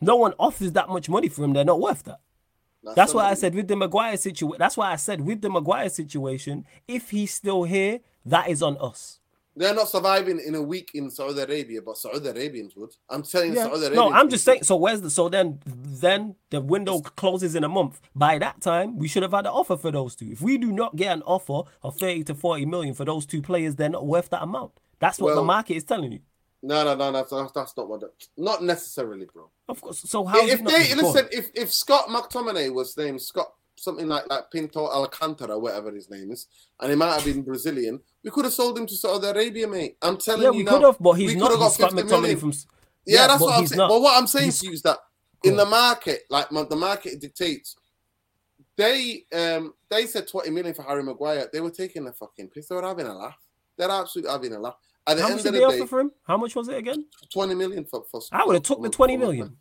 No 0.00 0.16
one 0.16 0.34
offers 0.38 0.72
that 0.72 0.88
much 0.88 1.08
money 1.08 1.28
for 1.28 1.40
them. 1.40 1.52
They're 1.52 1.64
not 1.64 1.80
worth 1.80 2.04
that. 2.04 2.20
That's 2.94 3.14
why 3.14 3.30
I 3.30 3.34
said 3.34 3.54
with 3.54 3.68
the 3.68 3.76
Maguire 3.76 4.16
situation. 4.16 4.56
That's 4.58 4.76
why 4.76 4.92
I 4.92 4.96
said 4.96 5.20
with 5.20 5.40
the 5.40 5.50
Maguire 5.50 5.88
situation, 5.88 6.66
if 6.86 7.10
he's 7.10 7.32
still 7.32 7.64
here, 7.64 8.00
that 8.26 8.48
is 8.48 8.62
on 8.62 8.76
us. 8.78 9.20
They're 9.56 9.74
not 9.74 9.88
surviving 9.88 10.40
in 10.44 10.56
a 10.56 10.62
week 10.62 10.90
in 10.94 11.10
Saudi 11.10 11.40
Arabia, 11.40 11.80
but 11.80 11.96
Saudi 11.96 12.28
Arabians 12.28 12.74
would. 12.74 12.90
I'm 13.08 13.22
telling 13.22 13.54
Yeah. 13.54 13.64
Saudi 13.64 13.82
Arabia. 13.82 13.96
No, 13.96 14.12
I'm 14.12 14.28
just 14.28 14.44
saying. 14.44 14.64
So 14.64 14.74
where's 14.74 15.00
the? 15.00 15.10
So 15.10 15.28
then, 15.28 15.60
then 15.64 16.34
the 16.50 16.60
window 16.60 17.00
closes 17.00 17.54
in 17.54 17.62
a 17.62 17.68
month. 17.68 18.00
By 18.16 18.38
that 18.38 18.60
time, 18.60 18.98
we 18.98 19.06
should 19.06 19.22
have 19.22 19.30
had 19.30 19.46
an 19.46 19.52
offer 19.52 19.76
for 19.76 19.92
those 19.92 20.16
two. 20.16 20.26
If 20.32 20.40
we 20.40 20.58
do 20.58 20.72
not 20.72 20.96
get 20.96 21.12
an 21.12 21.22
offer 21.22 21.70
of 21.84 21.96
thirty 21.96 22.24
to 22.24 22.34
forty 22.34 22.66
million 22.66 22.94
for 22.94 23.04
those 23.04 23.26
two 23.26 23.42
players, 23.42 23.76
they're 23.76 23.88
not 23.88 24.06
worth 24.06 24.30
that 24.30 24.42
amount. 24.42 24.72
That's 24.98 25.20
what 25.20 25.36
the 25.36 25.42
market 25.42 25.74
is 25.74 25.84
telling 25.84 26.12
you. 26.12 26.20
No, 26.64 26.82
no, 26.82 26.94
no, 26.94 27.10
no. 27.10 27.26
That's, 27.30 27.52
that's 27.52 27.76
not 27.76 27.88
what. 27.88 28.00
The, 28.00 28.10
not 28.38 28.62
necessarily, 28.62 29.26
bro. 29.32 29.50
Of 29.68 29.80
course. 29.80 30.00
So 30.00 30.24
how? 30.24 30.46
if 30.46 30.64
they 30.64 30.94
listen, 30.94 31.28
if 31.30 31.50
if 31.54 31.72
Scott 31.72 32.08
McTominay 32.08 32.72
was 32.72 32.96
named 32.96 33.20
Scott 33.20 33.52
something 33.76 34.08
like 34.08 34.26
that, 34.28 34.50
Pinto 34.50 34.86
Alcantara, 34.88 35.58
whatever 35.58 35.92
his 35.92 36.08
name 36.08 36.30
is, 36.30 36.46
and 36.80 36.90
he 36.90 36.96
might 36.96 37.12
have 37.12 37.24
been 37.24 37.42
Brazilian, 37.42 38.00
we 38.22 38.30
could 38.30 38.46
have 38.46 38.54
sold 38.54 38.78
him 38.78 38.86
to 38.86 38.94
Saudi 38.94 39.26
Arabia, 39.26 39.68
mate. 39.68 39.96
I'm 40.00 40.16
telling 40.16 40.42
yeah, 40.42 40.50
you 40.50 40.58
we 40.58 40.62
now. 40.62 40.70
could 40.72 40.82
have, 40.84 40.98
but 40.98 41.12
he's 41.12 41.36
not. 41.36 41.50
got 41.50 41.68
Scott 41.68 41.92
McTominay 41.92 42.20
million. 42.22 42.38
from. 42.38 42.52
Yeah, 43.06 43.26
that's 43.26 43.42
what 43.42 43.58
I'm 43.58 43.66
saying. 43.66 43.76
not. 43.76 43.90
But 43.90 44.00
what 44.00 44.18
I'm 44.18 44.26
saying 44.26 44.44
He's- 44.44 44.60
to 44.60 44.66
you 44.66 44.72
is 44.72 44.82
that 44.82 44.98
Go 45.42 45.50
in 45.50 45.56
the 45.56 45.66
market, 45.66 46.22
like 46.30 46.48
the 46.48 46.76
market 46.76 47.20
dictates, 47.20 47.76
they 48.76 49.24
um 49.32 49.74
they 49.90 50.06
said 50.06 50.26
20 50.26 50.50
million 50.50 50.74
for 50.74 50.82
Harry 50.82 51.02
Maguire. 51.02 51.48
They 51.52 51.60
were 51.60 51.70
taking 51.70 52.06
a 52.06 52.12
fucking 52.12 52.48
piss. 52.48 52.68
They 52.68 52.74
were 52.74 52.82
having 52.82 53.06
a 53.06 53.14
laugh. 53.14 53.36
They're 53.76 53.90
absolutely 53.90 54.32
having 54.32 54.52
a 54.54 54.58
laugh. 54.58 54.76
At 55.06 55.16
the 55.16 55.22
How 55.22 55.28
end 55.28 55.36
much 55.36 55.40
of 55.40 55.44
did 55.52 55.54
the 55.54 55.66
they 55.66 55.70
day, 55.76 55.80
offer 55.80 55.86
for 55.88 56.00
him? 56.00 56.10
How 56.26 56.36
much 56.36 56.56
was 56.56 56.68
it 56.68 56.76
again? 56.78 57.04
20 57.32 57.54
million 57.54 57.84
for, 57.84 58.04
for 58.10 58.20
I 58.32 58.44
would 58.44 58.54
have 58.54 58.62
took 58.62 58.80
the 58.82 58.88
for- 58.88 58.94
twenty 58.94 59.14
for- 59.16 59.20
million. 59.26 59.56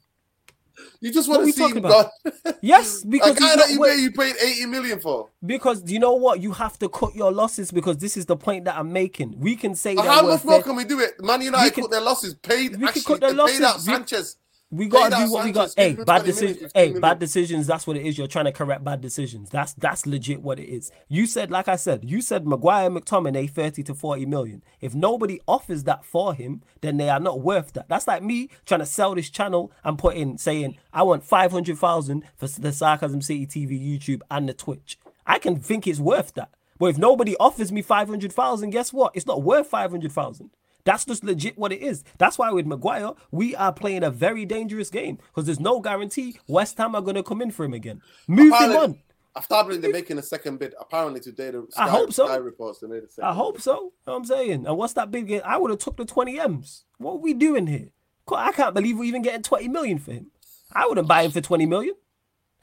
You 1.02 1.14
just 1.14 1.30
What 1.30 1.36
want 1.42 1.46
we 1.46 1.52
to 1.52 1.56
see 1.58 1.62
talking 1.64 1.78
him 1.78 1.86
about? 1.86 2.10
gone. 2.26 2.56
Yes, 2.62 3.04
A 3.04 3.08
because 3.08 3.38
guy 3.38 3.46
he's 3.46 3.56
that 3.56 3.60
not 3.60 3.70
you 3.70 3.80
wor- 3.80 3.88
pay, 3.90 3.98
you 4.00 4.12
paid 4.12 4.36
80 4.42 4.66
million 4.68 5.00
for. 5.00 5.30
Because 5.46 5.90
you 5.92 6.00
know 6.00 6.14
what? 6.14 6.42
You 6.42 6.52
have 6.54 6.80
to 6.80 6.90
cut 6.90 7.14
your 7.14 7.32
losses 7.32 7.70
because 7.72 7.98
this 7.98 8.18
is 8.18 8.26
the 8.26 8.36
point 8.38 8.66
that 8.66 8.76
I'm 8.78 8.92
making. 8.92 9.40
We 9.40 9.56
can 9.56 9.76
say 9.76 9.94
that 9.96 10.04
How 10.04 10.24
we're 10.24 10.32
much 10.32 10.44
more 10.46 10.56
fair- 10.56 10.64
can 10.64 10.76
we 10.76 10.84
do 10.86 11.00
it? 11.00 11.22
Man 11.22 11.42
United 11.42 11.74
can- 11.74 11.84
cut 11.84 11.92
their 11.92 12.02
losses, 12.02 12.34
paid 12.36 12.72
we 12.72 12.78
can 12.78 12.88
actually, 12.88 13.02
cut 13.04 13.20
their 13.22 13.34
they 13.34 13.36
paid 13.54 13.62
out 13.62 13.76
losses. 13.76 13.88
We- 13.88 13.94
Sanchez. 13.94 14.38
We 14.72 14.88
gotta 14.88 15.16
do 15.16 15.32
what 15.32 15.46
we 15.46 15.52
got. 15.52 15.72
Hey, 15.78 15.94
bad 15.94 16.26
decisions. 16.26 16.72
Hey, 16.74 16.98
bad 16.98 17.20
decisions. 17.20 17.68
That's 17.68 17.86
what 17.86 17.96
it 17.96 18.06
is. 18.06 18.18
You're 18.18 18.28
trying 18.28 18.46
to 18.46 18.52
correct 18.52 18.84
bad 18.84 19.02
decisions. 19.02 19.50
That's 19.50 19.74
that's 19.74 20.08
legit 20.08 20.42
what 20.42 20.60
it 20.60 20.68
is. 20.68 20.92
You 21.08 21.28
said, 21.28 21.52
like 21.52 21.68
I 21.68 21.76
said, 21.76 22.04
you 22.04 22.22
said 22.22 22.48
Maguire, 22.48 22.90
McTominay, 22.90 23.50
thirty 23.52 23.84
to 23.84 23.94
forty 23.94 24.26
million. 24.26 24.64
If 24.82 24.96
nobody 24.96 25.40
offers 25.48 25.84
that 25.84 26.04
for 26.04 26.34
him, 26.34 26.64
then 26.82 26.98
they 26.98 27.10
are 27.10 27.20
not 27.20 27.42
worth 27.42 27.74
that. 27.74 27.88
That's 27.88 28.08
like 28.08 28.24
me 28.24 28.50
trying 28.66 28.80
to 28.80 28.86
sell 28.88 29.14
this 29.14 29.30
channel 29.30 29.72
and 29.84 30.00
put 30.00 30.16
in 30.16 30.40
saying 30.40 30.78
I 30.92 31.04
want 31.04 31.24
five 31.24 31.52
hundred 31.52 31.78
thousand 31.78 32.24
for 32.36 32.48
the 32.48 32.72
Sarcasm 32.72 33.22
City 33.22 33.46
TV, 33.46 33.80
YouTube, 33.80 34.22
and 34.32 34.50
the 34.50 34.54
Twitch. 34.54 34.98
I 35.28 35.38
can 35.38 35.60
think 35.60 35.86
it's 35.86 36.00
worth 36.00 36.34
that. 36.34 36.50
But 36.80 36.88
if 36.88 36.98
nobody 36.98 37.36
offers 37.40 37.72
me 37.72 37.82
five 37.84 38.10
hundred 38.10 38.34
thousand, 38.34 38.72
guess 38.72 38.92
what? 38.92 39.16
It's 39.16 39.28
not 39.28 39.44
worth 39.44 39.68
five 39.68 39.92
hundred 39.92 40.12
thousand. 40.12 40.50
That's 40.86 41.06
just 41.06 41.24
legit 41.24 41.58
what 41.58 41.72
it 41.72 41.82
is. 41.82 42.04
That's 42.18 42.38
why 42.38 42.52
with 42.52 42.66
Maguire, 42.66 43.12
we 43.32 43.56
are 43.56 43.72
playing 43.72 44.04
a 44.04 44.12
very 44.12 44.46
dangerous 44.46 44.90
game 44.90 45.18
because 45.28 45.46
there's 45.46 45.60
no 45.60 45.80
guarantee 45.80 46.40
West 46.48 46.78
Ham 46.78 46.96
are 46.96 47.02
going 47.02 47.16
to 47.16 47.24
come 47.24 47.42
in 47.42 47.52
for 47.52 47.64
him 47.64 47.74
again. 47.74 48.02
Move 48.28 48.54
him 48.54 48.72
on. 48.76 49.00
Apparently, 49.36 49.78
they're 49.78 49.92
making 49.92 50.20
a 50.20 50.22
second 50.22 50.60
bid. 50.60 50.76
Apparently, 50.80 51.20
today 51.20 51.50
the 51.52 51.66
Sky, 51.72 51.86
I 51.86 51.90
hope 51.90 52.14
so. 52.14 52.28
Sky 52.28 52.36
reports 52.36 52.80
they 52.80 52.88
made 52.88 53.04
a 53.04 53.10
second 53.10 53.30
I 53.30 53.34
hope 53.34 53.60
so. 53.60 53.74
You 53.74 53.80
know 53.80 53.92
what 54.14 54.16
I'm 54.18 54.26
saying. 54.26 54.68
And 54.68 54.78
what's 54.78 54.94
that 54.94 55.10
big? 55.10 55.28
game? 55.28 55.42
I 55.44 55.58
would 55.58 55.72
have 55.72 55.80
took 55.80 55.98
the 55.98 56.06
20 56.06 56.40
M's. 56.40 56.84
What 56.98 57.14
are 57.14 57.18
we 57.18 57.34
doing 57.34 57.66
here? 57.68 57.90
I 58.32 58.52
can't 58.52 58.76
believe 58.76 58.98
we're 58.98 59.06
even 59.06 59.22
getting 59.24 59.42
20 59.42 59.68
million 59.70 59.98
for 59.98 60.12
him. 60.12 60.28
I 60.72 60.86
wouldn't 60.88 61.08
buy 61.08 61.24
him 61.24 61.32
for 61.32 61.42
20 61.42 61.66
million. 61.66 61.96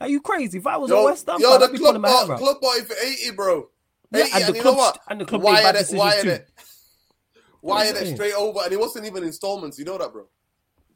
Are 0.00 0.08
you 0.08 0.20
crazy? 0.20 0.58
If 0.58 0.66
I 0.66 0.76
was 0.76 0.90
a 0.90 1.02
West 1.02 1.26
Ham 1.26 1.40
yo, 1.40 1.50
fan, 1.50 1.60
the 1.60 1.66
I'd 1.66 1.72
be 1.72 1.78
club 1.78 1.88
pulling 1.96 2.02
my 2.02 2.08
out. 2.34 2.38
club 2.38 2.56
bought 2.60 2.76
it 2.78 2.86
for 2.86 2.94
80, 3.04 3.30
bro. 3.32 3.68
Yeah, 4.12 4.20
80, 4.22 4.32
and 4.32 4.34
and, 4.34 4.42
the 4.42 4.58
you 4.58 4.64
know 4.64 4.72
club- 4.74 4.76
what? 4.76 4.98
and 5.08 5.20
the 5.20 5.24
club 5.24 5.40
made 5.42 5.46
wired 5.48 5.62
bad 5.64 5.74
it, 5.74 5.78
decisions 5.78 6.22
too. 6.22 6.28
it. 6.30 6.49
Wired 7.62 7.96
it 7.96 8.14
straight 8.14 8.34
over, 8.34 8.60
and 8.64 8.72
it 8.72 8.78
wasn't 8.80 9.06
even 9.06 9.22
installments. 9.24 9.78
You 9.78 9.84
know 9.84 9.98
that, 9.98 10.12
bro. 10.12 10.26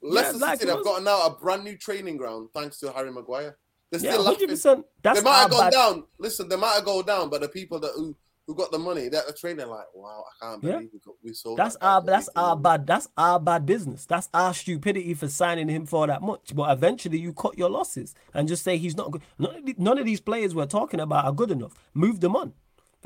Leicester 0.03 0.39
like 0.39 0.59
City 0.61 0.69
it 0.71 0.73
have 0.73 0.79
was. 0.79 0.87
gotten 0.87 1.05
now 1.05 1.27
a 1.27 1.31
brand 1.31 1.65
new 1.65 1.77
training 1.77 2.17
ground 2.17 2.49
thanks 2.55 2.79
to 2.81 2.93
Harry 2.93 3.11
Maguire. 3.11 3.57
They're 3.91 4.01
Yeah, 4.01 4.13
still 4.13 4.25
laughing. 4.25 4.49
100%. 4.49 4.85
That's 5.03 5.21
they 5.21 5.25
might 5.25 5.31
our 5.37 5.41
have 5.43 5.51
gone 5.51 5.61
bad. 5.61 5.73
down. 5.73 6.05
Listen, 6.19 6.49
they 6.49 6.57
might 6.57 6.73
have 6.75 6.85
gone 6.85 7.05
down, 7.07 7.31
but 7.31 7.41
the 7.41 7.49
people 7.49 7.79
that 7.81 7.93
who, 7.95 8.15
who 8.47 8.55
got 8.55 8.71
the 8.71 8.79
money, 8.79 9.09
they're 9.09 9.23
training 9.39 9.67
like, 9.69 9.87
wow, 9.95 10.25
I 10.43 10.45
can't 10.47 10.65
Yeah. 10.65 10.73
believe 10.73 10.91
we, 10.93 10.99
got, 10.99 11.15
we 11.23 11.33
sold. 11.33 11.59
That's 11.59 11.77
that 11.77 11.85
our 11.87 12.03
that's 12.03 12.29
our 12.37 12.49
million." 12.57 12.63
bad 12.63 12.87
that's 12.87 13.09
our 13.17 13.41
bad 13.41 13.65
business. 13.65 14.05
That's 14.05 14.29
our 14.35 14.53
stupidity 14.53 15.15
for 15.15 15.29
signing 15.29 15.69
him 15.69 15.87
for 15.87 16.07
that 16.07 16.21
much. 16.23 16.55
But 16.55 16.71
eventually 16.71 17.19
you 17.19 17.33
cut 17.33 17.57
your 17.57 17.71
losses 17.71 18.15
and 18.35 18.47
just 18.49 18.63
say 18.65 18.77
he's 18.77 18.97
not 18.97 19.11
good. 19.11 19.23
None 19.39 19.55
of, 19.57 19.65
the- 19.67 19.75
none 19.79 19.99
of 19.99 20.05
these 20.05 20.21
players 20.21 20.55
we're 20.55 20.67
talking 20.67 21.01
about 21.01 21.25
are 21.25 21.33
good 21.33 21.51
enough. 21.51 21.75
Move 21.95 22.21
them 22.21 22.37
on. 22.37 22.53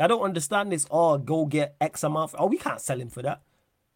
I 0.01 0.07
don't 0.07 0.23
understand 0.23 0.71
this. 0.73 0.87
Oh, 0.91 1.19
go 1.19 1.45
get 1.47 1.77
X 1.81 2.03
amount. 2.05 2.35
Oh, 2.39 2.47
we 2.47 2.57
can't 2.57 2.81
sell 2.81 3.01
him 3.01 3.11
for 3.11 3.21
that. 3.23 3.41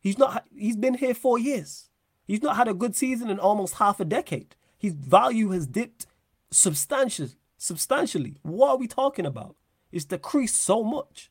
He's 0.02 0.18
not. 0.18 0.44
He's 0.54 0.76
been 0.76 0.94
here 0.94 1.14
four 1.14 1.38
years. 1.38 1.88
He's 2.26 2.42
not 2.42 2.56
had 2.56 2.68
a 2.68 2.74
good 2.74 2.94
season 2.96 3.30
in 3.30 3.38
almost 3.38 3.74
half 3.74 4.00
a 4.00 4.04
decade. 4.04 4.56
His 4.78 4.92
value 4.94 5.50
has 5.50 5.66
dipped 5.66 6.06
substantially. 6.50 7.30
Substantially. 7.56 8.36
What 8.42 8.70
are 8.70 8.76
we 8.76 8.88
talking 8.88 9.24
about? 9.26 9.54
It's 9.92 10.04
decreased 10.04 10.56
so 10.60 10.82
much. 10.82 11.30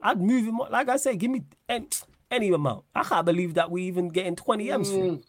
I'd 0.00 0.20
move 0.20 0.46
him 0.46 0.60
on. 0.60 0.70
Like 0.70 0.88
I 0.88 0.96
say, 0.96 1.16
give 1.16 1.30
me 1.30 1.42
any, 1.68 1.88
any 2.30 2.52
amount. 2.52 2.84
I 2.94 3.02
can't 3.02 3.26
believe 3.26 3.54
that 3.54 3.70
we 3.70 3.82
even 3.84 4.08
getting 4.10 4.36
20 4.36 4.70
M's 4.70 4.90
him. 4.90 5.22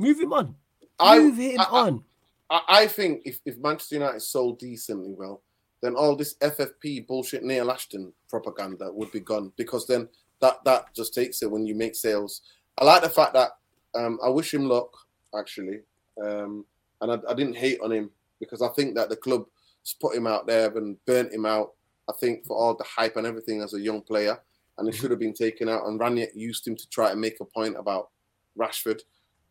Move 0.00 0.18
him 0.20 0.32
on. 0.32 0.46
Mm. 0.48 0.54
I- 0.98 1.18
Move 1.18 1.36
him 1.38 1.60
I- 1.60 1.64
I- 1.64 1.80
on. 1.86 2.04
I, 2.48 2.60
I 2.68 2.86
think 2.86 3.22
if, 3.24 3.40
if 3.44 3.58
Manchester 3.58 3.96
United 3.96 4.20
sold 4.22 4.58
decently 4.60 5.12
well, 5.12 5.42
then 5.82 5.94
all 5.94 6.16
this 6.16 6.34
FFP 6.36 7.06
bullshit 7.06 7.42
Neil 7.44 7.70
Ashton 7.70 8.12
propaganda 8.30 8.90
would 8.92 9.10
be 9.12 9.20
gone 9.20 9.52
because 9.56 9.86
then 9.86 10.08
that 10.40 10.64
that 10.64 10.94
just 10.94 11.14
takes 11.14 11.42
it 11.42 11.50
when 11.50 11.66
you 11.66 11.74
make 11.74 11.94
sales. 11.94 12.42
I 12.78 12.84
like 12.84 13.02
the 13.02 13.08
fact 13.08 13.34
that 13.34 13.50
um, 13.94 14.18
I 14.24 14.28
wish 14.28 14.52
him 14.52 14.68
luck 14.68 14.90
actually, 15.36 15.80
um, 16.22 16.64
and 17.00 17.12
I, 17.12 17.18
I 17.30 17.34
didn't 17.34 17.56
hate 17.56 17.80
on 17.80 17.92
him 17.92 18.10
because 18.40 18.62
I 18.62 18.68
think 18.68 18.94
that 18.96 19.08
the 19.08 19.16
club 19.16 19.46
put 20.00 20.16
him 20.16 20.26
out 20.26 20.46
there 20.46 20.76
and 20.76 20.96
burnt 21.06 21.32
him 21.32 21.46
out. 21.46 21.72
I 22.08 22.12
think 22.20 22.44
for 22.46 22.56
all 22.56 22.74
the 22.74 22.84
hype 22.84 23.16
and 23.16 23.26
everything 23.26 23.62
as 23.62 23.74
a 23.74 23.80
young 23.80 24.02
player, 24.02 24.38
and 24.78 24.88
it 24.88 24.94
should 24.94 25.10
have 25.10 25.20
been 25.20 25.32
taken 25.32 25.68
out. 25.68 25.86
And 25.86 25.98
Rangnick 25.98 26.34
used 26.34 26.66
him 26.66 26.76
to 26.76 26.88
try 26.88 27.10
and 27.10 27.20
make 27.20 27.40
a 27.40 27.44
point 27.44 27.76
about 27.76 28.10
Rashford 28.58 29.00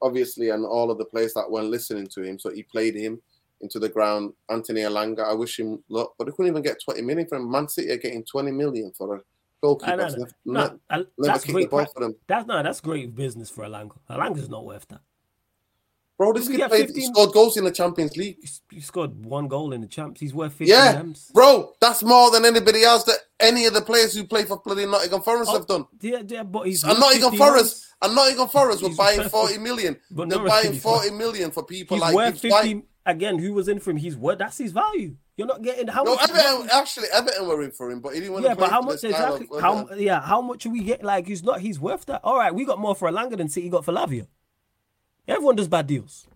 obviously, 0.01 0.49
and 0.49 0.65
all 0.65 0.91
of 0.91 0.97
the 0.97 1.05
players 1.05 1.33
that 1.33 1.49
weren't 1.49 1.69
listening 1.69 2.07
to 2.07 2.21
him. 2.21 2.39
So 2.39 2.51
he 2.51 2.63
played 2.63 2.95
him 2.95 3.21
into 3.61 3.79
the 3.79 3.89
ground. 3.89 4.33
Anthony 4.49 4.81
Elanga, 4.81 5.25
I 5.25 5.33
wish 5.33 5.59
him 5.59 5.83
luck, 5.89 6.13
but 6.17 6.25
they 6.25 6.31
couldn't 6.31 6.51
even 6.51 6.61
get 6.61 6.81
20 6.83 7.01
million 7.01 7.27
from 7.27 7.49
Man 7.49 7.67
City 7.67 7.91
are 7.91 7.97
getting 7.97 8.23
20 8.23 8.51
million 8.51 8.91
for 8.97 9.15
a 9.15 9.21
goalkeeper. 9.65 9.91
I 9.91 9.95
know 9.95 10.03
It's 10.05 10.15
that. 10.15 10.33
never, 10.45 10.69
No, 10.69 10.79
never, 10.91 11.09
that's 11.17 11.45
great. 11.45 11.69
ball 11.69 11.79
pra- 11.85 11.93
for 11.93 11.99
them. 12.01 12.15
That's 12.27 12.45
no, 12.47 12.63
that's 12.63 12.81
great 12.81 13.15
business 13.15 13.49
for 13.49 13.63
Elanga. 13.65 13.97
Elanga's 14.09 14.49
not 14.49 14.65
worth 14.65 14.87
that. 14.89 15.01
Bro, 16.17 16.31
this 16.31 16.47
kid 16.47 16.61
played, 16.69 16.85
15 16.87 17.13
scored 17.13 17.31
goals 17.33 17.57
in 17.57 17.65
the 17.65 17.71
Champions 17.71 18.15
League. 18.15 18.37
He 18.71 18.79
scored 18.79 19.25
one 19.25 19.49
goal 19.49 19.73
in 19.73 19.81
the 19.81 19.87
champs. 19.87 20.21
He's 20.21 20.33
worth 20.33 20.53
50 20.53 20.71
Yeah, 20.71 20.95
M's. 20.99 21.29
bro, 21.33 21.73
that's 21.81 22.03
more 22.03 22.31
than 22.31 22.45
anybody 22.45 22.83
else 22.83 23.03
that 23.03 23.17
any 23.41 23.65
of 23.65 23.73
the 23.73 23.81
players 23.81 24.15
who 24.15 24.23
play 24.23 24.45
for 24.45 24.61
bloody 24.63 24.85
Nottingham 24.85 25.21
Forest 25.23 25.51
Oh, 25.53 25.57
have 25.57 25.67
done. 25.67 25.85
Yeah, 25.99 26.21
yeah, 26.25 26.43
but 26.43 26.67
he's 26.67 26.85
And 26.85 26.97
Nottingham 27.01 27.35
Forest, 27.35 27.85
and 28.01 28.15
Nottingham 28.15 28.47
Forest 28.47 28.81
were 28.83 28.95
buying 28.95 29.27
40 29.27 29.57
million. 29.57 29.97
But 30.11 30.29
They're 30.29 30.39
buying 30.39 30.79
40 30.79 31.11
million 31.11 31.51
for 31.51 31.63
people 31.65 31.97
He's 31.97 32.01
like 32.01 32.15
worth 32.15 32.41
Gibbs 32.41 32.51
White. 32.53 32.63
50 32.75 32.83
again. 33.07 33.37
Who 33.39 33.51
was 33.53 33.67
in 33.67 33.81
for 33.81 33.91
him? 33.91 33.97
He's 33.97 34.15
worth 34.15 34.37
that's 34.39 34.57
his 34.57 34.71
value. 34.71 35.17
You're 35.37 35.47
not 35.47 35.61
getting 35.61 35.87
how 35.87 36.03
No, 36.03 36.15
much. 36.15 36.29
Everton, 36.29 36.69
actually, 36.71 37.07
Everton 37.13 37.47
were 37.47 37.61
in 37.61 37.71
for 37.71 37.91
him, 37.91 37.99
but 37.99 38.13
he 38.13 38.21
didn't 38.21 38.33
want 38.33 38.45
yeah, 38.45 38.51
to 38.51 38.55
play 38.55 38.67
but 38.67 38.71
how 38.71 38.81
much 38.81 38.99
style 38.99 39.33
of- 39.35 39.41
exactly? 39.41 39.61
How 39.61 39.89
yeah? 39.95 40.21
How 40.21 40.41
much 40.41 40.65
are 40.65 40.69
we 40.69 40.81
get? 40.83 41.03
Like 41.03 41.27
he's 41.27 41.43
not. 41.43 41.59
He's 41.59 41.77
worth 41.79 42.05
that. 42.05 42.21
All 42.23 42.37
right, 42.37 42.55
we 42.55 42.63
got 42.63 42.79
more 42.79 42.95
for 42.95 43.09
Elanga 43.09 43.37
than 43.37 43.49
City 43.49 43.67
got 43.69 43.83
for 43.83 43.91
Lavia. 43.91 44.27
Everyone 45.27 45.55
does 45.57 45.67
bad 45.67 45.87
deals. 45.87 46.27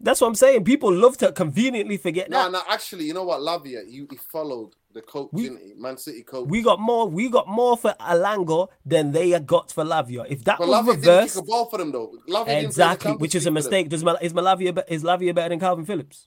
That's 0.00 0.20
what 0.20 0.28
I'm 0.28 0.34
saying. 0.34 0.64
People 0.64 0.92
love 0.92 1.18
to 1.18 1.30
conveniently 1.30 1.98
forget 1.98 2.30
No, 2.30 2.44
that. 2.44 2.52
no, 2.52 2.62
actually, 2.70 3.04
you 3.04 3.12
know 3.12 3.22
what? 3.24 3.40
Lavia, 3.40 3.82
you 3.86 4.08
he 4.10 4.16
followed 4.16 4.70
the 4.94 5.02
coach, 5.02 5.28
We- 5.32 5.42
didn't 5.44 5.58
he? 5.60 5.74
Man 5.76 5.96
City 5.98 6.22
coach. 6.22 6.48
We 6.48 6.62
got 6.62 6.80
more. 6.80 7.06
We 7.06 7.28
got 7.28 7.46
more 7.46 7.76
for 7.76 7.94
Elanga 8.00 8.66
than 8.84 9.12
they 9.12 9.38
got 9.40 9.70
for 9.70 9.84
Lavia. 9.84 10.24
If 10.28 10.42
that 10.44 10.58
but 10.58 10.66
was 10.66 10.76
Lavia 10.78 10.86
didn't 10.86 11.00
reversed, 11.02 11.34
kick 11.34 11.42
a 11.44 11.46
ball 11.46 11.66
for 11.66 11.78
them 11.78 11.92
though. 11.92 12.14
Lavia 12.28 12.46
didn't 12.46 12.64
exactly, 12.64 13.12
which 13.12 13.34
is 13.36 13.46
a 13.46 13.50
League 13.50 13.62
for 13.62 13.62
them. 13.62 13.70
mistake. 13.70 13.88
Does 13.90 14.02
Mal- 14.02 14.18
is 14.20 14.32
Malavia 14.32 14.82
is 14.88 15.04
Lavia 15.04 15.32
better 15.34 15.50
than 15.50 15.60
Kalvin 15.60 15.86
Phillips? 15.86 16.26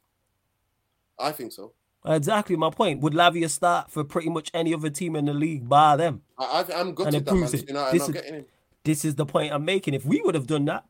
I 1.20 1.32
think 1.32 1.51
so. 1.51 1.74
Exactly 2.05 2.55
my 2.57 2.70
point. 2.70 2.99
Would 3.01 3.14
Lavia 3.14 3.49
start 3.49 3.89
for 3.89 4.03
pretty 4.03 4.30
much 4.30 4.51
any 4.53 4.74
other 4.74 4.89
team 4.89 5.16
in 5.16 5.26
the 5.26 5.34
league 5.34 5.70
bar 5.70 5.95
them? 5.95 6.22
I, 6.38 6.66
I, 6.70 6.80
I'm 6.80 6.93
good 6.93 7.07
And 7.07 7.16
with 7.16 7.22
it 7.24 7.26
that, 7.26 7.32
man. 7.32 7.39
proves 7.41 7.53
it. 7.53 7.68
You 7.70 7.74
know, 7.76 7.86
I'm 7.86 7.91
This 7.93 8.09
is- 8.09 8.45
This 8.84 9.05
is 9.05 9.16
the 9.16 9.26
point 9.26 9.53
I'm 9.53 9.64
making. 9.64 9.93
If 9.93 10.05
we 10.05 10.22
would 10.22 10.36
have 10.36 10.47
done 10.47 10.66
that, 10.66 10.86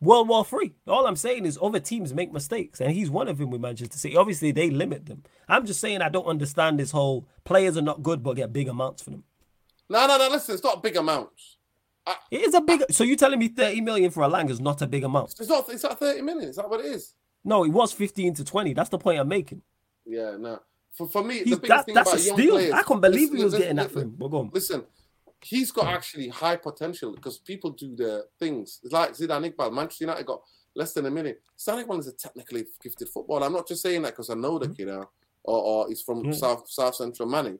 World 0.00 0.28
War 0.28 0.44
Three. 0.44 0.74
All 0.86 1.06
I'm 1.06 1.16
saying 1.16 1.46
is 1.46 1.58
other 1.62 1.80
teams 1.80 2.12
make 2.12 2.30
mistakes, 2.30 2.78
and 2.80 2.90
he's 2.92 3.08
one 3.08 3.26
of 3.28 3.38
them 3.38 3.50
with 3.50 3.62
Manchester 3.62 3.96
City. 3.96 4.16
Obviously, 4.16 4.52
they 4.52 4.68
limit 4.68 5.06
them. 5.06 5.22
I'm 5.48 5.64
just 5.64 5.80
saying 5.80 6.02
I 6.02 6.10
don't 6.10 6.26
understand 6.26 6.78
this 6.78 6.90
whole 6.90 7.26
players 7.44 7.78
are 7.78 7.82
not 7.82 8.02
good 8.02 8.22
but 8.22 8.34
get 8.36 8.52
big 8.52 8.68
amounts 8.68 9.02
for 9.02 9.10
them. 9.10 9.24
No, 9.88 10.06
no, 10.06 10.18
no. 10.18 10.28
Listen, 10.28 10.54
it's 10.56 10.64
not 10.64 10.82
big 10.82 10.96
amounts. 10.96 11.56
It 12.30 12.42
is 12.42 12.52
a 12.52 12.60
big. 12.60 12.84
So 12.90 13.02
you 13.02 13.16
telling 13.16 13.38
me 13.38 13.48
30 13.48 13.80
million 13.80 14.10
for 14.10 14.22
a 14.24 14.28
Lang 14.28 14.50
is 14.50 14.60
not 14.60 14.82
a 14.82 14.86
big 14.86 15.04
amount? 15.04 15.34
It's 15.40 15.48
not. 15.48 15.66
It's 15.70 15.82
not 15.82 15.98
30 15.98 16.20
million. 16.20 16.50
Is 16.50 16.56
that 16.56 16.68
what 16.68 16.80
it 16.80 16.86
is? 16.86 17.14
No, 17.44 17.64
it 17.64 17.70
was 17.70 17.92
15 17.92 18.34
to 18.34 18.44
20. 18.44 18.72
That's 18.74 18.88
the 18.90 18.98
point 18.98 19.20
I'm 19.20 19.28
making. 19.28 19.62
Yeah, 20.06 20.36
no. 20.38 20.60
For, 20.92 21.08
for 21.08 21.22
me, 21.24 21.38
He's, 21.40 21.50
the 21.50 21.56
biggest 21.56 21.68
that, 21.68 21.86
thing 21.86 21.94
that's 21.94 22.08
about 22.10 22.20
a 22.20 22.24
young 22.24 22.36
steal. 22.38 22.54
players. 22.54 22.72
I 22.72 22.82
can't 22.82 23.00
believe 23.02 23.20
listen, 23.30 23.36
he 23.36 23.44
was 23.44 23.52
listen, 23.52 23.60
getting 23.62 23.76
that 23.76 23.82
listen, 23.86 23.94
for 23.94 24.00
him. 24.02 24.14
But 24.18 24.28
go 24.28 24.38
on. 24.38 24.50
Listen, 24.54 24.84
he's 25.42 25.70
got 25.72 25.86
actually 25.88 26.28
high 26.28 26.56
potential 26.56 27.12
because 27.12 27.38
people 27.38 27.70
do 27.70 27.94
their 27.96 28.24
things. 28.38 28.80
It's 28.82 28.92
like 28.92 29.12
Zidane 29.12 29.52
Iqbal. 29.52 29.72
Manchester 29.72 30.04
United 30.04 30.24
got 30.26 30.40
less 30.76 30.92
than 30.92 31.06
a 31.06 31.10
minute. 31.10 31.42
Zidane 31.58 31.84
Iqbal 31.84 31.98
is 32.00 32.06
a 32.06 32.12
technically 32.12 32.64
gifted 32.82 33.08
footballer. 33.08 33.44
I'm 33.46 33.52
not 33.52 33.66
just 33.68 33.82
saying 33.82 34.02
that 34.02 34.12
because 34.12 34.30
I 34.30 34.34
know 34.34 34.58
the 34.58 34.68
Mhm. 34.68 34.76
kid 34.76 34.86
now, 34.88 35.10
or, 35.42 35.58
or 35.62 35.88
he's 35.88 36.02
from 36.02 36.24
Yeah. 36.26 36.32
South 36.32 36.70
South 36.70 36.94
Central 36.94 37.28
Manning. 37.28 37.58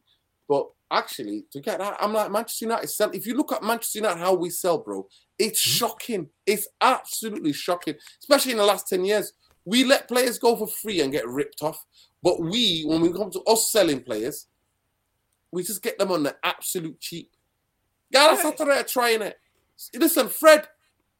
But 0.49 0.69
actually, 0.91 1.47
to 1.53 1.61
get 1.61 1.79
that, 1.79 1.97
I'm 2.01 2.13
like 2.13 2.31
Manchester 2.31 2.67
United 2.67 2.87
sell. 2.89 3.11
If 3.11 3.27
you 3.27 3.35
look 3.35 3.51
at 3.53 3.63
Manchester 3.63 3.99
United, 3.99 4.21
how 4.21 4.35
we 4.35 4.51
sell, 4.51 4.79
bro, 4.79 5.09
it's 5.39 5.61
Mhm. 5.61 5.79
shocking. 5.79 6.31
It's 6.47 6.69
absolutely 6.81 7.53
shocking, 7.53 7.97
especially 8.21 8.53
in 8.53 8.59
the 8.59 8.65
last 8.65 8.87
10 8.89 9.05
years. 9.05 9.33
We 9.65 9.85
let 9.85 10.09
players 10.09 10.39
go 10.39 10.57
for 10.57 10.67
free 10.67 11.01
and 11.01 11.13
get 11.13 11.27
ripped 11.27 11.63
off. 11.63 11.85
But 12.23 12.41
we, 12.41 12.83
when 12.83 13.01
we 13.01 13.13
come 13.13 13.31
to 13.31 13.41
us 13.43 13.71
selling 13.71 14.03
players, 14.03 14.47
we 15.51 15.63
just 15.63 15.83
get 15.83 15.99
them 15.99 16.11
on 16.11 16.23
the 16.23 16.37
absolute 16.43 17.01
cheap. 17.01 17.31
Guys 18.13 18.45
are 18.45 18.83
trying 18.85 19.23
it. 19.23 19.39
Listen, 19.95 20.29
Fred, 20.29 20.67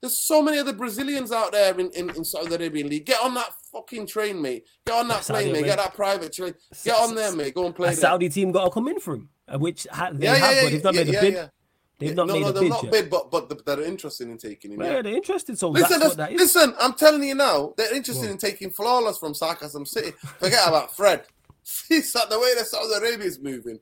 there's 0.01 0.21
so 0.21 0.43
many 0.43 0.59
other 0.59 0.73
Brazilians 0.73 1.33
out 1.33 1.53
there 1.53 1.79
in, 1.79 1.91
in, 1.91 2.11
in 2.11 2.25
Saudi 2.25 2.55
Arabian 2.55 2.89
League. 2.89 3.07
Get 3.07 3.23
on 3.23 3.35
that 3.35 3.51
fucking 3.73 4.07
train, 4.07 4.41
mate. 4.41 4.67
Get 4.87 4.95
on 4.97 5.09
that 5.09 5.25
Saudi 5.25 5.45
plane, 5.45 5.53
mate. 5.55 5.65
Get 5.65 5.79
that 5.79 5.95
private 5.95 6.33
train. 6.33 6.55
Get 6.85 6.99
on 7.01 7.15
there, 7.15 7.35
mate. 7.35 7.55
Go 7.55 7.67
and 7.67 7.75
play 7.75 7.89
A 7.89 7.91
there. 7.93 8.01
Saudi 8.01 8.29
team 8.29 8.53
got 8.53 8.65
to 8.65 8.71
come 8.71 8.89
in 8.89 9.01
for 9.01 9.15
him, 9.15 9.31
which 9.55 9.87
ha- 9.91 10.11
they 10.13 10.27
Yeah, 10.27 10.33
yeah, 10.33 10.39
have, 10.39 10.55
yeah, 10.55 10.63
but 10.63 10.71
they've 10.73 10.85
not 10.85 10.95
yeah, 10.95 11.01
made 11.01 11.09
a 11.09 11.13
yeah, 11.13 11.21
bid. 11.21 11.51
Yeah. 11.99 12.09
They've 12.09 12.09
Yeah, 12.11 12.15
not 12.15 12.27
no, 12.29 12.33
made 12.35 12.41
no, 12.43 12.49
a 12.49 12.53
they're 12.53 12.63
bid 12.63 12.69
not 12.71 12.83
yet. 12.85 12.93
big, 12.93 13.11
but 13.11 13.31
but 13.31 13.65
they're 13.67 13.83
interested 13.83 14.29
in 14.29 14.39
taking 14.39 14.73
him. 14.73 14.81
Yeah, 14.83 14.93
Yeah. 14.95 15.03
they're 15.03 15.15
interested. 15.17 15.59
So 15.59 15.69
Listen, 15.71 16.01
that's 16.01 16.09
what 16.11 16.17
that 16.19 16.33
is. 16.33 16.41
listen, 16.41 16.75
I'm 16.81 16.95
telling 16.95 17.23
you 17.25 17.35
now, 17.35 17.75
they're 17.77 17.95
interested 17.95 18.25
What? 18.25 18.31
in 18.33 18.39
taking 18.39 18.71
flawless 18.71 19.19
from 19.19 19.35
Sarcasm 19.35 19.87
City. 19.87 20.11
Forget 20.39 20.67
about 20.69 20.95
Fred. 20.97 21.25
It's 21.91 22.15
like 22.15 22.29
the 22.29 22.39
way 22.39 22.55
that 22.57 22.67
Saudi 22.67 22.93
Arabia 22.95 23.27
is 23.27 23.39
moving. 23.41 23.79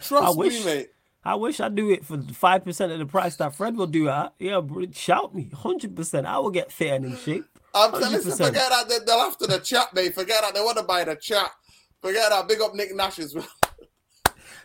Trust 0.00 0.38
me, 0.38 0.44
wish- 0.46 0.64
mate. 0.64 0.90
I 1.24 1.34
wish 1.34 1.60
I 1.60 1.68
do 1.68 1.90
it 1.90 2.06
for 2.06 2.22
five 2.32 2.64
percent 2.64 2.90
of 2.92 2.98
the 3.00 3.04
price 3.06 3.36
that 3.36 3.54
Fred 3.54 3.76
will 3.76 3.86
do. 3.88 4.08
It. 4.08 4.30
Yeah, 4.38 4.60
shout 4.92 5.34
me, 5.34 5.50
hundred 5.52 5.94
percent. 5.94 6.26
I 6.26 6.38
will 6.38 6.50
get 6.50 6.72
fit 6.72 6.92
and 6.92 7.04
in 7.04 7.16
shape. 7.18 7.44
I'm 7.74 7.90
telling 7.90 8.12
you, 8.12 8.20
forget 8.22 8.54
that. 8.54 8.88
They- 8.88 8.98
They'll 9.04 9.16
after 9.16 9.46
the 9.46 9.58
chat, 9.58 9.92
mate. 9.92 10.14
Forget 10.14 10.40
that. 10.42 10.54
They 10.54 10.60
want 10.62 10.78
to 10.78 10.84
buy 10.84 11.04
the 11.04 11.16
chat. 11.16 11.50
Forget 12.00 12.30
that. 12.30 12.48
Big 12.48 12.60
up 12.62 12.74
Nick 12.74 12.94
Nash 12.94 13.18
as 13.18 13.34
well. 13.34 13.46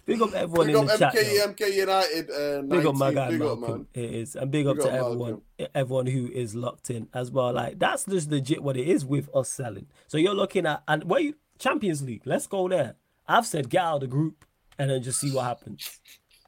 Big 0.05 0.21
up 0.21 0.33
everyone 0.33 0.67
Big 0.67 0.75
in 0.75 0.81
up 0.81 0.87
the 0.87 0.97
chat. 0.97 1.13
MK. 1.15 1.55
MK 1.55 1.73
United. 1.75 2.29
Uh, 2.31 2.61
Big 2.63 2.85
up 2.85 2.95
my 2.95 3.13
guy 3.13 3.29
Big 3.31 3.41
up, 3.41 3.59
Malcolm. 3.59 3.87
man. 3.95 4.03
It 4.03 4.11
is, 4.15 4.35
and 4.35 4.51
big 4.51 4.67
up 4.67 4.75
Big 4.75 4.85
to 4.85 4.89
up 4.91 4.95
everyone, 4.95 5.41
Malcolm. 5.57 5.69
everyone 5.73 6.05
who 6.07 6.27
is 6.27 6.55
locked 6.55 6.89
in 6.89 7.07
as 7.13 7.31
well. 7.31 7.53
Like 7.53 7.79
that's 7.79 8.05
just 8.05 8.29
legit 8.29 8.61
what 8.61 8.75
it 8.77 8.87
is 8.87 9.05
with 9.05 9.29
us 9.33 9.49
selling. 9.49 9.87
So 10.07 10.17
you're 10.17 10.33
looking 10.35 10.65
at 10.65 10.83
and 10.87 11.03
what 11.05 11.23
you 11.23 11.35
Champions 11.57 12.01
League. 12.01 12.23
Let's 12.25 12.47
go 12.47 12.67
there. 12.67 12.95
I've 13.27 13.45
said 13.45 13.69
get 13.69 13.81
out 13.81 13.95
of 13.95 14.01
the 14.01 14.07
group 14.07 14.43
and 14.77 14.89
then 14.89 15.01
just 15.01 15.19
see 15.21 15.31
what 15.31 15.45
happens. 15.45 15.99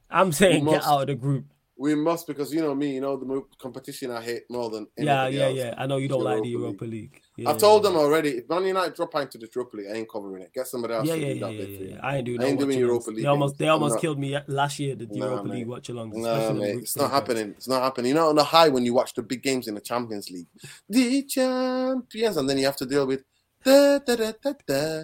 I'm 0.10 0.32
saying 0.34 0.66
get 0.66 0.84
out 0.86 1.02
of 1.02 1.08
the 1.08 1.16
group. 1.16 1.46
We 1.78 1.94
must 1.96 2.28
because 2.28 2.54
you 2.54 2.62
know 2.62 2.76
me. 2.76 2.94
You 2.96 3.02
know 3.02 3.16
the 3.18 3.42
competition 3.58 4.12
I 4.12 4.22
hate 4.22 4.44
more 4.50 4.70
than 4.70 4.88
Yeah, 4.98 5.24
anything 5.26 5.40
yeah, 5.40 5.46
else. 5.48 5.58
yeah. 5.58 5.74
I 5.78 5.86
know 5.88 5.98
you 5.98 6.08
don't 6.08 6.24
like 6.24 6.42
the 6.44 6.50
Europa 6.50 6.68
Europa 6.68 6.86
League. 6.86 7.22
Yeah, 7.38 7.50
I've 7.50 7.58
told 7.58 7.84
them 7.84 7.98
already. 7.98 8.30
If 8.38 8.50
Man 8.50 8.66
United 8.66 8.96
drop 8.96 9.14
into 9.16 9.38
the 9.38 9.50
Europa 9.54 9.76
League, 9.78 9.88
I 9.92 9.96
ain't 9.96 10.10
covering 10.10 10.44
it. 10.44 10.54
Get 10.54 10.68
somebody 10.68 10.94
else 10.94 11.08
Yeah, 11.08 11.16
to 11.16 11.20
yeah, 11.22 11.28
do 11.28 11.34
yeah, 11.40 11.46
that 11.46 11.54
yeah, 11.54 11.66
bit 11.66 11.90
yeah. 11.92 12.00
I 12.02 12.16
ain't 12.18 12.26
doing 12.26 12.42
I 12.42 12.46
ain't 12.46 12.60
doing. 12.60 12.80
Europa 12.80 13.10
League 13.10 13.24
They 13.24 13.28
almost, 13.28 13.58
they 13.58 13.68
almost 13.68 13.94
not- 13.96 14.02
killed 14.02 14.20
me 14.20 14.38
last 14.48 14.80
year. 14.80 14.96
The 14.96 15.06
Nah, 15.08 15.26
Europa 15.26 15.48
mate. 15.50 15.54
League 15.56 15.68
watch 15.68 15.88
alongs. 15.90 16.14
Nah, 16.16 16.54
mate, 16.54 16.76
it's 16.78 16.96
not 16.96 17.12
happening. 17.12 17.50
It's 17.58 17.68
not 17.68 17.82
happening. 17.84 18.10
You 18.10 18.16
know, 18.16 18.30
on 18.30 18.36
the 18.36 18.44
high 18.44 18.70
when 18.70 18.86
you 18.86 18.94
watch 18.94 19.14
the 19.14 19.22
big 19.22 19.44
games 19.44 19.68
in 19.68 19.76
the 19.76 19.82
Champions 19.82 20.30
League, 20.32 20.48
the 20.90 21.24
champions, 21.24 22.38
and 22.38 22.50
then 22.50 22.58
you 22.58 22.66
have 22.66 22.78
to 22.78 22.86
deal 22.86 23.06
with 23.06 23.24
da 23.66 24.00
da 24.00 24.16
da 24.16 24.32
da 24.42 24.54
da. 24.66 25.04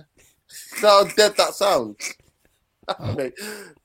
How 0.82 1.04
dead 1.04 1.36
that 1.38 1.54
sounds. 1.54 2.14
Mate, 3.16 3.34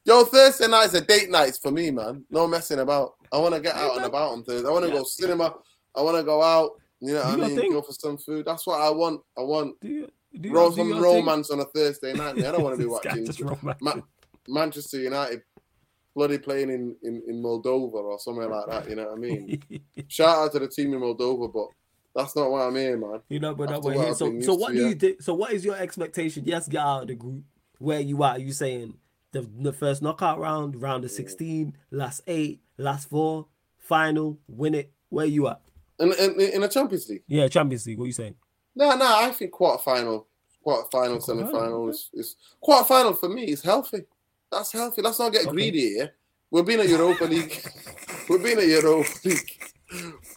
Yo, 0.04 0.24
Thursday 0.24 0.66
nights 0.68 0.94
are 0.94 1.00
date 1.00 1.30
nights 1.30 1.58
for 1.58 1.70
me, 1.70 1.90
man. 1.90 2.24
No 2.30 2.46
messing 2.46 2.78
about. 2.80 3.14
I 3.32 3.38
want 3.38 3.54
to 3.54 3.60
get 3.60 3.74
out 3.76 3.96
and 3.96 4.04
about 4.06 4.32
on 4.32 4.42
Thursday. 4.44 4.68
I 4.68 4.70
want 4.72 4.84
to 4.84 4.90
go 4.90 5.04
cinema. 5.04 5.54
I 5.96 6.02
want 6.02 6.16
to 6.16 6.22
go 6.22 6.42
out. 6.42 6.70
You 7.00 7.14
know 7.14 7.22
what 7.22 7.36
Do 7.36 7.44
I 7.44 7.48
mean? 7.48 7.56
thing. 7.56 7.72
Go 7.72 7.82
for 7.82 7.92
some 7.92 8.16
food. 8.16 8.46
That's 8.46 8.66
what 8.66 8.80
I 8.80 8.90
want. 8.90 9.20
I 9.36 9.42
want 9.42 9.78
Do 9.80 9.88
you, 9.88 10.10
do 10.40 10.48
you, 10.48 10.54
ro- 10.54 10.70
do 10.70 10.76
some 10.76 10.92
thing? 10.92 11.00
romance 11.00 11.50
on 11.50 11.60
a 11.60 11.64
Thursday 11.66 12.12
night. 12.12 12.36
Man. 12.36 12.46
I 12.46 12.52
don't 12.52 12.62
want 12.62 12.78
to 12.78 12.82
be 12.82 12.86
watching. 12.90 13.28
Ma- 13.80 14.00
Manchester 14.48 14.98
United 14.98 15.42
bloody 16.14 16.38
playing 16.38 16.70
in, 16.70 16.96
in, 17.02 17.22
in 17.28 17.42
Moldova 17.42 17.92
or 17.92 18.18
somewhere 18.18 18.48
like 18.48 18.66
that. 18.68 18.88
You 18.88 18.96
know 18.96 19.04
what 19.04 19.18
I 19.18 19.20
mean? 19.20 19.62
Shout 20.08 20.38
out 20.38 20.52
to 20.52 20.58
the 20.60 20.68
team 20.68 20.94
in 20.94 21.00
Moldova, 21.00 21.52
but 21.52 21.68
that's 22.14 22.34
not 22.34 22.50
what 22.50 22.62
I'm 22.62 22.74
here, 22.74 22.96
man. 22.96 23.20
You 23.28 23.38
know, 23.38 23.54
but 23.54 23.68
that 23.68 23.82
we're 23.82 23.94
what 23.94 24.06
here. 24.06 24.14
So, 24.14 24.40
so 24.40 24.54
what 24.54 24.68
to, 24.68 24.74
do 24.74 24.80
yeah. 24.80 24.88
you 24.88 24.94
think? 24.94 25.22
So, 25.22 25.34
what 25.34 25.52
is 25.52 25.64
your 25.64 25.76
expectation? 25.76 26.44
Yes, 26.46 26.66
get 26.66 26.80
out 26.80 27.02
of 27.02 27.08
the 27.08 27.14
group. 27.14 27.44
Where 27.78 28.00
you 28.00 28.22
are? 28.22 28.38
You 28.38 28.52
saying 28.52 28.94
the 29.32 29.46
the 29.60 29.72
first 29.72 30.00
knockout 30.00 30.38
round, 30.38 30.80
round 30.80 31.04
of 31.04 31.10
sixteen, 31.10 31.76
last 31.90 32.22
eight, 32.26 32.62
last 32.78 33.10
four, 33.10 33.48
final, 33.76 34.38
win 34.48 34.74
it. 34.74 34.92
Where 35.10 35.26
you 35.26 35.48
at? 35.48 35.60
In, 35.98 36.12
in, 36.12 36.40
in 36.40 36.60
the 36.60 36.68
Champions 36.68 37.08
League? 37.08 37.22
Yeah, 37.26 37.48
Champions 37.48 37.86
League. 37.86 37.98
What 37.98 38.04
you 38.06 38.12
saying? 38.12 38.34
No, 38.74 38.94
no, 38.96 39.06
I 39.06 39.30
think 39.30 39.52
quarter 39.52 39.82
final, 39.82 40.26
quarter 40.62 40.86
final, 40.92 41.20
semi 41.20 41.44
final, 41.50 41.88
is, 41.88 42.10
is 42.12 42.36
quarter 42.60 42.84
final 42.84 43.14
for 43.14 43.28
me 43.28 43.44
is 43.44 43.62
healthy. 43.62 44.04
That's 44.52 44.72
healthy. 44.72 45.00
Let's 45.02 45.18
not 45.18 45.32
get 45.32 45.42
Okay. 45.42 45.50
greedy 45.52 45.88
here. 45.94 46.14
We're 46.50 46.62
being 46.62 46.80
a 46.80 46.84
Europa 46.84 47.24
League. 47.34 47.62
We're 48.28 48.38
being 48.38 48.58
a 48.58 48.62
Europa 48.64 49.08
League. 49.24 49.58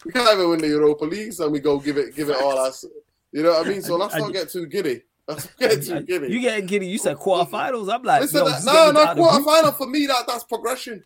We 0.05 0.11
can't 0.11 0.33
even 0.33 0.49
win 0.49 0.59
the 0.61 0.67
Europa 0.67 1.05
League, 1.05 1.33
so 1.33 1.49
we 1.49 1.59
go 1.59 1.79
give 1.79 1.97
it 1.97 2.15
give 2.15 2.29
it 2.29 2.37
all 2.41 2.57
us. 2.57 2.85
You 3.31 3.43
know 3.43 3.51
what 3.51 3.67
I 3.67 3.69
mean? 3.69 3.81
So 3.81 3.95
let's 3.97 4.15
not 4.15 4.31
get 4.33 4.49
too 4.49 4.65
giddy. 4.67 5.03
Let's 5.27 5.45
get 5.59 5.83
too 5.83 6.01
giddy. 6.01 6.31
You 6.33 6.39
getting 6.41 6.65
giddy? 6.65 6.87
You 6.87 6.97
said 6.97 7.17
quarterfinals. 7.17 7.93
I'm 7.93 8.01
like, 8.03 8.21
Listen, 8.21 8.45
yo, 8.45 8.49
that, 8.49 8.63
no, 8.65 8.91
no, 8.91 8.99
out 9.01 9.09
of 9.11 9.15
the 9.17 9.21
quarter 9.21 9.37
group. 9.43 9.45
final 9.47 9.71
for 9.73 9.87
me. 9.87 10.05
That 10.07 10.25
that's 10.27 10.43
progression. 10.45 11.03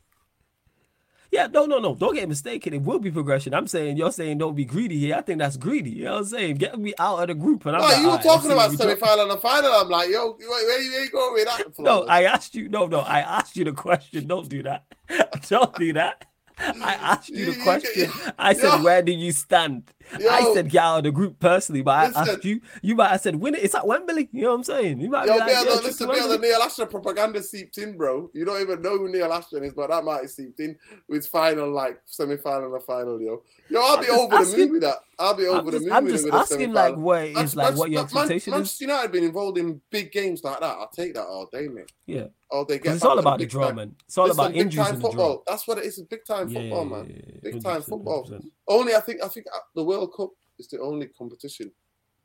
Yeah, 1.34 1.48
no, 1.48 1.66
no, 1.66 1.80
no. 1.80 1.96
Don't 1.96 2.14
get 2.14 2.30
mistaken. 2.30 2.76
It 2.76 2.84
will 2.84 3.00
be 3.00 3.10
progression. 3.10 3.56
I'm 3.56 3.66
saying 3.66 3.98
you're 3.98 4.12
saying 4.12 4.38
don't 4.38 4.54
be 4.56 4.66
greedy 4.66 5.00
here. 5.00 5.16
I 5.16 5.22
think 5.22 5.40
that's 5.40 5.58
greedy. 5.58 5.90
You 5.90 6.04
know 6.04 6.12
what 6.14 6.18
I'm 6.20 6.26
saying? 6.26 6.56
Get 6.58 6.78
me 6.78 6.94
out 7.00 7.22
of 7.22 7.28
the 7.28 7.34
group. 7.34 7.66
And 7.66 7.76
I'm 7.76 7.82
No, 7.82 7.88
like, 7.88 7.98
you 7.98 8.04
were 8.04 8.10
"Alright, 8.12 8.24
talking 8.24 8.52
about 8.52 8.72
semi-final 8.74 9.32
and 9.32 9.42
final. 9.42 9.72
I'm 9.72 9.90
like, 9.90 10.10
yo, 10.12 10.34
where, 10.34 10.48
where, 10.48 10.80
you- 10.82 10.92
where 10.92 11.04
you 11.06 11.10
going 11.10 11.34
with 11.34 11.46
that? 11.46 11.80
No, 11.80 12.04
I 12.04 12.26
asked 12.26 12.54
you. 12.54 12.70
No, 12.70 12.86
no, 12.86 13.00
I 13.00 13.22
asked 13.22 13.58
you 13.58 13.66
the 13.66 13.72
question. 13.74 14.28
Don't 14.28 14.48
do 14.48 14.62
that. 14.62 14.86
Don't 15.50 15.74
do 15.76 15.92
that. 15.94 16.26
I 16.60 16.94
asked 16.94 17.30
you 17.30 17.52
the 17.52 17.60
question. 17.64 18.12
I 18.38 18.54
said, 18.54 18.78
Yo. 18.78 18.84
where 18.84 19.02
do 19.02 19.12
you 19.12 19.32
stand? 19.32 19.92
I 20.30 20.54
said, 20.54 20.70
get 20.70 20.84
out 20.84 20.98
of 21.00 21.04
the 21.06 21.12
group 21.12 21.40
personally, 21.40 21.82
but 21.82 21.92
I 21.92 22.08
Listen. 22.08 22.22
asked 22.36 22.46
you. 22.46 22.62
You 22.82 22.96
might 22.96 23.10
have 23.10 23.22
said, 23.22 23.36
win 23.36 23.56
it. 23.56 23.64
It's 23.64 23.76
at 23.76 23.86
Wembley. 23.88 24.30
You 24.32 24.44
know 24.44 24.50
what 24.50 24.56
I'm 24.56 24.64
saying? 24.64 25.00
You 25.02 25.10
might 25.10 25.28
Yo, 25.28 25.34
be 25.34 25.40
like, 25.40 25.48
Neil, 25.50 25.66
no, 25.66 25.82
listen, 25.82 26.08
Neil, 26.10 26.28
the 26.30 26.38
Neil 26.38 26.60
Ashton 26.62 26.88
propaganda 26.88 27.42
seeped 27.42 27.78
in, 27.78 27.98
bro. 27.98 28.30
You 28.34 28.46
don't 28.46 28.62
even 28.62 28.82
know 28.82 28.98
who 28.98 29.10
Neil 29.10 29.32
Ashton 29.32 29.64
is, 29.64 29.74
but 29.74 29.90
that 29.90 30.04
might 30.04 30.22
have 30.22 30.30
seeped 30.30 30.60
in 30.60 30.78
with 31.08 31.28
final, 31.28 31.72
like 31.72 32.00
semi 32.06 32.38
final 32.38 32.74
and 32.76 32.84
final, 32.84 33.22
yo. 33.22 33.42
Yo, 33.70 33.82
I'll 33.82 33.96
I'm 33.96 34.00
be 34.02 34.06
just 34.08 34.20
over 34.20 34.30
the 34.36 34.42
asking- 34.42 34.60
moon 34.60 34.72
with 34.74 34.82
that. 34.82 34.98
I'll 35.20 35.36
be 35.36 35.46
over 35.46 35.60
I'm 35.60 35.66
the 35.66 35.72
just, 35.74 35.84
moon 35.84 35.94
I'm 35.94 36.04
with, 36.06 36.14
just 36.14 36.24
it 36.26 36.32
with 36.34 36.42
asking, 36.42 36.74
like, 36.74 36.86
semi-final. 36.86 37.02
where 37.04 37.24
it 37.26 37.34
Man- 37.36 37.46
is, 37.46 37.56
like, 37.56 37.76
what 37.78 37.92
your 37.92 38.00
Man- 38.00 38.06
expectation 38.06 38.54
is. 38.54 38.58
Manchester 38.58 38.84
United 38.86 39.12
been 39.12 39.24
involved 39.24 39.58
in 39.60 39.80
big 39.92 40.12
games 40.12 40.44
like 40.44 40.60
that. 40.60 40.66
I'll 40.78 40.90
take 40.90 41.14
that 41.14 41.24
all 41.26 41.48
day, 41.52 41.68
mate. 41.68 41.92
Yeah. 42.08 42.26
Oh, 42.52 42.66
day. 42.66 42.80
'Cause 42.80 42.84
Get 42.86 42.96
it's 42.96 43.06
all 43.06 43.20
about 43.20 43.38
the 43.40 43.46
big 43.46 43.54
time. 43.54 43.76
man. 43.76 43.96
It's 44.08 44.18
all 44.18 44.26
Listen, 44.28 44.40
about 44.40 44.52
big 44.54 44.62
injuries 44.62 44.88
time 44.88 44.96
in 44.96 45.02
football. 45.02 45.44
That's 45.48 45.68
what 45.68 45.78
it 45.78 45.86
is. 45.86 46.02
Big 46.02 46.26
time 46.26 46.50
football, 46.50 46.86
man. 46.86 47.40
Big 47.44 47.64
time 47.64 47.82
football. 47.84 48.28
100%. 48.70 48.80
Only 48.80 48.96
I 48.96 49.00
think 49.00 49.24
I 49.24 49.28
think 49.28 49.46
uh, 49.54 49.60
the 49.76 49.84
World 49.84 50.14
Cup 50.16 50.32
is 50.60 50.68
the 50.68 50.80
only 50.80 51.08
competition 51.08 51.72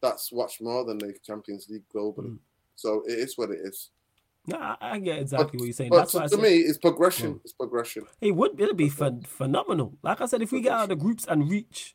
that's 0.01 0.33
watched 0.33 0.63
more 0.63 0.85
than 0.85 0.99
the 0.99 1.15
Champions 1.25 1.67
League 1.69 1.85
globally. 1.95 2.31
Mm. 2.31 2.39
So 2.77 3.03
it 3.07 3.19
is 3.19 3.37
what 3.37 3.51
it 3.51 3.59
is. 3.63 3.91
No, 4.47 4.77
I, 4.81 4.99
get 4.99 5.19
exactly 5.19 5.59
what 5.59 5.67
you're 5.67 5.73
saying. 5.75 5.91
But 5.91 5.99
That's 5.99 6.13
to, 6.13 6.19
why 6.21 6.27
to 6.27 6.37
me, 6.39 6.57
it's 6.61 6.79
progression. 6.79 7.35
Mm. 7.35 7.41
It's 7.45 7.53
progression. 7.53 8.05
it 8.21 8.35
would 8.35 8.59
it'll 8.59 8.75
be 8.75 8.89
phen- 8.89 9.27
phenomenal. 9.27 9.99
Like 10.03 10.23
I 10.23 10.27
said, 10.27 10.41
if 10.41 10.53
we 10.53 10.63
get 10.63 10.73
out 10.73 10.85
of 10.85 10.89
the 10.89 10.97
groups 10.97 11.27
and 11.29 11.51
reach 11.51 11.95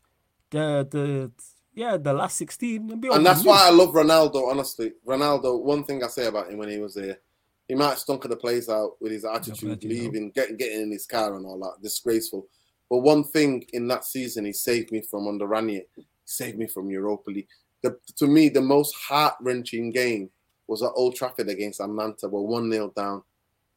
the 0.50 0.86
the 0.88 1.32
yeah 1.74 1.96
the 1.96 2.12
last 2.12 2.36
16, 2.36 2.84
it'll 2.84 2.96
be 2.96 3.08
And 3.08 3.26
that's 3.26 3.44
why. 3.44 3.66
I 3.66 3.70
love 3.70 3.90
Ronaldo. 3.90 4.48
Honestly, 4.48 4.92
Ronaldo. 5.04 5.60
One 5.60 5.84
thing 5.84 6.04
I 6.04 6.06
say 6.06 6.26
about 6.26 6.48
him 6.48 6.58
when 6.58 6.68
he 6.68 6.78
was 6.78 6.94
there, 6.94 7.18
he 7.66 7.74
might 7.74 7.88
have 7.88 7.98
stunk 7.98 8.22
the 8.22 8.36
place 8.36 8.68
out 8.68 8.92
with 9.00 9.10
his 9.10 9.24
attitude, 9.24 9.82
leaving, 9.82 10.30
getting 10.30 10.56
getting 10.56 10.82
in 10.82 10.92
his 10.92 11.06
car 11.06 11.34
and 11.34 11.46
all 11.46 11.58
that. 11.58 11.82
Disgraceful. 11.82 12.46
But 12.94 13.00
one 13.00 13.24
thing 13.24 13.64
in 13.72 13.88
that 13.88 14.04
season, 14.04 14.44
he 14.44 14.52
saved 14.52 14.92
me 14.92 15.00
from 15.00 15.26
under 15.26 15.48
Rangnick. 15.48 15.86
Saved 16.26 16.56
me 16.56 16.68
from 16.68 16.92
Europa 16.92 17.28
League. 17.28 17.48
The, 17.82 17.98
to 18.18 18.28
me, 18.28 18.48
the 18.48 18.60
most 18.60 18.94
heart 18.94 19.34
wrenching 19.40 19.90
game 19.90 20.30
was 20.68 20.80
at 20.80 20.92
Old 20.94 21.16
Trafford 21.16 21.48
against 21.48 21.80
Atalanta. 21.80 22.28
We're 22.28 22.42
one 22.42 22.70
0 22.70 22.92
down. 22.94 23.24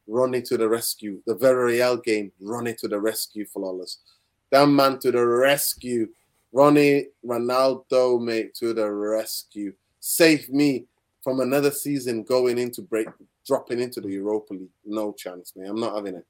Running 0.06 0.44
to 0.44 0.56
the 0.56 0.68
rescue. 0.68 1.20
The 1.26 1.34
Villarreal 1.34 2.00
game, 2.04 2.30
running 2.40 2.76
to 2.76 2.86
the 2.86 3.00
rescue, 3.00 3.44
flawless. 3.44 3.98
That 4.52 4.66
man 4.66 5.00
to 5.00 5.10
the 5.10 5.26
rescue. 5.26 6.06
Ronnie 6.52 7.08
Ronaldo, 7.26 8.22
mate, 8.22 8.54
to 8.60 8.72
the 8.72 8.88
rescue. 8.88 9.72
Save 9.98 10.48
me 10.48 10.84
from 11.24 11.40
another 11.40 11.72
season 11.72 12.22
going 12.22 12.56
into 12.56 12.82
break, 12.82 13.08
dropping 13.44 13.80
into 13.80 14.00
the 14.00 14.10
Europa 14.10 14.54
League. 14.54 14.70
No 14.84 15.12
chance, 15.12 15.54
man. 15.56 15.70
I'm 15.70 15.80
not 15.80 15.96
having 15.96 16.14
it. 16.14 16.26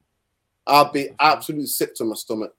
I'll 0.67 0.91
be 0.91 1.11
absolutely 1.21 1.67
sick 1.67 1.95
to 1.97 2.05
my 2.07 2.15
stomach. 2.15 2.55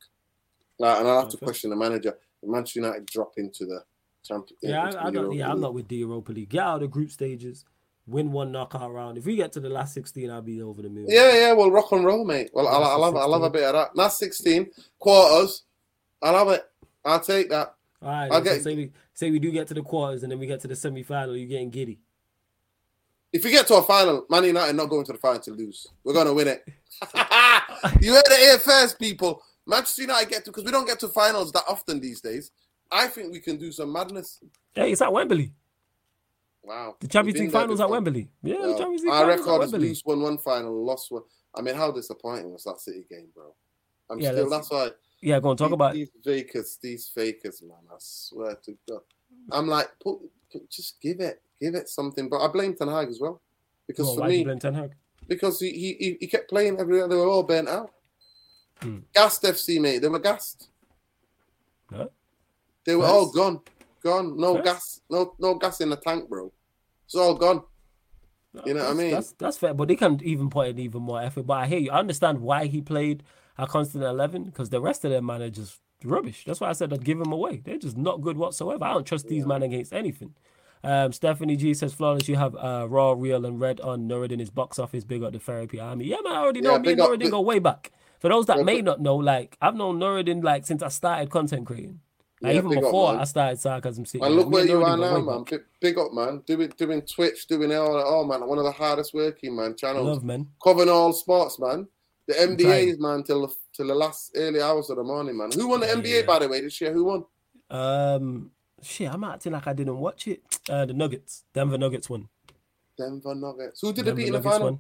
Like, 0.80 1.00
and 1.00 1.08
I'll 1.08 1.22
have 1.22 1.30
to 1.30 1.38
question 1.38 1.70
the 1.70 1.76
manager. 1.76 2.18
Manchester 2.44 2.80
United 2.80 3.06
drop 3.06 3.34
into 3.38 3.66
the 3.66 3.84
champion. 4.24 4.58
Yeah, 4.62 4.86
into 4.88 5.00
I, 5.00 5.08
I 5.08 5.12
don't, 5.12 5.34
yeah, 5.34 5.52
I'm 5.52 5.60
not 5.60 5.74
with 5.74 5.88
the 5.90 5.98
Europa 5.98 6.32
League. 6.32 6.50
Get 6.50 6.64
out 6.64 6.76
of 6.76 6.82
the 6.82 6.88
group 6.88 7.12
stages, 7.12 7.66
win 8.08 8.32
one 8.32 8.52
knockout 8.52 8.94
round. 8.94 9.18
If 9.18 9.26
we 9.26 9.36
get 9.36 9.52
to 9.54 9.60
the 9.60 9.70
last 9.70 9.94
16, 9.94 10.32
I'll 10.32 10.42
be 10.42 10.62
over 10.62 10.82
the 10.82 10.90
moon. 10.90 11.06
Yeah, 11.10 11.34
yeah. 11.34 11.54
Well, 11.54 11.70
rock 11.70 11.92
and 11.92 12.06
roll, 12.06 12.24
mate. 12.24 12.50
Well, 12.54 12.68
I'll, 12.68 12.84
I'll, 12.84 13.04
have, 13.04 13.16
I'll 13.16 13.34
have 13.34 13.44
a 13.44 13.50
bit 13.50 13.64
of 13.64 13.74
that. 13.74 13.96
Last 13.96 14.20
16 14.20 14.68
quarters. 14.98 15.64
I'll 16.22 16.38
have 16.38 16.48
it. 16.48 16.64
I'll 17.04 17.20
take 17.20 17.50
that. 17.50 17.76
All 18.02 18.10
right. 18.10 18.32
I'll 18.32 18.42
get- 18.42 18.62
say 18.62 18.76
we 18.76 18.92
say 19.14 19.32
we 19.32 19.40
do 19.40 19.52
get 19.52 19.68
to 19.68 19.74
the 19.74 19.82
quarters 19.82 20.24
and 20.24 20.32
then 20.32 20.40
we 20.40 20.48
get 20.48 20.62
to 20.62 20.68
the 20.68 20.76
semi 20.76 21.04
final. 21.04 21.36
You're 21.36 21.50
getting 21.50 21.70
giddy? 21.70 22.00
If 23.32 23.44
we 23.44 23.52
get 23.52 23.68
to 23.68 23.76
a 23.76 23.84
final, 23.84 24.26
Man 24.30 24.46
United 24.46 24.76
not 24.76 24.90
going 24.90 25.06
to 25.06 25.12
the 25.12 25.20
final 25.20 25.40
to 25.42 25.52
lose. 25.52 25.88
We're 26.04 26.14
gonna 26.14 26.34
win 26.34 26.48
it. 26.48 26.64
you 28.02 28.14
heard 28.14 28.24
it 28.28 28.40
here 28.40 28.58
first, 28.58 28.98
people. 28.98 29.44
Manchester 29.70 30.02
United 30.04 30.30
get 30.30 30.46
to 30.46 30.52
because 30.52 30.64
we 30.66 30.72
don't 30.72 30.88
get 30.88 31.00
to 31.02 31.08
finals 31.08 31.52
that 31.54 31.64
often 31.68 32.00
these 32.00 32.22
days. 32.22 32.52
I 32.92 33.08
think 33.08 33.32
we 33.32 33.40
can 33.40 33.58
do 33.58 33.72
some 33.72 33.94
madness. 33.94 34.40
Hey, 34.74 34.92
it's 34.92 35.02
at 35.02 35.14
Wembley. 35.14 35.54
Wow. 36.64 36.96
The 37.00 37.08
Champions 37.08 37.40
League 37.40 37.52
finals 37.52 37.80
at. 37.80 37.90
Wembley. 37.90 38.30
Yeah, 38.44 38.56
the 38.56 38.62
Well, 38.62 38.78
Champions 38.78 39.02
League 39.04 39.12
our 39.14 39.28
record 39.28 39.64
is 39.64 39.74
lose 39.74 40.02
one 40.04 40.22
one 40.22 40.38
final, 40.38 40.84
lost 40.86 41.12
one. 41.12 41.24
I 41.56 41.62
mean, 41.62 41.76
how 41.76 41.92
disappointing 41.92 42.52
was 42.52 42.64
that 42.66 42.80
City 42.80 43.06
game, 43.10 43.28
bro? 43.34 43.54
I'm 44.10 44.20
Yeah, 44.20 44.32
still. 44.32 44.50
That's 44.50 44.70
why. 44.70 44.90
Yeah, 45.22 45.40
go 45.40 45.50
on, 45.50 45.58
talk 45.58 45.70
these, 45.70 45.74
about. 45.74 45.94
these 45.94 46.10
fakers, 46.24 46.78
these 46.82 47.08
fakers, 47.14 47.62
man. 47.62 47.78
I 47.92 47.96
swear 48.00 48.56
to 48.66 48.78
God. 48.88 49.02
I'm 49.52 49.68
like, 49.68 49.90
put, 50.02 50.20
put- 50.52 50.70
just 50.70 51.00
give 51.02 51.20
it, 51.20 51.42
give 51.62 51.76
it 51.76 51.90
something. 51.90 52.28
But 52.30 52.42
I 52.42 52.48
blame 52.48 52.76
Ten 52.76 52.88
Hag 52.88 53.10
as 53.10 53.20
well, 53.20 53.42
because 53.88 54.06
Well, 54.08 54.16
for 54.16 54.22
why 54.22 54.28
do 54.30 54.34
you 54.34 54.40
me, 54.40 54.44
blame 54.46 54.60
Ten 54.60 54.74
Hag? 54.74 54.92
because 55.28 55.60
he, 55.60 55.72
he 55.72 55.94
he- 56.00 56.18
he 56.22 56.28
kept 56.28 56.50
playing 56.50 56.80
everywhere. 56.80 57.08
They 57.08 57.16
were 57.16 57.28
all 57.28 57.44
burnt 57.44 57.68
out. 57.70 57.92
Hmm. 58.82 59.00
Gassed 59.14 59.44
FC, 59.44 59.80
mate. 59.80 60.02
They 60.02 60.08
were 60.08 60.20
gassed. 60.20 60.70
Huh? 61.92 62.08
They 62.86 62.96
were 62.96 63.06
all 63.06 63.32
gone, 63.32 63.62
gone. 64.04 64.38
No 64.38 64.62
gas, 64.62 65.02
no 65.10 65.36
no 65.40 65.56
gas 65.56 65.82
in 65.82 65.90
the 65.90 65.96
tank, 65.96 66.30
bro. 66.30 66.52
It's 67.06 67.16
all 67.16 67.36
gone. 67.36 67.64
You 68.66 68.74
know 68.74 68.84
what 68.84 68.92
I 68.92 68.94
mean? 68.94 69.12
That's 69.12 69.32
that's 69.34 69.58
fair, 69.58 69.74
but 69.74 69.88
they 69.88 69.96
can 69.96 70.20
even 70.24 70.50
put 70.50 70.68
in 70.68 70.80
even 70.80 71.02
more 71.02 71.22
effort. 71.22 71.44
But 71.44 71.54
I 71.54 71.68
hear 71.68 71.80
you. 71.80 71.92
I 71.92 72.00
understand 72.00 72.40
why 72.40 72.66
he 72.66 72.82
played 72.82 73.24
a 73.58 73.68
constant 73.68 74.04
eleven 74.04 74.44
because 74.44 74.70
the 74.70 74.82
rest 74.82 75.06
of 75.06 75.12
their 75.12 75.22
man 75.22 75.42
are 75.42 75.50
just 75.50 75.80
rubbish. 76.04 76.46
That's 76.46 76.60
why 76.60 76.70
I 76.70 76.74
said 76.74 76.94
I'd 76.94 77.04
give 77.04 77.20
him 77.20 77.32
away. 77.32 77.62
They're 77.64 77.78
just 77.78 77.98
not 77.98 78.22
good 78.22 78.38
whatsoever. 78.38 78.84
I 78.86 78.94
don't 78.94 79.06
trust 79.06 79.28
these 79.28 79.46
men 79.46 79.62
against 79.62 79.94
anything. 79.94 80.34
Um, 80.84 81.12
Stephanie 81.12 81.58
G 81.58 81.74
says, 81.74 81.94
"Flawless, 81.94 82.30
you 82.30 82.38
have 82.38 82.56
uh, 82.56 82.88
Raw, 82.90 83.14
Real, 83.18 83.46
and 83.46 83.60
Red 83.60 83.82
on 83.82 84.08
Nuradin 84.08 84.40
is 84.40 84.50
box 84.50 84.80
office. 84.80 85.04
Big 85.04 85.22
up 85.24 85.34
the 85.34 85.40
therapy 85.40 85.80
army. 85.80 86.06
Yeah, 86.06 86.18
man, 86.24 86.34
I 86.34 86.38
already 86.38 86.62
know. 86.62 86.72
Yeah, 86.72 86.78
me 86.80 86.92
and 86.94 87.02
Nuradin 87.02 87.32
go 87.32 87.42
way 87.42 87.60
back. 87.60 87.92
For 88.20 88.30
those 88.30 88.46
that 88.48 88.58
Yeah, 88.58 88.64
may 88.64 88.82
not 88.82 89.02
know, 89.02 89.16
like 89.16 89.58
I've 89.62 89.76
known 89.76 90.00
Nuradin 90.00 90.44
like 90.44 90.66
since 90.66 90.84
I 90.84 90.90
started 90.90 91.30
content 91.30 91.66
creating. 91.66 92.02
Like, 92.42 92.54
Yeah, 92.54 92.60
even 92.60 92.70
big 92.70 92.78
up, 92.80 92.84
before. 92.86 93.16
I 93.16 93.24
started 93.26 93.60
sarcasm 93.60 94.06
city. 94.06 94.24
And 94.24 94.36
look 94.36 94.48
me 94.48 94.54
where 94.54 94.66
you 94.66 94.84
are 94.84 94.98
now, 94.98 95.20
man. 95.20 95.44
Big, 95.44 95.62
big 95.82 95.98
up, 95.98 96.14
man. 96.14 96.42
Doing 96.46 96.72
doing 96.78 97.02
Twitch, 97.02 97.48
doing 97.48 97.74
all 97.74 97.96
oh 97.96 98.26
man, 98.26 98.48
one 98.48 98.58
of 98.58 98.64
the 98.66 98.72
hardest 98.72 99.14
working 99.14 99.56
man 99.56 99.76
channels. 99.76 100.06
Love, 100.08 100.24
man. 100.24 100.48
Covering 100.64 100.90
all 100.90 101.14
sports, 101.14 101.60
man. 101.60 101.88
The. 102.28 102.34
MBAs, 102.36 103.00
man, 103.00 103.24
till 103.24 103.48
the 103.48 103.54
till 103.74 103.88
the 103.88 103.96
last 103.96 104.32
early 104.36 104.62
hours 104.62 104.90
of 104.90 104.98
the 104.98 105.04
morning, 105.04 105.38
man. 105.38 105.52
Who 105.52 105.68
won 105.68 105.80
the 105.80 105.88
Yeah. 105.88 105.96
NBA 105.96 106.28
by 106.28 106.40
the 106.40 106.48
way 106.48 106.62
this 106.62 106.80
year? 106.80 106.94
Who 106.94 107.06
won? 107.06 107.26
Um, 107.70 108.52
shit, 108.82 109.12
I'm 109.12 109.24
acting 109.24 109.54
like 109.54 109.68
I 109.68 109.74
didn't 109.74 109.98
watch 109.98 110.28
it. 110.28 110.42
Uh, 110.70 110.86
the 110.86 110.94
Nuggets, 110.94 111.44
Denver 111.54 111.78
Nuggets 111.78 112.10
won. 112.10 112.30
Denver 112.98 113.36
Nuggets. 113.36 113.82
Who 113.82 113.94
did 113.94 114.06
they 114.06 114.12
Denver 114.12 114.16
beat 114.18 114.28
in 114.28 114.34
the 114.34 114.42
final? 114.42 114.68
won. 114.68 114.80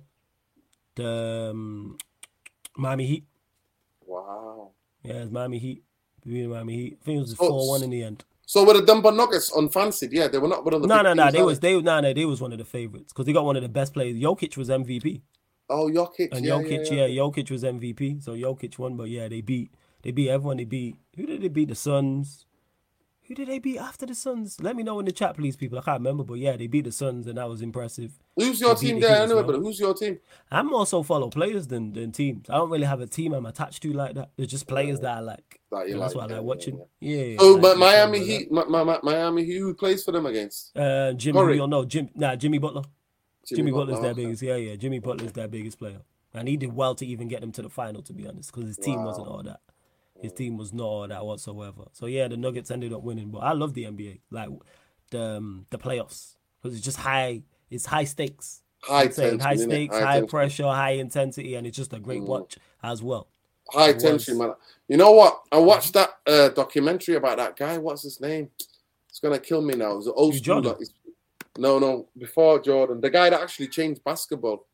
The 0.96 1.50
um, 1.52 1.98
Miami 2.78 3.06
Heat. 3.06 3.26
Wow. 4.10 4.72
Yeah, 5.03 5.14
it's 5.24 5.32
Miami 5.32 5.60
Heat. 5.60 5.84
We 6.26 6.47
Miami 6.47 6.74
Heat. 6.76 6.97
I 7.01 7.05
think 7.05 7.18
it 7.18 7.22
was 7.22 7.36
Oh, 7.39 7.47
four 7.47 7.68
one 7.70 7.84
in 7.84 7.89
the 7.91 8.03
end. 8.03 8.26
So 8.45 8.66
were 8.66 8.74
the 8.74 8.82
Denver 8.82 9.12
Nuggets 9.12 9.51
unfancied? 9.55 10.12
Yeah, 10.12 10.28
they 10.28 10.39
were 10.39 10.47
not 10.47 10.66
one 10.66 10.74
of 10.74 10.82
the 10.82 10.88
No, 10.88 11.01
no, 11.03 11.14
no. 11.14 11.30
They 11.32 11.43
was 11.43 11.60
they 11.60 11.80
no, 11.80 11.99
no. 11.99 12.12
They 12.14 12.26
was 12.26 12.41
one 12.41 12.51
of 12.51 12.57
the 12.57 12.66
favorites 12.66 13.14
because 13.14 13.26
they 13.28 13.34
got 13.34 13.45
one 13.45 13.55
of 13.55 13.62
the 13.62 13.70
best 13.70 13.93
players. 13.93 14.18
Jokic 14.18 14.57
was 14.57 14.70
MVP, 14.70 15.22
Oh, 15.70 15.88
Jokic. 15.88 16.30
and 16.32 16.43
yeah, 16.43 16.53
Jokic, 16.53 16.89
yeah, 16.91 17.05
yeah, 17.05 17.22
Jokic 17.22 17.51
was 17.51 17.64
MVP. 17.64 18.24
So 18.24 18.34
Jokic 18.34 18.80
won, 18.80 18.97
but 18.97 19.10
yeah, 19.10 19.28
they 19.28 19.41
beat 19.41 19.72
they 20.01 20.10
beat 20.12 20.30
everyone. 20.30 20.57
They 20.57 20.64
beat 20.66 20.95
who 21.16 21.28
did 21.28 21.41
they 21.43 21.47
beat? 21.47 21.70
The 21.70 21.76
Suns. 21.76 22.45
Who 23.30 23.36
did 23.36 23.48
they 23.48 23.60
beat 23.60 23.78
after 23.78 24.08
the 24.08 24.16
Suns? 24.16 24.60
Let 24.60 24.76
me 24.76 24.82
know 24.82 25.00
in 25.00 25.06
the 25.06 25.12
chat, 25.12 25.38
please, 25.38 25.56
people. 25.56 25.78
I 25.78 25.84
can't 25.84 26.00
remember, 26.00 26.24
but 26.24 26.40
yeah, 26.40 26.58
they 26.58 26.66
beat 26.66 26.86
the 26.86 26.92
Suns, 26.92 27.28
and 27.28 27.38
that 27.38 27.48
was 27.48 27.62
impressive. 27.62 28.12
Who's 28.36 28.60
your 28.60 28.74
team 28.74 29.00
the 29.00 29.06
there 29.06 29.22
anyway? 29.22 29.44
well. 29.44 29.52
But 29.52 29.60
who's 29.60 29.80
your 29.80 29.94
team? 29.94 30.18
I'm 30.50 30.74
also 30.74 31.04
follow 31.04 31.30
players 31.30 31.68
than, 31.68 31.94
than 31.94 32.12
teams. 32.12 32.50
I 32.50 32.56
don't 32.56 32.72
really 32.72 32.88
have 32.88 33.02
a 33.02 33.06
team 33.06 33.34
I'm 33.34 33.46
attached 33.46 33.84
to 33.84 33.94
like 33.94 34.16
that. 34.16 34.32
It's 34.36 34.50
just 34.52 34.66
players 34.68 35.00
that 35.02 35.18
I 35.18 35.20
like. 35.20 35.60
That 35.72 35.88
you 35.88 36.00
that's 36.00 36.16
like, 36.16 36.24
what 36.24 36.32
I 36.32 36.38
like 36.38 36.44
watching. 36.44 36.84
yeah. 37.00 37.18
Yeah. 37.22 37.38
So, 37.38 37.52
like, 37.52 37.62
but 37.62 37.78
Miami 37.78 38.26
Heat, 38.26 38.52
my, 38.52 38.64
my, 38.64 38.84
my- 38.84 39.00
Miami 39.04 39.46
Heat, 39.46 39.60
who 39.60 39.76
plays 39.76 40.04
for 40.04 40.12
them 40.12 40.26
against? 40.26 40.76
Uh, 40.76 41.14
Jimmy, 41.14 41.38
Curry. 41.40 41.56
you'll 41.58 41.68
know 41.68 41.86
Jim. 41.86 42.10
Nah, 42.16 42.36
Jimmy 42.36 42.58
Butler. 42.58 42.82
Jimmy, 43.46 43.70
Butler's 43.70 43.98
Butler, 43.98 44.02
their 44.02 44.12
okay. 44.12 44.24
biggest. 44.26 44.42
Yeah, 44.42 44.56
yeah. 44.56 44.76
Jimmy 44.76 44.98
Butler's 44.98 45.34
their 45.34 45.48
biggest 45.48 45.78
player, 45.78 46.02
and 46.34 46.48
he 46.48 46.58
did 46.58 46.74
well 46.74 46.96
to 46.96 47.06
even 47.06 47.28
get 47.28 47.42
them 47.42 47.52
to 47.52 47.62
the 47.62 47.70
final. 47.70 48.02
To 48.02 48.14
be 48.14 48.28
honest, 48.28 48.52
because 48.52 48.68
his 48.68 48.78
team 48.78 49.04
wasn't 49.04 49.28
all 49.28 49.44
that. 49.44 49.60
His 50.22 50.34
team 50.34 50.58
was 50.58 50.74
not 50.74 50.84
all 50.86 51.08
that 51.08 51.26
whatsoever. 51.26 51.84
So 51.94 52.06
yeah, 52.06 52.28
the 52.28 52.38
Nuggets 52.38 52.72
ended 52.72 52.94
up 52.94 53.04
winning. 53.04 53.30
But 53.32 53.40
I 53.40 53.54
love 53.54 53.74
the 53.74 53.86
NBA, 53.86 54.20
like 54.32 54.50
the 55.12 55.22
um, 55.38 55.66
the 55.70 55.78
playoffs, 55.78 56.36
because 56.62 56.76
it's 56.76 56.86
just 56.86 56.98
high. 56.98 57.44
It's 57.70 57.86
high 57.86 58.04
stakes. 58.04 58.62
High 58.82 59.08
tension, 59.08 59.40
high 59.40 59.56
stakes, 59.58 59.94
High 59.96 60.04
high, 60.06 60.22
pressure, 60.22 60.64
high 60.64 60.92
intensity, 60.92 61.56
and 61.56 61.68
it's 61.68 61.76
just 61.76 61.94
a 61.94 62.00
great 62.00 62.22
Mm. 62.22 62.28
watch 62.28 62.58
as 62.82 63.04
well. 63.04 63.28
High 63.72 63.90
It 63.90 64.00
tension, 64.00 64.38
was. 64.38 64.48
man. 64.48 64.56
You 64.88 64.98
know 64.98 65.12
what? 65.12 65.42
I 65.52 65.58
watched 65.58 65.94
that 65.94 66.12
uh, 66.26 66.50
documentary 66.50 67.16
about 67.16 67.38
that 67.38 67.58
guy. 67.58 67.78
What's 67.78 68.04
his 68.04 68.20
name? 68.22 68.50
It's 69.10 69.20
gonna 69.20 69.38
kill 69.40 69.62
me 69.62 69.76
now. 69.76 69.92
It 69.92 69.98
was 69.98 70.08
an 70.08 70.14
old 70.16 70.42
Jordan? 70.42 70.76
No, 71.58 71.78
no, 71.78 72.08
before 72.18 72.60
Jordan, 72.62 73.02
the 73.02 73.10
guy 73.10 73.30
that 73.30 73.42
actually 73.42 73.68
changed 73.68 74.04
basketball. 74.04 74.66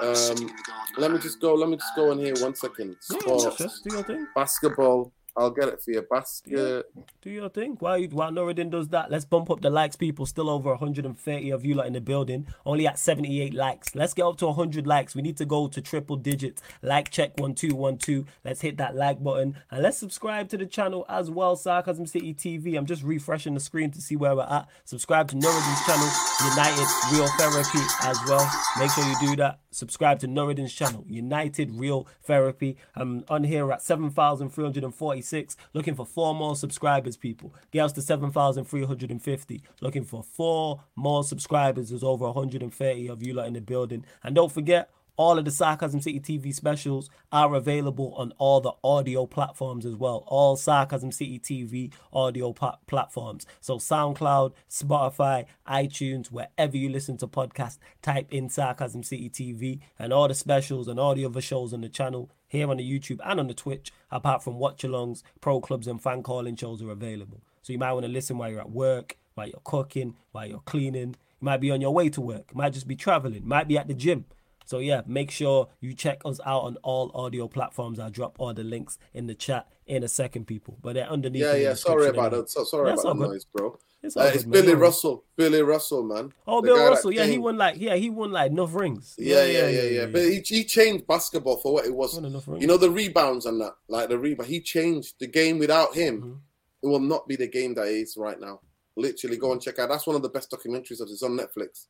Um, 0.00 0.50
let 0.96 1.10
me 1.10 1.18
just 1.18 1.40
go. 1.40 1.54
Let 1.54 1.68
me 1.68 1.76
just 1.76 1.94
go 1.96 2.12
in 2.12 2.18
here 2.18 2.34
one 2.38 2.54
second. 2.54 2.96
Yeah, 3.10 3.18
Sports, 3.20 3.56
just 3.56 3.84
do 3.84 3.94
your 3.94 4.04
thing. 4.04 4.26
basketball. 4.34 5.12
I'll 5.38 5.50
get 5.50 5.68
it 5.68 5.80
for 5.80 5.92
you. 5.92 6.02
Basket. 6.02 6.86
Do 7.22 7.30
your 7.30 7.48
thing. 7.48 7.76
While 7.78 7.98
you, 7.98 8.08
while 8.08 8.32
Nuradin 8.32 8.70
does 8.70 8.88
that, 8.88 9.08
let's 9.08 9.24
bump 9.24 9.50
up 9.50 9.60
the 9.60 9.70
likes, 9.70 9.94
people. 9.94 10.26
Still 10.26 10.50
over 10.50 10.70
130 10.70 11.50
of 11.50 11.64
you 11.64 11.74
lot 11.74 11.86
in 11.86 11.92
the 11.92 12.00
building. 12.00 12.48
Only 12.66 12.88
at 12.88 12.98
78 12.98 13.54
likes. 13.54 13.94
Let's 13.94 14.14
get 14.14 14.24
up 14.24 14.36
to 14.38 14.46
100 14.46 14.84
likes. 14.84 15.14
We 15.14 15.22
need 15.22 15.36
to 15.36 15.44
go 15.44 15.68
to 15.68 15.80
triple 15.80 16.16
digits. 16.16 16.60
Like 16.82 17.10
check 17.10 17.38
one 17.38 17.54
two 17.54 17.76
one 17.76 17.98
two. 17.98 18.24
Let's 18.44 18.62
hit 18.62 18.78
that 18.78 18.96
like 18.96 19.22
button 19.22 19.54
and 19.70 19.82
let's 19.82 19.96
subscribe 19.96 20.48
to 20.48 20.56
the 20.58 20.66
channel 20.66 21.06
as 21.08 21.30
well. 21.30 21.54
Sarcasm 21.54 22.06
City 22.06 22.34
TV. 22.34 22.76
I'm 22.76 22.86
just 22.86 23.04
refreshing 23.04 23.54
the 23.54 23.60
screen 23.60 23.92
to 23.92 24.00
see 24.00 24.16
where 24.16 24.34
we're 24.34 24.42
at. 24.42 24.68
Subscribe 24.84 25.28
to 25.28 25.36
Nuradin's 25.36 25.86
channel, 25.86 26.08
United 26.50 26.88
Real 27.12 27.28
Therapy 27.38 27.78
as 28.02 28.18
well. 28.26 28.50
Make 28.78 28.90
sure 28.90 29.04
you 29.04 29.16
do 29.20 29.36
that. 29.36 29.60
Subscribe 29.70 30.18
to 30.20 30.26
Nuradin's 30.26 30.72
channel, 30.72 31.04
United 31.06 31.70
Real 31.72 32.08
Therapy. 32.24 32.76
I'm 32.96 33.24
on 33.28 33.44
here 33.44 33.70
at 33.70 33.82
7,346. 33.82 35.27
Looking 35.74 35.94
for 35.94 36.06
four 36.06 36.34
more 36.34 36.56
subscribers, 36.56 37.16
people. 37.16 37.54
Get 37.70 37.84
us 37.84 37.92
to 37.92 38.02
7,350. 38.02 39.62
Looking 39.80 40.04
for 40.04 40.22
four 40.22 40.80
more 40.96 41.24
subscribers. 41.24 41.90
There's 41.90 42.04
over 42.04 42.26
130 42.26 43.08
of 43.08 43.22
you 43.22 43.34
lot 43.34 43.46
in 43.46 43.54
the 43.54 43.60
building. 43.60 44.04
And 44.22 44.34
don't 44.34 44.52
forget, 44.52 44.90
all 45.18 45.36
of 45.36 45.44
the 45.44 45.50
Sarcasm 45.50 46.00
City 46.00 46.20
TV 46.20 46.54
specials 46.54 47.10
are 47.32 47.54
available 47.56 48.14
on 48.16 48.32
all 48.38 48.60
the 48.60 48.72
audio 48.84 49.26
platforms 49.26 49.84
as 49.84 49.96
well. 49.96 50.22
All 50.28 50.56
Sarcasm 50.56 51.10
City 51.10 51.40
TV 51.40 51.92
audio 52.12 52.52
pa- 52.52 52.78
platforms. 52.86 53.44
So 53.60 53.78
SoundCloud, 53.78 54.52
Spotify, 54.70 55.46
iTunes, 55.66 56.28
wherever 56.28 56.76
you 56.76 56.88
listen 56.88 57.16
to 57.18 57.26
podcasts, 57.26 57.78
type 58.00 58.32
in 58.32 58.48
Sarcasm 58.48 59.02
City 59.02 59.28
TV 59.28 59.80
and 59.98 60.12
all 60.12 60.28
the 60.28 60.34
specials 60.34 60.86
and 60.86 61.00
all 61.00 61.16
the 61.16 61.26
other 61.26 61.40
shows 61.40 61.74
on 61.74 61.80
the 61.80 61.88
channel 61.88 62.30
here 62.46 62.70
on 62.70 62.76
the 62.76 62.88
YouTube 62.88 63.18
and 63.24 63.40
on 63.40 63.48
the 63.48 63.54
Twitch, 63.54 63.92
apart 64.12 64.44
from 64.44 64.58
watch 64.60 64.82
alongs, 64.82 65.22
pro 65.40 65.60
clubs, 65.60 65.88
and 65.88 66.00
fan 66.00 66.22
calling 66.22 66.54
shows 66.54 66.80
are 66.80 66.90
available. 66.92 67.42
So 67.62 67.72
you 67.72 67.78
might 67.78 67.92
want 67.92 68.06
to 68.06 68.12
listen 68.12 68.38
while 68.38 68.50
you're 68.50 68.60
at 68.60 68.70
work, 68.70 69.18
while 69.34 69.48
you're 69.48 69.60
cooking, 69.64 70.14
while 70.30 70.46
you're 70.46 70.60
cleaning. 70.60 71.16
You 71.40 71.44
might 71.44 71.60
be 71.60 71.72
on 71.72 71.80
your 71.80 71.92
way 71.92 72.08
to 72.10 72.20
work, 72.20 72.54
might 72.54 72.72
just 72.72 72.86
be 72.86 72.96
traveling, 72.96 73.46
might 73.46 73.66
be 73.66 73.76
at 73.76 73.88
the 73.88 73.94
gym. 73.94 74.24
So 74.68 74.80
yeah, 74.80 75.00
make 75.06 75.30
sure 75.30 75.68
you 75.80 75.94
check 75.94 76.20
us 76.26 76.40
out 76.44 76.60
on 76.64 76.76
all 76.82 77.10
audio 77.14 77.48
platforms. 77.48 77.98
I'll 77.98 78.10
drop 78.10 78.36
all 78.38 78.52
the 78.52 78.62
links 78.64 78.98
in 79.14 79.26
the 79.26 79.34
chat 79.34 79.66
in 79.86 80.02
a 80.04 80.08
second, 80.08 80.44
people. 80.46 80.76
But 80.82 80.92
they're 80.92 81.08
underneath. 81.08 81.40
Yeah, 81.40 81.52
the 81.52 81.60
yeah. 81.62 81.72
Sorry 81.74 82.08
about 82.08 82.32
that. 82.32 82.50
So, 82.50 82.64
sorry 82.64 82.90
That's 82.90 83.02
about 83.02 83.18
the 83.18 83.28
noise, 83.28 83.46
bro. 83.46 83.78
It's, 84.02 84.14
Uh, 84.14 84.30
it's 84.34 84.44
good. 84.44 84.52
Billy. 84.52 84.74
Russell. 84.74 85.24
Billy 85.36 85.62
Russell, 85.62 86.02
man. 86.02 86.34
Oh, 86.46 86.60
The 86.60 86.66
Bill 86.66 86.90
Russell. 86.90 87.12
Yeah, 87.12 87.24
he 87.24 87.38
won 87.38 87.56
like 87.56 87.76
yeah, 87.78 87.94
he 87.94 88.10
won 88.10 88.30
like 88.30 88.50
enough 88.50 88.74
rings. 88.74 89.14
Yeah, 89.16 89.46
yeah, 89.46 89.68
yeah, 89.70 89.82
yeah. 89.84 90.06
But 90.06 90.24
he, 90.24 90.40
he 90.40 90.64
changed 90.64 91.06
basketball 91.06 91.56
for 91.56 91.72
what 91.72 91.86
it 91.86 91.94
was. 91.94 92.20
You 92.20 92.66
know 92.66 92.76
the 92.76 92.90
rebounds 92.90 93.46
and 93.46 93.58
that, 93.62 93.72
like 93.88 94.10
the 94.10 94.18
rebound. 94.18 94.50
He 94.50 94.60
changed 94.60 95.14
the 95.18 95.28
game. 95.28 95.58
Without 95.58 95.94
him, 95.94 96.20
Mhm. 96.22 96.38
it 96.82 96.88
will 96.88 97.00
not 97.00 97.26
be 97.26 97.36
the 97.36 97.48
game 97.48 97.72
that 97.72 97.86
it 97.88 97.94
is 97.94 98.18
right 98.18 98.38
now. 98.38 98.60
Literally, 98.96 99.38
go 99.38 99.52
and 99.52 99.62
check 99.62 99.78
out. 99.78 99.88
That's 99.88 100.06
one 100.06 100.16
of 100.16 100.20
the 100.22 100.28
best 100.28 100.50
documentaries 100.50 101.00
of. 101.00 101.08
It's 101.08 101.22
on 101.22 101.38
Netflix. 101.38 101.86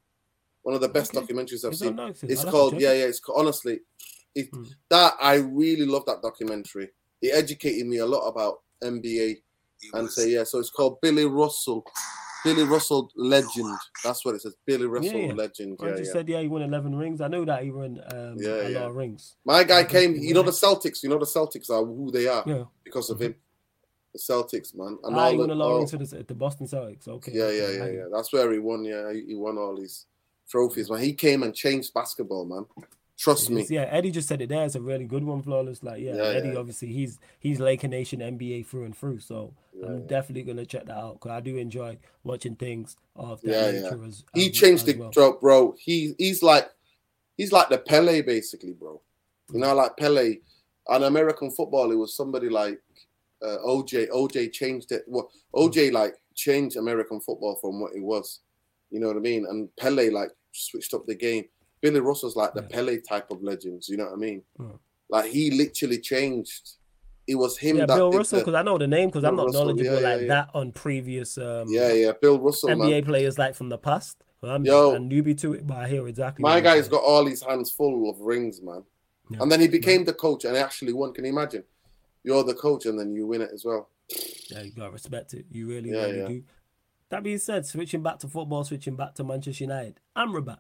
One 0.63 0.75
of 0.75 0.81
the 0.81 0.89
best 0.89 1.17
Okay. 1.17 1.25
documentaries 1.27 1.65
I've 1.65 1.73
It's 1.73 1.81
seen. 1.81 1.99
on 1.99 2.15
It's 2.23 2.45
I'll 2.45 2.51
called 2.51 2.75
yeah, 2.81 2.93
yeah. 2.93 3.05
It's 3.07 3.21
honestly, 3.35 3.81
it, 4.35 4.49
Hmm. 4.53 4.65
that 4.91 5.15
I 5.21 5.37
really 5.37 5.87
love 5.87 6.05
that 6.07 6.23
documentary. 6.23 6.91
It 7.23 7.35
educated 7.35 7.87
me 7.87 7.99
a 7.99 8.07
lot 8.07 8.27
about 8.29 8.61
NBA 8.83 9.37
and 9.95 10.11
say 10.11 10.31
yeah. 10.31 10.45
So 10.45 10.59
it's 10.59 10.71
called 10.71 11.01
Billy 11.01 11.25
Russell. 11.25 11.85
Billy 12.45 12.63
Russell 12.63 13.11
legend. 13.17 13.77
That's 14.05 14.25
what 14.25 14.37
it 14.37 14.43
says. 14.43 14.55
Billy 14.65 14.87
Russell 14.87 15.21
yeah. 15.21 15.33
legend. 15.33 15.79
I 15.83 15.87
Yeah, 15.87 15.91
just 15.97 16.05
yeah. 16.05 16.13
said 16.13 16.29
yeah, 16.29 16.41
he 16.41 16.49
won 16.49 16.63
eleven 16.63 16.95
rings. 16.95 17.21
I 17.21 17.29
know 17.29 17.45
that 17.45 17.65
he 17.65 17.71
won 17.71 18.01
um, 18.13 18.37
Yeah, 18.39 18.51
a 18.67 18.69
yeah. 18.69 18.79
lot 18.81 18.91
of 18.91 18.95
rings. 18.97 19.37
My 19.45 19.65
guy 19.65 19.83
Okay, 19.83 20.07
came. 20.07 20.15
You 20.17 20.35
know 20.35 20.43
the 20.43 20.53
Celtics. 20.53 21.03
You 21.03 21.09
know 21.09 21.19
the 21.19 21.27
Celtics 21.27 21.71
are 21.71 21.85
who 21.85 22.11
they 22.13 22.29
are 22.29 22.45
Yeah, 22.47 22.65
because 22.85 23.11
of 23.11 23.21
him. 23.21 23.35
The 24.15 24.21
Celtics, 24.21 24.75
man. 24.75 24.99
And 25.03 25.17
he 25.17 25.21
all 25.21 25.37
won 25.39 25.49
the- 25.49 25.55
a 25.55 25.57
lot 25.57 25.71
of 25.73 25.77
rings 25.79 25.91
for 25.91 25.99
the, 25.99 26.23
the 26.23 26.35
Boston 26.35 26.67
Celtics. 26.67 27.09
Okay, 27.09 27.33
Yeah, 27.33 27.51
yeah, 27.51 27.71
yeah, 27.71 27.91
yeah. 27.91 28.05
That's 28.13 28.33
where 28.33 28.51
he 28.53 28.59
won. 28.59 28.85
Yeah, 28.85 29.13
he, 29.13 29.25
he 29.27 29.35
won 29.35 29.59
all 29.59 29.77
these 29.77 30.07
trophies, 30.49 30.91
man. 30.91 31.01
He 31.01 31.13
came 31.13 31.43
and 31.43 31.55
changed 31.55 31.93
basketball, 31.95 32.45
man. 32.45 32.67
Trust 33.19 33.51
me. 33.51 33.67
Yeah, 33.69 33.83
Eddie 33.91 34.13
just 34.13 34.29
said 34.29 34.41
it 34.41 34.49
there. 34.49 34.65
It's 34.65 34.77
a 34.77 34.81
really 34.81 35.05
good 35.05 35.25
one, 35.25 35.43
flawless. 35.43 35.83
Like, 35.83 36.01
yeah, 36.01 36.15
Yeah, 36.15 36.23
Eddie 36.23 36.51
yeah. 36.51 36.57
obviously 36.59 36.89
he's 36.93 37.19
he's 37.41 37.59
Laker 37.59 37.89
Nation 37.89 38.21
NBA 38.21 38.65
through 38.67 38.85
and 38.85 38.97
through. 38.97 39.19
So 39.19 39.53
Yeah, 39.75 39.87
I'm 39.89 40.07
definitely 40.07 40.45
gonna 40.45 40.65
check 40.65 40.87
that 40.87 40.97
out 40.97 41.15
because 41.15 41.33
I 41.33 41.41
do 41.41 41.57
enjoy 41.57 41.99
watching 42.23 42.55
things 42.55 42.97
of 43.17 43.41
that 43.43 43.51
Yeah, 43.51 43.73
nature 43.73 44.05
as 44.05 44.23
He 44.35 44.51
changed 44.51 44.85
as 44.85 44.95
it, 44.95 44.99
well. 44.99 45.11
bro. 45.11 45.33
bro. 45.41 45.75
He 45.79 46.15
he's 46.19 46.45
like 46.45 46.69
he's 47.37 47.51
like 47.51 47.71
the 47.71 47.79
Pele, 47.79 48.23
basically, 48.23 48.73
bro. 48.73 49.01
You 49.53 49.61
know, 49.61 49.75
like 49.75 49.97
Pele. 49.97 50.37
On 50.89 51.03
American 51.03 51.51
football, 51.51 51.91
it 51.91 51.97
was 51.97 52.15
somebody 52.17 52.49
like 52.49 52.81
uh, 53.43 53.59
OJ. 53.67 54.09
OJ 54.11 54.53
changed 54.53 54.93
it. 54.93 55.03
What 55.07 55.27
OJ 55.55 55.93
like 55.93 56.15
changed 56.35 56.77
American 56.77 57.21
football 57.21 57.57
from 57.61 57.81
what 57.81 57.95
it 57.95 58.03
was. 58.03 58.41
You 58.91 59.01
know 59.01 59.09
what 59.09 59.17
I 59.17 59.21
mean? 59.21 59.47
And 59.49 59.75
Pele 59.77 60.11
like 60.11 60.31
switched 60.53 60.95
up 60.95 61.07
the 61.07 61.15
game. 61.15 61.45
Billy 61.81 62.01
Russell's 62.01 62.37
like 62.37 62.55
the 62.55 62.63
Yeah. 62.63 62.69
Pele 62.77 63.01
type 63.01 63.31
of 63.31 63.43
legends. 63.43 63.89
You 63.89 63.97
know 63.99 64.05
what 64.05 64.15
I 64.15 64.17
mean? 64.17 64.43
Yeah. 64.59 64.67
Like 65.11 65.31
he 65.31 65.51
literally 65.51 65.99
changed. 66.01 66.73
It 67.27 67.35
was 67.35 67.59
him 67.59 67.77
Yeah, 67.77 67.87
that 67.87 67.97
Bill 67.97 68.11
Russell, 68.11 68.39
because 68.41 68.55
I 68.55 68.63
know 68.63 68.79
the 68.79 68.87
name 68.87 69.09
because 69.11 69.25
I'm 69.25 69.37
not 69.37 69.47
Russell, 69.47 69.67
knowledgeable 69.67 70.01
yeah, 70.01 70.09
like 70.09 70.21
yeah. 70.23 70.29
that 70.29 70.49
on 70.55 70.73
previous 70.73 71.37
um 71.39 71.67
yeah, 71.69 71.93
yeah. 71.93 72.13
Bill 72.21 72.39
Russell, 72.39 72.71
man. 72.71 72.89
NBA 72.89 73.05
players 73.05 73.39
like 73.39 73.55
from 73.55 73.69
the 73.69 73.79
past. 73.79 74.25
Well, 74.41 74.55
I'm 74.55 74.65
Yo. 74.65 74.95
a 74.95 74.99
newbie 74.99 75.37
to 75.41 75.55
it, 75.55 75.67
but 75.67 75.77
I 75.79 75.89
hear 75.89 76.07
exactly. 76.09 76.43
My 76.43 76.61
guy's 76.61 76.85
saying. 76.85 76.91
got 76.93 77.03
all 77.03 77.27
his 77.27 77.43
hands 77.43 77.71
full 77.73 78.09
of 78.09 78.21
rings, 78.21 78.63
man. 78.63 78.85
And 79.41 79.53
then 79.53 79.61
he 79.61 79.69
became 79.69 80.05
the 80.05 80.15
coach 80.15 80.45
and 80.47 80.57
he 80.57 80.63
actually 80.63 80.95
won. 80.95 81.13
Can 81.13 81.25
you 81.25 81.33
imagine? 81.33 81.65
You're 82.25 82.45
the 82.45 82.55
coach 82.55 82.87
and 82.87 82.99
then 82.99 83.13
you 83.13 83.27
win 83.27 83.43
it 83.43 83.51
as 83.53 83.65
well. 83.65 83.91
Yeah, 84.51 84.63
you 84.63 84.73
gotta 84.73 84.91
respect 84.91 85.35
it. 85.35 85.45
You 85.51 85.69
really, 85.69 85.91
Yeah, 85.91 86.05
really 86.07 86.29
do. 86.29 86.43
That 87.11 87.23
being 87.23 87.39
said, 87.39 87.65
switching 87.67 88.03
back 88.03 88.19
to 88.21 88.29
football, 88.29 88.65
switching 88.65 88.97
back 88.97 89.15
to 89.15 89.25
Manchester 89.25 89.65
United. 89.65 90.01
Amrabat, 90.17 90.59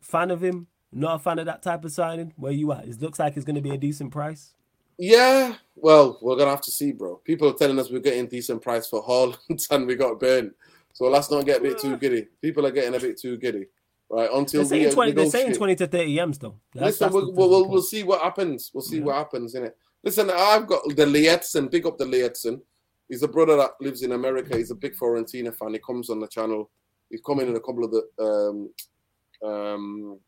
fan 0.00 0.30
of 0.30 0.42
him? 0.42 0.66
Not 0.90 1.16
a 1.16 1.18
fan 1.18 1.38
of 1.38 1.46
that 1.46 1.62
type 1.62 1.84
of 1.84 1.92
signing. 1.92 2.32
Where 2.36 2.50
you 2.52 2.72
at? 2.72 2.86
It 2.88 3.00
looks 3.00 3.18
like 3.18 3.36
it's 3.36 3.44
going 3.44 3.56
to 3.56 3.62
be 3.62 3.70
a 3.70 3.78
decent 3.78 4.10
price. 4.10 4.54
Yeah, 5.00 5.54
well, 5.76 6.18
we're 6.20 6.34
gonna 6.36 6.50
have 6.50 6.62
to 6.62 6.72
see, 6.72 6.90
bro. 6.90 7.16
People 7.24 7.48
are 7.48 7.54
telling 7.54 7.78
us 7.78 7.88
we're 7.88 8.00
getting 8.00 8.26
decent 8.26 8.60
price 8.60 8.88
for 8.88 9.00
Haaland 9.04 9.66
and 9.70 9.86
we 9.86 9.94
got 9.94 10.18
burned. 10.18 10.50
So 10.92 11.04
let's 11.04 11.30
not 11.30 11.46
get 11.46 11.60
a 11.60 11.62
bit 11.62 11.78
too 11.78 11.96
giddy. 11.96 12.26
People 12.42 12.66
are 12.66 12.72
getting 12.72 12.96
a 12.96 12.98
bit 12.98 13.16
too 13.16 13.36
giddy, 13.36 13.66
right? 14.10 14.28
Until 14.32 14.64
They're 14.64 14.76
we 14.78 14.84
saying 14.84 14.94
twenty. 14.94 15.12
They're 15.12 15.30
saying 15.30 15.54
twenty 15.54 15.76
to 15.76 15.86
thirty 15.86 16.18
m's 16.18 16.38
though. 16.38 16.56
That's, 16.74 17.00
Listen, 17.00 17.04
that's 17.04 17.14
we'll, 17.14 17.32
we'll, 17.32 17.48
we'll, 17.48 17.68
we'll 17.68 17.82
see 17.82 18.02
what 18.02 18.20
happens. 18.22 18.72
We'll 18.74 18.82
see 18.82 18.98
Yeah. 18.98 19.04
what 19.04 19.14
happens 19.18 19.54
in 19.54 19.66
it. 19.66 19.76
Listen, 20.02 20.30
I've 20.34 20.66
got 20.66 20.82
the 20.88 21.04
Lietzen. 21.04 21.70
Big 21.70 21.86
up 21.86 21.96
the 21.96 22.04
Lietzen. 22.04 22.60
He's 23.08 23.22
a 23.22 23.28
brother 23.28 23.56
that 23.56 23.72
lives 23.80 24.02
in 24.02 24.12
America. 24.12 24.56
He's 24.56 24.70
a 24.70 24.74
big 24.74 24.94
Fiorentina 24.94 25.54
fan. 25.56 25.72
He 25.72 25.78
comes 25.80 26.10
on 26.10 26.20
the 26.20 26.28
channel. 26.28 26.70
He's 27.10 27.22
coming 27.22 27.48
in 27.48 27.56
a 27.56 27.60
couple 27.60 27.84
of 27.84 27.90
the 27.90 28.68
um, 29.42 29.48
um, 29.50 30.18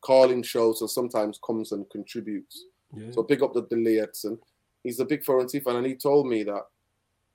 calling 0.00 0.42
shows 0.42 0.80
and 0.80 0.90
sometimes 0.90 1.38
comes 1.44 1.72
and 1.72 1.88
contributes. 1.90 2.64
Yeah. 2.96 3.10
So 3.12 3.22
big 3.22 3.42
up 3.42 3.52
the, 3.52 3.62
the 3.62 3.76
Lietzen. 3.76 4.38
He's 4.82 5.00
a 5.00 5.04
big 5.04 5.22
Fiorentina 5.22 5.62
fan, 5.62 5.76
and 5.76 5.86
he 5.86 5.94
told 5.94 6.26
me 6.26 6.42
that 6.44 6.62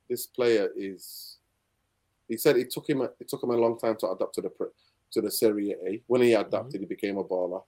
this 0.09 0.25
player 0.25 0.69
is. 0.75 1.37
He 2.27 2.37
said 2.37 2.57
it 2.57 2.71
took 2.71 2.89
him 2.89 3.01
a, 3.01 3.09
it 3.19 3.27
took 3.29 3.43
him 3.43 3.51
a 3.51 3.55
long 3.57 3.77
time 3.77 3.95
to 3.97 4.09
adapt 4.09 4.33
to 4.35 4.41
the 4.41 4.51
to 5.11 5.21
the 5.21 5.29
Serie 5.31 5.75
A. 5.87 6.01
When 6.07 6.21
he 6.21 6.33
adapted, 6.33 6.81
he 6.81 6.87
became 6.87 7.17
a 7.19 7.23
baller. 7.23 7.63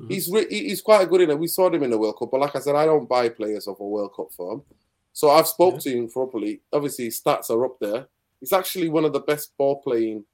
Mhm. 0.00 0.10
He's 0.10 0.28
re- 0.30 0.48
he- 0.50 0.68
he's 0.70 0.82
quite 0.82 1.08
good 1.08 1.20
in 1.20 1.30
it. 1.30 1.38
We 1.38 1.46
saw 1.46 1.70
him 1.72 1.84
in 1.84 1.90
the 1.90 1.98
World 1.98 2.18
Cup, 2.18 2.30
but 2.32 2.40
like 2.40 2.56
I 2.56 2.58
said, 2.58 2.74
I 2.74 2.86
don't 2.86 3.08
buy 3.08 3.28
players 3.28 3.68
of 3.68 3.78
a 3.78 3.86
World 3.86 4.12
Cup 4.16 4.32
form. 4.32 4.64
So 5.12 5.30
I've 5.30 5.48
spoke 5.48 5.74
Yeah. 5.74 5.80
to 5.80 5.90
him 5.98 6.08
properly. 6.08 6.62
Obviously, 6.72 7.06
his 7.06 7.20
stats 7.20 7.50
are 7.50 7.64
up 7.64 7.78
there. 7.80 8.08
He's 8.40 8.52
actually 8.52 8.88
one 8.88 9.04
of 9.04 9.12
the 9.12 9.20
best 9.20 9.56
ball 9.56 9.82
playing 9.82 10.24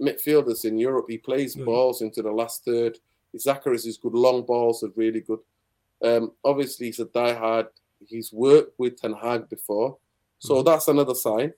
midfielders 0.00 0.64
in 0.64 0.78
Europe. 0.78 1.06
He 1.08 1.18
plays 1.18 1.56
Yeah. 1.56 1.64
balls 1.64 2.00
into 2.02 2.22
the 2.22 2.32
last 2.32 2.64
third. 2.64 2.98
His 3.32 3.46
accuracy 3.46 3.88
is 3.88 3.98
good. 3.98 4.14
Long 4.14 4.42
balls 4.42 4.82
are 4.84 4.92
really 4.96 5.20
good. 5.20 5.40
Um, 6.02 6.32
obviously, 6.44 6.86
he's 6.86 7.00
a 7.00 7.06
diehard. 7.06 7.68
He's 8.06 8.32
worked 8.32 8.78
with 8.78 8.96
Ten 9.00 9.12
Hag 9.14 9.48
before, 9.48 9.98
so 10.38 10.56
Mhm. 10.56 10.64
that's 10.66 10.88
another 10.88 11.14
sign. 11.14 11.54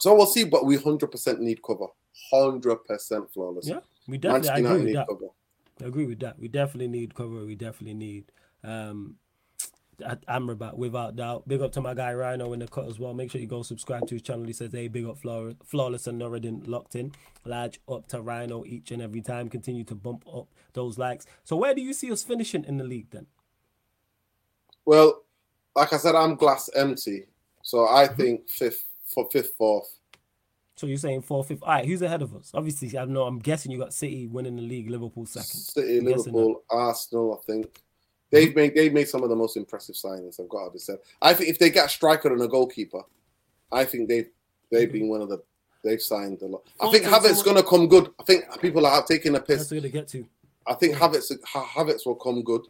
So 0.00 0.14
we'll 0.14 0.26
see, 0.26 0.44
but 0.44 0.64
we 0.64 0.76
hundred 0.76 1.10
percent 1.10 1.40
need 1.40 1.62
cover. 1.62 1.86
Hundred 2.30 2.76
percent 2.84 3.30
flawless. 3.32 3.66
Yeah, 3.66 3.80
we 4.08 4.18
definitely. 4.18 4.48
I 4.50 4.58
agree 4.58 4.72
with 4.76 4.84
need 4.86 4.96
that. 4.96 5.08
cover. 5.08 5.28
I 5.80 5.84
agree 5.86 6.06
with 6.06 6.20
that. 6.20 6.38
We 6.38 6.48
definitely 6.48 6.88
need 6.88 7.14
cover. 7.14 7.44
We 7.44 7.54
definitely 7.56 7.94
need 7.94 8.30
um 8.64 9.18
at 10.02 10.24
Amrabat 10.26 10.76
without 10.76 11.16
doubt. 11.16 11.46
Big 11.48 11.60
up 11.62 11.72
to 11.72 11.80
my 11.80 11.94
guy 11.94 12.12
Rhino 12.12 12.52
in 12.52 12.60
the 12.60 12.68
cut 12.68 12.86
as 12.88 12.98
well. 12.98 13.14
Make 13.14 13.30
sure 13.30 13.40
you 13.40 13.46
go 13.46 13.62
subscribe 13.62 14.06
to 14.08 14.14
his 14.14 14.22
channel. 14.22 14.44
He 14.46 14.52
says, 14.52 14.72
"Hey, 14.72 14.88
big 14.88 15.06
up 15.06 15.18
Flaw- 15.18 15.54
flawless 15.64 16.06
and 16.06 16.20
Nuradin 16.20 16.66
locked 16.66 16.94
in." 16.94 17.12
Large 17.44 17.80
up 17.88 18.06
to 18.08 18.20
Rhino 18.20 18.64
each 18.64 18.90
and 18.90 19.00
every 19.02 19.20
time. 19.22 19.48
Continue 19.48 19.84
to 19.84 19.94
bump 19.94 20.24
up 20.32 20.48
those 20.74 20.98
likes. 20.98 21.26
So 21.44 21.56
where 21.56 21.74
do 21.74 21.80
you 21.82 21.92
see 21.92 22.10
us 22.12 22.22
finishing 22.22 22.64
in 22.64 22.76
the 22.78 22.84
league 22.84 23.10
then? 23.10 23.26
Well, 24.84 25.22
like 25.74 25.92
I 25.92 25.96
said, 25.96 26.14
I'm 26.14 26.34
glass 26.34 26.68
empty, 26.74 27.26
so 27.62 27.86
I 27.88 28.06
Mm-hmm. 28.06 28.16
think 28.22 28.48
fifth, 28.48 28.84
for 29.06 29.28
fifth, 29.30 29.52
fourth. 29.56 29.98
So 30.76 30.86
you're 30.86 30.96
saying 30.98 31.22
fourth, 31.22 31.48
fifth. 31.48 31.62
All 31.62 31.68
right, 31.68 31.84
who's 31.86 32.02
ahead 32.02 32.22
of 32.22 32.34
us? 32.34 32.50
Obviously, 32.54 32.98
I 32.98 33.04
know. 33.04 33.24
I'm 33.24 33.38
guessing 33.38 33.70
you 33.70 33.78
got 33.78 33.94
City 33.94 34.26
winning 34.26 34.56
the 34.56 34.62
league, 34.62 34.90
Liverpool 34.90 35.26
second. 35.26 35.60
City, 35.60 35.98
I'm 35.98 36.04
Liverpool, 36.06 36.62
Arsenal. 36.70 37.38
I 37.40 37.44
think 37.46 37.82
they've 38.32 38.54
made 38.56 38.74
they've 38.74 38.92
made 38.92 39.08
some 39.08 39.22
of 39.22 39.28
the 39.28 39.36
most 39.36 39.56
impressive 39.56 39.94
signings. 39.94 40.40
I've 40.40 40.48
got 40.48 40.64
to 40.64 40.70
be 40.72 40.78
said. 40.80 40.98
I 41.20 41.34
think 41.34 41.50
if 41.50 41.58
they 41.60 41.70
get 41.70 41.86
a 41.86 41.88
striker 41.88 42.32
and 42.32 42.42
a 42.42 42.48
goalkeeper, 42.48 43.02
I 43.70 43.84
think 43.84 44.08
they've 44.08 44.28
they've 44.72 44.90
been 44.92 45.08
one 45.08 45.20
of 45.22 45.28
the 45.28 45.40
they've 45.84 46.02
signed 46.02 46.42
a 46.42 46.46
lot. 46.46 46.62
I 46.80 46.90
think 46.90 47.04
Thoughts 47.04 47.14
on 47.14 47.20
Havertz 47.22 47.34
someone- 47.36 47.44
going 47.44 47.56
to 47.64 47.70
come 47.70 47.88
good. 47.88 48.12
I 48.18 48.24
think 48.24 48.60
people 48.60 48.84
are 48.86 49.04
taking 49.04 49.36
a 49.36 49.40
piss. 49.40 49.60
what 49.60 49.70
we're 49.70 49.80
gonna 49.80 49.88
get 49.90 50.08
to. 50.08 50.26
I 50.66 50.74
think 50.74 50.94
Yeah. 50.94 51.00
Havertz 51.00 51.32
Havertz 51.44 52.06
will 52.06 52.14
come 52.16 52.42
good 52.42 52.62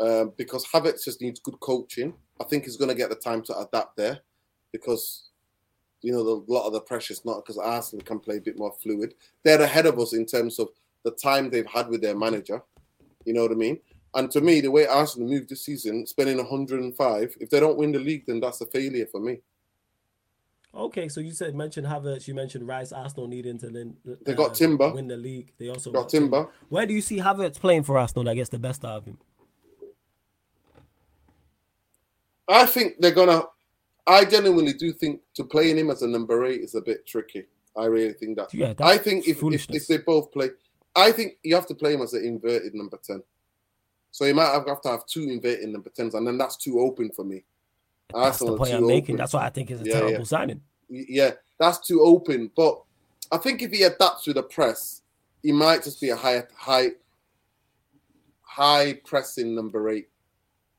um, 0.00 0.32
because 0.36 0.66
Havertz 0.66 1.04
just 1.04 1.20
needs 1.20 1.40
good 1.40 1.58
coaching. 1.60 2.14
I 2.40 2.44
think 2.44 2.64
he's 2.64 2.76
going 2.78 2.88
to 2.88 2.94
get 2.94 3.10
the 3.10 3.16
time 3.16 3.42
to 3.42 3.58
adapt 3.58 3.96
there 3.98 4.20
because 4.72 5.28
you 6.00 6.10
know 6.12 6.24
the, 6.24 6.50
a 6.50 6.52
lot 6.52 6.66
of 6.66 6.72
the 6.72 6.80
pressure's 6.80 7.22
not 7.26 7.36
because 7.44 7.58
Arsenal 7.58 8.02
can 8.04 8.18
play 8.18 8.38
a 8.38 8.40
bit 8.40 8.58
more 8.58 8.72
fluid. 8.82 9.12
They're 9.42 9.60
ahead 9.60 9.84
of 9.84 9.98
us 9.98 10.14
in 10.14 10.24
terms 10.24 10.58
of 10.58 10.68
the 11.04 11.10
time 11.10 11.50
they've 11.50 11.66
had 11.66 11.88
with 11.88 12.00
their 12.00 12.16
manager. 12.16 12.62
You 13.26 13.34
know 13.34 13.42
what 13.42 13.52
I 13.52 13.56
mean? 13.56 13.78
And 14.14 14.30
to 14.32 14.40
me, 14.40 14.60
the 14.60 14.70
way 14.70 14.86
Arsenal 14.86 15.28
moved 15.28 15.50
this 15.50 15.64
season, 15.64 16.06
spending 16.06 16.36
105, 16.38 17.36
if 17.40 17.50
they 17.50 17.60
don't 17.60 17.78
win 17.78 17.92
the 17.92 17.98
league, 17.98 18.26
then 18.26 18.40
that's 18.40 18.60
a 18.60 18.66
failure 18.66 19.06
for 19.06 19.20
me. 19.20 19.38
Okay, 20.74 21.08
so 21.08 21.20
you 21.20 21.32
said 21.32 21.54
mentioned 21.54 21.86
Havertz, 21.86 22.28
you 22.28 22.34
mentioned 22.34 22.66
Rice, 22.66 22.92
Arsenal 22.92 23.26
needing 23.26 23.58
to 23.58 23.68
win. 23.68 23.96
Uh, 24.08 24.14
they 24.24 24.34
got 24.34 24.52
uh, 24.52 24.54
Timber. 24.54 24.92
win 24.92 25.08
the 25.08 25.16
league. 25.16 25.52
They 25.58 25.68
also 25.68 25.90
Got 25.90 26.08
Timber. 26.08 26.48
Where 26.68 26.86
do 26.86 26.94
you 26.94 27.00
see 27.00 27.18
Havertz 27.18 27.58
playing 27.58 27.82
for 27.82 27.98
Arsenal 27.98 28.24
that 28.24 28.36
gets 28.36 28.50
the 28.50 28.58
best 28.58 28.84
out 28.84 28.98
of 28.98 29.04
him? 29.04 29.18
I 32.48 32.66
think 32.66 32.94
they're 33.00 33.10
gonna. 33.10 33.42
I 34.06 34.24
genuinely 34.24 34.72
do 34.72 34.92
think 34.92 35.20
to 35.34 35.44
playing 35.44 35.78
him 35.78 35.90
as 35.90 36.02
a 36.02 36.08
number 36.08 36.44
eight 36.44 36.60
is 36.60 36.74
a 36.76 36.80
bit 36.80 37.04
tricky. 37.06 37.46
I 37.76 37.86
really 37.86 38.12
think 38.12 38.36
that. 38.36 38.54
Yeah, 38.54 38.74
I 38.80 38.96
think 38.96 39.26
if, 39.26 39.42
if 39.42 39.66
if 39.70 39.86
they 39.88 39.98
both 39.98 40.30
play, 40.30 40.50
I 40.94 41.10
think 41.10 41.34
you 41.42 41.54
have 41.56 41.66
to 41.66 41.74
play 41.74 41.94
him 41.94 42.02
as 42.02 42.14
an 42.14 42.24
inverted 42.24 42.74
number 42.74 42.98
ten. 43.02 43.22
So 44.10 44.24
he 44.24 44.32
might 44.32 44.52
have, 44.52 44.66
have 44.66 44.80
to 44.82 44.88
have 44.88 45.06
two 45.06 45.22
inverted 45.22 45.68
number 45.68 45.90
tens, 45.90 46.14
and 46.14 46.26
then 46.26 46.36
that's 46.38 46.56
too 46.56 46.80
open 46.80 47.10
for 47.10 47.24
me. 47.24 47.44
That's 48.12 48.38
the 48.40 48.46
Arsenal 48.46 48.54
are 48.54 48.58
point 48.58 48.72
I'm 48.74 48.86
making. 48.86 49.14
open. 49.14 49.16
That's 49.18 49.32
why 49.32 49.46
I 49.46 49.50
think 49.50 49.70
it's 49.70 49.82
a 49.82 49.84
Yeah, 49.84 49.92
terrible 49.94 50.18
yeah. 50.18 50.24
signing. 50.24 50.60
Yeah, 50.88 51.30
that's 51.58 51.78
too 51.86 52.00
open. 52.02 52.50
But 52.56 52.82
I 53.30 53.36
think 53.38 53.62
if 53.62 53.70
he 53.70 53.84
adapts 53.84 54.26
with 54.26 54.36
the 54.36 54.42
press, 54.42 55.02
he 55.42 55.52
might 55.52 55.84
just 55.84 56.00
be 56.00 56.08
a 56.10 56.16
high, 56.16 56.42
high, 56.56 56.88
high 58.42 58.94
pressing 59.04 59.54
number 59.54 59.88
eight. 59.90 60.08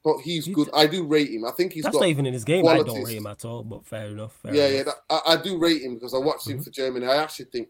But 0.04 0.18
he's 0.22 0.46
He- 0.46 0.54
good. 0.54 0.70
I 0.74 0.88
do 0.88 1.06
rate 1.06 1.30
him. 1.32 1.46
I 1.46 1.52
think 1.52 1.74
he's 1.74 1.84
That's 1.84 1.96
not 1.96 2.08
even 2.08 2.26
in 2.26 2.34
his 2.34 2.44
game. 2.44 2.68
I 2.68 2.82
don't 2.82 3.04
rate 3.04 3.18
him 3.18 3.28
at 3.28 3.46
all, 3.46 3.64
but 3.64 3.86
fair 3.86 4.08
enough. 4.08 4.34
fair 4.42 4.54
yeah, 4.54 4.68
yeah. 4.68 4.84
that- 4.84 5.04
I, 5.10 5.22
I 5.34 5.42
do 5.42 5.58
rate 5.60 5.84
him 5.84 5.94
because 5.94 6.14
I 6.14 6.18
watched 6.18 6.48
him 6.50 6.60
Mhm. 6.60 6.64
for 6.64 6.70
Germany. 6.72 7.06
I 7.06 7.18
actually 7.22 7.46
think 7.46 7.70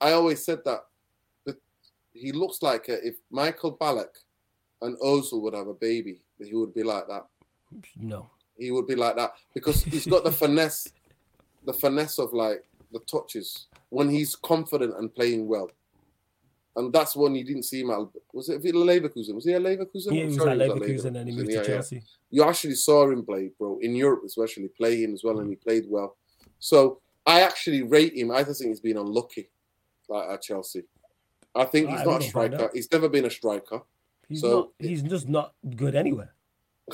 I 0.00 0.12
always 0.12 0.44
said 0.44 0.64
that, 0.64 0.86
that 1.44 1.56
he 2.12 2.32
looks 2.32 2.62
like 2.62 2.88
uh, 2.88 2.96
if 3.02 3.16
Michael 3.30 3.76
Ballack 3.76 4.16
and 4.82 4.98
Ozil 5.00 5.40
would 5.42 5.54
have 5.54 5.68
a 5.68 5.74
baby, 5.74 6.20
he 6.38 6.54
would 6.54 6.74
be 6.74 6.82
like 6.82 7.06
that. 7.08 7.26
No. 7.96 8.28
He 8.58 8.70
would 8.70 8.86
be 8.86 8.94
like 8.96 9.16
that 9.16 9.32
because 9.54 9.82
he's 9.82 10.06
got 10.06 10.24
the 10.24 10.32
finesse, 10.40 10.88
the 11.64 11.72
finesse 11.72 12.18
of 12.18 12.32
like 12.32 12.64
the 12.92 13.00
touches 13.00 13.66
when 13.88 14.08
he's 14.10 14.36
confident 14.36 14.94
and 14.98 15.14
playing 15.14 15.48
well. 15.48 15.70
And 16.76 16.92
that's 16.92 17.14
when 17.16 17.34
you 17.34 17.44
didn't 17.44 17.64
see 17.64 17.80
him 17.80 17.90
at. 17.90 17.98
Was 18.32 18.48
it 18.48 18.62
Leverkusen? 18.62 19.34
Was 19.34 19.44
he 19.44 19.52
at 19.52 19.62
Leverkusen? 19.62 20.06
Yeah, 20.06 20.12
he 20.12 20.24
was 20.24 20.38
at 20.38 20.58
Leverkusen 20.58 21.16
and 21.16 21.28
he 21.28 21.36
moved 21.36 21.50
Yeah, 21.50 21.62
to 21.62 21.94
yeah 21.94 22.00
you 22.32 22.42
actually 22.42 22.74
saw 22.74 23.08
him 23.08 23.24
play, 23.24 23.50
bro, 23.58 23.78
in 23.82 23.94
Europe 23.94 24.22
especially, 24.26 24.68
play 24.68 25.02
him 25.04 25.12
as 25.12 25.22
well, 25.22 25.38
and 25.40 25.50
he 25.50 25.54
played 25.54 25.84
well. 25.86 26.16
So 26.58 27.00
I 27.26 27.42
actually 27.42 27.82
rate 27.82 28.14
him. 28.14 28.30
I 28.30 28.42
just 28.42 28.60
think 28.60 28.70
he's 28.70 28.80
been 28.80 28.96
unlucky, 28.96 29.50
like 30.08 30.28
at 30.30 30.42
Chelsea. 30.42 30.84
I 31.54 31.66
think 31.66 31.90
he's 31.90 32.00
Alright, 32.00 32.20
not 32.20 32.22
a 32.22 32.28
striker. 32.28 32.70
He's 32.72 32.90
never 32.90 33.10
been 33.10 33.26
a 33.26 33.30
striker. 33.30 33.82
He's 34.32 34.40
So- 34.40 34.50
not. 34.50 34.68
He's 34.78 35.02
just 35.02 35.28
not 35.28 35.54
good 35.76 35.94
anywhere. 35.94 36.34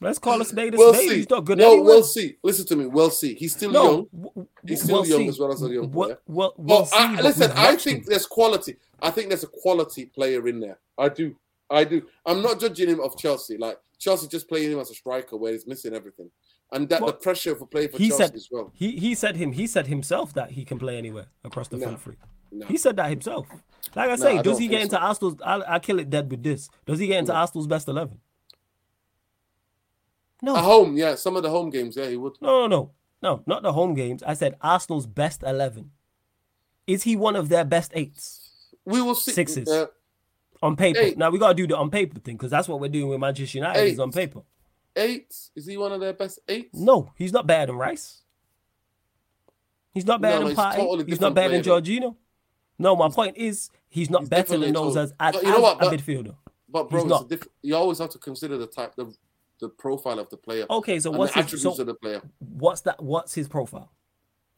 Let's 0.00 0.18
call 0.18 0.38
a 0.42 0.44
spade 0.44 0.74
a 0.74 0.76
We'll 0.76 0.92
spade. 0.92 1.08
see. 1.08 1.16
He's 1.16 1.30
not 1.30 1.44
good 1.46 1.56
No, 1.56 1.68
anywhere. 1.72 1.84
we'll 1.86 2.02
see. 2.02 2.36
Listen 2.42 2.66
to 2.66 2.76
me. 2.76 2.86
We'll 2.86 3.08
see. 3.10 3.34
He's 3.34 3.52
still 3.56 3.70
no, 3.70 4.08
young. 4.34 4.46
He's 4.66 4.82
still 4.82 4.96
we'll 5.00 5.06
young 5.06 5.20
see. 5.22 5.28
as 5.28 5.38
well 5.38 5.52
as 5.52 5.62
a 5.62 5.68
young 5.68 5.84
oh, 5.84 5.88
We'll- 5.88 6.06
player. 6.08 6.18
we'll- 6.26 6.54
we'll 6.58 6.78
But 6.80 6.84
see, 6.84 6.96
I, 6.98 7.20
listen, 7.22 7.50
I 7.52 7.76
think 7.76 7.98
him. 8.00 8.04
there's 8.08 8.26
quality. 8.26 8.76
I 9.00 9.10
think 9.10 9.28
there's 9.28 9.44
a 9.44 9.46
quality 9.48 10.04
player 10.06 10.46
in 10.48 10.60
there. 10.60 10.78
I 10.98 11.08
do. 11.08 11.34
I 11.70 11.84
do. 11.84 12.02
I'm 12.26 12.42
not 12.42 12.60
judging 12.60 12.90
him 12.90 13.00
of 13.00 13.16
Chelsea. 13.16 13.56
Like 13.56 13.78
Chelsea 13.98 14.28
just 14.28 14.48
playing 14.48 14.70
him 14.72 14.78
as 14.78 14.90
a 14.90 14.94
striker 14.94 15.36
where 15.38 15.52
he's 15.52 15.66
missing 15.66 15.94
everything. 15.94 16.30
And 16.72 16.88
that 16.90 17.00
the 17.04 17.12
pressure 17.14 17.54
for 17.56 17.66
playing 17.66 17.88
for 17.88 17.96
he 17.98 18.08
Chelsea 18.08 18.24
said 18.24 18.34
as 18.34 18.48
well. 18.50 18.72
he 18.74 18.92
he 18.98 19.14
said 19.14 19.36
him 19.36 19.52
he 19.52 19.66
said 19.66 19.86
himself 19.86 20.34
that 20.34 20.50
he 20.50 20.64
can 20.64 20.78
play 20.78 20.98
anywhere 20.98 21.26
across 21.42 21.68
the 21.68 21.78
front 21.78 22.00
three. 22.02 22.16
No. 22.52 22.66
He 22.66 22.76
said 22.76 22.96
that 22.96 23.10
himself. 23.10 23.46
Like 23.94 24.06
I 24.10 24.14
No, 24.14 24.16
say, 24.16 24.38
I 24.38 24.42
does 24.42 24.58
he 24.58 24.68
get 24.68 24.82
into 24.82 24.96
so. 24.96 25.00
Arsenal's? 25.00 25.36
I'll, 25.44 25.64
I'll 25.66 25.80
kill 25.80 25.98
it 25.98 26.10
dead 26.10 26.30
with 26.30 26.42
this. 26.42 26.68
Does 26.86 26.98
he 26.98 27.06
get 27.06 27.18
into 27.18 27.32
No. 27.32 27.38
Arsenal's 27.38 27.66
best 27.66 27.88
eleven? 27.88 28.18
No, 30.42 30.56
At 30.56 30.64
home, 30.64 30.96
yeah, 30.96 31.14
some 31.14 31.36
of 31.36 31.42
the 31.42 31.50
home 31.50 31.70
games, 31.70 31.96
yeah, 31.96 32.08
he 32.08 32.16
would. 32.16 32.34
no, 32.42 32.66
no, 32.66 32.68
no, 32.68 32.92
no, 33.22 33.42
not 33.46 33.62
the 33.62 33.72
home 33.72 33.94
games. 33.94 34.22
I 34.22 34.34
said 34.34 34.54
Arsenal's 34.60 35.06
best 35.06 35.42
eleven. 35.42 35.92
Is 36.86 37.02
he 37.04 37.16
one 37.16 37.36
of 37.36 37.48
their 37.48 37.64
best 37.64 37.90
eights 37.94 38.50
We 38.84 39.00
will 39.02 39.14
see. 39.14 39.32
Sixes. 39.32 39.68
Uh, 39.68 39.86
on 40.62 40.76
paper? 40.76 41.00
Eight. 41.00 41.18
Now 41.18 41.30
we 41.30 41.38
gotta 41.38 41.54
do 41.54 41.66
the 41.66 41.76
on 41.76 41.90
paper 41.90 42.18
thing 42.20 42.36
because 42.36 42.50
that's 42.50 42.68
what 42.68 42.80
we're 42.80 42.88
doing 42.88 43.08
with 43.08 43.18
Manchester 43.20 43.58
United. 43.58 43.84
Is 43.84 43.98
on 44.00 44.12
paper. 44.12 44.42
eight. 44.94 45.34
Is 45.56 45.66
he 45.66 45.76
one 45.76 45.92
of 45.92 46.00
their 46.00 46.12
best 46.12 46.38
eight? 46.48 46.70
No, 46.74 47.12
he's 47.16 47.32
not 47.32 47.46
better 47.46 47.66
than 47.66 47.76
Rice. 47.76 48.22
He's 49.92 50.06
not 50.06 50.20
better 50.20 50.40
No, 50.40 50.48
than 50.48 50.56
Partey. 50.56 50.76
totally 50.76 51.04
he's 51.06 51.20
not 51.20 51.34
better 51.34 51.54
than 51.54 51.62
player, 51.62 51.80
Jorginho. 51.80 52.16
No, 52.78 52.94
my 52.96 53.08
point 53.08 53.36
is 53.36 53.70
he's 53.88 54.10
not 54.10 54.22
He's 54.22 54.28
better 54.28 54.58
than 54.58 54.72
those 54.72 54.96
as, 54.96 55.12
as, 55.18 55.34
you 55.36 55.42
know 55.44 55.60
what, 55.60 55.76
a 55.76 55.90
but- 55.90 55.92
midfielder. 55.98 56.34
But 56.68 56.90
bro, 56.90 56.98
He's 57.04 57.04
it's 57.04 57.20
not. 57.20 57.24
a 57.26 57.28
diff- 57.28 57.48
you 57.62 57.76
always 57.76 57.98
have 57.98 58.10
to 58.10 58.18
consider 58.18 58.58
the 58.58 58.66
type, 58.66 58.94
the 58.96 59.14
the 59.60 59.68
profile 59.70 60.18
of 60.18 60.28
the 60.28 60.36
player, 60.36 60.66
Okay, 60.68 61.00
so 61.00 61.10
what's 61.10 61.32
the 61.32 61.38
his, 61.38 61.46
attributes 61.46 61.76
so 61.76 61.80
of 61.80 61.86
the 61.86 61.94
player. 61.94 62.20
what's 62.40 62.82
that? 62.82 63.02
What's 63.02 63.32
his 63.32 63.48
profile? 63.48 63.90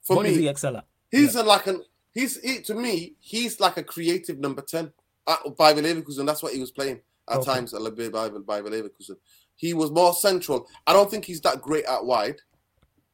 For 0.02 0.16
what 0.16 0.22
me, 0.24 0.30
does 0.30 0.38
he 0.38 0.48
excel 0.48 0.76
at? 0.78 0.86
He's 1.10 1.36
a, 1.36 1.42
like 1.44 1.66
an 1.68 1.82
he's 2.14 2.40
he, 2.40 2.60
to 2.62 2.74
me 2.74 3.14
he's 3.20 3.60
like 3.60 3.76
a 3.76 3.84
creative 3.84 4.38
number 4.40 4.62
ten 4.62 4.90
at 5.28 5.38
Bayer 5.56 5.74
Leverkusen. 5.74 6.26
That's 6.26 6.42
what 6.42 6.52
he 6.54 6.58
was 6.60 6.72
playing 6.72 7.00
at 7.30 7.36
Okay. 7.36 7.44
times 7.52 7.74
at 7.74 7.82
Le- 7.82 7.92
Bayer 7.92 8.10
Bayer 8.10 8.62
Leverkusen. 8.62 9.16
He 9.54 9.74
was 9.74 9.90
more 9.92 10.14
central. 10.14 10.66
I 10.86 10.92
don't 10.94 11.08
think 11.10 11.24
he's 11.26 11.42
that 11.42 11.60
great 11.62 11.84
at 11.84 12.04
wide. 12.04 12.40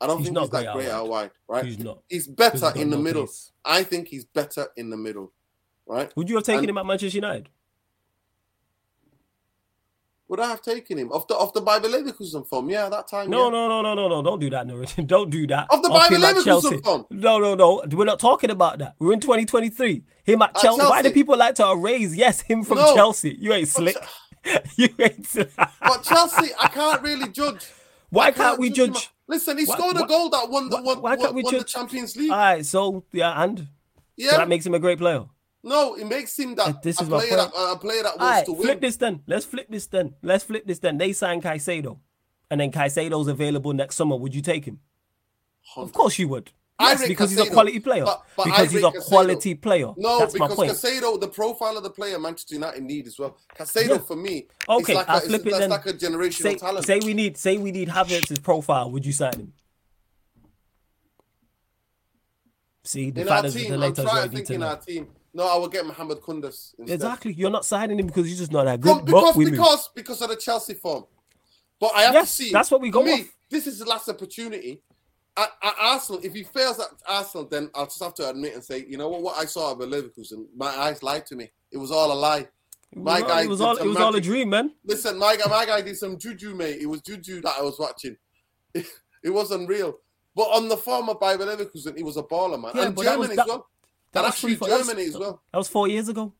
I 0.04 0.06
don't 0.06 0.18
He's 0.18 0.26
think 0.26 0.34
not 0.34 0.40
he's 0.42 0.50
that 0.50 0.72
great 0.74 0.88
out 0.90 1.08
wide. 1.08 1.30
Right? 1.48 1.64
He's 1.64 1.78
not. 1.78 2.00
He's 2.08 2.28
better 2.28 2.70
he's 2.72 2.82
in 2.82 2.90
the 2.90 2.96
no 2.96 3.02
middle. 3.02 3.28
I 3.64 3.82
think 3.82 4.08
he's 4.08 4.24
better 4.26 4.66
in 4.76 4.90
the 4.90 4.96
middle. 4.98 5.32
Right? 5.86 6.14
Would 6.16 6.28
you 6.28 6.34
have 6.36 6.44
taken 6.44 6.60
And- 6.60 6.70
him 6.70 6.78
at 6.78 6.84
Manchester 6.86 7.16
United? 7.16 7.48
Would 10.28 10.40
I 10.40 10.48
have 10.48 10.62
taken 10.62 10.98
him 10.98 11.12
off 11.12 11.28
the 11.28 11.34
off 11.36 11.52
the 11.52 11.60
Bayer 11.60 11.80
Leverkusen 11.80 12.46
form? 12.46 12.70
Yeah, 12.70 12.88
that 12.88 13.08
time. 13.08 13.28
No, 13.30 13.44
yeah. 13.44 13.50
no, 13.50 13.68
no, 13.68 13.82
no, 13.82 13.94
no, 13.94 14.08
no. 14.08 14.22
Don't 14.22 14.40
do 14.40 14.48
that, 14.50 14.66
Norris. 14.66 14.94
Don't 15.06 15.28
do 15.30 15.46
that. 15.48 15.66
Off 15.70 15.82
the 15.82 15.88
Off 15.90 16.08
Bayer 16.08 16.18
him 16.18 16.24
at 16.24 16.34
Leverkusen 16.36 16.44
Chelsea. 16.44 16.78
form. 16.78 17.06
No, 17.10 17.38
no, 17.38 17.54
no. 17.54 17.82
We're 17.92 18.04
not 18.06 18.18
talking 18.20 18.50
about 18.50 18.78
that. 18.78 18.94
We're 18.98 19.12
in 19.12 19.20
2023. 19.20 20.02
Him 20.24 20.42
at 20.42 20.50
At 20.56 20.62
Chelsea. 20.62 20.82
Why 20.82 21.02
do 21.02 21.10
people 21.12 21.36
like 21.36 21.54
to 21.56 21.70
erase? 21.70 22.14
Yes, 22.14 22.40
him 22.40 22.64
from 22.64 22.78
No. 22.78 22.94
Chelsea. 22.94 23.36
You 23.38 23.52
ain't 23.52 23.68
slick. 23.68 23.96
Ch- 24.44 24.58
you 24.76 24.88
ain't 24.98 25.26
slick. 25.26 25.50
But 25.56 26.02
Chelsea, 26.02 26.50
I 26.58 26.68
can't 26.68 27.02
really 27.02 27.28
judge. 27.28 27.66
Why 28.08 28.28
I 28.28 28.30
can't 28.32 28.58
we 28.58 28.70
judge? 28.70 29.10
Listen, 29.26 29.56
he 29.58 29.64
scored 29.64 29.96
a 29.96 30.06
goal 30.06 30.28
that 30.30 30.50
won 30.50 30.68
the 30.68 30.76
why- 30.76 30.94
won, 30.96 31.18
won, 31.18 31.42
won 31.42 31.54
the 31.54 31.64
Champions 31.64 32.16
League. 32.16 32.30
All 32.30 32.36
right, 32.36 32.64
so 32.66 33.04
yeah, 33.12 33.42
and 33.42 33.58
so 33.58 33.64
yeah, 34.16 34.36
that 34.36 34.48
makes 34.48 34.66
him 34.66 34.74
a 34.74 34.78
great 34.78 34.98
player. 34.98 35.24
no, 35.62 35.94
it 35.94 36.06
makes 36.06 36.38
him 36.38 36.54
that 36.56 36.68
uh, 36.68 36.72
This 36.82 37.00
a 37.00 37.04
is 37.04 37.08
my 37.08 37.18
player 37.20 37.36
that 37.36 37.52
point. 37.52 37.68
Uh, 37.68 37.72
a 37.72 37.78
player 37.78 38.02
that 38.02 38.18
wants 38.18 38.22
All 38.22 38.30
right, 38.30 38.46
to 38.46 38.54
flip 38.62 38.80
this 38.80 38.96
then. 38.96 39.22
Let's 39.26 39.46
flip 39.46 39.66
this 39.70 39.86
then. 39.86 40.14
Let's 40.22 40.44
flip 40.44 40.66
this 40.66 40.78
then. 40.78 40.98
They 40.98 41.12
signed 41.14 41.42
Caicedo, 41.42 41.98
and 42.50 42.60
then 42.60 42.70
Caicedo's 42.70 43.28
available 43.28 43.72
next 43.72 43.96
summer. 43.96 44.16
Would 44.16 44.34
you 44.34 44.42
take 44.42 44.66
him? 44.66 44.80
Of 45.76 45.92
course 45.92 46.18
you 46.18 46.28
would. 46.28 46.52
I 46.76 46.90
Yes, 46.90 47.06
because 47.06 47.30
he's 47.30 47.38
a 47.38 47.48
quality 47.50 47.78
player. 47.78 48.04
but- 48.04 48.22
but 48.36 48.46
I 48.48 48.50
because 48.50 48.70
he's 48.72 48.82
a 48.82 48.86
Caicedo. 48.90 49.04
quality 49.04 49.54
player. 49.54 49.92
No, 49.96 50.18
That's 50.18 50.34
my 50.36 50.46
because 50.48 50.56
point. 50.56 50.72
Caicedo, 50.72 51.20
the 51.20 51.28
profile 51.28 51.76
of 51.76 51.84
the 51.84 51.90
player 51.90 52.18
Manchester 52.18 52.54
United 52.56 52.82
need 52.82 53.06
as 53.06 53.16
well. 53.18 53.36
Caicedo 53.56 53.88
Yeah. 53.90 53.98
for 53.98 54.16
me, 54.16 54.48
Okay, 54.68 54.94
like 54.96 55.08
I'll 55.08 55.20
flip 55.20 55.42
it 55.46 55.50
that's 55.50 55.58
then. 55.60 55.70
like 55.70 55.86
a 55.86 55.92
generational 55.92 56.42
say, 56.42 56.54
talent. 56.56 56.84
say 56.84 56.98
we 56.98 57.14
need 57.14 57.36
say 57.36 57.58
we 57.58 57.70
need 57.70 57.88
Havertz's 57.90 58.40
profile. 58.40 58.90
Would 58.90 59.06
you 59.06 59.12
sign 59.12 59.34
him? 59.34 59.52
See, 62.82 63.10
the 63.10 63.22
in 63.22 63.26
fact 63.28 63.44
our 63.46 63.50
that 63.50 63.52
the 63.58 63.64
team, 63.64 63.72
I'm 63.82 63.94
trying 63.94 64.30
to 64.30 64.36
think 64.36 64.50
in 64.50 64.62
our 64.62 64.76
team. 64.76 65.08
No, 65.32 65.46
I 65.46 65.56
will 65.56 65.68
get 65.68 65.86
Mohamed 65.86 66.18
Kudus 66.20 66.74
instead. 66.78 66.90
Exactly, 66.94 67.32
you're 67.32 67.50
not 67.50 67.64
signing 67.64 67.98
him 67.98 68.06
because 68.06 68.26
he's 68.26 68.38
just 68.38 68.52
not 68.52 68.64
that 68.64 68.80
good. 68.80 69.04
because 69.04 69.34
but 69.36 69.44
because 69.44 69.90
because 69.94 70.22
of 70.22 70.28
the 70.28 70.36
Chelsea 70.36 70.74
form. 70.74 71.04
But 71.80 71.92
I 71.94 72.02
have 72.02 72.14
Yes, 72.14 72.36
to 72.36 72.42
see. 72.44 72.50
that's 72.52 72.70
what 72.70 72.80
we 72.80 72.90
got. 72.90 73.04
me. 73.04 73.26
This 73.50 73.66
is 73.66 73.78
the 73.78 73.84
last 73.84 74.08
opportunity. 74.08 74.80
At, 75.36 75.50
at 75.62 75.74
Arsenal, 75.80 76.20
if 76.22 76.32
he 76.32 76.44
fails 76.44 76.78
at 76.78 76.88
Arsenal, 77.08 77.46
then 77.46 77.68
I'll 77.74 77.86
just 77.86 78.02
have 78.02 78.14
to 78.14 78.30
admit 78.30 78.54
and 78.54 78.62
say, 78.62 78.84
you 78.88 78.96
know 78.96 79.08
what? 79.08 79.22
What 79.22 79.36
I 79.36 79.46
saw 79.46 79.72
of 79.72 79.78
Leverkusen, 79.78 80.46
my 80.56 80.68
eyes 80.68 81.02
lied 81.02 81.26
to 81.26 81.34
me. 81.36 81.50
It 81.72 81.78
was 81.78 81.90
all 81.90 82.12
a 82.12 82.14
lie. 82.14 82.38
It 82.92 82.98
was 82.98 83.04
my 83.04 83.20
all- 83.20 83.26
guy 83.28 83.42
it 83.42 83.48
was 83.48 83.60
all 83.60 83.76
it 83.76 83.84
was 83.84 83.96
all 83.96 84.14
a 84.14 84.20
dream, 84.20 84.50
man. 84.50 84.72
Listen, 84.84 85.18
my 85.18 85.36
guy, 85.36 85.48
my 85.50 85.66
guy 85.66 85.80
did 85.82 85.96
some 85.96 86.16
juju, 86.18 86.54
mate. 86.54 86.80
It 86.80 86.86
was 86.86 87.00
juju 87.00 87.40
that 87.42 87.54
I 87.58 87.62
was 87.62 87.78
watching. 87.78 88.16
It, 89.26 89.30
wasn't 89.30 89.66
real. 89.70 89.96
But 90.36 90.42
on 90.42 90.68
the 90.68 90.76
form 90.76 91.08
of 91.08 91.18
Bayer 91.18 91.38
Leverkusen, 91.38 91.96
he 91.96 92.02
was 92.02 92.18
a 92.18 92.22
baller, 92.22 92.60
man. 92.60 92.72
Yeah, 92.74 92.82
and 92.88 92.94
that 92.94 92.96
was- 92.98 93.06
Germany 93.06 93.36
that- 93.36 93.42
as 93.42 93.48
well. 93.48 93.66
that 94.12 94.20
was 94.22 94.28
actually 94.32 94.54
three- 94.56 94.68
that 94.68 94.78
was- 94.78 94.86
Germany 94.88 95.06
as 95.08 95.16
well. 95.16 95.42
That 95.50 95.58
was 95.58 95.68
four 95.68 95.88
years 95.88 96.08
ago. 96.10 96.32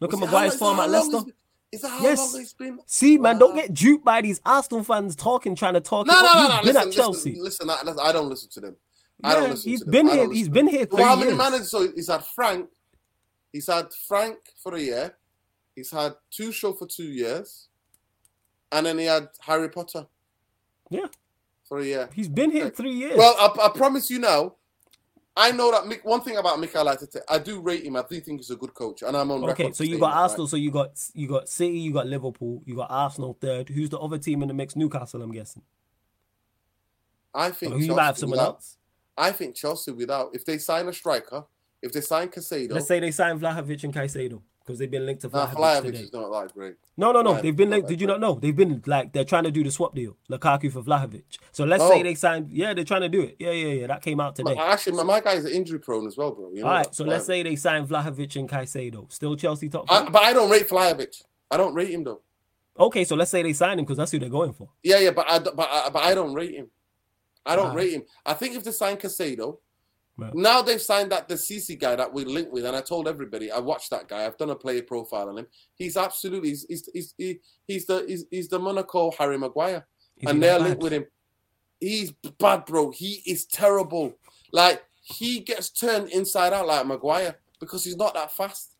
Look 0.00 0.12
Is 0.12 0.18
at 0.18 0.20
that 0.20 0.26
Maguire's 0.26 0.56
form 0.56 0.80
at 0.80 0.90
Leicester. 0.90 1.20
Is 1.70 1.82
that 1.82 1.88
how 1.88 2.02
Yes. 2.02 2.18
long 2.32 2.40
it's 2.42 2.52
been? 2.54 2.78
See, 2.86 3.18
man, 3.18 3.38
don't 3.38 3.54
get 3.54 3.74
duped 3.74 4.04
by 4.04 4.22
these 4.22 4.40
Arsenal 4.46 4.82
fans 4.82 5.14
talking, 5.14 5.54
trying 5.54 5.74
to 5.74 5.80
talk. 5.80 6.06
No, 6.06 6.14
no, 6.14 6.20
no, 6.22 6.48
no. 6.48 6.56
been 6.62 6.64
Listen, 6.74 6.88
at 6.88 6.94
Chelsea. 6.94 7.34
listen, 7.38 7.66
listen. 7.68 7.90
I, 7.98 8.02
I 8.08 8.12
don't 8.12 8.28
listen 8.28 8.48
to 8.50 8.60
them. 8.60 8.76
I 9.22 9.34
don't 9.34 9.50
listen 9.50 9.70
he's 9.70 9.80
to 9.80 9.84
them. 9.84 9.92
He's 9.92 10.02
been 10.02 10.18
here. 10.18 10.32
He's 10.32 10.48
been 10.48 10.66
here. 10.66 10.86
Well, 10.90 11.04
how 11.04 11.16
many 11.16 11.34
managers? 11.36 11.70
So 11.70 11.90
he's 11.94 12.08
had 12.08 12.24
Frank. 12.24 12.68
He's 13.52 13.66
had 13.66 13.88
Frank 14.06 14.38
for 14.62 14.74
a 14.74 14.80
year. 14.80 15.16
He's 15.74 15.90
had 15.90 16.14
Tuchel 16.32 16.76
for 16.78 16.86
two 16.86 17.04
years, 17.04 17.68
and 18.72 18.86
then 18.86 18.98
he 18.98 19.04
had 19.04 19.28
Harry 19.40 19.68
Potter. 19.68 20.06
Yeah. 20.90 21.06
For 21.68 21.78
a 21.80 21.84
year. 21.84 22.08
He's 22.14 22.28
been 22.30 22.50
here 22.50 22.66
Okay. 22.66 22.74
three 22.76 22.92
years. 22.94 23.18
Well, 23.18 23.34
I, 23.38 23.66
I 23.66 23.68
promise 23.68 24.08
you 24.10 24.18
now. 24.20 24.54
I 25.40 25.52
know 25.52 25.70
that 25.70 25.84
Mick, 25.84 26.04
one 26.04 26.20
thing 26.20 26.36
about 26.36 26.58
Mikel 26.58 26.84
Arteta, 26.84 27.20
I 27.28 27.38
do 27.38 27.60
rate 27.60 27.84
him. 27.84 27.94
I 27.94 28.02
do 28.10 28.20
think 28.20 28.40
he's 28.40 28.50
a 28.50 28.56
good 28.56 28.74
coach, 28.74 29.02
and 29.02 29.16
I'm 29.16 29.30
on 29.30 29.44
record. 29.44 29.66
okay, 29.66 29.72
so 29.72 29.84
you 29.84 29.96
got 29.98 30.08
that, 30.08 30.14
right? 30.16 30.22
Arsenal, 30.22 30.46
so 30.48 30.56
you 30.56 30.72
got 30.72 30.90
you 31.14 31.28
got 31.28 31.48
City, 31.48 31.78
you 31.78 31.92
got 31.92 32.08
Liverpool, 32.08 32.60
you 32.66 32.74
got 32.74 32.90
Arsenal 32.90 33.38
third. 33.40 33.68
Who's 33.68 33.88
the 33.88 33.98
other 34.00 34.18
team 34.18 34.42
in 34.42 34.48
the 34.48 34.54
mix? 34.54 34.74
Newcastle, 34.74 35.22
I'm 35.22 35.30
guessing. 35.30 35.62
I 37.32 37.50
think 37.52 37.74
Or 37.74 37.78
you 37.78 37.94
might 37.94 38.04
have 38.06 38.18
someone 38.18 38.38
without- 38.38 38.54
else. 38.56 38.76
I 39.16 39.30
think 39.32 39.54
Chelsea 39.54 39.92
without 39.92 40.30
if 40.34 40.44
they 40.44 40.58
sign 40.58 40.88
a 40.88 40.92
striker, 40.92 41.44
if 41.82 41.92
they 41.92 42.00
sign 42.00 42.28
Caicedo, 42.28 42.72
Let's 42.72 42.88
say 42.88 42.98
they 42.98 43.10
sign 43.12 43.38
Vlahovic 43.38 43.84
and 43.84 43.94
Caicedo 43.94 44.42
because 44.68 44.78
they've 44.78 44.90
been 44.90 45.06
linked 45.06 45.22
to 45.22 45.28
nah, 45.28 45.46
Vlahovic 45.46 45.54
Vlahovic 45.56 45.82
today. 45.84 45.98
is 46.00 46.12
not 46.12 46.30
that 46.30 46.52
great. 46.52 46.74
No, 46.98 47.10
no, 47.10 47.22
no. 47.22 47.32
Vlahovic 47.32 47.42
They've 47.42 47.56
been 47.56 47.70
linked. 47.70 47.88
Did 47.88 48.02
you 48.02 48.06
not 48.06 48.20
know? 48.20 48.34
They've 48.34 48.54
been 48.54 48.82
like 48.84 49.14
they're 49.14 49.24
trying 49.24 49.44
to 49.44 49.50
do 49.50 49.64
the 49.64 49.70
swap 49.70 49.94
deal, 49.94 50.14
Lukaku 50.30 50.70
for 50.70 50.82
Vlahovic. 50.82 51.22
So 51.52 51.64
let's 51.64 51.82
Oh. 51.82 51.88
say 51.88 52.02
they 52.02 52.14
signed. 52.14 52.50
Yeah, 52.52 52.74
they're 52.74 52.84
trying 52.84 53.00
to 53.00 53.08
do 53.08 53.22
it. 53.22 53.36
Yeah, 53.38 53.52
yeah, 53.52 53.72
yeah. 53.72 53.86
That 53.86 54.02
came 54.02 54.20
out 54.20 54.36
today. 54.36 54.54
My- 54.54 54.66
actually, 54.66 54.96
my, 54.98 55.04
my 55.04 55.20
guy 55.20 55.32
is 55.32 55.46
injury 55.46 55.78
prone 55.80 56.06
as 56.06 56.18
well, 56.18 56.32
bro. 56.32 56.50
You 56.52 56.60
know 56.60 56.66
All 56.68 56.74
right, 56.74 56.94
so 56.94 57.04
let's 57.04 57.24
say 57.24 57.42
they 57.42 57.56
sign 57.56 57.86
Vlahovic 57.86 58.36
and 58.36 58.46
Caicedo. 58.46 59.10
Still 59.10 59.36
Chelsea 59.36 59.70
top. 59.70 59.86
I, 59.90 60.06
but 60.10 60.22
I 60.22 60.34
don't 60.34 60.50
rate 60.50 60.68
Vlahovic. 60.68 61.22
I 61.50 61.56
don't 61.56 61.72
rate 61.74 61.88
him 61.88 62.04
though. 62.04 62.20
okay, 62.78 63.04
so 63.04 63.16
let's 63.16 63.30
say 63.30 63.42
they 63.42 63.54
sign 63.54 63.78
him 63.78 63.86
because 63.86 63.96
that's 63.96 64.12
who 64.12 64.18
they're 64.18 64.28
going 64.28 64.52
for. 64.52 64.68
Yeah, 64.82 64.98
yeah, 64.98 65.12
but 65.12 65.30
I 65.30 65.38
but 65.38 65.58
I, 65.58 65.88
but 65.90 66.02
I 66.02 66.14
don't 66.14 66.34
rate 66.34 66.54
him. 66.54 66.68
I 67.46 67.56
don't 67.56 67.70
Ah. 67.70 67.74
rate 67.74 67.94
him. 67.94 68.02
I 68.26 68.34
think 68.34 68.54
if 68.54 68.64
they 68.64 68.72
sign 68.72 68.98
Caicedo, 68.98 69.56
Right. 70.18 70.34
now 70.34 70.62
they've 70.62 70.82
signed 70.82 71.12
that 71.12 71.28
the 71.28 71.36
CC 71.36 71.78
guy 71.78 71.94
that 71.94 72.12
we 72.12 72.24
linked 72.24 72.50
with, 72.52 72.64
and 72.64 72.74
I 72.76 72.80
told 72.80 73.06
everybody 73.06 73.52
I 73.52 73.60
watched 73.60 73.90
that 73.90 74.08
guy. 74.08 74.26
I've 74.26 74.36
done 74.36 74.50
a 74.50 74.56
player 74.56 74.82
profile 74.82 75.28
on 75.28 75.38
him. 75.38 75.46
He's 75.76 75.96
absolutely 75.96 76.48
he's 76.50 76.66
he's 76.68 76.88
he's, 76.92 77.14
he- 77.16 77.40
he's 77.68 77.86
the 77.86 78.04
he's, 78.08 78.24
he's 78.30 78.48
the 78.48 78.58
Monaco 78.58 79.12
Harry 79.16 79.38
Maguire, 79.38 79.86
Is 80.20 80.28
and 80.30 80.42
they're 80.42 80.58
linked 80.58 80.82
with 80.82 80.92
him. 80.92 81.06
He's 81.80 82.10
bad, 82.38 82.64
bro. 82.64 82.90
He 82.90 83.22
is 83.26 83.46
terrible. 83.46 84.14
Like 84.52 84.82
he 85.00 85.38
gets 85.40 85.70
turned 85.70 86.10
inside 86.10 86.52
out 86.52 86.66
like 86.66 86.84
Maguire 86.86 87.36
because 87.60 87.84
he's 87.84 87.96
not 87.96 88.14
that 88.14 88.32
fast. 88.32 88.74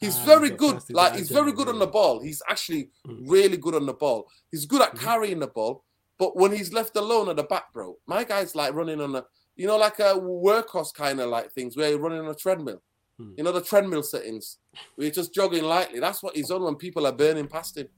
He's 0.00 0.16
Ah, 0.20 0.24
very 0.24 0.48
good. 0.48 0.80
Like 0.88 1.14
he's 1.16 1.30
very 1.30 1.52
good 1.52 1.68
on 1.68 1.78
the 1.78 1.86
ball. 1.86 2.20
He's 2.20 2.40
actually 2.48 2.88
Mm. 3.06 3.24
really 3.28 3.58
good 3.58 3.74
on 3.74 3.84
the 3.84 3.92
ball. 3.92 4.28
He's 4.50 4.64
good 4.64 4.80
at 4.80 4.94
Mhm. 4.94 5.00
carrying 5.00 5.38
the 5.40 5.46
ball, 5.48 5.84
but 6.16 6.36
when 6.36 6.52
he's 6.52 6.72
left 6.72 6.96
alone 6.96 7.28
at 7.28 7.36
the 7.36 7.42
back, 7.42 7.70
bro, 7.74 7.98
my 8.06 8.24
guy's 8.24 8.54
like 8.54 8.72
running 8.72 8.98
on 9.02 9.14
a, 9.16 9.26
you 9.60 9.66
know, 9.66 9.76
like 9.76 9.98
a 9.98 10.14
workhorse 10.14 10.94
kind 10.94 11.20
of 11.20 11.28
like 11.28 11.52
things 11.52 11.76
where 11.76 11.90
you're 11.90 11.98
running 11.98 12.20
on 12.20 12.30
a 12.30 12.34
treadmill. 12.34 12.80
Mm. 13.20 13.34
You 13.36 13.44
know 13.44 13.52
the 13.52 13.60
treadmill 13.60 14.02
settings. 14.02 14.56
Where 14.94 15.04
you're 15.04 15.14
just 15.14 15.34
jogging 15.34 15.64
lightly. 15.64 16.00
That's 16.00 16.22
what 16.22 16.34
he's 16.34 16.50
on 16.50 16.62
when 16.62 16.76
people 16.76 17.06
are 17.06 17.12
burning 17.12 17.46
past 17.46 17.76
him. 17.76 17.88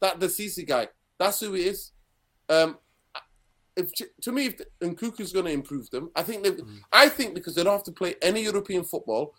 That 0.00 0.20
the 0.20 0.28
CC 0.28 0.64
guy. 0.64 0.86
That's 1.18 1.40
who 1.40 1.54
he 1.54 1.64
is. 1.64 1.90
Um, 2.48 2.78
if 3.76 3.90
to 4.20 4.30
me, 4.30 4.46
if 4.46 4.60
Nkunku's 4.80 5.32
going 5.32 5.46
to 5.46 5.50
improve 5.50 5.90
them, 5.90 6.12
I 6.14 6.22
think 6.22 6.44
they. 6.44 6.52
Mm. 6.52 6.78
I 6.92 7.08
think 7.08 7.34
because 7.34 7.56
they 7.56 7.64
don't 7.64 7.72
have 7.72 7.82
to 7.82 7.92
play 7.92 8.14
any 8.22 8.44
European 8.44 8.84
football, 8.84 9.34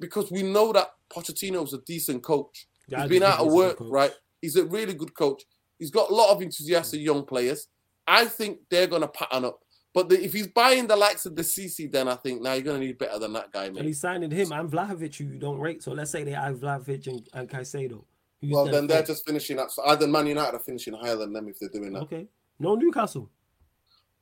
because 0.00 0.32
we 0.32 0.42
know 0.42 0.72
that 0.72 0.88
Pochettino's 1.08 1.72
a 1.72 1.78
decent 1.82 2.24
coach. 2.24 2.66
Yeah, 2.88 3.02
He's 3.02 3.10
been 3.10 3.22
out 3.22 3.38
of 3.38 3.44
he's 3.44 3.54
a 3.54 3.54
good 3.54 3.56
work, 3.56 3.76
right? 3.80 4.12
He's 4.42 4.56
a 4.56 4.64
really 4.64 4.94
good 4.94 5.14
coach. 5.14 5.44
He's 5.78 5.92
got 5.92 6.10
a 6.10 6.14
lot 6.14 6.34
of 6.34 6.42
enthusiastic 6.42 7.00
young 7.00 7.24
players. 7.24 7.68
I 8.08 8.24
think 8.24 8.58
they're 8.70 8.88
going 8.88 9.02
to 9.02 9.08
pattern 9.08 9.44
up. 9.44 9.60
But 9.96 10.10
the, 10.10 10.22
if 10.22 10.34
he's 10.34 10.46
buying 10.46 10.86
the 10.86 10.94
likes 10.94 11.24
of 11.24 11.34
the 11.36 11.40
CC, 11.40 11.90
then 11.90 12.06
I 12.06 12.16
think 12.16 12.42
now 12.42 12.52
you're 12.52 12.60
going 12.64 12.78
to 12.78 12.86
need 12.86 12.98
better 12.98 13.18
than 13.18 13.32
that 13.32 13.50
guy, 13.50 13.64
And 13.64 13.76
man. 13.76 13.84
he's 13.86 13.98
signing 13.98 14.30
him 14.30 14.52
and 14.52 14.70
Vlahovic, 14.70 15.16
who 15.16 15.24
you 15.24 15.38
don't 15.38 15.58
rate. 15.58 15.82
So 15.82 15.92
let's 15.92 16.10
say 16.10 16.22
they 16.22 16.32
have 16.32 16.56
Vlahovic 16.58 17.06
and, 17.06 17.26
and 17.32 17.48
Caicedo. 17.48 18.04
Who's 18.42 18.50
Well, 18.50 18.66
then 18.66 18.86
they're 18.86 19.02
just 19.02 19.24
finishing 19.24 19.58
up. 19.58 19.70
So 19.70 19.82
either 19.86 20.06
Man 20.06 20.26
United 20.26 20.54
are 20.54 20.58
finishing 20.58 20.92
higher 20.92 21.16
than 21.16 21.32
them 21.32 21.48
if 21.48 21.58
they're 21.58 21.70
doing 21.70 21.94
that. 21.94 22.02
okay. 22.02 22.28
No 22.58 22.74
Newcastle. 22.74 23.30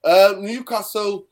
Uh, 0.05 0.35
Newcastle. 0.39 1.27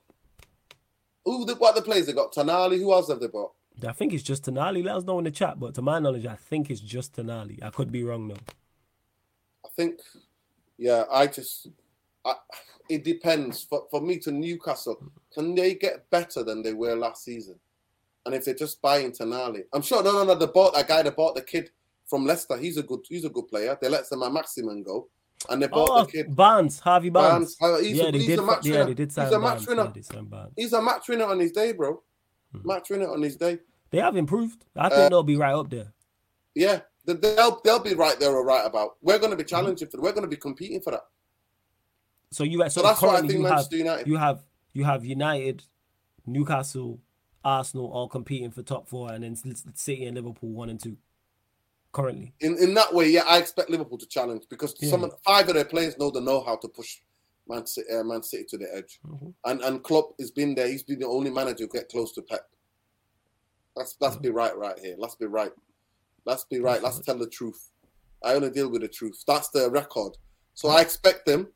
Who 1.24 1.44
the, 1.44 1.55
what 1.55 1.77
the 1.77 1.82
players 1.82 2.06
they 2.06 2.12
got? 2.12 2.35
Tonali. 2.35 2.81
Who 2.81 2.93
else 2.93 3.10
have 3.10 3.20
they 3.20 3.28
got? 3.28 3.52
I 3.86 3.93
think 3.93 4.12
it's 4.12 4.24
just 4.24 4.47
Tonali. 4.47 4.85
Let 4.85 4.97
us 4.97 5.05
know 5.05 5.19
in 5.19 5.24
the 5.24 5.31
chat. 5.31 5.60
But 5.60 5.77
to 5.77 5.82
my 5.82 6.01
knowledge, 6.01 6.27
I 6.27 6.35
think 6.35 6.69
it's 6.69 6.81
just 6.81 7.14
Tonali. 7.14 7.62
I 7.62 7.70
could 7.70 7.93
be 7.93 8.02
wrong 8.02 8.27
though. 8.27 8.35
I 9.64 9.69
think, 9.77 10.01
yeah, 10.78 11.05
I 11.12 11.28
just, 11.28 11.69
I, 12.24 12.35
it 12.88 13.04
depends. 13.04 13.62
For, 13.64 13.84
for 13.90 14.00
me 14.00 14.18
to 14.20 14.32
Newcastle, 14.32 15.02
can 15.32 15.54
they 15.54 15.74
get 15.74 16.09
better 16.10 16.42
than 16.42 16.62
they 16.62 16.72
were 16.74 16.94
last 16.94 17.24
season? 17.24 17.56
And 18.24 18.34
if 18.34 18.44
they're 18.44 18.54
just 18.54 18.80
buying 18.80 19.10
Tonali, 19.12 19.64
I'm 19.72 19.82
sure. 19.82 20.02
No, 20.02 20.12
no, 20.12 20.24
no. 20.24 20.34
They 20.34 20.46
bought 20.46 20.74
that 20.74 20.86
guy. 20.88 21.02
They 21.02 21.10
bought 21.10 21.34
the 21.34 21.42
kid 21.42 21.70
from 22.06 22.24
Leicester. 22.24 22.56
He's 22.56 22.76
a 22.76 22.82
good. 22.82 23.00
He's 23.09 23.24
a 23.24 23.28
good 23.30 23.48
player. 23.48 23.76
They 23.80 23.88
let 23.88 24.06
Sam 24.06 24.20
Maximin 24.32 24.82
go, 24.84 25.09
and 25.50 25.60
they 25.60 25.66
bought 25.66 25.88
Oh, 25.90 26.04
the 26.04 26.12
kid. 26.12 26.36
Barnes, 26.36 26.78
Harvey 26.78 27.10
Barnes. 27.10 27.56
Barnes. 27.56 27.80
Uh, 27.80 27.82
He's, 27.84 27.96
yeah, 27.98 28.04
a, 28.04 28.12
they 28.12 28.18
he's 28.18 28.26
did. 28.28 28.38
a 28.38 28.42
match 28.42 28.64
yeah, 28.66 28.72
winner. 28.74 28.84
they 28.86 28.94
did 28.94 29.12
sign 29.12 29.26
He's 29.26 29.34
a 29.34 29.38
Barnes. 29.40 29.60
match 29.62 29.68
winner. 29.68 29.82
Yeah, 29.84 29.90
they 29.94 30.02
signed 30.02 30.30
Barnes. 30.30 30.52
He's 30.56 30.72
a 30.72 30.82
match 30.82 31.09
winner 31.09 31.24
on 31.24 31.40
his 31.40 31.50
day, 31.52 31.72
bro. 31.72 32.00
Hmm. 32.52 32.59
Match 32.68 32.90
winner 32.90 33.10
on 33.10 33.22
his 33.22 33.36
day. 33.36 33.59
They 33.90 33.98
have 33.98 34.16
improved. 34.16 34.64
I 34.76 34.88
think 34.88 35.00
Uh, 35.00 35.09
they'll 35.09 35.22
be 35.24 35.36
right 35.36 35.54
up 35.54 35.68
there. 35.70 35.92
Yeah, 36.54 36.80
they- 37.04 37.14
they'll 37.14 37.60
they'll 37.64 37.78
be 37.80 37.94
right 37.94 38.18
there 38.20 38.30
or 38.36 38.44
right 38.44 38.64
about. 38.64 38.96
We're 39.02 39.18
going 39.18 39.30
to 39.30 39.36
Hmm. 39.36 39.42
be 39.42 39.44
challenging 39.44 39.88
for. 39.88 40.00
We're 40.00 40.12
going 40.12 40.22
to 40.22 40.28
be 40.28 40.36
competing 40.36 40.80
for 40.80 40.92
that. 40.92 41.06
So 42.32 42.44
you 42.44 42.59
so, 42.62 42.68
So 42.68 42.82
that's 42.82 43.02
why 43.02 43.16
I 43.16 43.20
think 43.20 43.32
you 43.34 43.44
have 43.44 43.66
United. 43.70 44.06
you 44.06 44.16
have 44.16 44.44
you 44.72 44.84
have 44.84 45.04
United, 45.04 45.64
Newcastle, 46.26 46.98
Arsenal 47.44 47.90
all 47.92 48.09
competing 48.09 48.50
for 48.50 48.62
top 48.62 48.88
four, 48.88 49.12
and 49.12 49.22
then 49.22 49.36
City 49.74 50.06
and 50.06 50.16
Liverpool 50.16 50.50
one 50.50 50.70
and 50.70 50.80
two. 50.80 50.96
Currently, 51.92 52.32
in 52.40 52.56
in 52.59 52.72
that 52.74 52.94
way, 52.94 53.10
yeah, 53.10 53.24
I 53.28 53.36
expect 53.38 53.68
Liverpool 53.68 53.98
to 53.98 54.06
challenge 54.06 54.44
because 54.48 54.74
Yeah. 54.80 54.88
some 54.88 55.04
of- 55.04 55.14
five 55.22 55.46
of 55.48 55.54
their 55.56 55.66
players 55.66 55.98
know 55.98 56.10
the 56.10 56.22
know 56.22 56.40
how 56.40 56.56
to 56.56 56.68
push 56.68 57.00
Man 57.46 57.66
City, 57.66 57.90
uh, 57.90 58.02
Man 58.02 58.22
City 58.22 58.44
to 58.44 58.56
the 58.56 58.74
edge, 58.74 58.98
Mhm. 59.06 59.34
and 59.44 59.60
and 59.60 59.84
Klopp 59.84 60.14
has 60.18 60.30
been 60.30 60.54
there. 60.54 60.68
He's 60.68 60.82
been 60.82 61.00
the 61.00 61.06
only 61.06 61.30
manager 61.30 61.66
to 61.66 61.72
get 61.72 61.90
close 61.90 62.12
to 62.12 62.22
Pep. 62.22 62.48
Let's 63.76 63.96
let's 64.00 64.16
be 64.16 64.30
right, 64.30 64.56
right 64.56 64.78
here. 64.78 64.96
Let's 64.98 65.16
be 65.16 65.26
right. 65.26 65.52
Let's 66.24 66.44
be 66.44 66.60
right. 66.60 66.82
Let's 66.82 66.98
tell 67.00 67.18
the 67.18 67.26
truth. 67.28 67.70
I 68.22 68.34
only 68.34 68.50
deal 68.50 68.70
with 68.70 68.80
the 68.82 68.88
truth. 68.88 69.22
That's 69.26 69.48
the 69.50 69.70
record. 69.70 70.16
So 70.54 70.68
I 70.68 70.80
expect 70.80 71.26
them, 71.26 71.52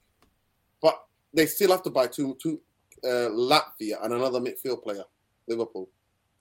they 1.36 1.46
still 1.46 1.70
have 1.70 1.82
to 1.84 1.90
buy 1.90 2.06
two 2.08 2.36
two 2.42 2.60
uh, 3.04 3.28
Lavia 3.30 4.02
and 4.02 4.12
another 4.12 4.40
midfield 4.40 4.82
player. 4.82 5.04
Liverpool. 5.46 5.88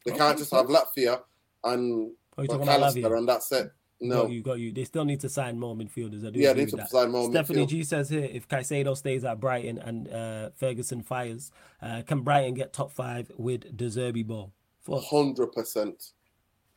They 0.06 0.12
Okay, 0.12 0.20
can't 0.20 0.38
just 0.38 0.52
have 0.52 0.66
Lavia 0.68 1.22
and 1.64 2.12
are 2.38 2.44
you 2.44 2.48
talking 2.48 2.64
about 2.64 2.82
McAllister 2.96 3.18
and 3.18 3.28
that's 3.30 3.52
it. 3.52 3.72
No. 4.02 4.24
Got 4.24 4.32
you, 4.32 4.42
got 4.44 4.60
you. 4.60 4.72
They 4.74 4.84
still 4.84 5.06
need 5.06 5.20
to 5.22 5.30
sign 5.30 5.60
more 5.60 5.76
midfielders. 5.76 6.26
I 6.28 6.30
do 6.32 6.40
Yeah, 6.40 6.54
they 6.54 6.62
need 6.62 6.70
to 6.72 6.76
that. 6.78 6.90
sign 6.90 7.12
more 7.12 7.30
Stephanie 7.30 7.66
midfield. 7.66 7.70
G 7.70 7.84
says 7.84 8.10
here, 8.10 8.28
if 8.32 8.48
Caicedo 8.48 8.96
stays 8.98 9.24
at 9.24 9.40
Brighton 9.40 9.78
and 9.80 10.08
uh, 10.12 10.50
Ferguson 10.56 11.02
fires, 11.02 11.52
uh, 11.82 12.02
can 12.06 12.22
Brighton 12.22 12.56
get 12.56 12.74
top 12.74 12.92
five 12.92 13.32
with 13.38 13.76
De 13.78 13.86
Zerbi 13.86 14.26
ball? 14.26 14.52
For, 14.82 15.02
Hundred 15.02 15.52
percent. 15.54 16.12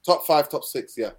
Top 0.05 0.24
five, 0.27 0.49
top 0.49 0.65
six, 0.65 0.97
yeah. 0.97 1.11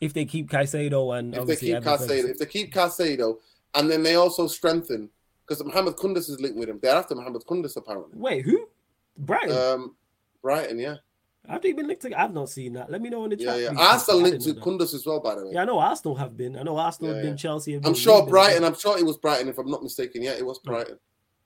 if 0.00 0.12
they 0.12 0.24
keep 0.26 0.50
Caicedo 0.50 1.18
and 1.18 1.34
If 1.34 1.46
they 1.46 1.56
keep 1.56 1.82
Ferguson. 1.82 2.30
if 2.30 2.38
they 2.38 2.46
keep 2.46 2.72
Caicedo, 2.72 3.38
and 3.74 3.90
then 3.90 4.02
they 4.02 4.14
also 4.16 4.46
strengthen 4.46 5.08
because 5.58 5.64
Mohamed 5.64 5.96
Kudus 5.96 6.30
is 6.30 6.40
linked 6.40 6.58
with 6.58 6.68
him. 6.68 6.78
They're 6.82 6.96
after 6.96 7.14
Mohamed 7.14 7.42
Kudus 7.44 7.76
apparently. 7.76 8.18
Wait, 8.18 8.44
who? 8.44 8.68
Brighton? 9.16 9.56
Um, 9.56 9.96
Brighton, 10.42 10.78
yeah, 10.78 10.96
Have 11.48 11.62
they 11.62 11.72
been 11.72 11.86
linked 11.86 12.02
together? 12.02 12.20
I've 12.22 12.32
not 12.32 12.48
seen 12.48 12.72
that. 12.74 12.90
Let 12.90 13.00
me 13.02 13.10
know 13.10 13.24
in 13.24 13.30
the 13.30 13.38
yeah, 13.38 13.46
chat. 13.52 13.60
yeah. 13.60 13.68
please. 13.70 13.78
Arsenal 13.78 14.20
linked 14.22 14.44
that. 14.44 14.60
Kudus 14.60 14.94
as 14.94 15.04
well, 15.06 15.20
by 15.20 15.34
the 15.34 15.46
way. 15.46 15.52
Yeah, 15.54 15.62
I 15.62 15.64
know 15.64 15.78
Arsenal 15.78 16.14
have 16.16 16.36
been. 16.36 16.56
I 16.56 16.62
know 16.62 16.76
Arsenal 16.76 17.10
Yeah, 17.10 17.16
have 17.16 17.22
been. 17.24 17.32
yeah. 17.32 17.36
Chelsea 17.36 17.72
have 17.74 17.86
I'm 17.86 17.94
sure 17.94 18.26
Brighton. 18.26 18.62
been. 18.62 18.64
I'm 18.72 18.78
sure 18.78 18.98
it 18.98 19.04
was 19.06 19.18
Brighton, 19.18 19.48
if 19.48 19.58
I'm 19.58 19.70
not 19.70 19.82
mistaken. 19.82 20.22
Yeah, 20.22 20.32
it 20.32 20.44
was 20.46 20.58
Brighton. 20.60 20.98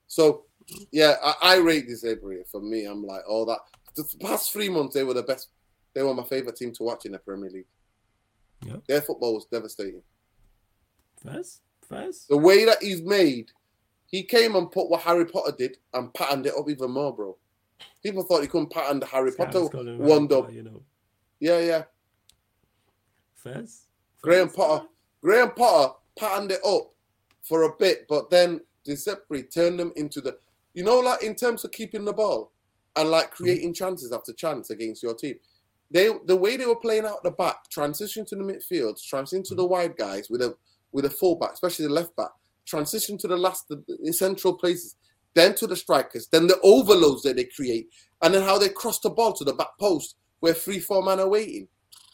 So, 0.07 0.45
yeah, 0.93 1.15
I, 1.23 1.35
I 1.43 1.57
rate 1.57 1.87
this 1.89 2.05
every 2.05 2.43
for 2.51 2.61
me. 2.61 2.85
I'm 2.85 3.05
like, 3.05 3.23
all 3.28 3.45
that. 3.47 3.59
The 3.97 4.05
past 4.20 4.53
three 4.53 4.69
months, 4.69 4.95
they 4.95 5.05
were 5.05 5.15
the 5.15 5.23
best. 5.23 5.49
They 5.95 6.03
were 6.03 6.15
my 6.15 6.24
favorite 6.24 6.57
team 6.57 6.73
to 6.74 6.83
watch 6.83 7.07
in 7.07 7.12
the 7.12 7.19
Premier 7.19 7.51
League. 7.51 7.66
Yeah. 8.65 8.77
Their 8.87 9.01
football 9.03 9.35
was 9.35 9.47
devastating. 9.47 10.03
First, 11.24 11.62
first. 11.89 12.28
The 12.28 12.37
way 12.37 12.65
that 12.66 12.83
he's 12.83 13.03
made, 13.03 13.51
he 14.07 14.23
came 14.23 14.55
and 14.57 14.70
put 14.70 14.89
what 14.89 15.03
Harry 15.03 15.27
Potter 15.27 15.55
did 15.57 15.77
and 15.95 16.12
patterned 16.15 16.47
it 16.47 16.55
up 16.57 16.69
even 16.69 16.91
more, 16.91 17.15
bro. 17.15 17.37
People 18.03 18.23
thought 18.23 18.43
he 18.43 18.49
couldn't 18.49 18.70
pattern 18.70 19.01
the 19.01 19.07
Harry 19.07 19.33
Potter 19.33 19.62
one 19.99 20.33
up. 20.33 20.53
You 20.53 20.62
know, 20.62 20.83
Yeah, 21.41 21.59
yeah. 21.61 21.83
first. 23.35 23.85
Graham 24.23 24.49
Potter. 24.49 24.87
Graham 25.23 25.51
Potter 25.51 25.95
patterned 26.19 26.53
it 26.53 26.61
up 26.65 26.93
for 27.43 27.65
a 27.65 27.77
bit, 27.77 28.07
but 28.09 28.31
then 28.31 28.61
Giuseppe 28.85 29.43
turned 29.43 29.78
them 29.78 29.93
into 29.97 30.20
the, 30.20 30.39
you 30.74 30.85
know, 30.85 30.99
like 31.01 31.23
in 31.23 31.35
terms 31.35 31.65
of 31.65 31.73
keeping 31.73 32.05
the 32.05 32.12
ball 32.12 32.53
and 32.97 33.11
like 33.11 33.31
creating 33.31 33.74
chances 33.74 34.12
after 34.12 34.33
chance 34.33 34.70
against 34.70 35.03
your 35.03 35.15
team. 35.15 35.37
They 35.91 36.11
the 36.27 36.35
way 36.37 36.57
they 36.57 36.66
were 36.66 36.77
playing 36.77 37.05
out 37.05 37.23
the 37.23 37.31
back, 37.31 37.69
transition 37.70 38.24
to 38.27 38.37
the 38.37 38.43
midfield, 38.43 39.01
transition 39.05 39.45
to 39.45 39.55
the 39.55 39.65
wide 39.65 39.97
guys 39.97 40.28
with 40.28 40.43
a 40.43 40.57
with 40.93 41.05
a 41.05 41.11
fullback, 41.11 41.53
especially 41.53 41.87
the 41.87 41.93
left 41.93 42.16
back, 42.16 42.31
transition 42.66 43.16
to 43.18 43.28
the 43.28 43.36
last 43.36 43.68
the, 43.68 43.82
the 44.02 44.12
central 44.12 44.55
places, 44.55 44.97
then 45.34 45.55
to 45.55 45.66
the 45.66 45.76
strikers, 45.76 46.28
then 46.28 46.47
the 46.47 46.59
overloads 46.62 47.22
that 47.22 47.36
they 47.36 47.44
create, 47.44 47.88
and 48.22 48.34
then 48.34 48.43
how 48.43 48.59
they 48.59 48.68
cross 48.68 48.98
the 49.01 49.10
ball 49.10 49.32
to 49.32 49.44
the 49.44 49.52
back 49.55 49.78
post 49.80 50.16
where 50.40 50.55
three 50.55 50.78
four 50.80 51.02
men 51.02 51.20
are 51.20 51.28
waiting. 51.28 51.68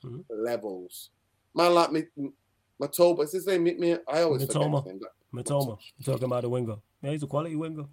Mhm. 0.05 0.25
Levels, 0.31 1.11
man 1.55 1.75
like 1.75 1.93
me, 1.93 2.05
Matoba. 2.81 3.25
Is 3.25 3.33
his 3.33 3.47
name? 3.47 3.65
Me, 3.65 3.97
I 4.09 4.23
always 4.23 4.43
forget 4.47 4.63
Mitoma. 4.63 4.85
his 4.85 4.93
name. 4.95 5.01
Matoma. 5.35 5.79
Talking 6.05 6.25
about 6.25 6.43
the 6.43 6.49
winger. 6.49 6.77
Yeah, 7.03 7.11
he's 7.13 7.23
a 7.23 7.27
quality 7.27 7.57
winger. 7.57 7.85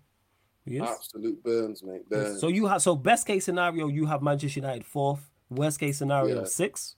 He 0.66 0.78
is. 0.78 0.82
Absolute 0.84 1.42
burns, 1.44 1.82
mate. 1.84 2.08
Burns. 2.10 2.42
So 2.42 2.48
you 2.50 2.66
have 2.68 2.82
so 2.82 2.96
best 2.96 3.26
case 3.26 3.46
scenario, 3.46 3.88
you 3.88 4.06
have 4.06 4.22
Manchester 4.22 4.60
United 4.60 4.86
fourth. 4.86 5.22
Worst 5.50 5.80
case 5.80 5.98
scenario, 5.98 6.40
Yeah. 6.42 6.46
sixth, 6.46 6.96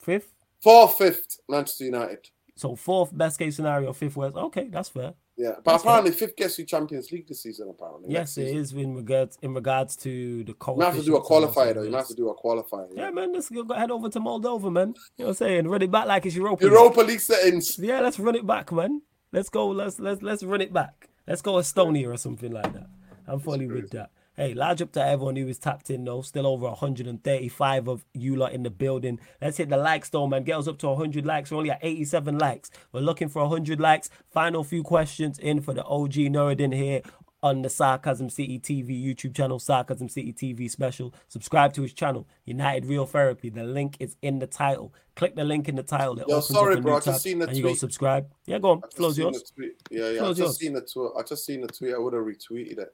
fifth. 0.00 0.32
Fourth, 0.60 0.96
fifth, 0.98 1.38
Manchester 1.48 1.84
United. 1.84 2.30
So 2.56 2.76
fourth 2.76 3.16
best 3.16 3.38
case 3.38 3.56
scenario, 3.56 3.92
fifth 3.92 4.16
worst. 4.16 4.36
Okay, 4.36 4.68
that's 4.68 4.88
fair. 4.88 5.14
Yeah, 5.36 5.54
but 5.56 5.72
That's 5.72 5.82
apparently 5.82 6.12
fifth 6.12 6.36
gets 6.36 6.56
you 6.60 6.64
Champions 6.64 7.10
League 7.10 7.26
this 7.26 7.42
season. 7.42 7.68
Apparently, 7.68 8.08
Yes, 8.12 8.30
it 8.38 8.44
season. 8.46 8.56
is 8.58 8.72
in 8.72 8.94
regards 8.94 9.36
in 9.42 9.52
regards 9.52 9.96
to 9.96 10.44
the 10.44 10.54
You 10.68 10.76
might 10.76 10.84
have 10.84 10.94
to 10.96 11.02
do 11.04 11.16
a 11.16 11.20
coefficients 11.20 11.26
and 11.26 11.32
also 11.44 11.60
qualifier 11.60 11.74
though. 11.74 11.82
You 11.82 11.90
might 11.90 11.98
have 11.98 12.06
to 12.06 12.14
do 12.14 12.28
a 12.28 12.36
qualifier. 12.36 12.86
Yeah, 12.94 13.02
Yeah. 13.06 13.10
man, 13.10 13.32
let's 13.32 13.48
go 13.50 13.74
head 13.74 13.90
over 13.90 14.08
to 14.08 14.20
Moldova, 14.20 14.70
man. 14.72 14.88
You 14.88 15.24
know 15.24 15.24
what 15.24 15.28
I'm 15.30 15.34
saying? 15.34 15.66
Run 15.68 15.82
it 15.82 15.90
back 15.90 16.06
like 16.06 16.24
it's 16.26 16.36
Europa. 16.36 16.62
League. 16.64 16.72
Europa 16.72 17.00
League 17.00 17.20
settings. 17.20 17.76
Yeah, 17.80 18.00
let's 18.00 18.20
run 18.20 18.36
it 18.36 18.46
back, 18.46 18.70
man. 18.70 19.02
Let's 19.32 19.48
go. 19.48 19.66
Let's 19.68 19.98
let's 19.98 20.22
let's 20.22 20.44
run 20.44 20.60
it 20.60 20.72
back. 20.72 21.08
Let's 21.26 21.42
go 21.42 21.54
Estonia 21.54 22.12
or 22.14 22.16
something 22.16 22.52
like 22.52 22.72
that. 22.72 22.86
I'm 23.26 23.40
fully 23.40 23.66
with 23.66 23.90
that. 23.90 24.10
Hey, 24.36 24.52
large 24.52 24.82
up 24.82 24.90
to 24.92 25.04
everyone 25.04 25.36
who 25.36 25.46
is 25.46 25.60
tapped 25.60 25.90
in 25.90 26.04
though. 26.04 26.22
Still 26.22 26.48
over 26.48 26.66
135 26.66 27.88
of 27.88 28.04
you 28.14 28.34
lot 28.34 28.52
in 28.52 28.64
the 28.64 28.70
building. 28.70 29.20
Let's 29.40 29.58
hit 29.58 29.68
the 29.68 29.76
likes 29.76 30.08
though, 30.08 30.26
man. 30.26 30.42
Get 30.42 30.58
us 30.58 30.66
up 30.66 30.78
to 30.78 30.88
100 30.88 31.24
likes. 31.24 31.52
We're 31.52 31.58
only 31.58 31.70
at 31.70 31.78
87 31.80 32.38
likes. 32.38 32.70
We're 32.90 33.00
looking 33.00 33.28
for 33.28 33.42
100 33.42 33.78
likes. 33.78 34.10
Final 34.32 34.64
few 34.64 34.82
questions 34.82 35.38
in 35.38 35.60
for 35.60 35.72
the 35.72 35.84
OG 35.84 36.14
Nuradin 36.14 36.74
here 36.74 37.02
on 37.44 37.62
the 37.62 37.68
Sarcasm 37.70 38.28
City 38.28 38.58
TV 38.58 39.04
YouTube 39.04 39.36
channel, 39.36 39.60
Sarcasm 39.60 40.08
City 40.08 40.32
TV 40.32 40.68
special. 40.68 41.14
Subscribe 41.28 41.72
to 41.74 41.82
his 41.82 41.92
channel, 41.92 42.26
United 42.44 42.86
Real 42.86 43.06
Therapy. 43.06 43.50
The 43.50 43.62
link 43.62 43.98
is 44.00 44.16
in 44.22 44.40
the 44.40 44.46
title. 44.48 44.94
Click 45.14 45.36
the 45.36 45.44
link 45.44 45.68
in 45.68 45.76
the 45.76 45.82
title. 45.84 46.18
It 46.18 46.26
Yo, 46.26 46.36
opens 46.36 46.48
sorry, 46.48 46.80
bro, 46.80 46.96
I 46.96 47.00
just 47.00 47.22
seen 47.22 47.38
the 47.38 47.46
and 47.46 47.56
you 47.56 47.62
go 47.62 47.74
subscribe. 47.74 48.32
Yeah, 48.46 48.58
go 48.58 48.70
on. 48.70 48.82
I 48.82 49.10
seen 49.12 49.24
yours. 49.26 49.52
tweet. 49.54 49.72
Yeah, 49.90 50.08
yeah. 50.08 50.10
I 50.10 50.18
Floor's 50.18 50.38
just 50.38 50.38
yours. 50.38 50.58
seen 50.58 50.72
the 50.72 50.80
tweet. 50.80 51.10
I 51.16 51.22
just 51.22 51.44
seen 51.44 51.60
the 51.60 51.68
tweet. 51.68 51.94
I 51.94 51.98
would 51.98 52.14
have 52.14 52.24
retweeted 52.24 52.78
it. 52.78 52.88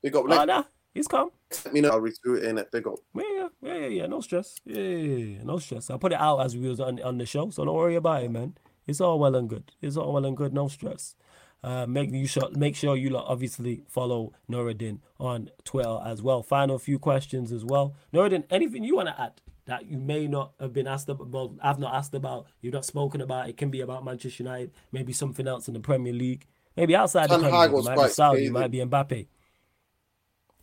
Big 0.00 0.16
up. 0.16 0.24
Oh, 0.28 0.44
nah, 0.44 0.64
he's 0.98 1.08
calm. 1.08 1.30
me 1.72 1.80
know. 1.80 1.90
I'll 1.90 2.00
retweet 2.00 2.38
it 2.38 2.44
in 2.44 2.58
it. 2.58 2.70
Big 2.70 2.86
up. 2.86 2.98
Yeah, 3.14 3.48
yeah, 3.62 3.74
yeah, 3.74 3.86
yeah. 3.86 4.06
No 4.06 4.20
stress. 4.20 4.56
Yeah, 4.64 4.80
yeah, 4.80 5.16
yeah, 5.16 5.42
no 5.44 5.58
stress. 5.58 5.90
I 5.90 5.96
put 5.96 6.12
it 6.12 6.20
out 6.20 6.38
as 6.40 6.56
we 6.56 6.68
was 6.68 6.80
on, 6.80 7.00
on 7.02 7.18
the 7.18 7.26
show, 7.26 7.50
so 7.50 7.64
don't 7.64 7.74
worry 7.74 7.96
about 7.96 8.24
it, 8.24 8.30
man. 8.30 8.58
It's 8.86 9.00
all 9.00 9.18
well 9.18 9.34
and 9.34 9.48
good. 9.48 9.72
It's 9.80 9.96
all 9.96 10.12
well 10.12 10.24
and 10.24 10.36
good. 10.36 10.52
No 10.52 10.68
stress. 10.68 11.14
Uh, 11.62 11.86
make 11.86 12.12
you 12.12 12.26
sure 12.26 12.48
make 12.52 12.76
sure 12.76 12.96
you 12.96 13.16
obviously 13.16 13.82
follow 13.88 14.32
Nuradin 14.48 15.00
on 15.18 15.50
Twitter 15.64 15.98
as 16.04 16.22
well. 16.22 16.42
Final 16.42 16.78
few 16.78 16.98
questions 16.98 17.52
as 17.52 17.64
well. 17.64 17.94
Nuradin, 18.12 18.44
anything 18.50 18.84
you 18.84 18.96
want 18.96 19.08
to 19.08 19.20
add 19.20 19.40
that 19.66 19.86
you 19.86 19.98
may 19.98 20.26
not 20.26 20.52
have 20.60 20.72
been 20.72 20.86
asked 20.86 21.08
about? 21.08 21.28
Well, 21.28 21.56
I've 21.62 21.78
not 21.78 21.94
asked 21.94 22.14
about. 22.14 22.46
You've 22.60 22.74
not 22.74 22.84
spoken 22.84 23.20
about. 23.20 23.48
It 23.48 23.56
can 23.56 23.70
be 23.70 23.80
about 23.80 24.04
Manchester 24.04 24.42
United. 24.42 24.72
Maybe 24.92 25.12
something 25.12 25.46
else 25.46 25.68
in 25.68 25.74
the 25.74 25.80
Premier 25.80 26.12
League. 26.12 26.46
Maybe 26.76 26.94
outside 26.94 27.28
Ten 27.28 27.42
the 27.42 27.50
was 27.50 27.86
it 27.86 27.96
might 27.96 28.06
be 28.06 28.12
Saudi, 28.12 28.46
it 28.46 28.52
might 28.52 28.70
be 28.70 28.78
Mbappe. 28.78 29.26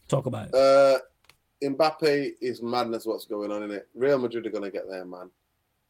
Talk 0.08 0.26
about 0.26 0.50
it. 0.50 0.56
Uh, 0.56 1.00
Mbappe 1.64 2.34
is 2.42 2.62
madness. 2.62 3.06
What's 3.06 3.26
going 3.26 3.52
on 3.52 3.64
in 3.64 3.72
it? 3.72 3.88
Real 3.96 4.18
Madrid 4.20 4.46
are 4.46 4.52
going 4.52 4.64
to 4.64 4.72
get 4.72 4.88
there, 4.90 5.06
man. 5.06 5.30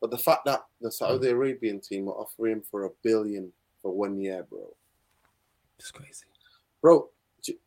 But 0.01 0.11
the 0.11 0.17
fact 0.17 0.45
that 0.45 0.65
the 0.81 0.91
Saudi 0.91 1.29
Arabian 1.29 1.79
team 1.79 2.07
are 2.07 2.13
offering 2.13 2.53
him 2.53 2.61
for 2.61 2.85
a 2.85 2.89
billion 3.03 3.51
for 3.81 3.91
one 3.95 4.17
year, 4.19 4.43
bro, 4.49 4.73
It's 5.79 5.91
crazy. 5.91 6.25
bro. 6.81 7.09
J- 7.41 7.57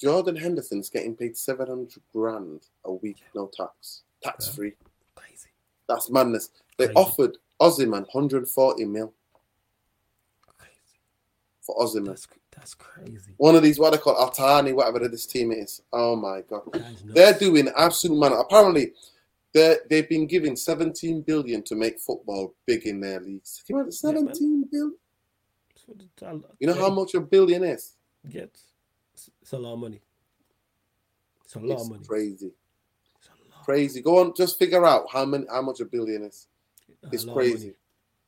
Jordan 0.00 0.36
Henderson's 0.36 0.88
getting 0.90 1.16
paid 1.16 1.36
seven 1.36 1.66
hundred 1.66 2.02
grand 2.12 2.60
a 2.84 2.92
week, 2.92 3.22
no 3.34 3.50
tax, 3.54 4.02
tax 4.22 4.48
free. 4.48 4.72
Crazy. 5.16 5.48
That's 5.88 6.10
madness. 6.10 6.50
They 6.78 6.86
Crazy. 6.86 6.96
offered 6.96 7.36
Osimhen 7.60 8.06
140 8.12 8.84
mil 8.84 9.12
Crazy. 10.58 10.74
for 11.62 11.76
Osimhen. 11.78 12.06
That's 12.06 12.26
that's 12.56 12.74
crazy. 12.74 13.32
One 13.36 13.54
of 13.56 13.62
these, 13.62 13.78
what 13.78 13.90
they 13.92 13.98
call 13.98 14.16
Altani, 14.16 14.74
whatever 14.74 15.08
this 15.08 15.26
team 15.26 15.52
is. 15.52 15.82
Oh 15.92 16.16
my 16.16 16.42
god. 16.42 16.62
That 16.72 16.80
is 16.92 17.04
nuts. 17.04 17.14
They're 17.14 17.38
doing 17.38 17.68
absolute 17.76 18.18
man. 18.18 18.32
Apparently, 18.32 18.92
they 19.52 19.76
they've 19.88 20.08
been 20.08 20.26
given 20.26 20.56
17 20.56 21.22
billion 21.22 21.62
to 21.64 21.74
make 21.74 21.98
football 22.00 22.54
big 22.66 22.86
in 22.86 23.00
their 23.00 23.20
leagues. 23.20 23.62
Can 23.66 23.76
you 23.76 23.82
imagine 23.82 23.98
Yeah, 24.02 24.12
man. 24.12 24.34
17 24.34 24.68
billion? 24.70 24.94
That's 25.74 25.88
what 25.88 25.98
the 25.98 26.08
tal- 26.16 26.56
You 26.60 26.66
know 26.66 26.74
how 26.74 26.90
much 26.90 27.14
a 27.14 27.20
billion 27.20 27.64
is? 27.64 27.94
Gets. 28.28 28.64
It's, 29.42 29.52
a 29.52 29.58
lot 29.58 29.74
of 29.74 29.78
money. 29.78 30.00
It's 31.44 31.54
a 31.54 31.58
lot 31.60 31.74
It's 31.74 31.82
of 31.84 31.90
money. 31.90 32.04
crazy, 32.06 32.52
It's 33.18 33.28
a 33.28 33.54
lot. 33.54 33.64
crazy. 33.64 34.00
Go 34.00 34.18
on, 34.18 34.34
just 34.34 34.58
figure 34.58 34.84
out 34.84 35.06
how 35.12 35.24
many, 35.24 35.44
how 35.50 35.62
much 35.62 35.80
a 35.80 35.84
billion 35.84 36.22
is. 36.24 36.48
It's 37.12 37.24
crazy. 37.24 37.74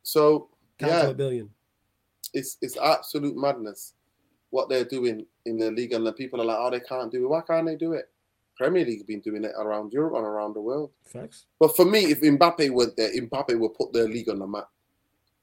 So 0.02 0.48
Count 0.78 0.92
yeah, 0.92 1.08
a 1.08 1.14
billion. 1.14 1.50
it's 2.34 2.58
it's 2.60 2.76
absolute 2.76 3.36
madness 3.36 3.94
what 4.50 4.68
they're 4.68 4.84
doing 4.84 5.26
in 5.44 5.58
the 5.58 5.70
league, 5.70 5.92
and 5.92 6.06
the 6.06 6.12
people 6.12 6.40
are 6.40 6.44
like, 6.44 6.58
oh, 6.58 6.70
they 6.70 6.80
can't 6.80 7.10
do 7.10 7.24
it. 7.24 7.28
Why 7.28 7.40
can't 7.42 7.66
they 7.66 7.76
do 7.76 7.92
it? 7.92 8.08
Premier 8.56 8.84
League 8.84 8.98
have 8.98 9.06
been 9.06 9.20
doing 9.20 9.44
it 9.44 9.52
around 9.58 9.92
Europe 9.92 10.14
and 10.14 10.24
around 10.24 10.54
the 10.54 10.60
world. 10.60 10.90
Facts. 11.04 11.44
But 11.60 11.76
for 11.76 11.84
me, 11.84 12.04
if 12.06 12.22
Mbappe 12.22 12.70
were 12.70 12.90
there, 12.96 13.12
Mbappe 13.12 13.58
will 13.58 13.68
put 13.68 13.92
their 13.92 14.08
league 14.08 14.30
on 14.30 14.38
the 14.38 14.46
map. 14.46 14.68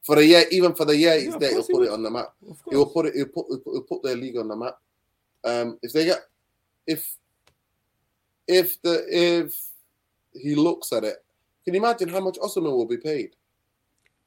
For 0.03 0.15
the 0.15 0.25
year, 0.25 0.45
even 0.51 0.73
for 0.73 0.85
the 0.85 0.97
year 0.97 1.15
he's 1.15 1.33
Yeah, 1.33 1.37
there, 1.37 1.49
he'll 1.51 1.63
he 1.63 1.73
put 1.73 1.83
it 1.83 1.91
on 1.91 2.03
the 2.03 2.09
map. 2.09 2.33
He 2.69 2.75
will 2.75 2.87
put 2.87 3.05
it. 3.05 3.13
He'll 3.15 3.27
put. 3.27 3.45
He'll 3.49 3.59
put, 3.59 3.73
he'll 3.73 3.81
put 3.83 4.03
their 4.03 4.15
league 4.15 4.35
on 4.37 4.47
the 4.47 4.55
map. 4.55 4.77
Um, 5.45 5.77
if 5.81 5.93
they 5.93 6.05
get, 6.05 6.19
if, 6.87 7.15
if 8.47 8.81
the 8.81 9.05
if 9.09 9.57
he 10.33 10.55
looks 10.55 10.91
at 10.91 11.03
it, 11.03 11.17
can 11.63 11.73
you 11.73 11.79
imagine 11.79 12.09
how 12.09 12.19
much 12.19 12.37
Osimhen 12.39 12.63
will 12.63 12.87
be 12.87 12.97
paid? 12.97 13.35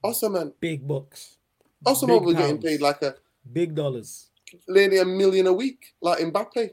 Osimhen, 0.05 0.53
Big 0.61 0.87
bucks. 0.87 1.37
Osimhen 1.85 2.21
will 2.21 2.33
be 2.33 2.39
getting 2.39 2.61
paid 2.61 2.81
like 2.81 3.03
a 3.03 3.17
Big 3.53 3.75
dollars. 3.75 4.31
Nearly 4.69 4.99
a 4.99 5.05
million 5.05 5.47
a 5.47 5.53
week, 5.53 5.95
like 6.01 6.19
Mbappe. 6.21 6.71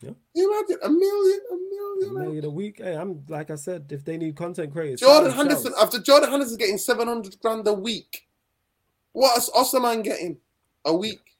Yeah. 0.00 0.10
You 0.34 0.50
imagine 0.52 0.78
a 0.82 0.88
million, 0.88 1.40
a 1.50 1.54
million? 1.54 2.16
a- 2.16 2.20
million 2.24 2.44
a 2.46 2.50
week. 2.50 2.78
Hey, 2.78 2.96
I'm 2.96 3.22
like 3.28 3.50
I 3.50 3.54
said, 3.56 3.86
if 3.90 4.04
they 4.04 4.16
need 4.16 4.34
content 4.36 4.72
creators, 4.72 5.00
Jordan 5.00 5.32
Henderson, 5.32 5.72
after 5.80 6.00
Jordan 6.00 6.30
Henderson 6.30 6.56
getting 6.56 6.78
700 6.78 7.38
grand 7.40 7.66
a 7.68 7.74
week, 7.74 8.26
what 9.12 9.36
is 9.36 9.50
Osimhen 9.50 10.02
getting 10.02 10.38
a 10.86 10.94
week 10.94 11.36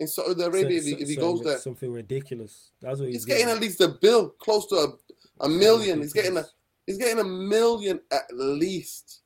in 0.00 0.06
Saudi 0.06 0.42
Arabia 0.42 0.78
if 0.78 0.84
he, 0.84 0.90
So- 0.92 0.98
if 0.98 1.08
he 1.08 1.14
so- 1.16 1.20
goes 1.20 1.44
there? 1.44 1.58
something 1.58 1.92
ridiculous. 1.92 2.70
That's 2.80 2.98
what 3.00 3.06
he's, 3.08 3.16
He's 3.16 3.24
getting 3.26 3.48
at 3.50 3.60
least 3.60 3.80
a 3.82 3.88
bill 3.88 4.30
close 4.30 4.66
to 4.68 4.76
a, 4.76 5.44
a 5.44 5.48
million. 5.48 6.00
He's 6.00 6.12
getting 6.14 6.36
a 6.38 6.46
he's 6.86 6.96
getting 6.96 7.18
a 7.18 7.24
million 7.24 8.00
at 8.10 8.24
least 8.32 9.20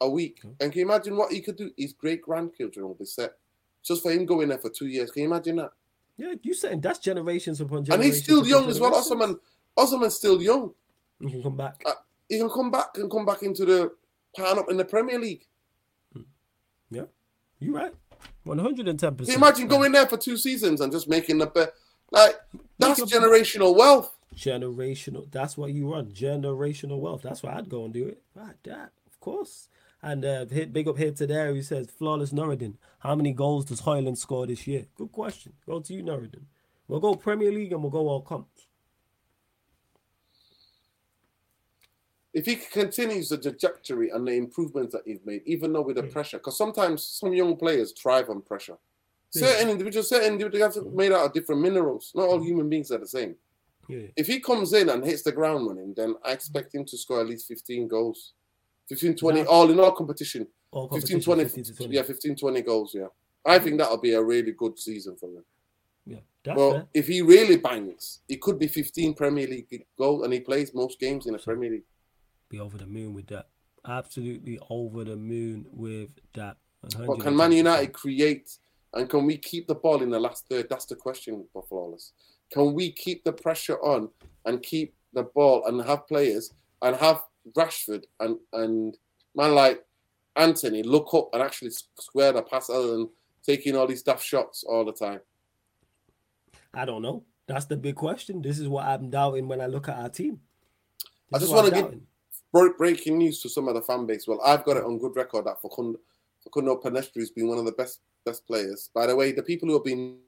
a 0.00 0.08
week. 0.08 0.40
Okay. 0.42 0.54
And 0.60 0.72
can 0.72 0.78
you 0.80 0.86
imagine 0.86 1.16
what 1.18 1.32
he 1.32 1.42
could 1.42 1.56
do? 1.56 1.70
His 1.76 1.92
great 1.92 2.22
grandchildren 2.22 2.86
will 2.86 2.94
be 2.94 3.04
set 3.04 3.34
just 3.86 4.02
for 4.02 4.10
him 4.12 4.26
going 4.26 4.48
there 4.48 4.58
for 4.58 4.70
two 4.70 4.86
years. 4.86 5.10
Can 5.10 5.22
you 5.22 5.28
imagine 5.28 5.56
that? 5.56 5.70
Yeah, 6.16 6.34
you 6.42 6.54
saying 6.54 6.80
that's 6.80 6.98
generations 6.98 7.60
upon 7.60 7.84
generations. 7.84 7.92
And 7.94 8.14
he's 8.14 8.22
still 8.24 8.46
young 8.46 8.68
as 8.68 8.80
well. 8.80 8.92
Osimhen, 8.92 9.38
Osimhen's 9.76 10.14
still 10.16 10.40
young. 10.42 10.72
You 11.20 11.28
can 11.30 11.42
come 11.42 11.56
back. 11.56 11.82
Uh, 11.86 11.92
He 12.28 12.38
can 12.38 12.48
come 12.50 12.70
back 12.70 12.96
and 12.96 13.10
come 13.10 13.24
back 13.26 13.42
into 13.42 13.64
the 13.64 13.92
pan 14.34 14.58
up 14.58 14.70
in 14.70 14.76
the 14.76 14.84
Premier 14.84 15.18
League. 15.18 15.44
Yeah, 16.90 17.02
You're 17.58 17.74
right. 17.74 17.92
One 18.44 18.58
hundred 18.58 18.86
and 18.88 18.98
ten 18.98 19.14
percent. 19.16 19.36
imagine 19.36 19.66
going 19.66 19.92
there 19.92 20.06
for 20.06 20.16
two 20.16 20.36
seasons 20.36 20.80
and 20.80 20.92
just 20.92 21.08
making 21.08 21.38
the 21.38 21.46
best? 21.46 21.70
Like 22.12 22.36
that's 22.78 23.00
generational 23.00 23.76
wealth. 23.76 24.14
generational. 24.36 25.30
That's 25.32 25.56
what 25.58 25.72
you 25.72 25.92
run. 25.92 26.06
Generational 26.12 27.00
wealth. 27.00 27.22
That's 27.22 27.42
why 27.42 27.54
I'd 27.54 27.68
go 27.68 27.84
and 27.84 27.92
do 27.92 28.06
it. 28.06 28.22
Right, 28.34 28.54
that 28.64 28.92
of 29.06 29.18
course. 29.20 29.68
And 30.02 30.24
uh, 30.24 30.46
hit 30.46 30.72
big 30.72 30.88
up 30.88 30.98
here 30.98 31.10
to 31.12 31.26
there. 31.26 31.54
He 31.54 31.62
says 31.62 31.88
flawless 31.90 32.32
Nuradin. 32.32 32.74
How 33.00 33.14
many 33.14 33.32
goals 33.32 33.64
does 33.64 33.80
Højlund 33.82 34.18
score 34.18 34.46
this 34.46 34.66
year? 34.66 34.86
Good 34.94 35.10
question. 35.12 35.52
Go 35.66 35.80
to 35.80 35.94
you, 35.94 36.02
Nuradin. 36.02 36.42
We'll 36.86 37.00
go 37.00 37.14
Premier 37.14 37.50
League 37.50 37.72
and 37.72 37.82
we'll 37.82 37.90
go 37.90 38.06
all 38.08 38.20
comps. 38.20 38.66
If 42.32 42.44
he 42.46 42.56
continues 42.56 43.30
the 43.30 43.38
trajectory 43.38 44.10
and 44.10 44.28
the 44.28 44.32
improvements 44.32 44.92
that 44.92 45.02
he's 45.06 45.20
made, 45.24 45.42
even 45.46 45.72
though 45.72 45.80
with 45.82 45.96
the 45.96 46.02
Mm. 46.02 46.12
pressure, 46.12 46.36
because 46.38 46.56
sometimes 46.58 47.02
some 47.02 47.32
young 47.32 47.56
players 47.56 47.92
thrive 47.92 48.28
on 48.28 48.42
pressure. 48.42 48.76
Yeah. 49.32 49.46
Certain 49.48 49.70
individuals, 49.70 50.08
certain 50.10 50.34
individuals 50.34 50.76
are 50.76 50.84
made 50.84 51.12
out 51.12 51.26
of 51.26 51.32
different 51.32 51.62
minerals. 51.62 52.12
Not 52.14 52.28
all 52.28 52.42
human 52.42 52.68
beings 52.68 52.90
are 52.92 52.98
the 52.98 53.08
same. 53.08 53.36
Yeah. 53.88 54.08
If 54.16 54.26
he 54.26 54.40
comes 54.40 54.72
in 54.74 54.88
and 54.90 55.04
hits 55.04 55.22
the 55.22 55.32
ground 55.32 55.66
running, 55.66 55.94
then 55.94 56.14
I 56.24 56.32
expect 56.32 56.74
him 56.74 56.84
to 56.84 56.98
score 56.98 57.20
at 57.20 57.26
least 57.26 57.48
15 57.48 57.88
goals. 57.88 58.34
15, 58.88 59.16
20, 59.16 59.40
That- 59.42 59.48
all 59.48 59.70
in 59.70 59.80
all 59.80 59.92
competition. 59.92 60.46
All 60.70 60.88
15, 60.88 61.20
20, 61.20 61.44
15 61.44 61.64
to 61.64 61.74
20. 61.74 61.94
yeah, 61.94 62.02
15, 62.02 62.36
20 62.36 62.62
goals, 62.62 62.94
yeah. 62.94 63.06
I 63.44 63.58
think 63.58 63.78
that'll 63.78 63.96
be 63.98 64.12
a 64.12 64.22
really 64.22 64.52
good 64.52 64.78
season 64.78 65.16
for 65.16 65.28
him. 65.30 65.44
Yeah. 66.04 66.18
That's 66.44 66.56
Well, 66.56 66.70
fair. 66.72 66.88
if 66.94 67.06
he 67.08 67.22
really 67.22 67.56
bangs, 67.56 68.20
it 68.28 68.40
could 68.40 68.58
be 68.58 68.66
15 68.68 69.14
Premier 69.14 69.46
League 69.46 69.86
goals, 69.98 70.22
and 70.24 70.32
he 70.32 70.40
plays 70.40 70.74
most 70.74 70.98
games 71.00 71.26
in 71.26 71.32
the 71.32 71.38
Premier 71.38 71.70
League. 71.70 71.84
Be 72.48 72.60
over 72.60 72.78
the 72.78 72.86
moon 72.86 73.14
with 73.14 73.26
that. 73.28 73.48
Absolutely 73.84 74.58
over 74.70 75.04
the 75.04 75.16
moon 75.16 75.66
with 75.72 76.10
that. 76.34 76.56
But 77.06 77.20
can 77.20 77.34
Man 77.36 77.52
United 77.52 77.92
create, 77.92 78.58
and 78.94 79.08
can 79.08 79.26
we 79.26 79.36
keep 79.38 79.66
the 79.66 79.74
ball 79.74 80.02
in 80.02 80.10
the 80.10 80.20
last 80.20 80.46
third? 80.48 80.68
That's 80.68 80.84
the 80.86 80.94
question 80.96 81.46
for 81.52 81.62
Flawless. 81.68 82.12
Can 82.50 82.74
we 82.74 82.92
keep 82.92 83.24
the 83.24 83.32
pressure 83.32 83.80
on 83.82 84.08
and 84.44 84.62
keep 84.62 84.94
the 85.12 85.24
ball 85.24 85.64
and 85.66 85.80
have 85.82 86.06
players 86.06 86.52
and 86.82 86.94
have 86.96 87.22
Rashford 87.54 88.04
and 88.20 88.38
and 88.52 88.96
man 89.34 89.54
like 89.54 89.84
Antony 90.36 90.82
look 90.82 91.12
up 91.14 91.30
and 91.32 91.42
actually 91.42 91.70
square 91.98 92.32
the 92.32 92.42
pass 92.42 92.68
other 92.70 92.88
than 92.88 93.08
taking 93.44 93.76
all 93.76 93.86
these 93.86 94.02
daft 94.02 94.24
shots 94.24 94.64
all 94.64 94.84
the 94.84 94.92
time? 94.92 95.20
I 96.74 96.84
don't 96.84 97.02
know. 97.02 97.24
That's 97.46 97.64
the 97.66 97.76
big 97.76 97.94
question. 97.94 98.42
This 98.42 98.58
is 98.58 98.68
what 98.68 98.84
I'm 98.86 99.08
doubting 99.08 99.48
when 99.48 99.60
I 99.60 99.66
look 99.66 99.88
at 99.88 99.96
our 99.98 100.08
team. 100.08 100.40
I 101.32 101.38
This 101.38 101.42
is 101.44 101.48
just 101.48 101.54
wanna 101.56 101.68
I'm 101.68 101.74
give- 101.74 101.84
doubting. 101.84 102.06
Breaking 102.78 103.18
news 103.18 103.42
to 103.42 103.50
some 103.50 103.68
of 103.68 103.74
the 103.74 103.82
fan 103.82 104.06
base. 104.06 104.26
Well, 104.26 104.40
I've 104.42 104.64
got 104.64 104.78
it 104.78 104.84
on 104.84 104.98
good 104.98 105.14
record 105.14 105.44
that 105.44 105.60
Facundo, 105.60 105.98
Facundo 106.42 106.80
Pellistri 106.80 107.16
has 107.20 107.30
been 107.30 107.48
one 107.48 107.58
of 107.58 107.66
the 107.66 107.72
best 107.72 108.00
best 108.24 108.46
players. 108.46 108.88
By 108.94 109.04
the 109.06 109.14
way, 109.14 109.32
the 109.32 109.42
people 109.42 109.68
who 109.68 109.74
have 109.74 109.84
been 109.84 110.18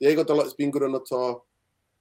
Diego 0.00 0.24
Dalot 0.24 0.44
has 0.44 0.54
been 0.54 0.70
good 0.72 0.82
on 0.82 0.92
the 0.92 1.00
tour. 1.00 1.42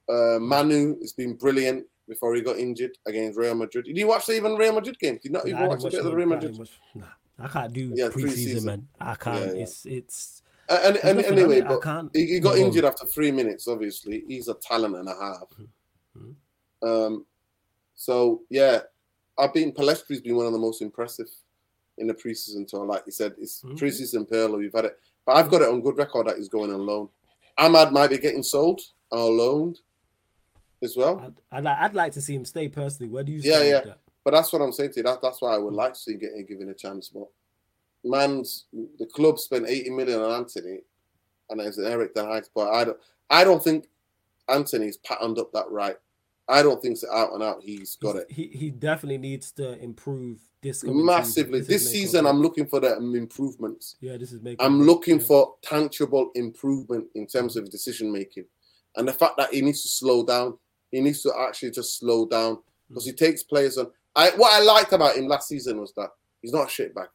Uh, 0.09 0.39
Mainoo 0.39 0.99
has 1.01 1.13
been 1.13 1.35
brilliant 1.35 1.85
before 2.07 2.35
he 2.35 2.41
got 2.41 2.57
injured 2.57 2.97
against 3.05 3.37
Real 3.37 3.55
Madrid. 3.55 3.85
Did 3.85 3.97
you 3.97 4.07
watch 4.07 4.25
the 4.25 4.33
even 4.33 4.55
Real 4.55 4.73
Madrid 4.73 4.97
game? 4.99 5.15
Did 5.15 5.25
you 5.25 5.31
not 5.31 5.45
Nah, 5.45 5.49
even 5.51 5.63
I 5.63 5.67
watch 5.67 5.83
a 5.83 5.89
bit 5.89 5.99
of 5.99 6.05
the 6.05 6.15
Real 6.15 6.27
Madrid? 6.27 6.57
watch- 6.57 6.79
Nah, 6.95 7.05
I 7.39 7.47
can't 7.47 7.73
do 7.73 7.91
Yeah, 7.95 8.07
preseason, 8.09 8.63
man. 8.63 8.87
I 8.99 9.15
can't. 9.15 9.45
Yeah, 9.47 9.53
yeah. 9.53 9.63
It's 9.63 9.85
it's. 9.85 10.41
Uh, 10.69 10.79
And, 10.83 10.97
and, 10.97 11.19
anyway. 11.21 11.61
I 11.61 11.67
but 11.67 12.09
he, 12.13 12.25
he 12.25 12.39
got 12.39 12.57
injured 12.57 12.83
after 12.85 13.05
three 13.05 13.31
minutes. 13.31 13.67
Obviously, 13.67 14.23
he's 14.27 14.47
a 14.49 14.53
talent 14.55 14.95
and 14.95 15.07
a 15.07 15.15
half. 15.15 15.47
Mhm. 16.17 16.35
Um, 16.81 17.25
so 17.95 18.41
yeah, 18.49 18.79
I've 19.37 19.53
been 19.53 19.71
Pellistri's 19.71 20.21
been 20.21 20.35
one 20.35 20.45
of 20.45 20.51
the 20.53 20.59
most 20.59 20.81
impressive 20.81 21.29
in 21.97 22.07
the 22.07 22.13
preseason 22.13 22.67
tour. 22.67 22.85
Like 22.85 23.03
you 23.05 23.11
said, 23.11 23.33
it's 23.39 23.61
Mhm. 23.63 23.77
preseason 23.79 24.29
Perlo. 24.29 24.57
We've 24.57 24.73
had 24.73 24.85
it, 24.85 24.99
but 25.25 25.35
I've 25.37 25.49
got 25.49 25.61
it 25.61 25.69
on 25.69 25.81
good 25.81 25.97
record 25.97 26.27
that 26.27 26.37
he's 26.37 26.49
going 26.49 26.73
on 26.73 26.85
loan. 26.85 27.09
Amad 27.59 27.91
might 27.91 28.09
be 28.09 28.17
getting 28.17 28.43
sold 28.43 28.81
or 29.11 29.31
loaned 29.31 29.79
as 30.83 30.95
well. 30.95 31.33
I'd, 31.51 31.65
I'd, 31.65 31.85
I'd 31.85 31.93
like 31.95 32.13
to 32.13 32.21
see 32.21 32.35
him 32.35 32.45
stay 32.45 32.67
personally. 32.67 33.11
Where 33.11 33.23
do 33.23 33.31
you 33.31 33.39
Yeah, 33.43 33.63
yeah. 33.63 33.81
that? 33.81 33.99
But 34.23 34.31
that's 34.31 34.51
what 34.51 34.61
I'm 34.61 34.73
saying 34.73 34.91
to 34.91 34.97
you. 34.97 35.03
That, 35.03 35.21
that's 35.21 35.41
why 35.41 35.55
I 35.55 35.57
would 35.57 35.73
like 35.73 35.93
to 35.93 35.99
see 35.99 36.13
him 36.13 36.19
getting 36.19 36.45
given 36.45 36.69
a 36.69 36.73
chance. 36.73 37.09
But 37.09 37.27
man's 38.03 38.65
the 38.99 39.05
club 39.05 39.39
spent 39.39 39.67
80 39.67 39.89
million 39.91 40.19
on 40.19 40.31
Antony, 40.31 40.79
and 41.49 41.61
it's 41.61 41.79
Eric 41.79 42.13
Ten 42.13 42.25
Hag's 42.25 42.49
but 42.53 42.69
I 42.69 42.83
don't. 42.85 42.97
I 43.29 43.43
don't 43.43 43.63
think 43.63 43.87
Antony's 44.49 44.97
patterned 44.97 45.39
up 45.39 45.51
that 45.53 45.69
right. 45.69 45.97
I 46.49 46.63
don't 46.63 46.81
think 46.81 46.97
so 46.97 47.11
out 47.13 47.33
and 47.33 47.43
out 47.43 47.61
he's 47.61 47.95
got 47.97 48.15
it. 48.15 48.31
He 48.31 48.47
he 48.47 48.69
definitely 48.69 49.17
needs 49.17 49.51
to 49.53 49.77
improve 49.79 50.39
this 50.61 50.81
season. 50.81 51.05
massively. 51.05 51.59
is 51.59 51.67
This 51.67 51.91
season. 51.91 52.25
I'm 52.25 52.41
looking 52.41 52.65
for 52.65 52.79
the 52.79 52.95
improvements. 52.97 53.95
yeah, 53.99 54.17
this 54.17 54.31
is 54.31 54.41
making. 54.41 54.65
I'm 54.65 54.81
looking 54.81 55.19
yeah. 55.19 55.25
for 55.25 55.55
tangible 55.61 56.31
improvement 56.35 57.07
in 57.15 57.27
terms 57.27 57.57
of 57.57 57.69
decision 57.69 58.11
making, 58.11 58.45
and 58.95 59.07
the 59.07 59.13
fact 59.13 59.37
that 59.37 59.53
he 59.53 59.61
needs 59.61 59.81
to 59.83 59.89
slow 59.89 60.25
down. 60.25 60.57
He 60.91 61.01
needs 61.01 61.21
to 61.23 61.33
actually 61.37 61.71
just 61.71 61.97
slow 61.99 62.27
down 62.27 62.59
because 62.87 63.05
he 63.05 63.11
mm. 63.11 63.17
takes 63.17 63.43
players 63.43 63.77
on. 63.77 63.87
I 64.15 64.31
what 64.31 64.53
I 64.53 64.63
liked 64.63 64.93
about 64.93 65.15
him 65.15 65.27
last 65.27 65.47
season 65.47 65.79
was 65.79 65.93
that 65.93 66.09
he's 66.41 66.53
not 66.53 66.67
a 66.67 66.69
shit 66.69 66.95
back. 66.95 67.09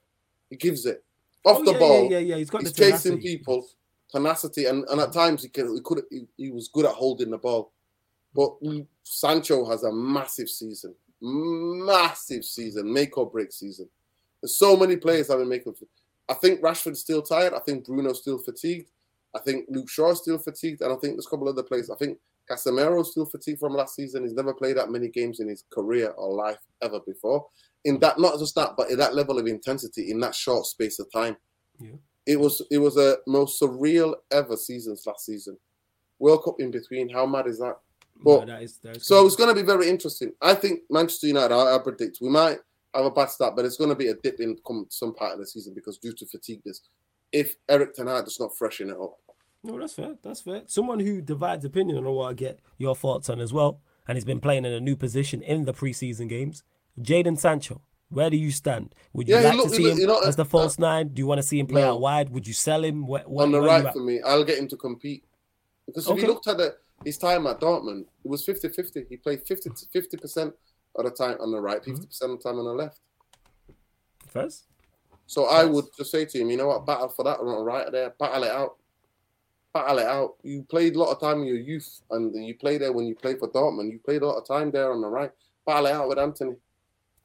He 0.50 0.56
gives 0.56 0.86
it. 0.86 1.02
off 1.44 1.58
Oh, 1.60 1.64
the 1.64 1.72
yeah, 1.72 1.78
ball. 1.78 2.02
Yeah, 2.04 2.10
yeah, 2.10 2.18
yeah. 2.18 2.36
He's 2.36 2.50
got 2.50 2.62
He's 2.62 2.72
the 2.72 2.90
chasing 2.90 3.20
people, 3.20 3.66
tenacity, 4.10 4.66
and, 4.66 4.84
and 4.88 5.00
at 5.00 5.08
mm. 5.08 5.12
times 5.12 5.42
he 5.42 5.48
could 5.48 5.70
he 5.72 5.80
could 5.82 6.02
he, 6.10 6.26
he 6.36 6.50
was 6.50 6.68
good 6.68 6.84
at 6.84 6.92
holding 6.92 7.30
the 7.30 7.38
ball. 7.38 7.72
But 8.34 8.54
Sancho 9.02 9.68
has 9.68 9.84
a 9.84 9.92
massive 9.92 10.48
season, 10.48 10.94
massive 11.20 12.44
season, 12.44 12.92
make 12.92 13.16
or 13.18 13.28
break 13.30 13.52
season. 13.52 13.88
There's 14.40 14.56
so 14.56 14.76
many 14.76 14.96
players 14.96 15.28
that 15.28 15.36
will 15.38 15.44
make 15.44 15.66
up. 15.66 15.74
I 16.28 16.34
think 16.34 16.62
Rashford's 16.62 17.00
still 17.00 17.22
tired. 17.22 17.52
I 17.52 17.58
think 17.60 17.84
Bruno's 17.84 18.20
still 18.20 18.38
fatigued. 18.38 18.90
I 19.34 19.38
think 19.38 19.66
Luke 19.68 19.88
Shaw's 19.88 20.22
still 20.22 20.38
fatigued, 20.38 20.80
and 20.80 20.92
I 20.92 20.96
think 20.96 21.14
there's 21.14 21.26
a 21.26 21.30
couple 21.30 21.48
other 21.48 21.62
players. 21.62 21.90
I 21.90 21.96
think 21.96 22.18
Casemiro's 22.51 23.12
still 23.12 23.27
fatigued 23.27 23.60
from 23.60 23.74
last 23.74 23.94
season. 23.94 24.23
He's 24.24 24.35
never 24.35 24.52
played 24.55 24.77
that 24.77 24.90
many 24.90 25.09
games 25.09 25.40
in 25.40 25.48
his 25.48 25.64
career 25.70 26.10
or 26.10 26.35
life 26.35 26.59
ever 26.82 27.01
before. 27.06 27.47
In 27.85 27.98
that, 28.01 28.19
not 28.19 28.39
just 28.39 28.55
that, 28.56 28.70
but 28.77 28.90
in 28.90 28.98
that 28.98 29.14
level 29.14 29.39
of 29.39 29.47
intensity 29.47 30.10
in 30.10 30.20
that 30.20 30.35
short 30.35 30.66
space 30.66 30.98
of 30.98 31.10
time. 31.12 31.36
Yeah. 31.81 31.90
It 32.27 32.39
was 32.39 32.62
it 32.70 32.78
was 32.78 32.97
a 32.97 33.16
most 33.27 33.60
surreal 33.60 34.14
ever 34.31 34.56
seasons 34.56 35.05
last 35.06 35.27
season. 35.27 35.56
World 36.20 36.44
Cup 36.44 36.56
in 36.60 36.70
between. 36.70 37.09
How 37.09 37.27
mad 37.27 37.47
is 37.48 37.59
that? 37.59 37.77
No, 38.24 38.39
But- 38.39 38.47
that 38.47 38.62
is, 38.62 38.78
that 38.85 38.97
is 38.98 39.06
So 39.06 39.27
it's 39.27 39.35
going 39.36 39.48
to 39.52 39.60
be 39.60 39.66
very 39.66 39.89
interesting. 39.89 40.32
I 40.40 40.55
think 40.55 40.81
Manchester 40.90 41.27
United. 41.27 41.52
I, 41.52 41.74
I 41.74 41.78
predict 41.78 42.19
we 42.20 42.28
might 42.28 42.59
have 42.94 43.05
a 43.06 43.10
bad 43.10 43.31
start, 43.31 43.56
but 43.56 43.64
it's 43.64 43.77
going 43.77 43.90
to 43.90 43.97
be 43.97 44.09
a 44.09 44.14
dip 44.14 44.39
in 44.39 44.56
come 44.66 44.86
some 44.90 45.14
part 45.14 45.32
of 45.32 45.39
the 45.40 45.47
season 45.47 45.74
because 45.74 45.98
due 45.98 46.12
to 46.12 46.27
fatigue, 46.27 46.60
this 46.64 46.82
If 47.32 47.56
Eric 47.69 47.94
Ten 47.94 48.06
Hag 48.06 48.24
does 48.24 48.39
not 48.39 48.56
freshen 48.56 48.90
it 48.90 48.97
up, 48.97 49.16
No, 49.64 49.78
that's 49.78 49.94
fair. 49.94 50.16
That's 50.22 50.40
fair. 50.40 50.62
Someone 50.66 50.98
who 51.01 51.20
divides 51.20 51.64
opinion 51.64 51.98
on 51.98 52.05
what 52.14 52.30
I 52.30 52.32
get 52.34 52.60
your 52.78 52.97
thoughts 52.97 53.28
on 53.30 53.40
as 53.40 53.52
well, 53.52 53.80
and 54.09 54.16
he's 54.16 54.24
been 54.24 54.40
playing 54.40 54.64
in 54.64 54.72
a 54.72 54.80
new 54.80 54.97
position 54.97 55.40
in 55.43 55.64
the 55.64 55.72
preseason 55.72 56.28
games. 56.28 56.64
Jadon 57.01 57.39
Sancho, 57.39 57.80
where 58.09 58.28
do 58.28 58.36
you 58.36 58.51
stand? 58.51 58.94
Would 59.12 59.28
you 59.28 59.36
Yeah, 59.36 59.43
like 59.51 59.56
look- 59.56 59.68
to 59.68 59.74
see 59.76 59.84
look- 59.84 59.98
him 59.98 60.06
know, 60.06 60.18
as 60.20 60.36
the 60.36 60.43
uh, 60.43 60.47
false 60.47 60.78
nine? 60.78 61.09
Do 61.09 61.20
you 61.20 61.26
want 61.26 61.39
to 61.40 61.47
see 61.47 61.60
him 61.60 61.66
play 61.68 61.82
no. 61.82 61.93
out 61.93 62.01
wide? 62.01 62.30
Would 62.30 62.47
you 62.47 62.52
sell 62.52 62.82
him? 62.84 63.06
Where, 63.06 63.22
where, 63.22 63.47
on 63.47 63.52
the 63.52 63.60
right 63.60 63.93
for 63.93 64.01
me, 64.02 64.20
I'll 64.22 64.44
get 64.44 64.59
him 64.59 64.68
to 64.68 64.76
compete. 64.76 65.24
Because 65.86 66.06
if 66.06 66.12
Okay. 66.12 66.22
you 66.22 66.28
looked 66.28 66.48
at 66.48 66.56
the, 66.59 66.76
his 67.05 67.18
time 67.18 67.47
at 67.47 67.60
Dortmund, 67.60 68.02
it 68.24 68.28
was 68.28 68.44
50-50. 68.47 69.06
He 69.09 69.16
played 69.16 69.43
50 69.47 70.16
percent 70.16 70.55
of 70.97 71.05
the 71.05 71.10
time 71.10 71.36
on 71.40 71.51
the 71.52 71.60
right, 71.60 71.80
Mm-hmm. 71.80 71.93
50 71.93 72.06
percent 72.09 72.32
of 72.32 72.43
the 72.43 72.48
time 72.48 72.59
on 72.59 72.64
the 72.64 72.72
left. 72.72 72.98
First, 74.28 74.66
So 75.26 75.44
I 75.47 75.64
would 75.64 75.86
just 75.97 76.10
say 76.10 76.24
to 76.24 76.39
him, 76.39 76.51
you 76.51 76.56
know 76.56 76.68
what, 76.68 76.84
battle 76.86 77.09
for 77.09 77.22
that 77.24 77.39
on 77.39 77.47
the 77.47 77.62
right 77.62 77.90
there, 77.93 78.10
battle 78.18 78.44
it 78.44 78.51
out. 78.51 78.76
Battle 79.72 79.98
it 80.00 80.06
out. 80.06 80.34
You 80.42 80.64
played 80.68 80.96
a 80.96 80.98
lot 80.98 81.12
of 81.12 81.20
time 81.20 81.40
in 81.40 81.46
your 81.46 81.56
youth, 81.56 82.02
and 82.10 82.34
you 82.46 82.54
played 82.54 82.82
there 82.82 82.92
when 82.92 83.06
you 83.06 83.14
played 83.14 83.38
for 83.38 83.48
Dortmund. 83.48 83.90
You 83.90 83.98
played 83.98 84.22
a 84.22 84.26
lot 84.26 84.36
of 84.38 84.46
time 84.46 84.70
there 84.70 84.92
on 84.92 85.00
the 85.00 85.08
right. 85.08 85.30
Battle 85.66 85.86
it 85.86 85.92
out 85.92 86.08
with 86.08 86.18
Antony. 86.18 86.56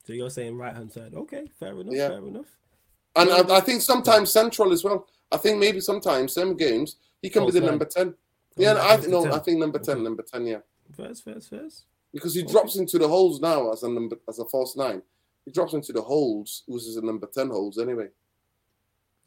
so 0.05 0.13
you're 0.13 0.29
saying 0.29 0.55
right 0.57 0.73
hand 0.75 0.91
side. 0.91 1.13
Okay, 1.13 1.51
fair 1.59 1.71
enough. 1.79 1.93
Yeah. 1.93 2.07
Fair 2.09 2.19
enough. 2.19 2.45
And 3.17 3.29
Yeah. 3.29 3.35
I, 3.49 3.57
I 3.57 3.59
think 3.59 3.81
sometimes 3.81 4.31
central 4.31 4.71
as 4.71 4.83
well. 4.83 5.07
I 5.31 5.37
think 5.37 5.59
maybe 5.59 5.81
sometimes 5.81 6.33
some 6.33 6.55
games 6.55 6.95
he 7.21 7.29
can 7.29 7.41
False 7.41 7.53
be 7.53 7.59
the 7.59 7.65
number 7.65 7.83
ten. 7.85 8.13
Oh, 8.15 8.61
Yeah, 8.61 8.73
like 8.73 9.03
I 9.03 9.07
no, 9.07 9.23
10. 9.23 9.33
I 9.33 9.39
think 9.39 9.59
number 9.59 9.79
ten, 9.79 9.95
Okay. 9.95 10.03
number 10.03 10.23
ten, 10.23 10.45
yeah, 10.47 10.59
First, 10.95 11.25
first, 11.25 11.49
first. 11.49 11.83
because 12.13 12.33
he 12.33 12.43
Okay. 12.43 12.51
drops 12.53 12.77
into 12.77 12.97
the 12.97 13.07
holes 13.09 13.41
now 13.41 13.71
as 13.73 13.83
a 13.83 13.89
number 13.89 14.17
as 14.29 14.39
a 14.39 14.45
false 14.45 14.77
nine. 14.77 15.01
He 15.43 15.51
drops 15.51 15.73
into 15.73 15.91
the 15.91 16.01
holes, 16.01 16.63
which 16.67 16.83
is 16.83 16.95
a 16.95 17.01
number 17.05 17.27
ten 17.27 17.49
holes 17.49 17.77
anyway. 17.77 18.07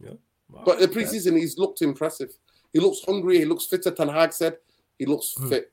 Yeah. 0.02 0.14
But 0.64 0.78
the 0.80 0.88
preseason, 0.88 1.36
he's 1.38 1.58
looked 1.58 1.82
impressive. 1.82 2.30
He 2.72 2.80
looks 2.80 3.00
hungry. 3.04 3.38
He 3.38 3.44
looks 3.44 3.66
fitter. 3.66 3.90
Ten 3.90 4.08
Hag 4.08 4.32
said 4.32 4.58
he 4.98 5.06
looks 5.06 5.34
Hmm. 5.36 5.48
fit. 5.48 5.72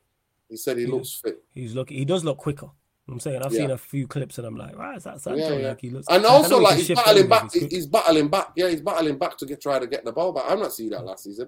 He 0.50 0.58
said 0.58 0.78
he 0.78 0.84
Yeah. 0.86 0.92
looks 0.92 1.14
fit. 1.14 1.44
he's 1.54 1.76
look. 1.76 1.90
He 1.90 2.06
does 2.06 2.24
look 2.24 2.38
quicker. 2.38 2.70
I'm 3.10 3.20
saying 3.22 3.42
I've 3.42 3.54
Yeah. 3.54 3.60
seen 3.62 3.72
a 3.72 3.78
few 3.78 4.06
clips 4.08 4.38
and 4.38 4.46
I'm 4.46 4.56
like, 4.58 4.76
right, 4.78 4.98
is 4.98 5.04
that 5.06 5.22
Sancho? 5.22 5.40
Yeah, 5.40 5.58
yeah. 5.58 5.68
Like 5.70 5.82
he 5.82 5.90
looks. 5.90 6.08
And 6.10 6.26
also, 6.26 6.60
like 6.60 6.78
he's 6.78 6.90
battling 6.90 7.30
back. 7.30 7.54
he's 7.54 7.64
He's, 7.72 7.88
battling 7.88 8.28
back. 8.28 8.52
Yeah, 8.56 8.70
he's 8.70 8.82
battling 8.82 9.18
back 9.18 9.38
to 9.38 9.46
get 9.46 9.62
try 9.62 9.80
to 9.80 9.88
get 9.88 10.04
the 10.04 10.12
ball 10.12 10.34
back. 10.34 10.44
I'm 10.50 10.60
not 10.60 10.74
seeing 10.74 10.90
that 10.90 11.06
last 11.06 11.24
season. 11.24 11.48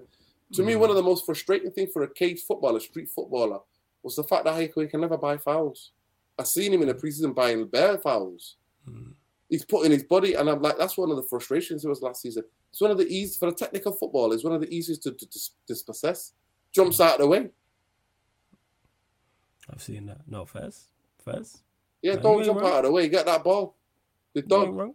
To 0.54 0.62
me, 0.62 0.72
Mm. 0.72 0.80
one 0.80 0.90
of 0.90 0.96
the 0.96 1.02
most 1.02 1.26
frustrating 1.26 1.70
things 1.70 1.92
for 1.92 2.02
a 2.02 2.08
cage 2.12 2.40
footballer, 2.42 2.78
a 2.78 2.80
street 2.80 3.08
footballer, 3.10 3.60
was 4.02 4.16
the 4.16 4.24
fact 4.24 4.44
that 4.44 4.58
he 4.58 4.70
he 4.80 4.86
can 4.88 5.00
never 5.02 5.18
buy 5.18 5.36
fouls. 5.36 5.92
I 6.38 6.44
seen 6.44 6.72
him 6.72 6.80
in 6.82 6.88
the 6.88 6.94
preseason 6.94 7.34
buying 7.34 7.66
bare 7.66 7.98
fouls. 7.98 8.56
Mm. 8.88 9.12
He's 9.50 9.64
putting 9.64 9.90
his 9.92 10.04
body, 10.04 10.34
and 10.34 10.48
I'm 10.48 10.62
like, 10.62 10.78
that's 10.78 10.96
one 10.96 11.10
of 11.10 11.16
the 11.16 11.22
frustrations 11.24 11.84
it 11.84 11.88
was 11.88 12.00
last 12.00 12.22
season. 12.22 12.44
It's 12.70 12.80
one 12.80 12.90
of 12.90 12.98
the 12.98 13.06
easy 13.08 13.36
for 13.38 13.48
a 13.48 13.52
technical 13.52 13.92
footballer. 13.92 14.34
It's 14.34 14.44
one 14.44 14.54
of 14.54 14.60
the 14.60 14.72
easiest 14.72 15.02
to, 15.04 15.12
to, 15.12 15.26
dis- 15.26 15.50
dispossess. 15.66 16.32
Jumps 16.72 17.00
out 17.00 17.14
of 17.14 17.20
the 17.20 17.26
way. 17.26 17.48
I've 19.72 19.82
seen 19.82 20.06
that. 20.06 20.20
No, 20.26 20.44
first, 20.44 20.88
first. 21.24 21.62
Yeah, 22.02 22.14
No, 22.14 22.22
don't 22.22 22.44
jump 22.44 22.60
wrong. 22.60 22.72
out 22.72 22.78
of 22.78 22.84
the 22.86 22.92
way. 22.92 23.08
Get 23.08 23.26
that 23.26 23.44
ball. 23.44 23.76
The 24.34 24.42
dog. 24.42 24.94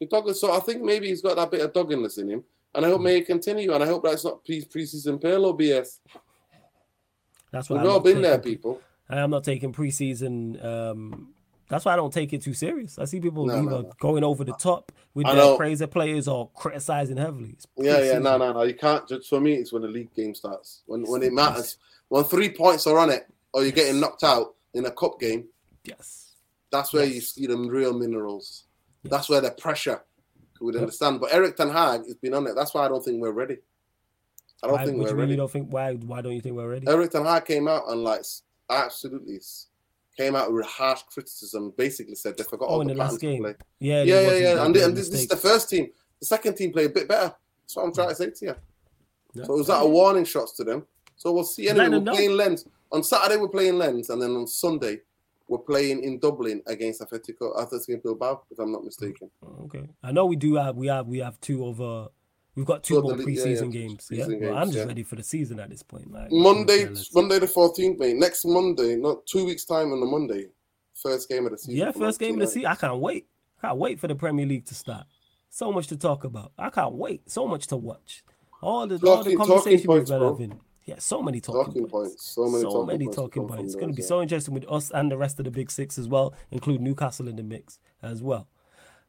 The 0.00 0.06
dog. 0.06 0.34
So 0.34 0.52
I 0.52 0.60
think 0.60 0.82
maybe 0.82 1.08
he's 1.08 1.22
got 1.22 1.36
that 1.36 1.50
bit 1.50 1.60
of 1.60 1.72
dogginess 1.72 2.18
in 2.18 2.28
him, 2.28 2.44
and 2.74 2.84
I 2.84 2.88
hope 2.88 3.00
may 3.00 3.18
it 3.18 3.26
continue. 3.26 3.72
And 3.72 3.82
I 3.82 3.86
hope 3.86 4.04
that's 4.04 4.24
not 4.24 4.44
pre 4.44 4.62
preseason 4.62 5.20
Pirlo 5.20 5.58
BS. 5.58 6.00
That's 7.50 7.70
what 7.70 7.80
We've 7.82 7.90
all 7.90 8.00
been 8.00 8.20
there, 8.22 8.38
people. 8.38 8.80
I'm 9.08 9.30
not 9.30 9.44
taking 9.44 9.72
preseason. 9.72 10.62
Um, 10.64 11.34
that's 11.68 11.84
why 11.84 11.92
I 11.92 11.96
don't 11.96 12.12
take 12.12 12.32
it 12.32 12.42
too 12.42 12.54
serious. 12.54 12.98
I 12.98 13.04
see 13.06 13.20
people 13.20 13.46
No, 13.46 13.54
either 13.54 13.62
no, 13.70 13.80
no. 13.82 13.92
going 14.00 14.22
over 14.24 14.44
the 14.44 14.52
top 14.54 14.92
with 15.14 15.26
I 15.26 15.34
their 15.34 15.44
know. 15.44 15.56
crazy 15.56 15.86
players 15.86 16.28
or 16.28 16.50
criticizing 16.54 17.16
heavily. 17.16 17.56
Yeah, 17.76 18.00
yeah, 18.00 18.18
no, 18.18 18.36
no, 18.36 18.52
no. 18.52 18.62
You 18.62 18.74
can't 18.74 19.08
judge. 19.08 19.26
For 19.28 19.40
me, 19.40 19.54
it's 19.54 19.72
when 19.72 19.82
the 19.82 19.88
league 19.88 20.14
game 20.14 20.34
starts. 20.34 20.82
When 20.86 21.02
when 21.04 21.22
it 21.22 21.32
matters. 21.32 21.78
When 22.08 22.24
three 22.24 22.50
points 22.50 22.86
are 22.86 22.98
on 22.98 23.10
it, 23.10 23.26
or 23.52 23.62
you're 23.62 23.72
getting 23.72 23.98
knocked 24.00 24.24
out 24.24 24.54
in 24.74 24.84
a 24.86 24.90
cup 24.90 25.18
game. 25.18 25.46
Yes. 25.84 26.32
That's 26.70 26.92
where 26.92 27.04
you 27.04 27.20
see 27.20 27.46
them 27.46 27.68
real 27.68 27.92
minerals. 27.92 28.64
Yes. 29.02 29.10
That's 29.10 29.28
where 29.28 29.40
the 29.40 29.50
pressure 29.52 30.02
would 30.60 30.74
Yep. 30.74 30.82
understand. 30.82 31.20
But 31.20 31.32
Erik 31.32 31.56
Ten 31.56 31.70
Hag 31.70 32.04
has 32.06 32.14
been 32.16 32.34
on 32.34 32.46
it. 32.46 32.54
That's 32.54 32.74
why 32.74 32.84
I 32.84 32.88
don't 32.88 33.04
think 33.04 33.20
we're 33.20 33.32
ready. 33.32 33.58
I 34.62 34.66
don't 34.66 34.76
why, 34.76 34.84
think 34.86 34.98
we're 34.98 35.08
you 35.10 35.14
ready. 35.14 35.36
don't 35.36 35.50
think 35.50 35.72
why? 35.72 35.94
Why 35.94 36.20
don't 36.22 36.32
you 36.32 36.40
think 36.40 36.56
we're 36.56 36.68
ready? 36.70 36.86
Erik 36.88 37.10
Ten 37.10 37.24
Hag 37.24 37.44
came 37.44 37.68
out 37.68 37.84
and 37.88 38.02
like 38.02 38.22
absolutely 38.70 39.40
came 40.16 40.36
out 40.36 40.52
with 40.52 40.66
harsh 40.66 41.02
criticism. 41.02 41.72
Basically 41.76 42.14
said 42.14 42.36
they 42.36 42.44
forgot 42.44 42.66
Oh, 42.68 42.74
all 42.74 42.80
in 42.80 42.88
the 42.88 42.94
the 42.94 43.00
last 43.00 43.20
game. 43.20 43.42
play. 43.42 43.54
Yeah, 43.78 44.02
Yeah, 44.02 44.20
yeah, 44.20 44.32
yeah. 44.36 44.64
And, 44.64 44.76
and 44.76 44.96
this, 44.96 45.08
this 45.08 45.22
is 45.22 45.28
the 45.28 45.36
first 45.36 45.68
team. 45.70 45.88
The 46.20 46.26
second 46.26 46.54
team 46.54 46.72
played 46.72 46.86
a 46.90 46.94
bit 46.94 47.08
better. 47.08 47.34
That's 47.62 47.76
what 47.76 47.84
I'm 47.86 47.92
trying 47.94 48.08
to 48.10 48.14
say 48.14 48.30
to 48.30 48.44
you. 48.46 48.54
Yeah. 49.34 49.44
So 49.44 49.54
it 49.54 49.58
was 49.58 49.66
that 49.68 49.82
a 49.82 49.86
warning 49.88 50.24
shots 50.24 50.52
to 50.58 50.64
them. 50.64 50.86
So 51.16 51.32
we'll 51.32 51.44
see. 51.44 51.68
Anyway, 51.68 51.88
we're 51.88 52.00
know. 52.00 52.12
playing 52.12 52.36
Lens 52.36 52.66
on 52.92 53.02
Saturday. 53.02 53.36
We're 53.36 53.48
playing 53.48 53.78
Lens, 53.78 54.10
and 54.10 54.20
then 54.22 54.30
on 54.36 54.46
Sunday 54.46 54.98
we're 55.48 55.58
playing 55.58 56.02
in 56.02 56.18
Dublin 56.18 56.62
against 56.66 57.00
Atletico 57.02 57.54
Atletico 57.56 58.02
Bilbao, 58.02 58.42
if 58.50 58.58
I'm 58.58 58.72
not 58.72 58.84
mistaken. 58.84 59.30
Okay. 59.64 59.88
I 60.02 60.12
know 60.12 60.24
we 60.26 60.36
do 60.36 60.54
have 60.56 60.76
we 60.76 60.86
have 60.86 61.06
we 61.06 61.18
have 61.18 61.40
two 61.40 61.64
over. 61.64 62.08
We've 62.56 62.66
got 62.66 62.84
two 62.84 62.96
of 62.98 63.02
more 63.04 63.16
the 63.16 63.24
league- 63.24 63.36
yeah, 63.38 63.44
preseason 63.46 63.74
yeah, 63.74 63.80
games. 63.80 64.08
preseason 64.10 64.40
yeah, 64.40 64.48
Well, 64.50 64.58
I'm 64.58 64.66
just 64.68 64.78
yeah. 64.78 64.84
ready 64.84 65.02
for 65.02 65.16
the 65.16 65.22
season 65.24 65.58
at 65.60 65.70
this 65.70 65.82
point. 65.82 66.10
Like 66.12 66.30
Monday, 66.30 66.86
Monday 67.12 67.38
the 67.40 67.46
14th, 67.46 67.98
mate. 67.98 68.16
Next 68.16 68.44
Monday, 68.44 68.96
not 68.96 69.26
two 69.26 69.44
weeks 69.44 69.64
time 69.64 69.92
on 69.92 70.00
the 70.00 70.06
Monday. 70.06 70.46
First 70.94 71.28
game 71.28 71.44
of 71.46 71.52
the 71.52 71.58
season. 71.58 71.74
Yeah, 71.74 71.90
first 71.92 72.20
game 72.20 72.34
of 72.34 72.40
the 72.40 72.46
season. 72.46 72.66
I 72.66 72.76
can't 72.76 72.98
wait. 73.00 73.26
I 73.62 73.68
can't 73.68 73.78
wait 73.78 73.98
for 73.98 74.06
the 74.06 74.14
Premier 74.14 74.46
League 74.46 74.66
to 74.66 74.74
start. 74.74 75.06
So 75.50 75.72
much 75.72 75.88
to 75.88 75.96
talk 75.96 76.24
about. 76.24 76.52
I 76.58 76.70
can't 76.70 76.94
wait. 76.94 77.28
So 77.30 77.46
much 77.48 77.66
to 77.68 77.76
watch. 77.76 78.22
All 78.62 78.86
the, 78.86 78.94
all 78.94 78.98
the 78.98 79.06
Talking- 79.06 79.36
talking 79.36 79.38
conversation 79.38 79.92
we've 79.92 80.06
been 80.06 80.22
having. 80.22 80.60
Yeah, 80.86 80.96
so 80.98 81.22
many 81.22 81.40
talking, 81.40 81.64
Talking 81.64 81.88
points. 81.88 82.10
points. 82.10 82.26
So 82.34 82.46
many 82.48 82.62
talking 82.64 82.86
many 82.86 83.04
points. 83.06 83.16
talking 83.16 83.48
points. 83.48 83.64
It's 83.64 83.74
going 83.74 83.88
to 83.88 83.94
be 83.94 84.02
those, 84.02 84.08
so 84.08 84.20
interesting 84.20 84.52
with 84.54 84.70
us 84.70 84.90
and 84.90 85.10
the 85.10 85.16
rest 85.16 85.38
of 85.38 85.46
the 85.46 85.50
big 85.50 85.70
six 85.70 85.98
as 85.98 86.08
well, 86.08 86.34
include 86.50 86.82
Newcastle 86.82 87.26
in 87.26 87.36
the 87.36 87.42
mix 87.42 87.78
as 88.02 88.22
well. 88.22 88.48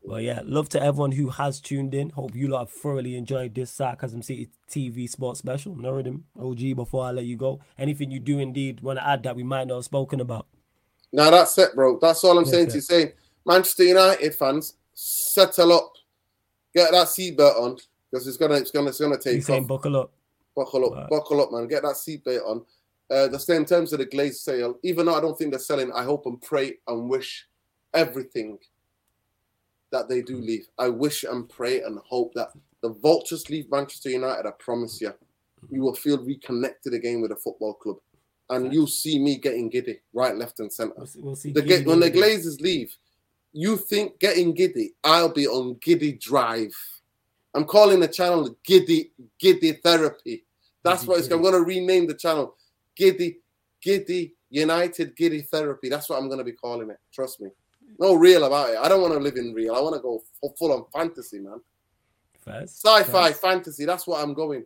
But 0.08 0.22
yeah, 0.24 0.42
love 0.46 0.70
to 0.70 0.82
everyone 0.82 1.12
who 1.14 1.30
has 1.30 1.60
tuned 1.60 1.96
in. 1.96 2.12
Hope 2.12 2.36
you 2.36 2.48
lot 2.48 2.60
have 2.60 2.72
thoroughly 2.72 3.16
enjoyed 3.16 3.56
this 3.56 3.72
Sarcasm 3.72 4.22
City 4.22 4.50
TV 4.70 5.10
sports 5.10 5.40
special. 5.40 5.76
Nuradin, 5.76 6.22
OG, 6.40 6.76
before 6.76 7.06
I 7.06 7.12
let 7.12 7.26
you 7.26 7.36
go. 7.38 7.60
Anything 7.80 8.12
you 8.12 8.20
do 8.20 8.38
indeed 8.40 8.82
want 8.82 9.00
to 9.00 9.08
add 9.08 9.24
that 9.24 9.36
we 9.36 9.44
might 9.44 9.68
not 9.68 9.76
have 9.76 9.86
spoken 9.86 10.20
about? 10.20 10.46
Now 11.12 11.32
that's 11.32 11.58
it, 11.58 11.74
bro. 11.74 11.98
That's 12.00 12.24
all 12.24 12.38
I'm 12.38 12.46
saying 12.46 12.68
to 12.70 12.76
you. 12.76 12.82
Saying 12.82 13.12
Manchester 13.46 13.84
United 13.86 14.36
fans, 14.36 14.76
settle 14.94 15.74
up, 15.74 15.94
get 16.76 16.92
that 16.92 17.08
seatbelt 17.08 17.60
on 17.60 17.78
because 18.12 18.28
it's 18.28 18.38
gonna, 18.38 18.56
it's 18.56 18.72
gonna, 18.72 18.90
it's 18.90 19.00
gonna 19.00 19.16
You 19.16 19.22
take 19.22 19.44
saying 19.44 19.64
off. 19.64 19.68
buckle 19.70 19.96
up? 19.98 20.12
Buckle 20.56 20.86
up, 20.86 20.94
Right. 20.94 21.10
buckle 21.10 21.42
up, 21.42 21.52
man. 21.52 21.68
Get 21.68 21.82
that 21.84 21.96
seatbelt 21.96 22.46
on. 22.48 22.66
Uh, 23.10 23.28
the 23.28 23.40
same 23.40 23.66
terms 23.66 23.92
of 23.94 24.00
the 24.00 24.06
Glazer 24.06 24.34
sale. 24.36 24.80
Even 24.84 25.06
though 25.06 25.16
I 25.16 25.22
don't 25.22 25.38
think 25.38 25.52
they're 25.52 25.60
selling, 25.60 25.92
I 25.94 26.04
hope 26.04 26.26
and 26.26 26.42
pray 26.42 26.78
and 26.88 27.10
wish 27.10 27.48
everything 27.94 28.58
that 29.96 30.10
they 30.10 30.22
do 30.22 30.38
hmm. 30.38 30.46
leave. 30.46 30.68
I 30.78 30.90
wish 30.90 31.24
and 31.24 31.48
pray 31.50 31.82
and 31.82 32.00
hope 32.00 32.34
that 32.36 32.50
the 32.82 32.90
vultures 32.90 33.50
leave 33.50 33.72
Manchester 33.72 34.10
United. 34.10 34.46
I 34.46 34.52
promise 34.60 35.00
you, 35.00 35.10
hmm. 35.10 35.76
you 35.76 35.82
will 35.82 35.96
feel 35.96 36.24
reconnected 36.24 36.94
again 36.94 37.22
with 37.22 37.32
a 37.32 37.36
football 37.38 37.74
club, 37.74 37.98
and 38.50 38.74
you'll 38.74 38.88
see 38.88 39.18
me 39.20 39.38
getting 39.38 39.70
giddy, 39.70 40.00
right, 40.14 40.36
left, 40.36 40.60
and 40.60 40.72
centre. 40.72 40.94
We'll 40.98 41.08
see. 41.08 41.22
We'll 41.22 41.36
see 41.36 41.52
The 41.52 41.62
Giddy 41.62 41.86
when 41.86 42.00
the. 42.00 42.12
Glazers 42.12 42.60
leave, 42.60 42.96
you 43.54 43.78
think 43.78 44.20
getting 44.20 44.54
giddy? 44.54 44.94
I'll 45.04 45.34
be 45.34 45.48
on 45.48 45.78
giddy 45.82 46.14
drive. 46.14 46.76
I'm 47.54 47.64
calling 47.64 48.02
the 48.02 48.08
channel 48.10 48.54
Giddy 48.66 49.12
Giddy 49.40 49.74
Therapy. 49.74 50.44
That's 50.84 51.02
Giddy 51.02 51.10
what 51.10 51.20
it's. 51.20 51.32
I'm 51.32 51.42
going 51.42 51.54
to 51.54 51.62
rename 51.62 52.06
the 52.06 52.16
channel 52.16 52.58
Giddy 52.98 53.38
Giddy 53.82 54.34
United 54.50 55.16
Giddy 55.16 55.42
Therapy. 55.42 55.88
That's 55.88 56.10
what 56.10 56.20
I'm 56.20 56.28
going 56.28 56.40
to 56.40 56.44
be 56.44 56.52
calling 56.52 56.90
it. 56.90 57.00
Trust 57.14 57.40
me. 57.40 57.50
No 57.98 58.14
real 58.16 58.44
about 58.44 58.72
it. 58.72 58.78
I 58.78 58.90
don't 58.90 59.02
want 59.02 59.14
to 59.14 59.20
live 59.20 59.38
in 59.38 59.54
real. 59.54 59.76
I 59.76 59.80
want 59.80 59.96
to 59.96 60.02
go 60.02 60.24
full, 60.40 60.56
full 60.58 60.74
on 60.74 60.86
fantasy, 60.94 61.40
man. 61.40 61.62
First, 62.40 62.86
Sci-fi, 62.86 63.30
first. 63.30 63.42
fantasy. 63.42 63.86
That's 63.86 64.06
what 64.06 64.22
I'm 64.22 64.34
going. 64.34 64.66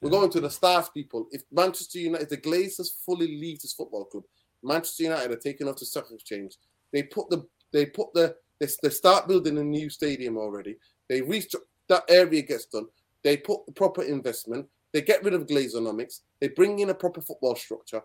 We're 0.00 0.10
going 0.10 0.30
to 0.30 0.40
the 0.40 0.50
stars, 0.50 0.88
people. 0.88 1.26
If 1.32 1.42
Manchester 1.50 1.98
United, 1.98 2.30
the 2.30 2.36
Glazers 2.36 3.04
fully 3.04 3.26
leave 3.26 3.60
this 3.60 3.72
football 3.72 4.04
club, 4.04 4.24
Manchester 4.62 5.04
United 5.04 5.32
are 5.32 5.36
taking 5.36 5.68
off 5.68 5.76
the 5.76 5.86
stock 5.86 6.06
exchange. 6.12 6.56
They 6.92 7.02
put 7.02 7.28
the 7.30 7.46
they 7.72 7.86
put 7.86 8.14
the 8.14 8.36
they, 8.60 8.68
they 8.82 8.90
start 8.90 9.28
building 9.28 9.58
a 9.58 9.64
new 9.64 9.90
stadium 9.90 10.36
already. 10.36 10.76
They 11.08 11.20
reach 11.20 11.54
that 11.88 12.04
area 12.08 12.42
gets 12.42 12.66
done. 12.66 12.86
They 13.24 13.36
put 13.36 13.66
the 13.66 13.72
proper 13.72 14.02
investment. 14.02 14.66
They 14.92 15.02
get 15.02 15.22
rid 15.24 15.34
of 15.34 15.46
Glazonomics. 15.46 16.20
They 16.40 16.48
bring 16.48 16.78
in 16.78 16.90
a 16.90 16.94
proper 16.94 17.20
football 17.20 17.56
structure. 17.56 18.02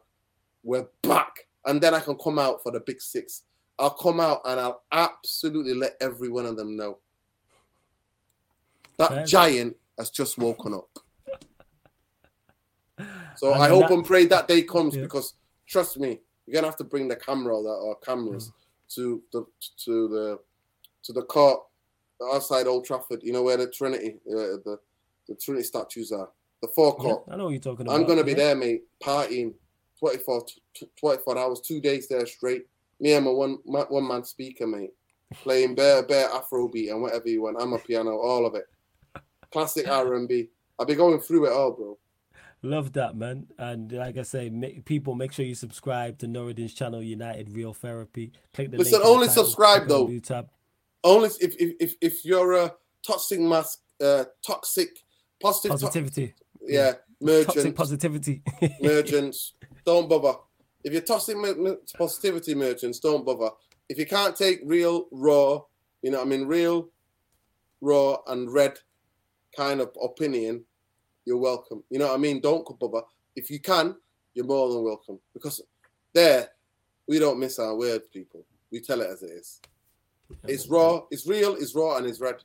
We're 0.64 0.88
back, 1.02 1.48
and 1.66 1.80
then 1.82 1.94
I 1.94 2.00
can 2.00 2.18
come 2.18 2.40
out 2.40 2.64
for 2.64 2.72
the 2.72 2.80
big 2.80 3.02
six. 3.02 3.44
I'll 3.80 3.90
come 3.92 4.20
out 4.20 4.42
and 4.46 4.60
I'll 4.60 4.84
absolutely 4.92 5.74
let 5.74 5.96
every 6.00 6.30
one 6.30 6.46
of 6.46 6.56
them 6.58 6.76
know 6.76 7.00
that 8.98 9.10
Fair. 9.10 9.26
giant 9.26 9.76
has 9.98 10.10
just 10.10 10.38
woken 10.38 10.74
up. 10.74 10.90
So 13.36 13.52
And 13.52 13.64
I 13.64 13.68
hope 13.70 13.88
that- 13.88 13.92
and 13.92 14.06
pray 14.06 14.26
that 14.28 14.48
day 14.48 14.62
comes 14.62 14.96
Yeah. 14.96 15.02
because 15.02 15.34
trust 15.68 15.98
me, 16.00 16.22
you're 16.46 16.54
gonna 16.54 16.68
have 16.68 16.78
to 16.78 16.84
bring 16.84 17.08
the 17.08 17.16
camera 17.16 17.58
or, 17.58 17.96
cameras 17.98 18.50
Mm. 18.50 18.54
to 18.96 19.24
the 19.32 19.46
to 19.86 20.08
the 20.08 20.40
to 21.04 21.14
the 21.14 21.24
court 21.24 21.64
outside 22.32 22.68
Old 22.68 22.86
Trafford. 22.86 23.24
You 23.24 23.34
know 23.34 23.42
where 23.42 23.58
the 23.58 23.68
Trinity 23.68 24.20
uh, 24.30 24.62
the 24.64 24.80
the 25.28 25.36
Trinity 25.36 25.64
statues 25.66 26.12
are. 26.12 26.30
The 26.62 26.68
Yeah, 26.68 26.74
forecourt. 26.76 27.24
I 27.28 27.36
know 27.36 27.46
what 27.46 27.50
you're 27.52 27.60
talking 27.60 27.88
about. 27.88 27.96
I'm 28.00 28.06
gonna 28.06 28.24
be 28.24 28.32
yeah. 28.32 28.38
there, 28.38 28.56
mate, 28.56 28.84
partying 29.02 29.56
24, 30.00 30.46
t- 30.76 30.90
24 30.98 31.38
hours, 31.38 31.60
two 31.62 31.82
days 31.82 32.08
there 32.08 32.26
straight. 32.28 32.68
Me 33.04 33.12
and 33.16 33.26
my 33.26 33.32
one 33.32 33.58
my, 33.66 33.82
one 33.82 34.08
man 34.08 34.24
speaker, 34.24 34.66
mate, 34.66 34.92
playing 35.34 35.76
bare 35.76 36.04
bare 36.04 36.30
Afrobeat 36.30 36.90
and 36.90 37.02
whatever 37.02 37.28
you 37.28 37.42
want. 37.44 37.58
I'm 37.60 37.74
a 37.74 37.78
piano, 37.78 38.12
all 38.18 38.46
of 38.46 38.56
it, 38.56 38.64
classic 39.52 39.88
R&B. 39.90 40.48
I'll 40.80 40.86
be 40.86 40.96
going 40.96 41.20
through 41.20 41.48
it 41.48 41.52
all, 41.52 41.72
bro. 41.72 41.98
Love 42.62 42.94
that, 42.94 43.18
man. 43.18 43.48
And 43.58 43.92
like 43.92 44.18
I 44.18 44.22
say, 44.22 44.50
make, 44.50 44.86
people, 44.86 45.16
make 45.16 45.34
sure 45.34 45.44
you 45.44 45.54
subscribe 45.54 46.18
to 46.20 46.28
Nuradin's 46.28 46.74
channel, 46.74 47.04
United 47.04 47.52
Real 47.52 47.74
Therapy. 47.74 48.32
Click 48.54 48.72
the 48.72 48.78
Listen, 48.78 48.94
link 48.94 49.04
in 49.04 49.10
the 49.10 49.14
only 49.16 49.28
subscribe, 49.28 49.82
on 49.82 49.88
though. 49.90 50.20
tab. 50.20 50.48
Only 51.04 51.28
if 51.42 51.58
if 51.60 51.76
if, 51.82 51.96
if 52.00 52.24
you're 52.24 52.54
a 52.54 52.74
toxic 53.06 53.42
mask, 53.42 53.80
uh, 54.02 54.24
toxic 54.48 54.92
positive, 55.42 55.78
to- 55.78 55.86
Positivity. 55.86 56.34
yeah, 56.66 56.94
Toxic 56.94 57.04
merchant, 57.20 57.76
positivity. 57.76 58.42
merchants, 58.82 59.56
don't 59.86 60.08
bother. 60.08 60.38
If 60.84 60.94
you're 60.94 61.02
tossing 61.02 61.78
positivity 61.98 62.56
merchants, 62.56 63.00
don't 63.00 63.26
bother. 63.26 63.50
If 63.90 63.98
you 63.98 64.06
can't 64.06 64.36
take 64.36 64.62
real 64.66 65.08
raw, 65.12 65.62
you 66.02 66.12
know, 66.12 66.20
what 66.20 66.28
I 66.28 66.30
mean, 66.30 66.46
real 66.46 66.90
raw 67.82 68.18
and 68.28 68.52
red 68.52 68.80
kind 69.56 69.82
of 69.82 69.92
opinion, 70.02 70.66
you're 71.26 71.38
welcome. 71.38 71.84
You 71.90 72.00
know 72.00 72.08
what 72.08 72.16
I 72.16 72.18
mean? 72.18 72.42
Don't 72.42 72.68
bother. 72.80 73.02
If 73.36 73.50
you 73.50 73.60
can, 73.60 73.96
you're 74.34 74.46
more 74.46 74.70
than 74.70 74.84
welcome 74.84 75.20
because 75.34 75.62
there 76.14 76.50
we 77.08 77.20
don't 77.20 77.40
miss 77.40 77.60
our 77.60 77.76
words, 77.76 78.08
people. 78.12 78.46
We 78.72 78.80
tell 78.80 79.02
it 79.02 79.10
as 79.10 79.24
it 79.24 79.32
is. 79.32 79.62
It's 80.48 80.68
raw, 80.68 81.02
it's 81.12 81.28
real, 81.28 81.56
it's 81.56 81.76
raw, 81.76 81.98
and 81.98 82.08
it's 82.08 82.20
red. 82.20 82.36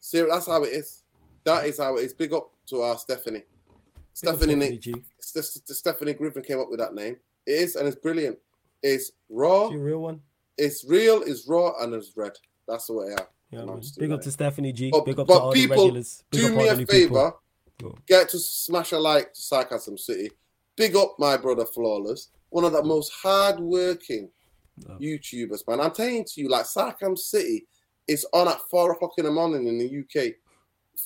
See, 0.00 0.22
that's 0.28 0.46
how 0.46 0.62
it 0.64 0.72
is. 0.72 1.02
That 1.44 1.66
is 1.66 1.78
how 1.78 1.96
it 1.96 2.04
is. 2.04 2.14
Big 2.14 2.32
up 2.32 2.50
to 2.66 2.82
our 2.82 2.98
Stephanie. 2.98 3.44
Stephanie, 4.12 4.54
Stephanie 4.54 4.78
G. 4.78 4.94
St- 5.20 5.44
St- 5.44 5.68
Stephanie 5.68 6.12
Griffin 6.12 6.42
came 6.42 6.60
up 6.60 6.68
with 6.70 6.80
that 6.80 6.94
name. 6.94 7.16
It 7.48 7.62
is, 7.62 7.76
and 7.76 7.88
it's 7.88 7.96
brilliant. 7.96 8.38
It's 8.82 9.10
raw, 9.30 9.68
a 9.68 9.78
real 9.78 10.00
one. 10.00 10.20
it's 10.58 10.84
real, 10.86 11.22
it's 11.22 11.48
raw, 11.48 11.72
and 11.80 11.94
it's 11.94 12.12
red. 12.14 12.32
That's 12.68 12.88
the 12.88 12.92
way 12.92 13.06
I 13.06 13.22
am. 13.22 13.26
Yeah, 13.50 13.64
man. 13.64 13.80
Big 13.98 14.12
up 14.12 14.20
to 14.20 14.30
Stephanie 14.30 14.72
G. 14.74 14.90
But- 14.90 15.06
Big 15.06 15.18
up 15.18 15.26
but 15.26 15.34
to 15.34 15.40
all 15.40 15.52
people, 15.52 15.76
the 15.76 15.82
regulars. 15.84 16.24
Big 16.30 16.40
Do 16.42 16.54
me 16.54 16.68
a 16.68 16.76
new 16.76 16.86
people. 16.86 17.16
favor. 17.80 17.94
Get 18.06 18.28
to 18.30 18.38
smash 18.38 18.92
a 18.92 18.98
like 18.98 19.32
to 19.32 19.40
Sarcasm 19.40 19.96
City. 19.96 20.30
Big 20.76 20.94
up 20.94 21.14
my 21.18 21.38
brother 21.38 21.64
Flawless, 21.64 22.28
one 22.50 22.64
of 22.64 22.72
the 22.72 22.84
most 22.84 23.12
hard-working 23.14 24.28
Love. 24.86 25.00
YouTubers, 25.00 25.66
man. 25.66 25.80
I'm 25.80 25.92
telling 25.92 26.24
to 26.24 26.40
you, 26.42 26.50
like 26.50 26.66
Sarcasm 26.66 27.16
City 27.16 27.66
is 28.06 28.26
on 28.34 28.48
at 28.48 28.60
four 28.70 28.92
o'clock 28.92 29.12
in 29.16 29.24
the 29.24 29.30
morning 29.30 29.66
in 29.68 29.78
the 29.78 30.00
UK. 30.00 30.34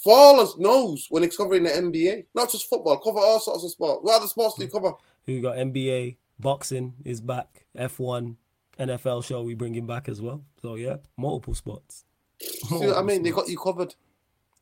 Flawless 0.02 0.58
knows 0.58 1.06
when 1.08 1.22
he's 1.22 1.36
covering 1.36 1.62
the 1.62 1.70
NBA, 1.70 2.24
not 2.34 2.50
just 2.50 2.68
football, 2.68 2.98
cover 2.98 3.20
all 3.20 3.38
sorts 3.38 3.62
of 3.62 3.70
sports. 3.70 4.00
What 4.02 4.16
other 4.16 4.26
sports 4.26 4.56
do 4.56 4.64
you 4.64 4.68
hmm. 4.68 4.76
cover? 4.76 4.94
We 5.26 5.40
got 5.40 5.56
NBA, 5.56 6.16
boxing 6.42 6.92
is 7.06 7.22
back, 7.22 7.64
F1, 7.78 8.36
NFL 8.78 9.24
show 9.24 9.42
we 9.42 9.54
bring 9.54 9.74
him 9.74 9.86
back 9.86 10.08
as 10.08 10.20
well. 10.20 10.44
So 10.60 10.74
yeah, 10.74 10.96
multiple 11.16 11.54
spots. 11.54 12.04
See 12.40 12.86
what 12.86 12.98
I 12.98 13.02
mean? 13.02 13.22
They 13.22 13.30
got 13.30 13.48
you 13.48 13.58
covered. 13.58 13.94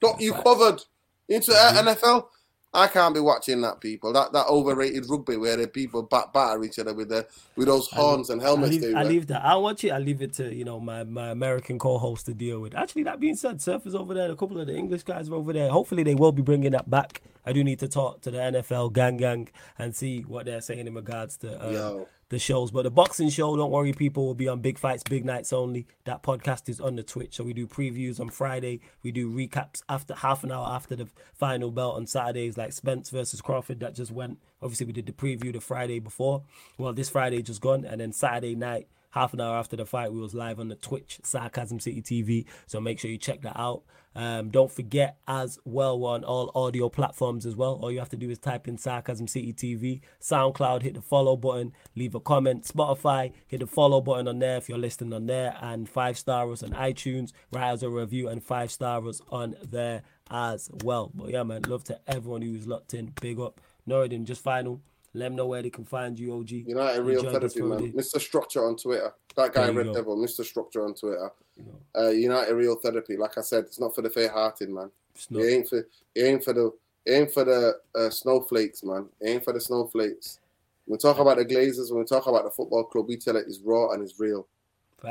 Got 0.00 0.20
you 0.20 0.32
covered. 0.32 0.80
Into. 1.28 1.52
NFL, 1.52 2.26
I 2.72 2.86
can't 2.86 3.14
be 3.14 3.20
watching 3.20 3.60
that. 3.62 3.80
People, 3.80 4.12
that 4.12 4.32
that 4.32 4.46
overrated 4.46 5.08
rugby 5.08 5.36
where 5.36 5.56
the 5.56 5.66
people 5.66 6.02
bat 6.02 6.32
batter 6.32 6.62
each 6.62 6.78
other 6.78 6.94
with 6.94 7.08
the 7.08 7.26
with 7.56 7.66
those 7.66 7.92
I 7.92 7.96
horns 7.96 8.30
and 8.30 8.40
I 8.40 8.44
helmets. 8.44 8.76
leave, 8.76 8.94
I 8.94 9.02
leave 9.02 9.26
that. 9.28 9.44
I 9.44 9.56
watch 9.56 9.82
it. 9.82 9.90
I 9.90 9.98
leave 9.98 10.22
it 10.22 10.32
to 10.34 10.54
you 10.54 10.64
know 10.64 10.78
my, 10.78 11.02
my 11.02 11.30
American 11.30 11.78
co-host 11.78 12.26
to 12.26 12.34
deal 12.34 12.60
with. 12.60 12.76
Actually, 12.76 13.04
that 13.04 13.18
being 13.18 13.36
said, 13.36 13.58
Surfers 13.58 13.94
over 13.94 14.14
there. 14.14 14.30
A 14.30 14.36
couple 14.36 14.60
of 14.60 14.68
the 14.68 14.76
English 14.76 15.02
guys 15.02 15.28
are 15.28 15.34
over 15.34 15.52
there. 15.52 15.70
Hopefully, 15.70 16.04
they 16.04 16.14
will 16.14 16.32
be 16.32 16.42
bringing 16.42 16.72
that 16.72 16.88
back. 16.88 17.22
I 17.44 17.52
do 17.52 17.64
need 17.64 17.80
to 17.80 17.88
talk 17.88 18.20
to 18.22 18.30
the 18.30 18.38
NFL 18.38 18.92
gang 18.92 19.16
gang 19.16 19.48
and 19.78 19.96
see 19.96 20.20
what 20.20 20.46
they're 20.46 20.60
saying 20.60 20.86
in 20.86 20.94
regards 20.94 21.36
to 21.38 21.66
uh, 21.66 21.70
Yo, 21.70 22.08
the 22.30 22.38
shows. 22.38 22.70
But 22.70 22.84
the 22.84 22.90
boxing 22.90 23.28
show, 23.28 23.54
don't 23.56 23.70
worry, 23.70 23.92
people 23.92 24.24
will 24.26 24.34
be 24.34 24.48
on 24.48 24.60
Big 24.60 24.78
Fights, 24.78 25.02
Big 25.02 25.24
Nights 25.24 25.52
only. 25.52 25.86
That 26.04 26.22
podcast 26.22 26.68
is 26.68 26.80
on 26.80 26.96
the 26.96 27.02
Twitch, 27.02 27.36
so 27.36 27.44
we 27.44 27.52
do 27.52 27.66
previews 27.66 28.18
on 28.18 28.30
Friday. 28.30 28.80
We 29.02 29.12
do 29.12 29.30
recaps 29.30 29.82
after 29.88 30.14
half 30.14 30.42
an 30.42 30.50
hour 30.50 30.66
after 30.66 30.96
the 30.96 31.08
final 31.34 31.70
belt 31.70 31.96
on 31.96 32.06
Saturdays, 32.06 32.56
like 32.56 32.72
Spence 32.72 33.10
versus 33.10 33.40
Crawford 33.42 33.80
that 33.80 33.94
just 33.94 34.10
went. 34.10 34.38
Obviously, 34.62 34.86
we 34.86 34.92
did 34.92 35.06
the 35.06 35.12
preview 35.12 35.52
the 35.52 35.60
Friday 35.60 35.98
before. 35.98 36.44
Well, 36.78 36.92
this 36.92 37.10
Friday 37.10 37.42
just 37.42 37.60
gone, 37.60 37.84
and 37.84 38.00
then 38.00 38.12
Saturday 38.12 38.54
night. 38.54 38.88
Half 39.10 39.34
an 39.34 39.40
hour 39.40 39.56
after 39.56 39.76
the 39.76 39.86
fight, 39.86 40.12
we 40.12 40.20
was 40.20 40.34
live 40.34 40.60
on 40.60 40.68
the 40.68 40.76
Twitch, 40.76 41.18
Sarcasm 41.24 41.80
City 41.80 42.02
TV. 42.02 42.46
So 42.66 42.80
make 42.80 42.98
sure 42.98 43.10
you 43.10 43.18
check 43.18 43.42
that 43.42 43.58
out. 43.58 43.82
Um, 44.14 44.50
don't 44.50 44.70
forget, 44.70 45.18
as 45.28 45.58
well, 45.64 45.98
we're 45.98 46.10
on 46.10 46.24
all 46.24 46.50
audio 46.54 46.88
platforms 46.88 47.46
as 47.46 47.54
well. 47.54 47.78
All 47.80 47.92
you 47.92 48.00
have 48.00 48.08
to 48.10 48.16
do 48.16 48.30
is 48.30 48.38
type 48.38 48.66
in 48.66 48.76
Sarcasm 48.76 49.28
City 49.28 49.52
TV, 49.52 50.00
SoundCloud, 50.20 50.82
hit 50.82 50.94
the 50.94 51.00
follow 51.00 51.36
button, 51.36 51.72
leave 51.94 52.14
a 52.14 52.20
comment. 52.20 52.64
Spotify, 52.64 53.32
hit 53.46 53.60
the 53.60 53.66
follow 53.66 54.00
button 54.00 54.26
on 54.26 54.40
there 54.40 54.56
if 54.56 54.68
you're 54.68 54.78
listening 54.78 55.12
on 55.12 55.26
there, 55.26 55.56
and 55.60 55.88
five 55.88 56.18
stars 56.18 56.62
on 56.62 56.70
iTunes. 56.70 57.32
Write 57.52 57.70
us 57.70 57.82
a 57.82 57.88
review 57.88 58.28
and 58.28 58.42
five 58.42 58.70
stars 58.70 59.22
on 59.30 59.56
there 59.62 60.02
as 60.30 60.70
well. 60.82 61.10
But 61.14 61.30
yeah, 61.30 61.44
man, 61.44 61.62
love 61.62 61.84
to 61.84 62.00
everyone 62.08 62.42
who's 62.42 62.66
locked 62.66 62.94
in. 62.94 63.12
Big 63.20 63.38
up. 63.38 63.60
Nuradin, 63.88 64.24
just 64.24 64.42
final. 64.42 64.80
Let 65.12 65.26
them 65.26 65.36
know 65.36 65.46
where 65.46 65.60
they 65.62 65.70
can 65.70 65.84
find 65.84 66.18
you, 66.18 66.38
OG. 66.38 66.50
United 66.50 67.02
Real 67.02 67.22
Therapy, 67.22 67.62
man. 67.62 67.92
Mr. 67.92 68.20
Structure 68.20 68.64
on 68.64 68.76
Twitter. 68.76 69.12
That 69.34 69.52
guy, 69.52 69.68
Red 69.70 69.86
go. 69.86 69.94
Devil, 69.94 70.16
Mr. 70.16 70.44
Structure 70.44 70.84
on 70.84 70.94
Twitter. 70.94 71.32
You 71.56 71.64
know, 71.64 72.02
Uh, 72.06 72.10
United 72.10 72.54
Real 72.54 72.76
Therapy. 72.76 73.16
Like 73.16 73.36
I 73.36 73.40
said, 73.40 73.64
it's 73.64 73.80
not 73.80 73.94
for 73.94 74.02
the 74.02 74.10
fair-hearted, 74.10 74.68
man. 74.70 74.90
it's 75.14 75.26
It 75.30 75.52
ain't 75.52 75.68
for 75.68 75.78
it 76.14 76.22
ain't 76.22 76.44
for 76.44 76.52
the 76.52 76.72
it 77.06 77.12
ain't 77.12 77.32
for 77.32 77.44
the 77.44 77.80
uh, 77.96 78.10
snowflakes, 78.10 78.84
man. 78.84 79.08
It 79.20 79.28
ain't 79.30 79.44
for 79.44 79.52
the 79.52 79.60
snowflakes. 79.60 80.38
When 80.86 80.96
we 80.96 80.98
talk 80.98 81.18
about 81.18 81.38
the 81.38 81.44
Glazers, 81.44 81.90
when 81.90 82.00
we 82.00 82.04
talk 82.06 82.26
about 82.26 82.44
the 82.44 82.50
football 82.50 82.84
club, 82.84 83.08
we 83.08 83.16
tell 83.16 83.36
it 83.36 83.46
is 83.48 83.60
raw 83.60 83.90
and 83.92 84.02
it's 84.02 84.20
real. 84.20 84.46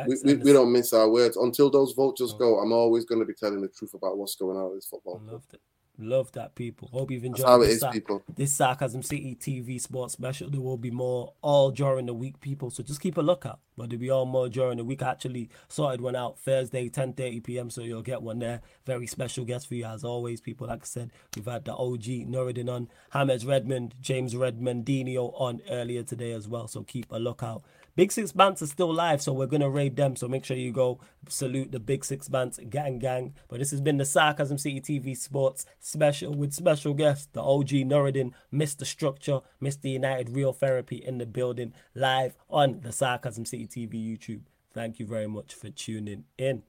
We, 0.08 0.18
we, 0.24 0.36
we 0.36 0.54
don't 0.54 0.72
miss 0.72 0.94
our 0.94 1.10
words. 1.10 1.36
Until 1.36 1.70
those 1.72 1.94
vultures 1.94 2.32
Oh. 2.36 2.38
go, 2.38 2.60
I'm 2.60 2.72
always 2.72 3.06
going 3.06 3.20
to 3.22 3.26
be 3.26 3.34
telling 3.34 3.60
the 3.60 3.68
truth 3.70 3.96
about 3.96 4.18
what's 4.18 4.36
going 4.36 4.56
on 4.56 4.66
with 4.70 4.76
this 4.78 4.86
football 4.86 5.16
I 5.16 5.20
club. 5.20 5.34
love 5.34 5.44
that. 5.52 5.60
Love 6.02 6.32
that, 6.32 6.56
people. 6.56 6.88
Hope 6.94 7.12
you've 7.12 7.26
enjoyed 7.26 7.62
this, 7.62 7.84
is, 7.84 8.02
this 8.34 8.54
Sarcasm 8.54 9.04
City 9.04 9.36
TV 9.36 9.82
sports 9.82 10.14
special. 10.14 10.50
There 10.50 10.62
will 10.62 10.78
be 10.78 10.92
more 10.92 11.34
all 11.42 11.72
during 11.72 12.06
the 12.06 12.14
week, 12.14 12.40
people. 12.40 12.70
So 12.70 12.84
just 12.84 13.02
keep 13.02 13.18
a 13.18 13.22
lookout. 13.22 13.60
But 13.76 13.90
there'll 13.90 14.00
be 14.00 14.10
all 14.10 14.26
more 14.26 14.48
during 14.48 14.78
the 14.78 14.86
week. 14.86 15.04
I 15.04 15.12
actually 15.12 15.50
sorted 15.68 16.00
one 16.00 16.16
out 16.16 16.40
Thursday, 16.40 16.90
10:30 16.90 17.44
p.m. 17.44 17.70
So 17.70 17.82
you'll 17.82 18.02
get 18.02 18.22
one 18.22 18.40
there. 18.40 18.62
Very 18.86 19.08
special 19.08 19.44
guest 19.44 19.68
for 19.68 19.76
you 19.76 19.86
as 19.86 20.06
always, 20.06 20.40
people. 20.40 20.68
Like 20.68 20.84
I 20.84 20.86
said, 20.86 21.12
we've 21.36 21.46
had 21.46 21.66
the 21.66 21.74
OG 21.74 22.04
Nuradin 22.30 22.70
on, 22.70 22.88
James 23.14 23.46
Redmond, 23.46 23.96
James 24.00 24.36
Redmond, 24.38 24.86
Dino 24.86 25.28
on 25.32 25.62
earlier 25.70 26.04
today 26.04 26.32
as 26.32 26.48
well. 26.48 26.70
So 26.70 26.84
keep 26.84 27.12
a 27.12 27.18
lookout. 27.20 27.64
Big 27.96 28.12
Six 28.12 28.32
Bands 28.32 28.62
are 28.62 28.68
still 28.68 28.94
live, 28.94 29.22
so 29.22 29.34
we're 29.34 29.46
gonna 29.46 29.70
raid 29.70 29.96
them. 29.96 30.16
So 30.16 30.28
make 30.28 30.46
sure 30.46 30.58
you 30.58 30.72
go 30.72 31.00
salute 31.28 31.72
the 31.72 31.80
Big 31.80 32.06
Six 32.06 32.28
Bands 32.28 32.60
gang 32.70 33.00
gang. 33.00 33.34
But 33.48 33.60
this 33.60 33.72
has 33.72 33.82
been 33.82 33.98
the 33.98 34.06
Sarcasm 34.06 34.58
City 34.58 34.82
TV 34.82 35.16
Sports 35.18 35.66
special 35.80 36.34
with 36.34 36.54
special 36.54 36.94
guests, 36.94 37.28
the 37.34 37.42
OG 37.42 37.70
Nuradin, 37.86 38.34
Mr. 38.54 38.86
Structure, 38.86 39.40
Mr. 39.62 39.92
United 39.92 40.30
Real 40.30 40.54
Therapy 40.54 40.98
in 40.98 41.18
the 41.18 41.26
building, 41.26 41.74
live 41.94 42.36
on 42.50 42.82
the 42.82 42.92
Sarcasm 42.92 43.46
City 43.46 43.68
TV 43.68 43.94
YouTube. 43.94 44.42
Thank 44.74 45.00
you 45.00 45.06
very 45.06 45.28
much 45.28 45.54
for 45.54 45.70
tuning 45.70 46.26
in. 46.38 46.58